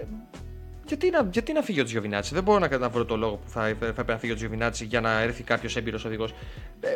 Ε, 0.00 0.06
γιατί 0.86 1.10
να, 1.10 1.28
γιατί 1.32 1.52
να 1.52 1.62
φύγει 1.62 1.80
ο 1.80 1.84
Τζιοβινάτσι, 1.84 2.34
δεν 2.34 2.42
μπορώ 2.42 2.58
να, 2.58 2.78
να 2.78 2.88
βρω 2.88 3.04
το 3.04 3.16
λόγο 3.16 3.34
που 3.36 3.50
θα, 3.50 3.60
θα 3.60 3.86
έπρεπε 3.86 4.12
να 4.12 4.18
φύγει 4.18 4.32
ο 4.32 4.34
Τζιοβινάτσι 4.34 4.84
για 4.84 5.00
να 5.00 5.20
έρθει 5.20 5.42
κάποιος 5.42 5.76
έμπειρος 5.76 6.04
οδηγός. 6.04 6.34
Ε, 6.80 6.88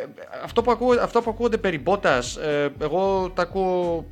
αυτό, 0.43 0.61
που 0.61 0.71
ακούω, 0.71 1.01
αυτό 1.01 1.21
που 1.21 1.29
ακούγονται 1.29 1.57
περί 1.57 1.79
Μπότας, 1.79 2.35
ε, 2.35 2.73
εγώ 2.81 3.31
τα 3.35 3.41
ακούω. 3.41 4.05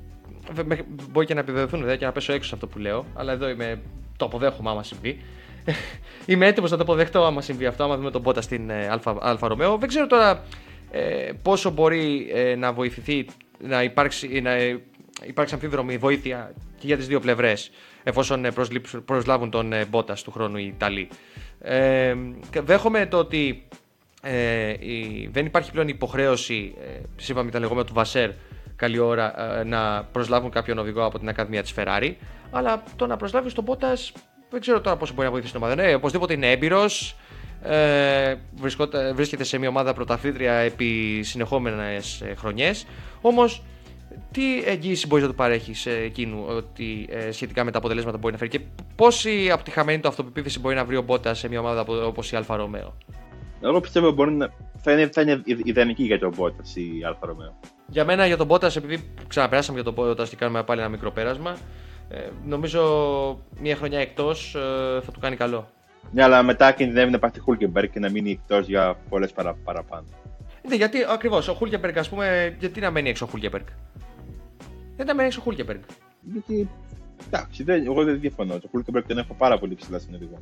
Μπορεί 1.12 1.26
και 1.26 1.34
να 1.34 1.40
επιβεβαιωθούν 1.40 1.80
δηλαδή, 1.80 1.98
και 1.98 2.06
να 2.06 2.12
πέσω 2.12 2.34
έξω 2.34 2.48
σε 2.48 2.56
αυτό 2.56 2.68
που 2.68 2.80
λέω, 2.80 3.06
αλλά 3.14 3.32
εδώ 3.32 3.50
είμαι, 3.50 3.82
το 4.18 4.26
αποδέχομαι 4.26 4.70
άμα 4.70 4.84
συμβεί. 4.84 5.22
είμαι 6.26 6.48
έτοιμος 6.48 6.72
να 6.72 6.78
το 6.78 6.84
αποδεχτώ 6.84 7.26
άμα 7.26 7.42
συμβεί 7.42 7.66
αυτό, 7.66 7.84
άμα 7.84 7.98
δούμε 7.98 8.12
τον 8.12 8.22
Μπότα 8.22 8.42
στην 8.42 8.70
ε, 8.70 8.90
Alfa 9.20 9.48
Romeo. 9.48 9.78
Δεν 9.78 9.90
ξέρω 9.90 10.08
τώρα 10.08 10.44
ε, 10.92 11.32
πόσο 11.42 11.70
μπορεί 11.70 12.30
ε, 12.34 12.56
να 12.56 12.74
βοηθηθεί 12.74 13.26
να 13.60 13.84
υπάρξει, 13.84 14.42
να 14.42 14.52
υπάρξει 15.26 15.54
αμφίδρομη 15.54 15.98
βοήθεια 15.98 16.54
και 16.80 16.88
για 16.88 16.98
τις 16.98 17.08
δύο 17.08 17.20
πλευρές 17.20 17.72
εφόσον 18.04 18.46
ε, 18.46 18.52
προσλάβουν 19.06 19.50
τον 19.50 19.74
ε, 19.74 19.86
Μπότας 19.86 20.24
του 20.24 20.32
χρόνου 20.32 20.58
οι 20.58 20.74
Ιταλοί. 20.76 21.08
Ε, 21.60 22.16
δέχομαι 22.64 23.06
το 23.06 23.18
ότι 23.18 23.68
ε, 24.22 24.70
η, 24.70 25.30
δεν 25.32 25.46
υπάρχει 25.46 25.72
πλέον 25.72 25.88
υποχρέωση, 25.88 26.76
ε, 26.82 27.02
σύμφωνα 27.16 27.46
με 27.46 27.52
τα 27.52 27.60
λεγόμενα 27.60 27.86
του 27.86 27.94
Βασέρ, 27.94 28.30
καλή 28.76 29.00
ώρα, 29.00 29.58
ε, 29.60 29.64
να 29.64 30.04
προσλάβουν 30.04 30.50
κάποιον 30.50 30.78
οδηγό 30.78 31.06
από 31.06 31.20
την 31.20 31.30
Ακαδημία 31.30 31.62
της 31.62 31.74
Ferrari, 31.78 32.14
αλλά 32.52 32.84
το 32.96 33.08
να 33.08 33.18
προσλάβεις 33.18 33.54
τον 33.54 33.64
Μπότας 33.64 34.12
δεν 34.54 34.62
ξέρω 34.62 34.82
τώρα 34.82 34.98
πόσο 34.98 35.14
μπορεί 35.14 35.26
να 35.26 35.32
βοηθήσει 35.32 35.54
την 35.54 35.64
ομάδα. 35.64 35.82
Ναι, 35.82 35.94
οπωσδήποτε 35.94 36.34
είναι 36.34 36.52
έμπειρος. 36.52 37.16
Ε, 37.64 38.36
βρίσκεται 39.14 39.44
σε 39.44 39.58
μια 39.58 39.70
ομάδα 39.70 39.94
πρωταθλήτρια 39.94 40.54
επί 40.54 41.22
συνεχόμενες 41.24 42.24
χρονιές. 42.38 42.86
Όμως 43.22 43.64
τι 44.34 44.64
εγγύηση 44.66 45.08
μπορείς 45.08 45.24
να 45.24 45.30
του 45.30 45.36
παρέχεις 45.36 45.80
σε 45.80 45.92
εκείνου 45.92 46.46
ότι, 46.48 47.08
ε, 47.10 47.32
σχετικά 47.32 47.64
με 47.64 47.72
τα 47.72 47.78
αποτελέσματα 47.78 48.16
που 48.16 48.22
μπορεί 48.22 48.34
να 48.34 48.40
φέρει 48.40 48.52
και 48.52 48.62
πόση 48.96 49.52
από 49.52 49.64
τη 49.64 49.72
χαμένη 49.72 50.00
του 50.00 50.08
αυτοπεποίθηση 50.08 50.60
μπορεί 50.60 50.76
να 50.76 50.86
βρει 50.86 50.96
ο 50.96 51.02
Μπότας 51.02 51.40
σε 51.40 51.48
μια 51.48 51.60
ομάδα 51.60 51.86
όπως 52.06 52.32
η 52.32 52.36
Alfa 52.36 52.56
Romeo. 52.56 52.98
Εγώ 53.62 53.80
πιστεύω 53.80 54.12
μπορεί 54.12 54.32
να 54.32 54.54
θα 54.84 54.92
είναι, 54.92 55.10
θα 55.14 55.22
είναι 55.22 55.42
ιδανική 55.46 56.04
για 56.04 56.20
τον 56.20 56.34
Μπότας 56.36 56.76
η 56.76 57.04
Alfa 57.06 57.26
Romeo. 57.26 57.60
Για 57.88 58.06
μένα 58.06 58.26
για 58.26 58.38
τον 58.38 58.46
Μπότας, 58.46 58.76
επειδή 58.76 59.14
ξαναπεράσαμε 59.28 59.82
για 59.82 59.94
τον 59.94 59.94
Μπότας 59.94 60.30
και 60.30 60.36
κάνουμε 60.36 60.64
πάλι 60.64 60.80
ένα 60.80 60.90
μικρό 60.90 61.12
πέρασμα, 61.12 61.58
ε, 62.10 62.18
νομίζω 62.46 62.82
μια 63.60 63.76
χρονιά 63.76 64.00
εκτός 64.00 64.56
ε, 64.56 65.02
θα 65.02 65.12
του 65.12 65.20
κάνει 65.20 65.36
καλό. 65.36 65.70
Ναι, 66.12 66.24
αλλά 66.24 66.44
μετά 66.44 66.72
κινδυνεύει 66.72 67.12
να 67.12 67.20
πάθει 67.20 67.40
Χούλκεμπεργκ 67.40 67.90
και 67.90 68.00
να 68.00 68.10
μείνει 68.10 68.32
εκτός 68.32 68.68
για 68.68 68.98
πολλές 69.10 69.32
παρα, 69.32 69.54
παραπάνω. 69.64 70.06
Ναι, 70.68 70.76
γιατί 70.76 70.98
ακριβώς 71.10 71.48
ο 71.48 71.54
Χούλκεμπεργκ, 71.54 71.98
ας 71.98 72.10
πούμε, 72.10 72.56
γιατί 72.60 72.80
να 72.80 72.92
μένει 72.92 73.10
έξω 73.10 73.26
ο 73.26 73.28
Χούλκεμπεργκ; 73.28 73.66
Δεν 74.96 75.06
τα 75.06 75.14
μένει 75.14 75.28
έξω 75.28 75.40
ο 75.40 75.44
Χούλκεμπεργκ. 75.44 75.80
Γιατί. 76.22 76.70
Εντάξει, 77.28 77.64
δεν, 77.64 77.86
εγώ 77.86 78.04
δεν 78.04 78.20
διαφωνώ. 78.20 78.60
Το 78.60 78.68
Χούλκεμπεργκ 78.72 79.06
τον 79.08 79.18
έχω 79.18 79.34
πάρα 79.34 79.60
πολύ 79.60 79.76
ψηλά 79.76 80.00
στην 80.00 80.16
οδηγό. 80.16 80.42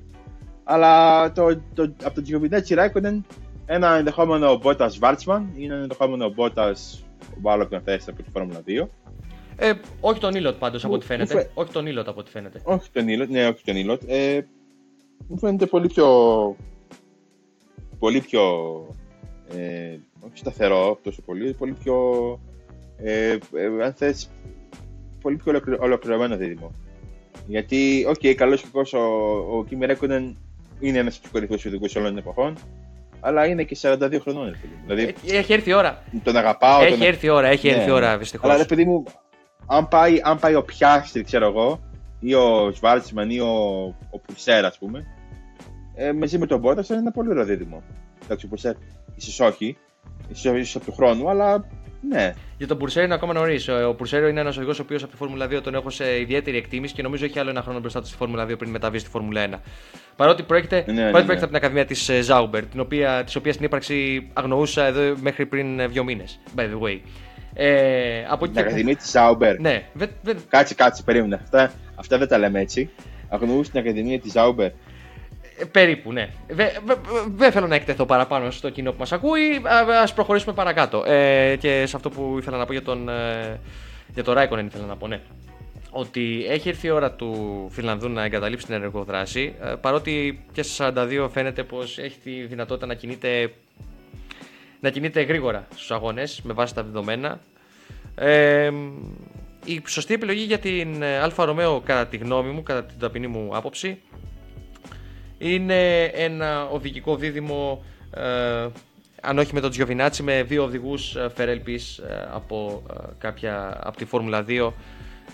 Αλλά 0.63 1.31
το, 1.31 1.61
το, 1.73 1.93
από 2.03 2.13
τον 2.13 2.23
Τζιοβινέτσι 2.23 2.73
Ράικονεν 2.73 3.25
ένα 3.65 3.95
ενδεχόμενο 3.95 4.57
Μπότας 4.57 4.97
Βάρτσμαν 4.97 5.49
ή 5.55 5.65
ένα 5.65 5.75
ενδεχόμενο 5.75 6.29
Μπότας 6.29 7.03
βάλω 7.41 7.65
ποιον 7.65 7.81
θέση 7.81 8.09
από 8.09 8.23
τη 8.23 8.29
Φόρμουλα 8.29 8.61
2. 8.67 8.87
Ε, 9.55 9.73
όχι 9.99 10.19
τον 10.19 10.35
Ήλωτ 10.35 10.57
πάντως 10.57 10.85
από 10.85 10.93
ό,τι 10.93 11.05
φαίνεται. 11.05 11.33
Φε... 11.33 11.49
Όχι 11.53 11.71
τον 11.71 11.85
Ήλωτ 11.85 12.07
από 12.07 12.19
ό,τι 12.19 12.29
φαίνεται. 12.29 12.61
Όχι 12.63 12.89
τον 12.91 13.07
Ήλωτ, 13.07 13.29
ναι, 13.29 13.47
όχι 13.47 13.63
τον 13.63 13.75
Ήλωτ. 13.75 14.01
Ε, 14.07 14.47
μου 15.27 15.37
φαίνεται 15.37 15.65
πολύ 15.65 15.87
πιο. 15.87 16.07
Πολύ 17.99 18.21
πιο 18.21 18.41
ε, 19.49 19.97
όχι 20.19 20.37
σταθερό 20.37 20.99
τόσο 21.03 21.21
πολύ, 21.21 21.53
πολύ 21.53 21.73
πιο, 21.83 21.95
ε, 23.03 23.31
ε, 23.31 23.83
αν 23.83 23.93
θες, 23.93 24.29
πολύ 25.21 25.35
πιο 25.35 25.61
ολοκληρωμένο 25.79 26.37
δίδυμο. 26.37 26.71
Γιατί, 27.47 28.05
ok, 28.07 28.15
okay, 28.21 28.33
καλός 28.33 28.61
και 28.61 28.97
ο, 28.97 29.01
ο 29.57 29.65
Κίμι 29.65 29.85
Ράικονεν 29.85 30.37
είναι 30.79 30.97
ένας 30.97 31.13
από 31.13 31.23
τους 31.23 31.31
κορυφαίους 31.31 31.65
οδηγούς 31.65 31.95
όλων 31.95 32.09
των 32.09 32.17
εποχών, 32.17 32.57
αλλά 33.19 33.45
είναι 33.45 33.63
και 33.63 33.77
42 33.81 34.17
χρονών. 34.21 34.55
Δηλαδή, 34.85 35.15
ε, 35.27 35.37
έχει 35.37 35.53
έρθει 35.53 35.69
η 35.69 35.73
ώρα. 35.73 36.03
Τον 36.23 36.37
αγαπάω. 36.37 36.81
Έχει 36.81 36.97
τον... 36.97 37.07
έρθει 37.07 37.25
η 37.25 37.29
ώρα, 37.29 37.47
έχει 37.47 37.69
ναι, 37.69 37.75
έρθει 37.75 37.89
η 37.89 37.91
ώρα, 37.91 38.17
δυστυχώς. 38.17 38.51
Αλλά, 38.51 38.65
παιδί 38.65 38.85
μου, 38.85 39.03
αν 39.65 39.87
πάει, 39.87 40.21
αν 40.23 40.39
πάει 40.39 40.55
ο 40.55 40.63
Πιάστρη, 40.63 41.23
ξέρω 41.23 41.47
εγώ, 41.47 41.79
ή 42.19 42.33
ο 42.33 42.71
Σβάρτσμαν 42.71 43.29
ή 43.29 43.39
ο, 43.39 43.55
ο 44.09 44.19
Πουρσέρ, 44.19 44.65
ας 44.65 44.77
πούμε, 44.77 45.05
ε, 45.95 46.11
μαζί 46.11 46.37
με 46.37 46.45
τον 46.45 46.59
Μπότας 46.59 46.89
είναι 46.89 46.97
ένα 46.97 47.11
πολύ 47.11 47.29
ωραίο 47.29 47.43
δίδυμο. 47.43 47.83
Εντάξει, 48.23 48.45
ο 48.45 48.49
Πουρσέρ 48.49 48.73
ίσως 49.15 49.39
όχι, 49.39 49.77
ίσως 50.29 50.75
από 50.75 50.85
του 50.85 50.93
χρόνου, 50.93 51.29
αλλά 51.29 51.67
ναι. 52.09 52.33
Για 52.57 52.67
τον 52.67 52.77
Πουρσέρο 52.77 53.05
είναι 53.05 53.13
ακόμα 53.13 53.33
νωρίς. 53.33 53.67
Ο 53.67 53.93
Πουρσέρο 53.93 54.27
είναι 54.27 54.39
ένας 54.39 54.57
οδηγός 54.57 54.79
ο 54.79 54.81
οποίος 54.81 55.03
από 55.03 55.11
τη 55.11 55.17
Φόρμουλα 55.17 55.45
2 55.45 55.61
τον 55.63 55.75
έχω 55.75 55.89
σε 55.89 56.19
ιδιαίτερη 56.19 56.57
εκτίμηση 56.57 56.93
και 56.93 57.01
νομίζω 57.01 57.25
έχει 57.25 57.39
άλλο 57.39 57.49
ένα 57.49 57.61
χρόνο 57.61 57.79
μπροστά 57.79 58.01
του 58.01 58.07
στη 58.07 58.17
Φόρμουλα 58.17 58.45
2 58.45 58.57
πριν 58.57 58.71
μεταβεί 58.71 58.99
στη 58.99 59.09
Φόρμουλα 59.09 59.47
1. 59.49 59.59
Παρότι 60.15 60.43
προέρχεται, 60.43 60.83
ναι, 60.87 60.93
ναι, 60.93 61.03
ναι. 61.03 61.09
προέρχεται 61.09 61.37
από 61.37 61.47
την 61.47 61.55
Ακαδημία 61.55 61.85
της 61.85 62.11
Ζάουμπερ, 62.21 62.65
την 62.65 62.79
οποία, 62.79 63.23
της 63.23 63.35
οποίας 63.35 63.55
την 63.55 63.65
ύπαρξη 63.65 64.29
αγνοούσα 64.33 64.85
εδώ 64.85 65.15
μέχρι 65.21 65.45
πριν 65.45 65.79
ε, 65.79 65.87
δύο 65.87 66.03
μήνες. 66.03 66.39
By 66.55 66.61
the 66.61 66.87
way. 66.87 66.99
Ε, 67.53 68.25
από 68.29 68.47
την 68.47 68.57
Ακαδημία 68.59 68.95
της 68.95 69.11
Ζάουμπερ. 69.11 69.59
Ναι. 69.59 69.83
Κάτσε, 70.49 70.75
κάτσε, 70.75 71.03
περίμενε. 71.03 71.39
Αυτά, 71.43 71.71
αυτά 71.95 72.17
δεν 72.17 72.27
τα 72.27 72.37
λέμε 72.37 72.59
έτσι. 72.59 72.89
Αγνοούσε 73.29 73.71
την 73.71 73.79
Ακαδημία 73.79 74.19
της 74.19 74.31
Ζάουμπερ. 74.31 74.71
Ε, 75.61 75.65
περίπου, 75.65 76.11
ναι. 76.11 76.29
Δεν 77.35 77.51
θέλω 77.51 77.67
να 77.67 77.75
εκτεθώ 77.75 78.05
παραπάνω 78.05 78.51
στο 78.51 78.69
κοινό 78.69 78.91
που 78.91 78.97
μας 78.99 79.11
ακούει. 79.11 79.61
Α 80.03 80.13
προχωρήσουμε 80.13 80.53
παρακάτω. 80.53 81.03
Ε, 81.05 81.55
και 81.55 81.85
σε 81.85 81.95
αυτό 81.95 82.09
που 82.09 82.35
ήθελα 82.39 82.57
να 82.57 82.65
πω 82.65 82.71
για 82.71 82.81
τον, 82.81 83.09
ε, 83.09 83.59
για 84.13 84.23
τον 84.23 84.33
Ράικονεν, 84.33 84.65
ήθελα 84.65 84.85
να 84.85 84.95
πω, 84.95 85.07
ναι. 85.07 85.19
Ότι 85.89 86.45
έχει 86.49 86.69
έρθει 86.69 86.87
η 86.87 86.89
ώρα 86.89 87.11
του 87.11 87.67
Φιλανδού 87.71 88.09
να 88.09 88.23
εγκαταλείψει 88.23 88.65
την 88.65 88.75
ενεργοδράση. 88.75 89.55
Ε, 89.61 89.73
παρότι 89.81 90.43
και 90.51 90.63
στα 90.63 90.93
42 90.95 91.29
φαίνεται 91.31 91.63
πως 91.63 91.97
έχει 91.97 92.19
τη 92.23 92.31
δυνατότητα 92.31 92.85
να 92.85 92.93
κινείται, 92.93 93.53
να 94.79 94.89
κινείται 94.89 95.21
γρήγορα 95.21 95.67
στους 95.75 95.91
αγώνες 95.91 96.41
με 96.43 96.53
βάση 96.53 96.75
τα 96.75 96.83
δεδομένα. 96.83 97.39
Ε, 98.15 98.71
η 99.65 99.81
σωστή 99.87 100.13
επιλογή 100.13 100.43
για 100.43 100.59
την 100.59 101.03
Alfa 101.03 101.45
Romeo, 101.45 101.81
κατά 101.85 102.07
τη 102.07 102.17
γνώμη 102.17 102.51
μου, 102.51 102.63
κατά 102.63 102.83
την 102.83 102.99
ταπεινή 102.99 103.27
μου 103.27 103.49
άποψη, 103.53 103.97
είναι 105.41 106.03
ένα 106.03 106.67
οδηγικό 106.67 107.15
δίδυμο, 107.15 107.83
ε, 108.13 108.67
αν 109.21 109.37
όχι 109.37 109.53
με 109.53 109.59
τον 109.59 109.69
Τζιοβινάτσι, 109.69 110.23
με 110.23 110.43
δύο 110.43 110.63
οδηγούς 110.63 111.15
Φερέλπη 111.35 111.73
ε, 111.73 112.13
από, 112.33 112.83
ε, 112.89 112.93
κάποια, 113.17 113.79
από 113.83 113.97
τη 113.97 114.05
Φόρμουλα 114.05 114.45
2 114.47 114.71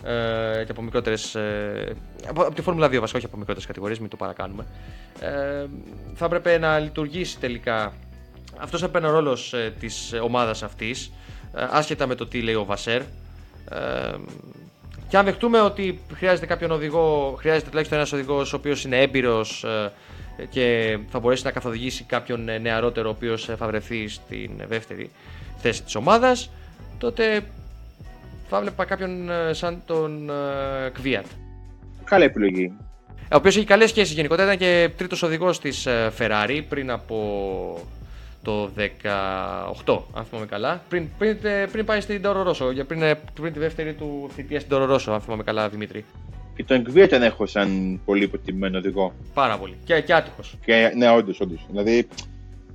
ε, 0.03 0.63
και 0.65 0.71
από 0.71 0.81
μικρότερες, 0.81 1.35
ε, 1.35 1.95
από, 2.27 2.41
από, 2.41 2.53
τη 2.53 2.61
Φόρμουλα 2.61 2.87
2 2.87 2.99
βασικά, 2.99 3.17
όχι 3.17 3.25
από 3.25 3.37
μικρότερες 3.37 3.67
κατηγορίες, 3.67 3.99
μην 3.99 4.09
το 4.09 4.15
παρακάνουμε. 4.15 4.65
Ε, 5.19 5.65
θα 6.15 6.25
έπρεπε 6.25 6.57
να 6.57 6.79
λειτουργήσει 6.79 7.39
τελικά. 7.39 7.93
Αυτός 8.57 8.81
θα 8.81 8.89
ο 8.93 9.09
ρόλος 9.09 9.53
ε, 9.53 9.73
της 9.79 10.13
ομάδας 10.21 10.63
αυτής, 10.63 11.11
άσχετα 11.53 12.07
με 12.07 12.15
το 12.15 12.27
τι 12.27 12.41
λέει 12.41 12.55
ο 12.55 12.65
Βασέρ. 12.65 13.01
Και 15.07 15.17
αν 15.17 15.25
δεχτούμε 15.25 15.61
ότι 15.61 15.99
χρειάζεται 16.13 16.45
κάποιον 16.45 16.71
οδηγό, 16.71 17.35
χρειάζεται 17.39 17.67
τουλάχιστον 17.67 17.97
ένας 17.97 18.11
οδηγός 18.11 18.53
ο 18.53 18.55
οποίος 18.55 18.83
είναι 18.83 19.01
έμπειρος 19.01 19.63
ε, 19.63 20.45
και 20.49 20.97
θα 21.09 21.19
μπορέσει 21.19 21.43
να 21.43 21.51
καθοδηγήσει 21.51 22.03
κάποιον 22.03 22.49
ε, 22.49 22.57
νεαρότερο 22.57 23.09
ο 23.09 23.11
οποίος 23.11 23.49
ε, 23.49 23.55
θα 23.55 23.67
βρεθεί 23.67 24.07
στην 24.07 24.51
δεύτερη 24.67 25.11
θέση 25.57 25.83
της 25.83 25.95
ομάδας, 25.95 26.51
τότε 26.97 27.41
θα 28.49 28.61
βλέπα 28.61 28.85
κάποιον 28.85 29.29
σαν 29.51 29.81
τον 29.85 30.31
Κβίατ. 30.93 31.25
Καλή 32.03 32.23
επιλογή. 32.23 32.73
Ο 33.19 33.35
οποίος 33.35 33.55
έχει 33.55 33.65
καλές 33.65 33.89
σχέσεις 33.89 34.13
γενικότερα. 34.13 34.53
Ήταν 34.53 34.57
και 34.67 34.89
τρίτος 34.97 35.23
οδηγός 35.23 35.59
της 35.59 35.87
Ferrari 36.17 36.61
πριν 36.69 36.91
από 36.91 37.87
το 38.43 38.71
18, 39.85 39.99
αν 40.13 40.25
θυμάμαι 40.25 40.45
καλά. 40.45 40.81
Πριν, 40.89 41.07
πριν, 41.17 41.37
πριν 41.71 41.85
πάει 41.85 42.01
στην 42.01 42.21
Τόρο 42.21 42.43
Ρώσο, 42.43 42.73
πριν, 42.87 43.01
πριν 43.33 43.53
τη 43.53 43.59
δεύτερη 43.59 43.93
του 43.93 44.29
θητεία 44.33 44.59
στην 44.59 44.71
Τόρο 44.71 44.85
Ρώσο, 44.85 45.11
αν 45.11 45.21
θυμάμαι 45.21 45.43
καλά, 45.43 45.69
Δημήτρη. 45.69 46.05
Και 46.55 46.63
τον 46.63 46.77
Εκβία 46.77 47.09
τον 47.09 47.21
έχω 47.23 47.45
σαν 47.45 47.99
πολύ 48.05 48.23
υποτιμημένο 48.23 48.77
οδηγό. 48.77 49.13
Πάρα 49.33 49.57
πολύ. 49.57 49.75
Και, 49.83 50.01
και 50.01 50.13
άτυχος. 50.13 50.57
Ναι, 50.95 51.09
όντως, 51.09 51.39
όντως. 51.39 51.65
Δηλαδή, 51.69 52.07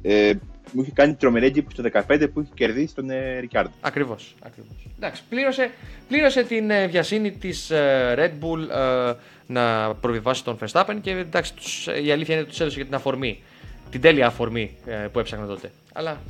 ε, 0.02 0.32
μου 0.72 0.82
είχε 0.82 0.90
κάνει 0.94 1.14
τρομερή 1.14 1.46
εντύπωση 1.46 1.76
το 1.76 1.90
2015 2.08 2.28
που 2.32 2.40
είχε 2.40 2.50
κερδίσει 2.54 2.94
τον 2.94 3.10
ε, 3.10 3.38
Ρικάρντο. 3.38 3.72
Ακριβώς. 3.80 4.34
Ακριβώς. 4.42 4.88
Εντάξει, 4.96 5.22
πλήρωσε, 5.28 5.70
πλήρωσε 6.08 6.42
την 6.42 6.70
ε, 6.70 6.86
βιασύνη 6.86 7.32
της 7.32 7.70
ε, 7.70 8.14
Red 8.18 8.44
Bull 8.44 8.68
ε, 8.70 9.12
να 9.46 9.94
προβιβάσει 9.94 10.44
τον 10.44 10.58
Verstappen 10.58 10.96
και 11.00 11.10
εντάξει, 11.10 11.54
τους, 11.54 11.86
η 12.04 12.12
αλήθεια 12.12 12.34
είναι 12.34 12.42
ότι 12.42 12.50
τους 12.50 12.60
έδωσε 12.60 12.76
για 12.76 12.84
την 12.84 12.94
αφορμή 12.94 13.42
την 13.92 14.00
τέλεια 14.00 14.26
αφορμή 14.26 14.76
ε, 14.86 14.92
που 15.12 15.18
έψαχνα 15.18 15.46
τότε. 15.46 15.70
Αλλά... 15.92 16.20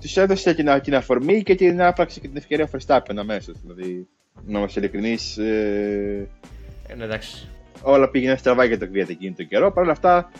Του 0.00 0.20
έδωσε 0.20 0.54
την, 0.54 0.80
την 0.82 0.94
αφορμή 0.94 1.42
και 1.42 1.54
την 1.54 1.82
άπραξη 1.82 2.20
και 2.20 2.28
την 2.28 2.36
ευκαιρία 2.36 2.64
ο 2.64 2.68
Verstappen 2.72 3.16
αμέσως. 3.16 3.60
Δηλαδή, 3.60 4.06
να 4.46 4.58
είμαστε 4.58 4.80
ειλικρινείς. 4.80 5.38
Ε... 5.38 6.28
Ε, 6.86 6.94
ναι, 6.94 7.04
εντάξει. 7.04 7.48
Όλα 7.82 8.08
πήγαιναν 8.10 8.36
στραβά 8.36 8.64
για 8.64 8.78
το 8.78 8.86
Κβιάτ 8.86 9.10
εκείνη 9.10 9.34
τον 9.34 9.48
καιρό. 9.48 9.72
Παρ' 9.72 9.82
όλα 9.82 9.92
αυτά, 9.92 10.30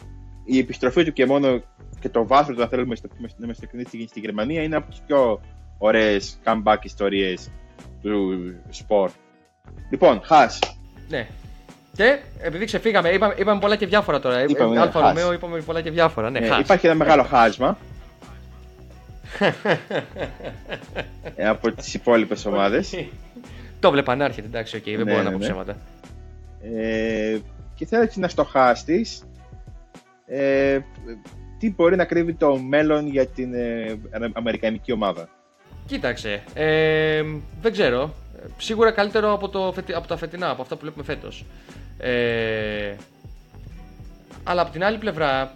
η 0.44 0.58
επιστροφή 0.58 1.04
του 1.04 1.12
και 1.12 1.26
μόνο 1.26 1.62
και 2.00 2.08
το 2.08 2.26
βάθρο 2.26 2.54
του, 2.54 2.62
αν 2.62 2.68
θέλουμε 2.68 2.96
να 3.02 3.44
είμαστε 3.44 3.68
ειλικρινείς 3.72 4.10
στη 4.10 4.20
Γερμανία, 4.20 4.62
είναι 4.62 4.76
από 4.76 4.90
τις 4.90 5.02
πιο 5.06 5.40
ωραίες 5.78 6.38
comeback 6.44 6.78
ιστορίες 6.82 7.50
του 8.02 8.54
σπορ. 8.68 9.10
Λοιπόν, 9.90 10.20
Χά. 10.22 10.48
Ναι. 11.08 11.28
Και 11.96 12.18
επειδή 12.40 12.64
ξεφύγαμε, 12.64 13.08
είπαμε, 13.08 13.34
είπαμε 13.38 13.60
πολλά 13.60 13.76
και 13.76 13.86
διάφορα 13.86 14.20
τώρα. 14.20 14.42
Είπαμε, 14.44 14.74
ναι, 14.74 14.80
Alfa 14.80 15.00
Romeo 15.00 15.32
είπαμε 15.32 15.60
πολλά 15.60 15.80
και 15.80 15.90
διάφορα. 15.90 16.30
Ναι, 16.30 16.38
Ε, 16.38 16.58
υπάρχει 16.60 16.86
ένα 16.86 16.94
μεγάλο 16.94 17.22
χάσμα 17.22 17.78
ε, 21.36 21.48
από 21.48 21.72
τις 21.72 21.94
υπόλοιπες 21.94 22.46
ομάδες. 22.46 22.94
το 23.80 23.90
βλέπα 23.90 24.14
να 24.16 24.24
έρχεται, 24.24 24.46
εντάξει, 24.46 24.76
οκ, 24.76 24.82
δεν 24.84 24.94
Ναι, 24.96 25.02
μπορώ 25.04 25.16
να 25.16 25.22
ναι, 25.22 25.30
πω 25.30 25.38
ναι. 25.38 25.44
ψέματα. 25.44 25.76
Ε, 26.76 27.38
και 27.74 27.86
θέλω 27.86 28.02
έτσι 28.02 28.20
να 28.20 28.28
στοχάσει 28.28 29.06
ε, 30.26 30.78
τι 31.58 31.70
μπορεί 31.76 31.96
να 31.96 32.04
κρύβει 32.04 32.34
το 32.34 32.56
μέλλον 32.56 33.06
για 33.06 33.26
την 33.26 33.54
ε, 33.54 33.98
αμερικανική 34.32 34.92
ομάδα; 34.92 35.28
Κοίταξε, 35.86 36.42
ε, 36.54 37.22
δεν 37.62 37.72
ξέρω. 37.72 38.14
Ε, 38.36 38.46
Σίγουρα 38.58 38.90
καλύτερο 38.90 39.32
από, 39.32 39.48
το, 39.48 39.72
φετι- 39.74 39.94
από 39.94 40.06
τα 40.06 40.16
φετινά, 40.16 40.50
από 40.50 40.62
αυτά 40.62 40.74
που 40.74 40.80
βλέπουμε 40.80 41.04
φέτος. 41.04 41.44
Ε, 41.98 42.94
αλλά 44.44 44.62
από 44.62 44.70
την 44.70 44.84
άλλη 44.84 44.98
πλευρά, 44.98 45.54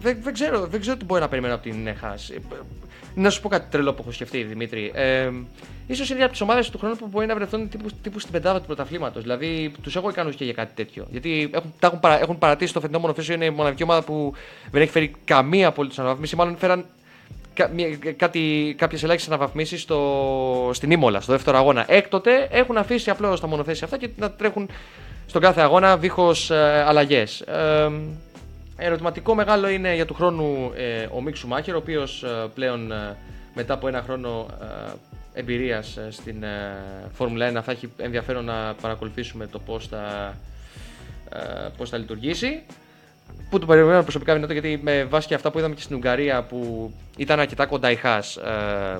δεν, 0.00 0.18
δεν, 0.22 0.32
ξέρω, 0.32 0.66
δεν 0.66 0.80
ξέρω 0.80 0.96
τι 0.96 1.04
μπορεί 1.04 1.20
να 1.20 1.28
περιμένω 1.28 1.54
από 1.54 1.62
την 1.62 1.86
ΕΧΑΣ. 1.86 2.30
Ε, 2.30 2.38
Να 3.14 3.30
σου 3.30 3.40
πω 3.40 3.48
κάτι 3.48 3.66
τρελό 3.70 3.92
που 3.92 4.02
έχω 4.02 4.12
σκεφτεί, 4.12 4.42
Δημήτρη. 4.42 4.90
Ε, 4.94 5.30
ίσως 5.86 6.10
είναι 6.10 6.22
από 6.22 6.32
τις 6.32 6.40
ομάδες 6.40 6.70
του 6.70 6.78
χρόνου 6.78 6.96
που 6.96 7.06
μπορεί 7.06 7.26
να 7.26 7.34
βρεθούν 7.34 7.68
τύπου, 7.68 7.88
τύπου 8.02 8.18
στην 8.18 8.32
πεντάδα 8.32 8.60
του 8.60 8.66
πρωταθλήματος. 8.66 9.22
Δηλαδή, 9.22 9.72
τους 9.82 9.96
έχω 9.96 10.08
ικανούς 10.10 10.36
και 10.36 10.44
για 10.44 10.52
κάτι 10.52 10.72
τέτοιο. 10.74 11.06
Γιατί 11.10 11.50
έχουν, 11.52 11.72
τα 11.78 11.86
έχουν, 11.86 12.00
παρα, 12.00 12.20
έχουν 12.20 12.38
παρατήσει 12.38 12.72
το 12.72 12.80
φετινό 12.80 12.98
μονοφέσιο, 12.98 13.34
είναι 13.34 13.44
η 13.44 13.50
μοναδική 13.50 13.82
ομάδα 13.82 14.02
που 14.02 14.32
δεν 14.70 14.82
έχει 14.82 14.90
φέρει 14.90 15.12
καμία 15.24 15.68
απολύτω 15.68 16.00
αναβαθμίση. 16.00 16.36
Μάλλον 16.36 16.56
φέραν 16.56 16.84
κα, 17.54 17.68
μια- 17.68 17.96
κάτι, 18.16 18.74
κάποιες 18.78 19.02
ελάχιστες 19.02 19.32
αναβαθμίσεις 19.34 19.82
στο, 19.82 20.70
στην 20.72 20.90
Ήμολα, 20.90 21.20
στο 21.20 21.32
δεύτερο 21.32 21.58
αγώνα. 21.58 21.84
Έκτοτε 21.88 22.48
έχουν 22.50 22.76
αφήσει 22.76 23.10
απλώς 23.10 23.40
τα 23.40 23.46
μονοθέσια 23.46 23.84
αυτά 23.84 23.96
και 23.98 24.08
να 24.16 24.30
τρέχουν 24.30 24.68
στον 25.26 25.40
κάθε 25.40 25.60
αγώνα 25.60 25.96
δίχως 25.96 26.50
ε, 26.50 26.84
αλλαγές. 26.86 27.40
Ε, 27.40 27.90
ερωτηματικό 28.76 29.34
μεγάλο 29.34 29.68
είναι 29.68 29.94
για 29.94 30.06
του 30.06 30.14
χρόνου 30.14 30.72
ε, 30.76 31.08
ο 31.14 31.22
Μίξου 31.22 31.48
Μάχερ, 31.48 31.74
ο 31.74 31.78
οποίος 31.78 32.22
ε, 32.22 32.48
πλέον 32.54 32.92
ε, 32.92 33.16
μετά 33.54 33.74
από 33.74 33.88
ένα 33.88 34.02
χρόνο 34.02 34.46
ε, 34.60 34.92
εμπειρίας 35.38 35.96
ε, 35.96 36.08
στην 36.10 36.42
ε, 36.42 36.76
Φόρμουλα 37.12 37.58
1 37.58 37.62
θα 37.64 37.72
έχει 37.72 37.92
ενδιαφέρον 37.96 38.44
να 38.44 38.74
παρακολουθήσουμε 38.80 39.46
το 39.46 39.58
πώς 39.58 39.86
θα, 39.86 40.34
ε, 41.32 41.68
πώς 41.76 41.90
θα 41.90 41.98
λειτουργήσει 41.98 42.62
που 43.50 43.58
το 43.58 43.66
περιμένω 43.66 44.02
προσωπικά 44.02 44.34
δυνατό 44.34 44.52
γιατί 44.52 44.80
με 44.82 45.04
βάση 45.04 45.26
και 45.26 45.34
αυτά 45.34 45.50
που 45.50 45.58
είδαμε 45.58 45.74
και 45.74 45.80
στην 45.80 45.96
Ουγγαρία 45.96 46.42
που 46.42 46.92
ήταν 47.16 47.40
αρκετά 47.40 47.66
κοντά 47.66 47.90
η 47.90 47.96
Χάς 47.96 48.36
ε, 48.36 48.98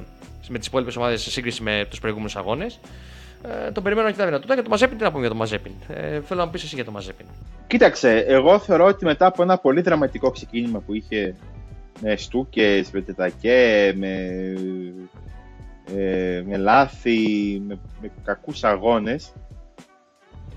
με 0.49 0.59
τις 0.59 0.67
υπόλοιπες 0.67 0.97
ομάδες 0.97 1.23
σε 1.23 1.31
σύγκριση 1.31 1.63
με 1.63 1.87
τους 1.91 2.01
προηγούμενους 2.01 2.37
αγώνες. 2.37 2.79
Ε, 3.43 3.71
τον 3.71 3.83
περιμένω 3.83 4.07
αρκετά 4.07 4.25
δυνατότητα. 4.25 4.55
Για 4.55 4.63
το 4.63 4.71
Μαζέπιν, 4.71 4.99
τι 4.99 5.05
να 5.05 5.09
πούμε 5.11 5.21
για 5.21 5.31
το 5.31 5.37
Μαζέπιν. 5.37 5.73
Ε, 5.89 6.21
θέλω 6.21 6.41
να 6.41 6.45
μου 6.45 6.51
πεις 6.51 6.63
εσύ 6.63 6.75
για 6.75 6.85
το 6.85 6.91
Μαζέπιν. 6.91 7.27
Κοίταξε, 7.67 8.19
εγώ 8.19 8.59
θεωρώ 8.59 8.85
ότι 8.85 9.05
μετά 9.05 9.27
από 9.27 9.43
ένα 9.43 9.59
πολύ 9.59 9.81
δραματικό 9.81 10.31
ξεκίνημα 10.31 10.79
που 10.79 10.95
είχε 10.95 11.35
με 12.01 12.17
στούκες, 12.17 12.91
με 12.91 13.01
τετακέ, 13.01 13.95
με, 13.97 14.15
ε, 15.97 16.43
με 16.47 16.57
λάθη, 16.57 17.63
με, 17.67 17.79
με 18.03 18.11
κακούς 18.25 18.65
αγώνες, 18.65 19.33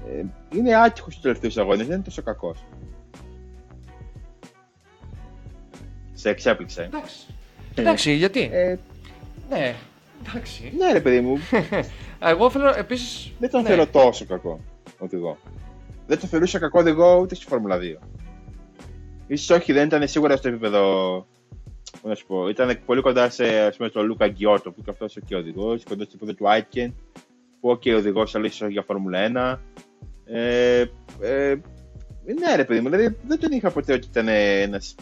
ε, 0.07 0.23
είναι 0.56 0.76
άτυχος 0.76 1.11
στους 1.11 1.23
τελευταίους 1.23 1.57
αγώνες, 1.57 1.85
δεν 1.85 1.95
είναι 1.95 2.03
τόσο 2.03 2.22
κακός. 2.22 2.65
Σε 6.14 6.30
εξέπληξε. 6.30 6.81
Εντάξει. 6.81 7.26
Εντάξει, 7.76 8.11
γιατί; 8.11 8.49
Ε, 8.53 8.77
ναι, 9.49 9.76
εντάξει. 10.27 10.73
ναι 10.77 10.91
ρε 10.91 11.01
παιδί 11.01 11.22
μου, 11.22 11.38
Εγώ 12.20 12.50
θέλω 12.50 12.74
επίσης. 12.78 13.32
δεν 13.40 13.50
τον 13.50 13.62
Ναι. 13.62 13.68
θέλω 13.68 13.88
τόσο 13.88 14.26
κακό 14.26 14.60
οδηγό. 14.98 15.38
Δεν 16.08 16.20
τον 16.20 16.30
θεωρούσα 16.30 16.60
κακό 16.60 16.80
οδηγό 16.80 17.20
ούτε 17.20 17.36
στη 17.36 17.46
Φόρμουλα 17.46 17.78
2. 17.78 17.98
Ίσως 19.28 19.58
όχι, 19.58 19.74
δεν 19.74 19.86
ήταν 19.86 20.08
σίγουρα 20.08 20.36
στο 20.38 20.48
επίπεδο. 20.48 20.82
Πώς 22.02 22.10
να 22.10 22.16
σου 22.16 22.26
πω, 22.26 22.50
ήταν 22.50 22.80
πολύ 22.86 23.02
κοντά 23.02 23.30
σε 23.30 23.60
ας 23.60 23.76
πούμε, 23.78 23.90
τον 23.90 24.06
Λούκα 24.06 24.28
Γκιώτο 24.28 24.72
που 24.72 24.82
και 24.82 24.90
αυτός 24.90 25.18
και 25.26 25.36
οδηγός, 25.36 25.84
κοντά 25.84 26.04
στο 26.04 26.12
επίπεδο 26.16 26.34
του 26.38 26.50
Άιτκεν, 26.50 26.96
που 27.62 27.78
και 27.80 27.96
οδηγός, 27.96 28.36
αλλά 28.36 28.46
ίσως 28.46 28.62
όχι 28.62 28.72
για 28.72 28.84
Φόρμουλα 28.88 29.20
1. 29.20 29.60
Ε, 30.26 30.80
ε, 31.22 31.56
ναι, 32.40 32.56
ρε 32.56 32.66
παιδί 32.66 32.80
μου, 32.82 32.90
δηλαδή 32.90 33.18
δεν 33.28 33.40
τον 33.40 33.52
είχα 33.52 33.72
ποτέ 33.72 33.94
ότι 33.94 34.08
ήταν 34.12 34.28
ένας. 34.28 34.96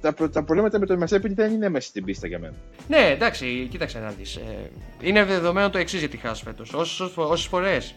Τα, 0.00 0.12
προ- 0.12 0.32
τα 0.32 0.42
προβλήματα 0.42 0.78
με 0.78 0.86
τον 0.86 0.98
Μασέπιν 0.98 1.34
δεν 1.34 1.52
είναι 1.52 1.68
μέσα 1.68 1.88
στην 1.88 2.04
πίστα 2.04 2.26
για 2.26 2.38
μένα. 2.38 2.54
Ναι, 2.88 3.08
εντάξει, 3.10 3.66
κοίταξε 3.70 3.98
να 3.98 4.10
δεις. 4.10 4.36
Ε, 4.36 4.70
είναι 5.00 5.24
δεδομένο 5.24 5.70
το 5.70 5.78
εξής 5.78 5.98
για 5.98 6.08
τη 6.08 6.16
Χάς 6.16 6.40
φέτος. 6.42 6.72
Όσες 7.16 7.46
φορές 7.46 7.94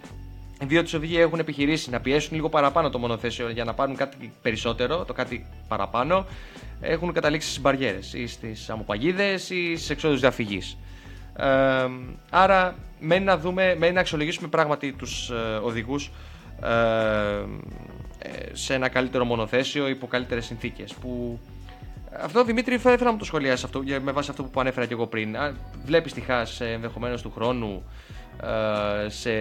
δύο 0.66 0.84
του 0.84 0.90
οδηγοί 0.96 1.18
έχουν 1.18 1.40
επιχειρήσει 1.40 1.90
να 1.90 2.00
πιέσουν 2.00 2.36
λίγο 2.36 2.50
παραπάνω 2.50 2.90
το 2.90 3.00
μονοθέσιο 3.00 3.50
για 3.50 3.64
να 3.64 3.74
πάρουν 3.74 3.96
κάτι 3.96 4.32
περισσότερο, 4.42 5.06
το 5.06 5.14
κάτι 5.14 5.46
παραπάνω, 5.68 6.26
έχουν 6.82 7.14
καταλήξει 7.14 7.48
στις 7.48 7.62
μπαριέρες 7.62 8.14
ή 8.14 8.28
στις 8.28 8.70
αμοπαγίδες 8.70 9.50
ή 9.50 9.76
στις 9.76 9.90
εξόδους 9.90 10.20
διαφυγής. 10.20 10.78
Ε, 11.38 11.88
άρα, 12.30 12.76
μένει 13.00 13.26
να, 13.26 13.38
δούμε, 13.38 13.76
μένει 13.80 13.94
να 13.94 14.00
αξιολογήσουμε 14.00 14.48
πράγματι 14.48 14.94
τους 14.94 15.30
ε, 15.30 15.60
οδηγούς 15.64 16.12
ε, 16.64 16.70
ε, 18.20 18.50
σε 18.52 18.74
ένα 18.74 18.90
καλύτερο 18.90 19.26
μονοθέσιο 19.26 19.88
υπό 19.88 20.08
καλύτερες 20.08 20.46
συνθήκες. 20.46 20.94
Που 20.94 21.40
αυτό 22.20 22.44
Δημήτρη, 22.44 22.78
θα 22.78 22.92
ήθελα 22.92 23.06
να 23.06 23.12
μου 23.12 23.18
το 23.18 23.26
σχολιάσεις 23.26 23.64
αυτό 23.66 23.82
για- 23.82 24.02
με 24.02 24.12
βάση 24.12 24.30
αυτό 24.30 24.44
που 24.44 24.60
ανέφερα 24.60 24.86
και 24.86 24.94
εγώ 24.94 25.08
πριν. 25.08 25.36
Βλέπεις 25.86 26.14
τη 26.14 26.22
Χάς 26.22 26.62
ενδεχομένως 26.62 27.22
του 27.22 27.32
χρόνου 27.32 27.84
ε, 29.06 29.10
σε, 29.10 29.32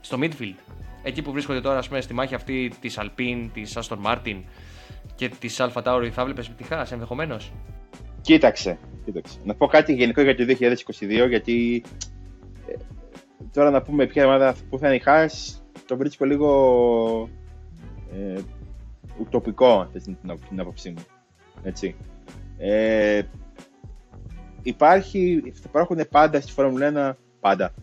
στο 0.00 0.18
midfield; 0.20 0.54
Εκεί 1.02 1.22
που 1.22 1.32
βρίσκονται 1.32 1.60
τώρα 1.60 1.78
ας 1.78 1.88
πούμε, 1.88 2.00
στη 2.00 2.14
μάχη 2.14 2.34
αυτή 2.34 2.72
της 2.80 2.98
Alpine, 3.00 3.48
της 3.52 3.78
Aston 3.78 3.98
Martin 4.06 4.42
και 5.14 5.28
της 5.28 5.56
Alpha 5.60 5.82
Tauri, 5.82 6.08
θα 6.12 6.24
βλέπεις 6.24 6.50
τη 6.56 6.64
Χάς 6.64 6.92
ενδεχομένως; 6.92 7.52
Κοίταξε, 8.20 8.78
κοίταξε. 9.04 9.38
Να 9.44 9.54
πω 9.54 9.66
κάτι 9.66 9.92
γενικό 9.94 10.20
για 10.22 10.36
το 10.36 10.44
2022, 10.44 11.28
γιατί 11.28 11.82
ε, 12.68 12.72
τώρα 13.52 13.70
να 13.70 13.82
πούμε 13.82 14.06
ποια 14.06 14.26
ομάδα 14.26 14.54
που 14.70 14.78
θα 14.78 14.86
είναι 14.86 14.96
η 14.96 15.00
Χάς, 15.00 15.62
το 15.86 15.96
βρίσκω 15.96 16.24
λίγο 16.24 17.28
ε, 18.12 18.40
ουτοπικό, 19.20 19.80
αν 19.80 19.88
θες 19.92 20.02
την, 20.02 20.16
την, 20.22 20.38
την 20.48 20.60
άποψή 20.60 20.90
μου. 20.90 21.02
Έτσι. 21.62 21.96
Ε, 22.58 23.22
υπάρχει, 24.62 25.42
θα 25.54 25.62
υπάρχουν 25.66 26.00
πάντα 26.10 26.40
στη 26.40 26.52
Φόρμουλα 26.52 27.14
1, 27.14 27.16
πάντα. 27.40 27.74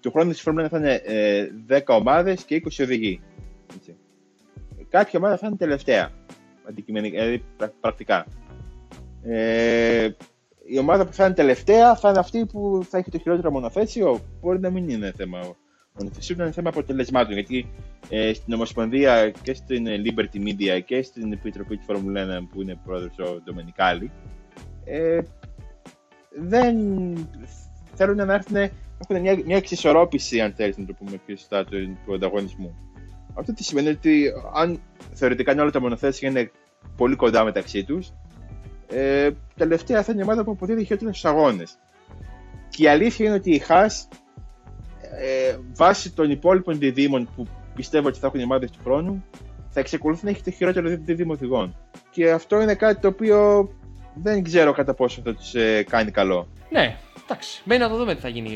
Του 0.00 0.10
χρόνου 0.10 0.32
στη 0.32 0.42
Φόρμουλα 0.42 0.66
1 0.66 0.68
θα 0.70 0.78
είναι 0.78 0.94
ε, 1.04 1.46
10 1.68 1.80
ομάδες 1.86 2.44
και 2.44 2.62
20 2.64 2.68
οδηγοί. 2.80 3.20
Έτσι. 3.76 3.96
Κάποια 4.88 5.18
ομάδα 5.18 5.36
θα 5.36 5.46
είναι 5.46 5.56
τελευταία, 5.56 6.12
αντικειμενικά, 6.68 7.18
δηλαδή 7.18 7.44
πρα- 7.56 7.74
πρακτικά. 7.80 8.26
Ε, 9.22 10.08
η 10.64 10.78
ομάδα 10.78 11.06
που 11.06 11.12
θα 11.12 11.24
είναι 11.24 11.34
τελευταία 11.34 11.96
θα 11.96 12.08
είναι 12.08 12.18
αυτή 12.18 12.46
που 12.46 12.80
θα 12.88 12.98
έχει 12.98 13.10
το 13.10 13.18
χειρότερο 13.18 13.50
μονοθέσιο. 13.50 14.20
Μπορεί 14.40 14.60
να 14.60 14.70
μην 14.70 14.88
είναι 14.88 15.12
θέμα 15.16 15.56
μονοθεσίου, 15.98 16.36
να 16.36 16.44
είναι 16.44 16.52
θέμα 16.52 16.68
αποτελεσμάτων. 16.68 17.32
Γιατί 17.32 17.72
ε, 18.08 18.32
στην 18.32 18.54
Ομοσπονδία 18.54 19.30
και 19.30 19.54
στην 19.54 19.86
ε, 19.86 20.02
Liberty 20.04 20.36
Media 20.36 20.80
και 20.84 21.02
στην 21.02 21.32
Επιτροπή 21.32 21.76
της 21.76 21.86
Φόρμουλας 21.86 22.28
1 22.42 22.46
που 22.52 22.62
είναι 22.62 22.80
πρόεδρος 22.84 23.18
ο 23.18 23.40
Ντομενικάλη, 23.44 24.10
ε, 24.84 25.20
δεν 26.30 26.76
θέλουν 27.94 28.16
να 28.26 28.34
έρθουν. 28.34 28.56
Έχουν 29.02 29.20
μια, 29.20 29.40
μια 29.44 29.56
εξισορρόπηση, 29.56 30.40
αν 30.40 30.52
θέλεις 30.52 30.76
να 30.76 30.84
το 30.84 30.92
πούμε 30.92 31.20
πιο 31.26 31.36
σωστά, 31.36 31.64
του, 31.64 31.98
του 32.06 32.14
ανταγωνισμού. 32.14 32.74
Αυτό 33.34 33.52
τι 33.52 33.64
σημαίνει 33.64 33.88
ότι 33.88 34.32
αν 34.54 34.80
θεωρητικά 35.12 35.52
είναι 35.52 35.60
όλα 35.60 35.70
τα 35.70 35.80
μονοθέσια 35.80 36.28
είναι 36.28 36.50
πολύ 36.96 37.16
κοντά 37.16 37.44
μεταξύ 37.44 37.84
τους, 37.84 38.12
ε, 38.88 39.30
τελευταία 39.56 40.02
θα 40.02 40.12
είναι 40.12 40.20
η 40.20 40.24
ομάδα 40.24 40.44
που 40.44 40.50
αποδίδει 40.50 40.84
χειρότερα 40.84 41.12
στου 41.12 41.28
αγώνες. 41.28 41.78
Και 42.68 42.82
η 42.82 42.88
αλήθεια 42.88 43.26
είναι 43.26 43.34
ότι 43.34 43.50
η 43.50 43.58
Χάς 43.58 44.08
ε, 45.22 45.56
βάσει 45.74 46.12
των 46.12 46.30
υπόλοιπων 46.30 46.78
διδήμων 46.78 47.28
που 47.36 47.46
πιστεύω 47.74 48.08
ότι 48.08 48.18
θα 48.18 48.26
έχουν 48.26 48.40
οι 48.40 48.42
ομάδε 48.42 48.66
του 48.66 48.78
χρόνου, 48.84 49.24
θα 49.68 49.80
εξακολουθεί 49.80 50.24
να 50.24 50.30
έχει 50.30 50.42
το 50.42 50.50
χειρότερο 50.50 50.88
δίδυμο 51.04 51.32
οδηγών. 51.32 51.76
Και 52.10 52.30
αυτό 52.30 52.60
είναι 52.60 52.74
κάτι 52.74 53.00
το 53.00 53.08
οποίο 53.08 53.68
δεν 54.14 54.42
ξέρω 54.42 54.72
κατά 54.72 54.94
πόσο 54.94 55.20
θα 55.24 55.34
τους 55.34 55.54
ε, 55.54 55.82
κάνει 55.88 56.10
καλό. 56.10 56.48
Ναι, 56.70 56.96
εντάξει. 57.22 57.62
Μένει 57.64 57.80
να 57.80 57.88
το 57.88 57.96
δούμε 57.96 58.14
τι 58.14 58.20
θα 58.20 58.28
γίνει 58.28 58.50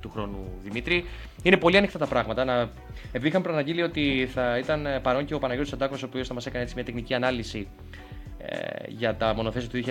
του 0.00 0.10
χρόνου, 0.10 0.38
Δημήτρη. 0.62 1.04
Είναι 1.42 1.56
πολύ 1.56 1.76
ανοιχτά 1.76 1.98
τα 1.98 2.06
πράγματα. 2.06 2.44
Να... 2.44 2.70
Επειδή 3.06 3.28
είχαμε 3.28 3.44
προαναγγείλει 3.44 3.82
ότι 3.82 4.28
θα 4.34 4.58
ήταν 4.58 4.86
παρόν 5.02 5.24
και 5.24 5.34
ο 5.34 5.38
Παναγιώτης 5.38 5.72
Αντάκος, 5.72 6.02
ο 6.02 6.06
οποίος 6.06 6.28
θα 6.28 6.34
μας 6.34 6.46
έκανε 6.46 6.62
έτσι 6.62 6.74
μια 6.74 6.84
τεχνική 6.84 7.14
ανάλυση 7.14 7.68
ε, 8.38 8.56
για 8.88 9.14
τα 9.14 9.34
μονοθέσια 9.34 9.68
του 9.68 9.82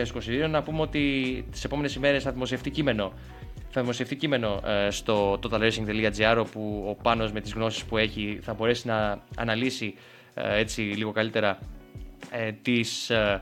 2022, 0.46 0.50
να 0.50 0.64
πούμε 0.64 0.82
ότι 0.82 1.02
τις 1.52 1.64
επόμενες 1.64 1.96
ημέρες 1.96 2.24
θα 2.24 2.32
δημοσιευτεί 2.32 2.70
κείμενο 2.70 3.12
θα 3.74 3.82
δημοσιευτεί 3.82 4.16
κείμενο 4.16 4.62
ε, 4.66 4.90
στο 4.90 5.40
totalracing.gr 5.44 6.36
όπου 6.40 6.86
ο 6.90 7.02
Πάνος 7.04 7.32
με 7.32 7.42
τις 7.42 7.54
γνώσεις 7.54 7.84
που 7.84 7.98
έχει 7.98 8.40
θα 8.42 8.54
μπορέσει 8.54 8.88
να 8.88 9.22
αναλύσει 9.36 9.96
ε, 10.34 10.60
έτσι 10.60 10.82
λίγο 10.82 11.12
καλύτερα 11.12 11.58
ε, 12.32 12.52
τις, 12.52 13.10
ε, 13.10 13.42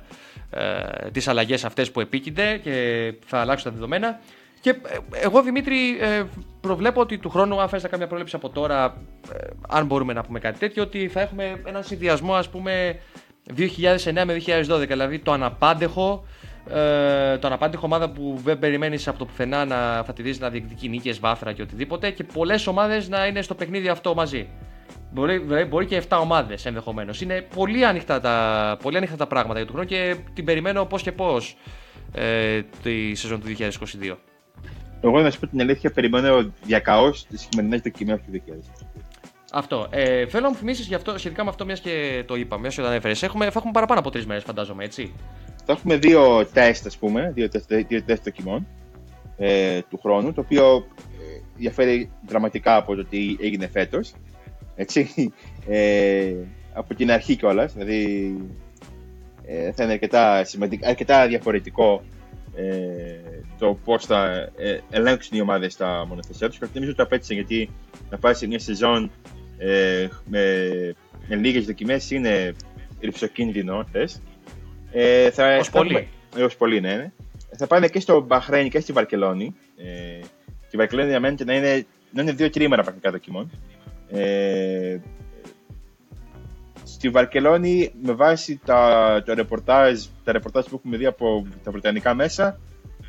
ε, 0.49 1.09
τις 1.11 1.27
αλλαγές 1.27 1.65
αυτές 1.65 1.91
που 1.91 1.99
επίκυνται 1.99 2.59
και 2.63 3.13
θα 3.25 3.39
αλλάξουν 3.39 3.69
τα 3.69 3.75
δεδομένα. 3.75 4.19
Και 4.61 4.69
ε, 4.69 4.97
εγώ, 5.11 5.41
Δημήτρη, 5.41 5.97
ε, 5.99 6.23
προβλέπω 6.61 7.01
ότι 7.01 7.17
του 7.17 7.29
χρόνου, 7.29 7.61
αν 7.61 7.67
φέρεις 7.67 7.83
να 7.83 7.89
κάποια 7.89 8.07
πρόληψη 8.07 8.35
από 8.35 8.49
τώρα, 8.49 8.97
ε, 9.33 9.47
αν 9.67 9.85
μπορούμε 9.85 10.13
να 10.13 10.23
πούμε 10.23 10.39
κάτι 10.39 10.59
τέτοιο, 10.59 10.83
ότι 10.83 11.07
θα 11.07 11.21
έχουμε 11.21 11.61
έναν 11.65 11.83
συνδυασμό, 11.83 12.33
ας 12.33 12.49
πούμε, 12.49 12.99
2009 13.55 14.25
με 14.25 14.33
2012, 14.33 14.87
δηλαδή 14.87 15.19
το 15.19 15.31
αναπάντεχο, 15.31 16.25
ε, 16.69 17.38
το 17.38 17.47
αναπάντεχο 17.47 17.85
ομάδα 17.85 18.09
που 18.09 18.39
δεν 18.43 18.59
περιμένεις 18.59 19.07
από 19.07 19.17
το 19.17 19.25
πουθενά 19.25 19.65
να 19.65 20.03
φατιδίζει 20.05 20.39
να 20.39 20.49
διεκδικεί 20.49 20.89
νίκες, 20.89 21.19
βάθρα 21.19 21.53
και 21.53 21.61
οτιδήποτε 21.61 22.11
και 22.11 22.23
πολλές 22.23 22.67
ομάδες 22.67 23.09
να 23.09 23.25
είναι 23.25 23.41
στο 23.41 23.55
παιχνίδι 23.55 23.88
αυτό 23.88 24.13
μαζί. 24.13 24.47
Μπορεί, 25.13 25.38
δηλαδή 25.38 25.63
μπορεί 25.63 25.85
και 25.85 26.01
7 26.09 26.17
ομάδες 26.21 26.65
ενδεχομένως. 26.65 27.21
Είναι 27.21 27.47
πολύ 27.55 27.85
ανοιχτά, 27.85 28.19
τα, 28.19 28.77
πολύ 28.81 28.97
ανοιχτά 28.97 29.15
τα 29.15 29.27
πράγματα 29.27 29.57
για 29.57 29.67
τον 29.67 29.75
χρόνο 29.75 29.89
και 29.89 30.15
την 30.33 30.45
περιμένω 30.45 30.85
πώς 30.85 31.01
και 31.01 31.11
πώς 31.11 31.57
ε, 32.13 32.61
τη 32.83 33.15
σεζόν 33.15 33.41
του 33.41 33.47
2022. 33.57 34.15
Εγώ 35.01 35.21
να 35.21 35.31
σου 35.31 35.39
πω 35.39 35.47
την 35.47 35.61
αλήθεια, 35.61 35.91
περιμένω 35.91 36.51
διακαώ 36.63 37.09
τις 37.09 37.47
σημερινές 37.49 37.81
δοκιμές 37.81 38.19
του 38.19 38.41
2022. 38.81 39.01
Αυτό. 39.51 39.88
Ε, 39.89 40.25
θέλω 40.27 40.43
να 40.43 40.49
μου 40.49 40.55
θυμίσεις 40.55 40.93
αυτό, 40.93 41.17
σχετικά 41.17 41.43
με 41.43 41.49
αυτό, 41.49 41.65
μιας 41.65 41.79
και 41.79 42.23
το 42.27 42.35
είπα, 42.35 42.59
μιας 42.59 42.75
και 42.75 42.81
το 42.81 42.88
ανέφερες. 42.88 43.23
Έχουμε, 43.23 43.45
θα 43.45 43.51
έχουμε 43.55 43.71
παραπάνω 43.71 43.99
από 43.99 44.09
τρεις 44.09 44.25
μέρες, 44.25 44.43
φαντάζομαι, 44.43 44.83
έτσι. 44.83 45.13
Θα 45.65 45.73
έχουμε 45.73 45.95
δύο 45.95 46.45
τεστ, 46.45 46.85
ας 46.85 46.97
πούμε, 46.97 47.31
δύο 47.35 47.49
τεστ, 47.49 47.73
δύο 47.73 48.03
τεστ 48.03 48.23
δοκιμών 48.23 48.67
ε, 49.38 49.81
του 49.89 49.99
χρόνου, 50.01 50.33
το 50.33 50.41
οποίο 50.41 50.85
ε, 50.97 51.41
διαφέρει 51.57 52.11
δραματικά 52.27 52.75
από 52.75 52.95
το 52.95 53.05
τι 53.05 53.38
έγινε 53.39 53.67
φέτος. 53.67 54.13
Έτσι. 54.75 55.33
Ε, 55.67 56.33
από 56.73 56.95
την 56.95 57.11
αρχή 57.11 57.35
κιόλας. 57.35 57.73
Δηλαδή 57.73 58.35
ε, 59.45 59.71
θα 59.71 59.83
είναι 59.83 59.91
αρκετά, 59.91 60.43
σημαντικό, 60.43 60.88
αρκετά 60.88 61.27
διαφορετικό 61.27 62.01
ε, 62.55 63.41
το 63.57 63.77
πώς 63.83 64.05
θα 64.05 64.49
ε, 64.57 64.79
ελέγξουν 64.89 65.38
οι 65.38 65.41
ομάδες 65.41 65.75
τα 65.75 66.05
μονοθεσιά 66.07 66.49
τους. 66.49 66.57
Και 66.57 66.65
νομίζω 66.73 66.91
ότι 66.91 66.97
το 66.97 67.03
απέτυχε 67.03 67.33
γιατί 67.33 67.69
να 68.09 68.17
πάει 68.17 68.33
σε 68.33 68.47
μια 68.47 68.59
σεζόν 68.59 69.11
ε, 69.57 70.07
με, 70.25 70.45
με 71.27 71.35
λίγες 71.35 71.65
δοκιμές 71.65 72.11
είναι 72.11 72.55
ρηψοκίνδυνο, 73.01 73.85
θε. 73.91 74.07
Ε, 74.91 75.30
θα, 75.31 75.57
Ως 75.57 75.69
πολύ. 75.69 76.07
Ως 76.43 76.55
πολύ, 76.55 76.81
ναι, 76.81 76.95
ναι. 76.95 77.11
Θα 77.57 77.68
πάνε 77.68 77.88
και 77.88 77.99
στο 77.99 78.22
Μπαχρέιν 78.22 78.69
και 78.69 78.80
στη 78.80 78.91
Βαρκελόνη. 78.93 79.55
Ε, 79.77 79.84
και 80.59 80.72
η 80.72 80.77
Βαρκελόνη 80.77 81.07
διαμένεται 81.09 81.43
να 81.43 81.53
είναι, 81.55 81.85
να 82.11 82.22
είναι 82.22 82.31
δύο 82.31 82.49
τρίμερα 82.49 82.84
πρακτικά 82.84 83.11
δοκιμών. 83.11 83.51
Ε, 84.11 84.97
στη 86.84 87.09
Βαρκελόνη, 87.09 87.91
με 88.01 88.13
βάση 88.13 88.59
τα, 88.65 89.23
το 89.26 89.34
ρεπορτάζ, 89.34 90.05
τα 90.23 90.31
ρεπορτάζ 90.31 90.65
που 90.65 90.76
έχουμε 90.76 90.97
δει 90.97 91.05
από 91.05 91.47
τα 91.63 91.72
βρετανικά 91.72 92.13
μέσα 92.13 92.59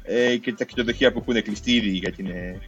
ε, 0.03 0.37
και 0.37 0.53
τα 0.53 0.65
κτηνοδοχεία 0.65 1.13
που 1.13 1.25
έχουν 1.29 1.43
κλειστεί 1.43 1.73
ήδη 1.75 1.89
για 1.89 2.13
την, 2.13 2.27
ε, 2.27 2.61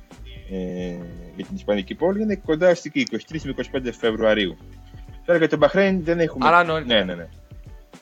για 1.36 1.44
την 1.46 1.54
Ισπανική 1.56 1.94
πόλη, 1.94 2.22
είναι 2.22 2.36
κοντά 2.36 2.74
στη 2.74 3.06
23 3.10 3.16
με 3.44 3.54
25 3.72 3.88
Φεβρουαρίου. 3.98 4.56
Τώρα 5.24 5.38
για 5.38 5.48
τον 5.48 5.58
Μπαχρέιν 5.58 6.04
δεν 6.04 6.20
έχουμε. 6.20 6.46
Άρα 6.48 6.64
νωρί- 6.64 6.86
Ναι, 6.86 7.02
ναι, 7.02 7.14
ναι. 7.14 7.28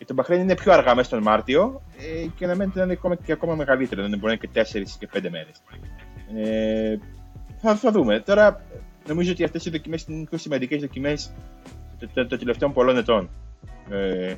Για 0.02 0.14
τον 0.14 0.20
Μπαχρέιν 0.20 0.40
είναι 0.40 0.54
πιο 0.54 0.72
αργά 0.72 0.94
μέσα 0.94 1.08
στον 1.08 1.22
Μάρτιο 1.22 1.82
ε, 1.98 2.26
και 2.36 2.46
να 2.46 2.54
μένει 2.54 2.72
να 2.74 2.82
είναι 2.82 2.92
ακόμα, 2.92 3.14
και 3.14 3.32
ακόμα 3.32 3.54
μεγαλύτερο. 3.54 4.00
Δεν 4.08 4.18
μπορεί 4.18 4.38
να 4.40 4.48
είναι 4.52 4.62
και 4.62 4.80
4 4.80 4.84
και 4.98 5.08
5 5.14 5.30
μέρες. 5.30 5.62
Ε, 6.36 6.96
θα, 7.60 7.74
θα 7.74 7.90
δούμε. 7.90 8.20
Τώρα 8.20 8.64
νομίζω 9.06 9.32
ότι 9.32 9.44
αυτές 9.44 9.64
οι 9.66 9.70
δοκιμές 9.70 10.04
είναι 10.08 10.20
οι 10.20 10.24
πιο 10.24 10.38
σημαντικές 10.38 10.80
δοκιμές 10.80 11.32
των 11.98 12.28
το, 12.28 12.38
τελευταίων 12.38 12.72
πολλών 12.72 12.96
ετών. 12.96 13.28
Ε, 13.90 14.26
ε, 14.26 14.36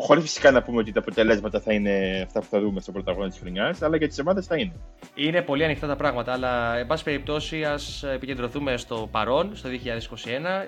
Χωρίς 0.00 0.22
φυσικά 0.22 0.50
να 0.50 0.62
πούμε 0.62 0.78
ότι 0.78 0.92
τα 0.92 1.00
αποτελέσματα 1.00 1.60
θα 1.60 1.72
είναι 1.72 2.22
αυτά 2.26 2.40
που 2.40 2.46
θα 2.50 2.60
δούμε 2.60 2.80
στο 2.80 2.92
πρωταγωνιστή 2.92 3.40
της 3.40 3.40
χρονιάς, 3.40 3.82
αλλά 3.82 3.96
για 3.96 4.08
τις 4.08 4.18
ομάδες 4.18 4.46
θα 4.46 4.56
είναι. 4.56 4.72
Είναι 5.14 5.42
πολύ 5.42 5.64
ανοιχτά 5.64 5.86
τα 5.86 5.96
πράγματα, 5.96 6.32
αλλά 6.32 6.76
εν 6.76 6.86
πάση 6.86 7.04
περιπτώσει 7.04 7.64
ας 7.64 8.02
επικεντρωθούμε 8.02 8.76
στο 8.76 9.08
παρόν, 9.10 9.56
στο 9.56 9.68
2021 9.68 10.66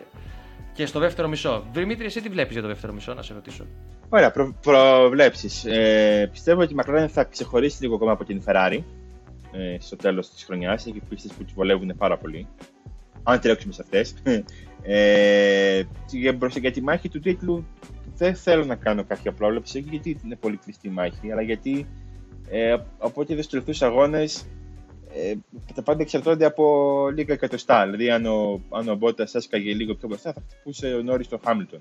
και 0.78 0.86
στο 0.86 0.98
δεύτερο 0.98 1.28
μισό. 1.28 1.66
Δημήτρη, 1.72 2.04
εσύ 2.04 2.22
τι 2.22 2.28
βλέπεις 2.28 2.52
για 2.52 2.62
το 2.62 2.68
δεύτερο 2.68 2.92
μισό, 2.92 3.14
να 3.14 3.22
σε 3.22 3.34
ρωτήσω; 3.34 3.64
Ωραία, 4.08 4.30
προ, 4.30 4.54
προβλέψεις. 4.62 5.64
Ε, 5.64 6.28
πιστεύω 6.32 6.60
ότι 6.60 6.72
η 6.72 6.76
McLaren 6.80 7.06
θα 7.08 7.24
ξεχωρίσει 7.24 7.82
λίγο 7.82 7.94
ακόμα 7.94 8.12
από 8.12 8.24
την 8.24 8.42
Ferrari 8.46 8.82
ε, 9.52 9.76
στο 9.78 9.96
τέλος 9.96 10.30
της 10.30 10.44
χρονιάς. 10.44 10.86
Έχει 10.86 11.02
πίστες 11.08 11.32
που 11.32 11.44
τη 11.44 11.52
βολεύουν 11.54 11.94
πάρα 11.96 12.16
πολύ. 12.18 12.46
Αν 13.22 13.40
τρέξουμε 13.40 13.72
σε 13.72 13.82
αυτές. 13.82 14.14
Ε, 14.82 15.82
για, 16.10 16.32
μπροστά, 16.32 16.60
για 16.60 16.72
τη 16.72 16.82
μάχη 16.82 17.08
του 17.08 17.20
τίτλου 17.20 17.66
δεν 18.16 18.34
θέλω 18.34 18.64
να 18.64 18.74
κάνω 18.74 19.04
κάποια 19.04 19.32
πρόβλεψη, 19.32 19.78
όχι 19.78 19.88
γιατί 19.90 20.20
είναι 20.24 20.36
πολύ 20.36 20.56
κλειστή 20.56 20.90
μάχη, 20.90 21.32
αλλά 21.32 21.42
γιατί 21.42 21.86
ε, 22.50 22.72
από 22.98 23.20
ό,τι 23.20 23.32
είδες 23.32 23.44
στους 23.44 23.64
τελευταίους 23.64 23.82
αγώνες 23.82 24.40
ε, 24.40 24.48
τα 25.74 25.82
πάντα 25.82 26.02
εξαρτώνται 26.02 26.44
από 26.44 27.08
λίγα 27.14 27.34
εκατοστά. 27.34 27.84
Δηλαδή, 27.84 28.10
αν 28.10 28.26
ο, 28.26 28.60
αν 28.70 28.88
ο 28.88 28.94
Μπότας 28.94 29.34
έσκαγε 29.34 29.74
λίγο 29.74 29.94
πιο 29.94 30.08
μπροστά, 30.08 30.32
θα 30.32 30.42
χτυπούσε 30.48 30.94
ο 30.94 31.02
Νόρις 31.02 31.28
τον 31.28 31.40
Χάμιλτον. 31.44 31.80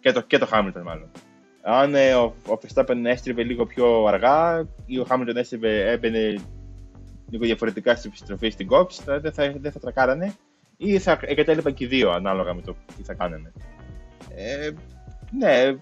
Και 0.00 0.12
το, 0.12 0.20
και 0.20 0.38
το 0.38 0.46
Χάμιλτον, 0.46 0.82
μάλλον. 0.82 1.10
Αν 1.62 1.94
ε, 1.94 2.14
ο, 2.14 2.34
ο 2.48 2.58
Verstappen 2.62 3.04
έστριβε 3.04 3.42
λίγο 3.42 3.66
πιο 3.66 4.04
αργά 4.04 4.68
ή 4.86 4.98
ο 4.98 5.04
Χάμιλτον 5.04 5.36
έστριβε, 5.36 5.90
έμπαινε 5.90 6.34
λίγο 7.30 7.44
διαφορετικά 7.44 7.94
στην 7.94 8.10
επιστροφή 8.10 8.50
στην 8.50 8.66
κόψη, 8.66 9.02
δεν 9.04 9.32
θα, 9.32 9.52
δεν 9.56 9.72
θα 9.72 9.80
τρακάρανε 9.80 10.34
ή 10.76 10.98
θα 10.98 11.18
εγκατέλειπαν 11.22 11.74
και 11.74 11.84
οι 11.84 11.86
δύο 11.86 12.10
ανάλογα 12.10 12.54
με 12.54 12.62
το 12.62 12.76
τι 12.96 13.02
θα 13.02 13.14
κάνανε. 13.14 13.52
Ε, 14.34 14.70
ναι, 15.38 15.78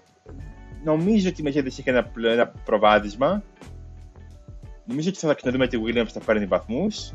νομίζω 0.83 1.29
ότι 1.29 1.41
η 1.41 1.45
Mercedes 1.47 1.77
είχε 1.77 1.89
ένα, 1.89 2.11
ένα 2.23 2.47
προβάδισμα. 2.47 3.43
Νομίζω 4.89 5.09
ότι 5.09 5.17
θα 5.17 5.33
ξαναδούμε 5.33 5.67
τη 5.67 5.77
Williams 5.85 6.07
θα 6.07 6.19
παίρνει 6.19 6.45
βαθμούς. 6.45 7.13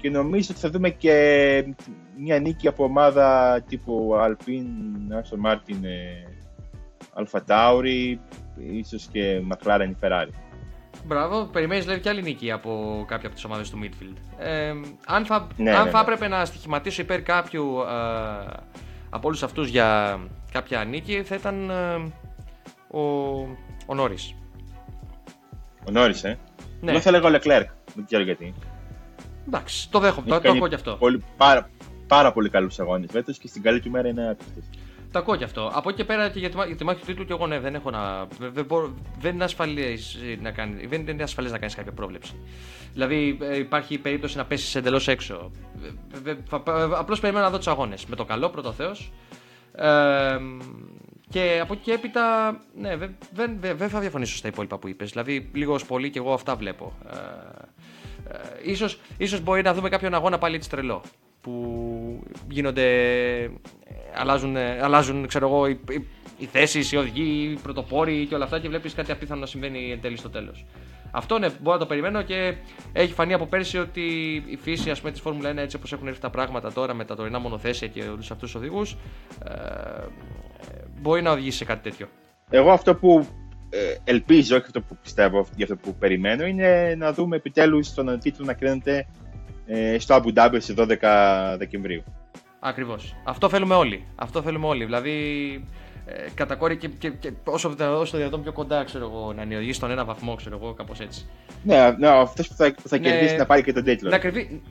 Και 0.00 0.10
νομίζω 0.10 0.48
ότι 0.50 0.60
θα 0.60 0.70
δούμε 0.70 0.90
και 0.90 1.64
μια 2.18 2.38
νίκη 2.38 2.68
από 2.68 2.84
ομάδα 2.84 3.60
τύπου 3.68 4.14
Alpine, 4.14 5.12
Aston 5.20 5.50
Martin, 5.50 5.80
Alfa 7.14 7.40
Tauri, 7.46 8.16
ίσως 8.72 9.08
και 9.12 9.42
McLaren 9.50 9.88
ή 9.90 9.96
Ferrari. 10.00 10.28
Μπράβο, 11.04 11.44
περιμένεις 11.44 11.84
δηλαδή 11.84 12.02
και 12.02 12.08
άλλη 12.08 12.22
νίκη 12.22 12.50
από 12.50 13.04
κάποια 13.08 13.26
από 13.26 13.34
τις 13.34 13.44
ομάδες 13.44 13.70
του 13.70 13.78
midfield. 13.82 14.16
Ε, 14.38 14.72
αν 15.06 15.24
θα, 15.24 15.46
Ναι, 15.56 15.70
αν 15.70 15.84
ναι, 15.84 15.90
θα 15.90 15.96
ναι. 15.96 16.12
έπρεπε 16.12 16.28
να 16.28 16.44
στοιχηματίσω 16.44 17.02
υπέρ 17.02 17.22
κάποιου 17.22 17.80
ε, 17.80 18.52
από 19.10 19.28
όλους 19.28 19.42
αυτούς 19.42 19.68
για 19.68 20.18
κάποια 20.52 20.84
νίκη, 20.84 21.22
θα 21.22 21.34
ήταν 21.34 21.70
ε, 21.70 22.12
ο, 22.98 23.00
ο 23.86 23.94
Νόρι. 23.94 24.16
Ο 25.88 25.90
Νόρις, 25.90 26.24
ε. 26.24 26.38
Ναι. 26.80 26.90
Εγώ 26.90 27.00
θα 27.00 27.10
λέγω 27.10 27.28
Leclerc, 27.28 27.66
δεν 27.94 28.04
ξέρω 28.06 28.22
γιατί. 28.22 28.54
Εντάξει, 29.46 29.90
το 29.90 29.98
δέχομαι, 29.98 30.26
το, 30.26 30.34
Έχει 30.34 30.42
το 30.42 30.48
κάνει 30.48 30.56
ακούω 30.56 30.68
κι 30.68 30.74
αυτό. 30.74 30.96
Πολύ, 30.98 31.24
πάρα, 31.36 31.70
πάρα 32.06 32.32
πολύ 32.32 32.48
καλούς 32.48 32.78
αγώνες 32.78 33.10
φέτος 33.12 33.38
και 33.38 33.48
στην 33.48 33.62
καλή 33.62 33.80
του 33.80 33.90
μέρα 33.90 34.08
είναι 34.08 34.28
άπιστο. 34.30 34.60
Το 35.12 35.18
ακούω 35.18 35.36
κι 35.36 35.44
αυτό. 35.44 35.70
Από 35.74 35.88
εκεί 35.88 35.98
και 35.98 36.04
πέρα 36.04 36.28
και 36.28 36.38
για 36.38 36.50
τη, 36.50 36.54
μάχη- 36.56 36.68
για 36.68 36.76
τη 36.78 36.84
μάχη 36.84 37.00
του 37.00 37.06
τίτλου 37.06 37.24
και 37.24 37.32
εγώ 37.32 37.46
ναι, 37.46 37.58
δεν 37.60 37.74
έχω 37.74 37.90
να. 37.90 38.26
Δεν, 38.38 38.50
δεν, 38.52 38.64
μπορώ- 38.64 38.94
δεν 39.20 39.34
είναι 39.34 39.44
ασφαλές 39.44 40.18
να 40.42 40.50
κάνει, 40.50 40.86
δεν 40.86 41.06
είναι 41.08 41.22
ασφαλές 41.22 41.52
να 41.52 41.58
κάνεις 41.58 41.74
κάποια 41.74 41.92
πρόβλεψη. 41.92 42.32
Δηλαδή 42.92 43.38
ε, 43.40 43.58
υπάρχει 43.58 43.98
περίπτωση 43.98 44.36
να 44.36 44.44
πέσεις 44.44 44.74
εντελώς 44.74 45.08
έξω. 45.08 45.50
Απλώς 46.98 47.20
περιμένω 47.20 47.44
να 47.44 47.50
δω 47.50 47.56
τους 47.56 47.66
αγώνες. 47.68 48.06
Με 48.06 48.16
το 48.16 48.24
καλό, 48.24 48.48
πρώτο 48.48 48.72
Θεός. 48.72 49.12
Ε, 49.72 50.36
και 51.28 51.58
από 51.62 51.72
εκεί 51.72 51.82
και 51.82 51.92
έπειτα, 51.92 52.56
ναι, 52.74 52.96
δεν, 52.96 53.16
δεν, 53.32 53.56
δεν, 53.60 53.76
δεν 53.76 53.88
θα 53.88 54.00
διαφωνήσω 54.00 54.36
στα 54.36 54.48
υπόλοιπα 54.48 54.78
που 54.78 54.88
είπες. 54.88 55.10
Δηλαδή, 55.10 55.50
λίγο 55.52 55.74
ως 55.74 55.84
πολύ 55.84 56.10
και 56.10 56.18
εγώ 56.18 56.32
αυτά 56.32 56.56
βλέπω. 56.56 56.92
Ε, 57.10 57.16
ε, 58.30 58.70
ίσως, 58.70 58.98
ίσως 59.16 59.40
μπορεί 59.40 59.62
να 59.62 59.74
δούμε 59.74 59.88
κάποιον 59.88 60.14
αγώνα 60.14 60.38
πάλι 60.38 60.54
έτσι 60.54 60.70
τρελό. 60.70 61.02
Που 61.40 62.22
γίνονται, 62.48 62.84
ε, 63.42 63.50
αλλάζουν, 64.14 64.56
ε, 64.56 64.80
αλλάζουν 64.82 65.26
ξέρω 65.26 65.46
εγώ, 65.46 65.66
οι, 65.66 65.80
οι, 65.90 66.06
οι 66.38 66.44
θέσεις, 66.44 66.92
οι 66.92 66.96
οδηγοί, 66.96 67.50
οι 67.52 67.58
πρωτοπόροι 67.62 68.26
και 68.26 68.34
όλα 68.34 68.44
αυτά 68.44 68.60
και 68.60 68.68
βλέπεις 68.68 68.94
κάτι 68.94 69.12
απίθανο 69.12 69.40
να 69.40 69.46
συμβαίνει 69.46 69.90
εν 69.90 70.00
τέλει 70.00 70.16
στο 70.16 70.30
τέλος. 70.30 70.64
Αυτό 71.10 71.38
ναι, 71.38 71.48
μπορώ 71.60 71.72
να 71.76 71.78
το 71.82 71.86
περιμένω 71.86 72.22
και 72.22 72.56
έχει 72.92 73.12
φανεί 73.12 73.32
από 73.32 73.46
πέρσι 73.46 73.78
ότι 73.78 74.02
η 74.46 74.56
φύση 74.56 74.90
ας 74.90 74.98
πούμε, 75.00 75.12
της 75.12 75.20
Φόρμουλα 75.20 75.52
1 75.52 75.56
έτσι 75.56 75.76
όπως 75.76 75.92
έχουν 75.92 76.06
έρθει 76.06 76.20
τα 76.20 76.30
πράγματα 76.30 76.72
τώρα 76.72 76.94
με 76.94 77.04
τα 77.04 77.16
τωρινά 77.16 77.38
μονοθέσια 77.38 77.88
και 77.88 78.02
όλους 78.02 78.30
αυτούς 78.30 78.50
τους 78.50 78.60
οδηγούς 78.60 78.96
ε, 79.44 79.54
μπορεί 81.00 81.22
να 81.22 81.30
οδηγήσει 81.30 81.56
σε 81.56 81.64
κάτι 81.64 81.90
τέτοιο. 81.90 82.08
Εγώ 82.50 82.70
αυτό 82.70 82.94
που 82.94 83.26
ε, 83.70 83.94
ελπίζω 84.04 84.58
και 84.58 84.64
αυτό 84.66 84.80
που 84.80 84.96
πιστεύω 85.02 85.46
για 85.56 85.64
αυτό 85.64 85.76
που 85.76 85.94
περιμένω 85.98 86.46
είναι 86.46 86.94
να 86.98 87.12
δούμε 87.12 87.36
επιτέλους 87.36 87.94
τον 87.94 88.18
τίτλο 88.18 88.44
να 88.44 88.52
κρίνεται 88.54 89.06
ε, 89.66 89.98
στο 89.98 90.22
Abu 90.22 90.38
Dhabi 90.38 90.56
στις 90.58 90.74
12 90.78 91.56
Δεκεμβρίου. 91.58 92.02
Ακριβώς. 92.60 93.16
Αυτό 93.24 93.48
θέλουμε 93.48 93.74
όλοι. 93.74 94.06
Αυτό 94.14 94.42
θέλουμε 94.42 94.66
όλοι. 94.66 94.84
Δηλαδή 94.84 95.14
ε, 96.06 96.28
κατά 96.34 96.54
κόρη 96.54 96.76
και, 96.76 96.88
και, 96.88 97.10
και 97.10 97.32
όσο, 97.44 97.76
όσο 97.78 98.12
το 98.12 98.18
δυνατόν 98.18 98.42
πιο 98.42 98.52
κοντά 98.52 98.84
ξέρω 98.84 99.04
εγώ, 99.04 99.32
να 99.32 99.42
είναι 99.42 99.72
στον 99.72 99.90
ένα 99.90 100.04
βαθμό, 100.04 100.34
ξέρω 100.34 100.58
εγώ, 100.62 100.72
κάπως 100.74 101.00
έτσι. 101.00 101.26
Ναι, 101.62 101.94
ναι 101.98 102.08
αυτός 102.08 102.48
που 102.48 102.54
θα, 102.54 102.74
που 102.82 102.88
θα 102.88 102.98
Ναι. 102.98 103.10
κερδίσει 103.10 103.36
να 103.36 103.46
πάρει 103.46 103.62
και 103.62 103.72
τον 103.72 103.84
τίτλο. 103.84 104.10
Να 104.10 104.18
κρυβεί. 104.18 104.62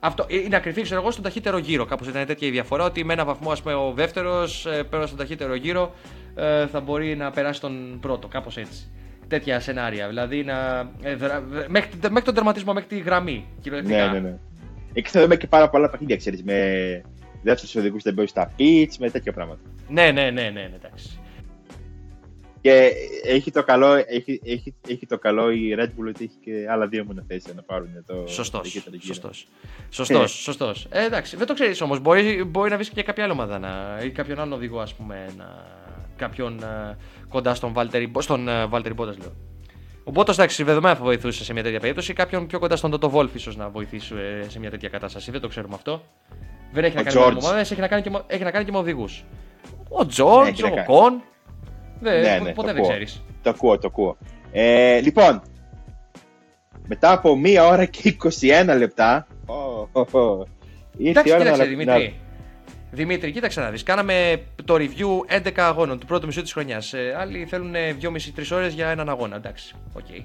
Αυτό 0.00 0.24
είναι 0.28 0.48
να 0.48 0.58
κρυφτεί, 0.58 0.82
ξέρω 0.82 1.00
εγώ, 1.00 1.10
στον 1.10 1.22
ταχύτερο 1.24 1.58
γύρο. 1.58 1.84
Κάπως 1.84 2.08
ήταν 2.08 2.26
τέτοια 2.26 2.48
η 2.48 2.50
διαφορά. 2.50 2.84
Ότι 2.84 3.04
με 3.04 3.12
ένα 3.12 3.24
βαθμό, 3.24 3.50
ας 3.50 3.62
πούμε, 3.62 3.74
ο 3.74 3.92
δεύτερος 3.94 4.66
ε, 4.66 4.82
πέρα 4.82 5.06
στον 5.06 5.18
ταχύτερο 5.18 5.54
γύρο 5.54 5.94
ε, 6.34 6.66
θα 6.66 6.80
μπορεί 6.80 7.16
να 7.16 7.30
περάσει 7.30 7.60
τον 7.60 7.98
πρώτο. 8.00 8.28
Κάπως 8.28 8.56
έτσι. 8.56 8.90
Τέτοια 9.28 9.60
σενάρια. 9.60 10.08
Δηλαδή 10.08 10.44
να. 10.44 10.90
Ε, 11.02 11.14
δρα, 11.14 11.40
μέχρι, 11.68 11.90
μέχρι 12.00 12.22
τον 12.22 12.34
τερματισμό, 12.34 12.72
μέχρι 12.72 12.88
τη 12.88 12.98
γραμμή. 12.98 13.46
Ναι, 13.64 14.06
ναι, 14.06 14.18
ναι. 14.18 14.38
Εκεί 14.92 15.10
θα 15.10 15.20
δούμε 15.20 15.36
και 15.36 15.46
πάρα 15.46 15.70
πολλά 15.70 15.90
παιχνίδια, 15.90 16.16
ξέρεις. 16.16 16.42
Με 16.42 16.54
δεύτερου 17.42 17.80
οδηγούς 17.80 18.02
δεν 18.02 18.14
μπορεί 18.14 18.28
στα 18.28 18.54
pitch, 18.58 18.96
με 18.98 19.10
τέτοια 19.10 19.32
πράγματα. 19.32 19.60
Ναι, 19.88 20.10
ναι, 20.10 20.30
ναι, 20.30 20.42
ναι, 20.42 20.50
ναι 20.50 20.72
εντάξει. 20.74 21.18
Και 22.60 22.92
έχει 23.24 23.50
το, 23.50 23.62
καλό, 23.62 23.92
έχει, 23.92 24.40
έχει, 24.44 24.74
έχει 24.88 25.06
το 25.06 25.18
καλό 25.18 25.50
η 25.50 25.74
Red 25.78 25.86
Bull 25.86 26.08
ότι 26.08 26.24
έχει 26.24 26.36
και 26.44 26.66
άλλα 26.70 26.86
δύο 26.86 27.04
μονοθέσια 27.04 27.52
να 27.54 27.62
πάρουν 27.62 27.88
το 28.06 28.24
Σωστός, 28.26 28.76
σωστός, 28.98 29.46
σωστός, 29.90 30.32
σωστός. 30.32 30.86
Ε, 30.90 31.04
εντάξει, 31.04 31.36
δεν 31.36 31.46
το 31.46 31.54
ξέρεις 31.54 31.80
όμως, 31.80 32.00
μπορεί, 32.00 32.44
μπορεί 32.44 32.70
να 32.70 32.76
βρεις 32.76 32.88
και 32.88 33.02
κάποια 33.02 33.24
άλλη 33.24 33.32
ομάδα 33.32 33.58
να, 33.58 34.00
ή 34.04 34.10
κάποιον 34.10 34.40
άλλο 34.40 34.54
οδηγό 34.54 34.80
ας 34.80 34.94
πούμε, 34.94 35.26
να, 35.36 35.66
κάποιον 36.16 36.60
uh, 36.62 36.96
κοντά 37.28 37.54
στον 37.54 37.72
Valtteri, 37.76 38.06
στον 38.18 38.46
uh, 38.48 38.70
Valtteri 38.70 38.94
Bottas 38.96 39.18
λέω. 39.18 39.32
Ο 40.04 40.10
Bottas 40.14 40.28
εντάξει, 40.28 40.62
δεδομένα 40.62 40.96
θα 40.96 41.02
βοηθούσε 41.02 41.44
σε 41.44 41.52
μια 41.52 41.62
τέτοια 41.62 41.80
περίπτωση, 41.80 42.12
κάποιον 42.12 42.46
πιο 42.46 42.58
κοντά 42.58 42.76
στον 42.76 42.98
Toto 43.00 43.10
Wolff 43.10 43.28
ίσως 43.34 43.56
να 43.56 43.68
βοηθήσει 43.68 44.14
ε, 44.14 44.48
σε 44.48 44.58
μια 44.58 44.70
τέτοια 44.70 44.88
κατάσταση, 44.88 45.30
δεν 45.30 45.40
το 45.40 45.48
ξέρουμε 45.48 45.74
αυτό. 45.74 46.02
Δεν 46.72 46.84
έχει 46.84 46.96
να 46.96 47.02
κάνει 47.02 47.18
με 47.18 47.38
ομάδες, 47.40 47.70
έχει 47.70 47.80
να 47.80 47.88
κάνει 47.88 48.02
και, 48.02 48.10
έχει 48.26 48.42
να 48.42 48.50
κάνει 48.50 48.64
και 48.64 48.72
με 48.72 48.78
οδηγούς. 48.78 49.24
Ο 49.88 50.06
George, 50.16 50.72
ο 50.72 50.84
Κον, 50.84 51.22
ναι, 52.00 52.18
ναι, 52.20 52.38
ναι, 52.42 52.52
ποτέ 52.52 52.72
δεν 52.72 52.82
ξέρεις. 52.82 53.22
Το 53.42 53.50
ακούω, 53.50 53.78
το 53.78 53.86
ακούω. 53.86 54.16
Ε, 54.52 55.00
λοιπόν, 55.00 55.42
μετά 56.86 57.12
από 57.12 57.36
μία 57.36 57.66
ώρα 57.66 57.84
και 57.84 58.16
21 58.40 58.74
λεπτά. 58.78 59.26
Oh, 59.46 60.00
oh, 60.00 60.04
oh. 60.12 60.46
Εντάξει, 61.00 61.36
κοίταξε, 61.36 61.64
Δημήτρη. 61.64 62.14
Δημήτρη, 62.90 63.32
κοίταξε 63.32 63.60
να 63.60 63.70
δεις. 63.70 63.82
Κάναμε 63.82 64.42
το 64.64 64.74
review 64.74 65.42
11 65.46 65.52
αγώνων 65.56 65.98
του 65.98 66.06
πρώτου 66.06 66.26
μισού 66.26 66.42
της 66.42 66.52
χρονιάς. 66.52 66.92
Ε, 66.92 67.16
άλλοι 67.18 67.46
θέλουν 67.46 67.74
2,5-3 67.74 68.52
ώρες 68.52 68.74
για 68.74 68.88
έναν 68.88 69.08
αγώνα. 69.08 69.36
Εντάξει, 69.36 69.74
OK. 69.92 70.04
Okay. 70.08 70.24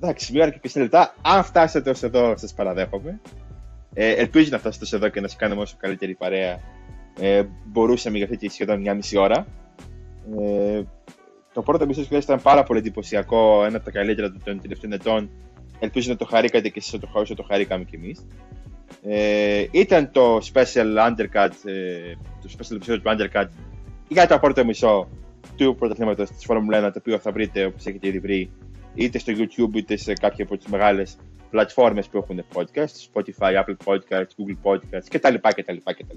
Εντάξει, 0.00 0.32
μία 0.32 0.42
ώρα 0.42 0.50
και 0.50 0.70
20 0.74 0.80
λεπτά. 0.80 1.14
Αν 1.22 1.44
φτάσετε 1.44 1.90
ως 1.90 2.02
εδώ, 2.02 2.36
σας 2.36 2.54
παραδέχομαι. 2.54 3.20
Ε, 3.94 4.12
ελπίζω 4.12 4.48
να 4.50 4.58
φτάσετε 4.58 4.84
ως 4.84 4.96
εδώ 4.96 5.08
και 5.08 5.20
να 5.20 5.28
σας 5.28 5.36
κάνουμε 5.36 5.62
όσο 5.62 5.76
καλύτερη 5.78 6.14
παρέα 6.14 6.60
ε, 7.20 7.42
μπορούσαμε 7.64 8.16
για 8.16 8.26
αυτή 8.26 8.36
τη 8.36 8.48
σχεδόν 8.48 8.80
μιάμιση 8.80 9.16
ώρα. 9.18 9.46
Ε, 10.40 10.82
το 11.52 11.62
πρώτο 11.62 11.86
μισό 11.86 12.00
σχέδιο 12.00 12.18
ήταν 12.18 12.42
πάρα 12.42 12.62
πολύ 12.62 12.78
εντυπωσιακό, 12.78 13.64
ένα 13.64 13.76
από 13.76 13.84
τα 13.84 13.90
καλύτερα 13.90 14.32
των 14.44 14.60
τελευταίων 14.60 14.92
ετών. 14.92 15.30
Ελπίζω 15.78 16.10
να 16.10 16.16
το 16.16 16.24
χαρήκατε 16.24 16.68
και 16.68 16.78
εσείς 16.78 17.00
το, 17.00 17.08
όσο 17.12 17.34
το 17.34 17.42
χαρήκαμε 17.42 17.84
κι 17.84 17.96
εμείς. 17.96 18.26
Ε, 19.02 19.66
ήταν 19.70 20.10
το 20.10 20.36
special 20.36 21.08
undercut, 21.08 21.50
ε, 21.64 22.14
το 22.42 22.50
special 22.58 22.74
episode 22.74 23.00
του 23.02 23.16
undercut 23.16 23.48
για 24.08 24.26
το 24.26 24.38
πρώτο 24.38 24.64
μισό 24.64 25.08
του 25.56 25.74
πρωταθλήματος 25.78 26.30
της 26.30 26.46
Formula 26.48 26.86
1, 26.86 26.90
το 26.92 26.98
οποίο 26.98 27.18
θα 27.18 27.32
βρείτε 27.32 27.64
όπως 27.64 27.86
έχετε 27.86 28.06
ήδη 28.08 28.18
βρει 28.18 28.50
είτε 28.94 29.18
στο 29.18 29.32
YouTube 29.36 29.74
είτε 29.74 29.96
σε 29.96 30.12
κάποια 30.12 30.44
από 30.44 30.56
τις 30.56 30.66
μεγάλες 30.66 31.16
πλατφόρμες 31.52 32.08
που 32.08 32.18
έχουν 32.18 32.44
podcast, 32.54 32.94
Spotify, 33.12 33.62
Apple 33.62 33.76
Podcasts, 33.84 34.32
Google 34.38 34.56
Podcasts 34.62 35.06
κτλ. 35.08 35.34
κτλ, 35.34 35.76
κτλ. 35.84 36.16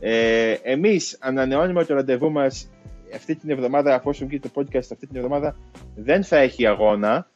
Ε, 0.00 0.52
εμείς 0.62 1.16
ανανεώνουμε 1.20 1.84
το 1.84 1.94
ραντεβού 1.94 2.32
μας 2.32 2.70
αυτή 3.14 3.36
την 3.36 3.50
εβδομάδα, 3.50 3.94
αφού 3.94 4.12
βγει 4.12 4.40
το 4.40 4.50
podcast 4.54 4.76
αυτή 4.92 5.06
την 5.06 5.16
εβδομάδα, 5.16 5.56
δεν 5.94 6.24
θα 6.24 6.36
έχει 6.36 6.66
αγώνα. 6.66 7.26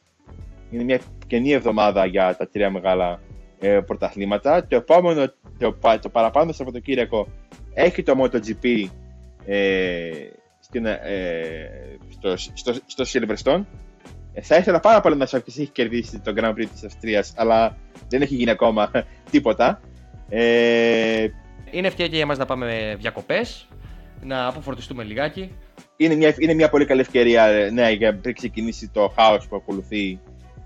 Είναι 0.71 0.83
μια 0.83 0.99
καινή 1.27 1.51
εβδομάδα 1.51 2.05
για 2.05 2.35
τα 2.35 2.47
τρία 2.47 2.71
μεγάλα 2.71 3.19
ε, 3.59 3.79
πρωταθλήματα. 3.85 4.67
Το 4.67 4.75
επόμενο, 4.75 5.31
το, 5.57 5.77
το 6.01 6.09
παραπάνω 6.09 6.51
Σαββατοκύριακο, 6.51 7.27
έχει 7.73 8.03
το 8.03 8.13
MotoGP 8.23 8.87
ε, 9.45 10.11
στην, 10.59 10.85
ε, 10.85 10.99
στο, 12.09 12.37
στο, 12.37 12.73
στο 12.85 13.03
Silverstone. 13.07 13.61
Ε, 14.37 14.41
θα 14.41 14.55
ήθελα 14.55 14.79
πάρα 14.79 15.01
πολύ 15.01 15.15
να 15.15 15.25
σα 15.25 15.41
πει 15.41 15.51
έχει 15.51 15.67
κερδίσει 15.67 16.19
το 16.19 16.33
Grand 16.37 16.51
Prix 16.51 16.65
της 16.73 16.83
Αυστρίας, 16.83 17.33
αλλά 17.35 17.77
δεν 18.09 18.21
έχει 18.21 18.35
γίνει 18.35 18.49
ακόμα 18.49 18.91
τίποτα. 19.31 19.81
Ε, 20.29 21.27
είναι 21.71 21.87
ευκαιρία 21.87 22.13
για 22.13 22.21
εμά 22.21 22.35
να 22.35 22.45
πάμε 22.45 22.95
διακοπές, 22.99 23.67
να 24.21 24.47
αποφορτιστούμε 24.47 25.03
λιγάκι 25.03 25.51
είναι 25.97 26.15
μια, 26.15 26.35
είναι 26.37 26.53
μια 26.53 26.69
πολύ 26.69 26.85
καλή 26.85 27.01
ευκαιρία 27.01 27.45
ε, 27.45 27.69
ναι, 27.69 27.91
για 27.91 28.19
να 28.23 28.31
ξεκινήσει 28.31 28.89
το 28.89 29.13
χάος 29.15 29.47
που 29.47 29.55
ακολουθεί 29.55 30.19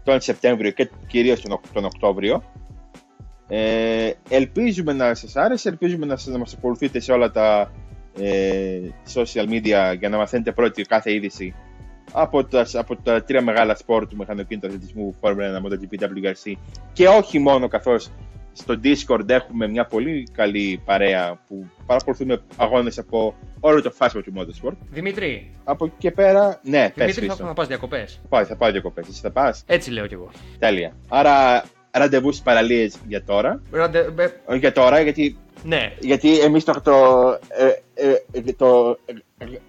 τον 0.03 0.22
Σεπτέμβριο 0.22 0.72
και 0.72 0.89
κυρίως 1.07 1.41
τον, 1.41 1.60
τον 1.73 1.85
Οκτώβριο. 1.85 2.43
Ε, 3.48 4.11
ελπίζουμε 4.30 4.93
να 4.93 5.14
σας 5.14 5.35
άρεσε, 5.35 5.69
ελπίζουμε 5.69 6.06
να, 6.06 6.18
να 6.26 6.38
μας 6.38 6.53
ακολουθείτε 6.53 6.99
σε 6.99 7.11
όλα 7.11 7.31
τα 7.31 7.72
ε, 8.19 8.80
social 9.14 9.48
media 9.49 9.95
για 9.99 10.10
να 10.10 10.18
μαθαίνετε 10.18 10.52
πρώτη 10.52 10.84
κάθε 10.84 11.14
είδηση 11.14 11.56
από 12.11 12.43
τα, 12.43 12.67
από 12.73 12.95
τα 12.95 13.23
τρία 13.23 13.41
μεγάλα 13.41 13.75
σπορ 13.75 14.07
του 14.07 14.15
μηχανοκίνητου 14.15 14.67
αθλητισμού, 14.67 15.15
Formula 15.21 15.31
1, 15.31 15.33
MotoGP, 15.33 16.03
WRC 16.03 16.53
και 16.93 17.07
όχι 17.07 17.39
μόνο 17.39 17.67
καθώς 17.67 18.09
στο 18.53 18.79
Discord 18.83 19.29
έχουμε 19.29 19.67
μια 19.67 19.85
πολύ 19.85 20.27
καλή 20.31 20.81
παρέα 20.85 21.39
που 21.47 21.65
παρακολουθούμε 21.85 22.41
αγώνες 22.57 22.97
από 22.97 23.35
όλο 23.59 23.81
το 23.81 23.91
φάσμα 23.91 24.21
του 24.21 24.33
Motorsport. 24.38 24.75
Δημήτρη. 24.89 25.51
Από 25.63 25.85
εκεί 25.85 25.95
και 25.97 26.11
πέρα, 26.11 26.59
ναι, 26.63 26.91
Δημήτρη, 26.95 27.27
θα, 27.27 27.35
θα 27.35 27.53
πας 27.53 27.67
διακοπές. 27.67 28.21
Πάει, 28.29 28.43
θα 28.43 28.55
πάω 28.55 28.71
διακοπές. 28.71 29.07
Εσύ 29.07 29.21
θα 29.21 29.31
πας; 29.31 29.63
Έτσι 29.67 29.91
λέω 29.91 30.07
κι 30.07 30.13
εγώ. 30.13 30.31
Τέλεια. 30.59 30.93
Άρα, 31.07 31.63
ραντεβού 31.91 32.31
στις 32.31 32.43
παραλίες 32.43 32.95
για 33.07 33.23
τώρα. 33.23 33.61
Ραντε... 33.71 34.05
Όχι 34.45 34.59
για 34.59 34.71
τώρα, 34.71 35.01
γιατί, 35.01 35.38
ναι. 35.63 35.93
γιατί 35.99 36.39
εμείς 36.39 36.63
το, 36.63 36.81
το, 36.83 36.93
ε, 37.93 38.13
ε, 38.31 38.53
το, 38.53 38.99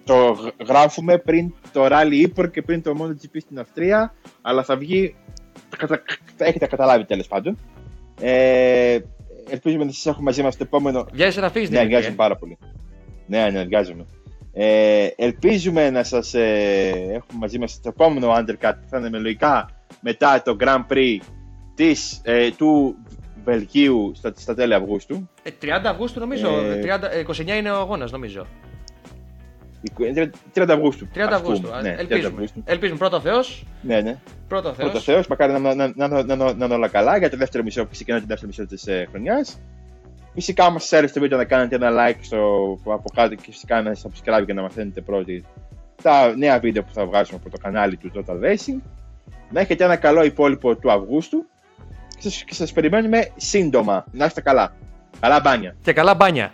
το, 0.03 0.37
γράφουμε 0.67 1.17
πριν 1.17 1.53
το 1.71 1.85
Rally 1.85 2.27
Ipor 2.27 2.51
και 2.51 2.61
πριν 2.61 2.81
το 2.81 2.95
MotoGP 2.99 3.37
στην 3.39 3.59
Αυστρία, 3.59 4.13
αλλά 4.41 4.63
θα 4.63 4.77
βγει, 4.77 5.15
θα 6.35 6.45
έχετε 6.45 6.67
καταλάβει 6.67 7.05
τέλος 7.05 7.27
πάντων. 7.27 7.57
Ε, 8.21 8.99
ελπίζουμε 9.49 9.83
να 9.83 9.91
σας 9.91 10.05
έχουμε 10.05 10.23
μαζί 10.23 10.41
μας 10.43 10.57
το 10.57 10.63
επόμενο. 10.63 11.05
Βιάζει 11.13 11.39
να 11.39 11.49
φύγεις, 11.49 11.69
Ναι, 11.69 11.85
βιάζουμε 11.85 12.15
πάρα 12.15 12.35
πολύ. 12.35 12.57
Ναι, 13.27 13.49
ναι, 13.49 13.63
βιάζουμε. 13.63 14.05
Ε, 14.53 15.07
ελπίζουμε 15.15 15.89
να 15.89 16.03
σας 16.03 16.33
ε, 16.33 16.89
έχουμε 16.89 17.39
μαζί 17.39 17.59
μας 17.59 17.79
το 17.81 17.89
επόμενο 17.89 18.33
undercut 18.33 18.73
που 18.81 18.87
θα 18.89 18.97
είναι 18.97 19.09
με 19.09 19.17
λογικά 19.17 19.69
μετά 20.01 20.41
το 20.41 20.55
Grand 20.59 20.85
Prix 20.91 21.17
της, 21.75 22.21
ε, 22.23 22.51
του 22.51 22.95
Βελγίου 23.43 24.11
στα, 24.15 24.33
στα 24.35 24.53
τέλη 24.55 24.73
Αυγούστου. 24.73 25.29
30 25.43 25.49
ε, 25.83 25.87
Αυγούστου 25.87 26.19
νομίζω. 26.19 26.49
30, 27.27 27.29
29 27.29 27.47
είναι 27.47 27.71
ο 27.71 27.77
αγώνας 27.77 28.11
νομίζω. 28.11 28.45
30 30.55 30.65
Αυγούστου. 30.69 31.07
30 31.15 31.19
Αυγούστου. 31.31 31.69
Ναι, 31.81 31.95
ελπίζουμε. 31.97 32.45
ελπίζουμε. 32.65 32.97
Πρώτο 32.97 33.19
Θεός. 33.19 33.65
Ναι, 33.81 34.01
ναι. 34.01 34.17
Πρώτο 34.47 34.73
Θεός. 34.73 34.89
Πρώτο 34.89 34.99
Θεός. 34.99 35.27
Μακάρι 35.27 35.51
να, 35.51 35.59
να, 35.59 35.73
να, 35.73 36.07
να, 36.07 36.23
να, 36.23 36.35
να 36.35 36.65
είναι 36.65 36.73
όλα 36.73 36.87
καλά 36.87 37.17
για 37.17 37.29
το 37.29 37.37
δεύτερο 37.37 37.63
μισό 37.63 37.83
που 37.83 37.91
ξεκινάει 37.91 38.19
το 38.19 38.25
δεύτερο 38.27 38.47
μισό 38.47 38.65
της 38.65 38.87
ε, 38.87 39.07
χρονιάς. 39.09 39.59
Φυσικά, 40.33 40.65
άμα 40.65 40.79
σας 40.79 40.93
άρεσε 40.93 41.13
το 41.13 41.19
βίντεο, 41.19 41.37
να 41.37 41.45
κάνετε 41.45 41.75
ένα 41.75 41.89
like 41.91 42.17
στο, 42.21 42.39
από 42.85 43.09
κάτω 43.15 43.35
και 43.35 43.41
φυσικά 43.45 43.77
ένα 43.77 43.95
subscribe 43.95 44.45
για 44.45 44.53
να 44.53 44.61
μαθαίνετε 44.61 45.01
πρώτοι 45.01 45.45
τα 46.01 46.35
νέα 46.35 46.59
βίντεο 46.59 46.83
που 46.83 46.93
θα 46.93 47.05
βγάζουμε 47.05 47.39
από 47.41 47.49
το 47.49 47.57
κανάλι 47.61 47.97
του 47.97 48.11
Total 48.15 48.43
Racing. 48.43 48.81
Να 49.49 49.59
έχετε 49.59 49.83
ένα 49.83 49.95
καλό 49.95 50.23
υπόλοιπο 50.23 50.75
του 50.75 50.91
Αυγούστου 50.91 51.45
και 52.45 52.53
σας 52.53 52.71
περιμένουμε 52.71 53.31
σύντομα. 53.35 54.05
Να 54.11 54.25
είστε 54.25 54.41
καλά. 54.41 54.75
Καλά 55.19 55.39
μπάνια. 55.39 55.75
Και 55.81 55.93
καλά 55.93 56.15
μπάνια. 56.15 56.53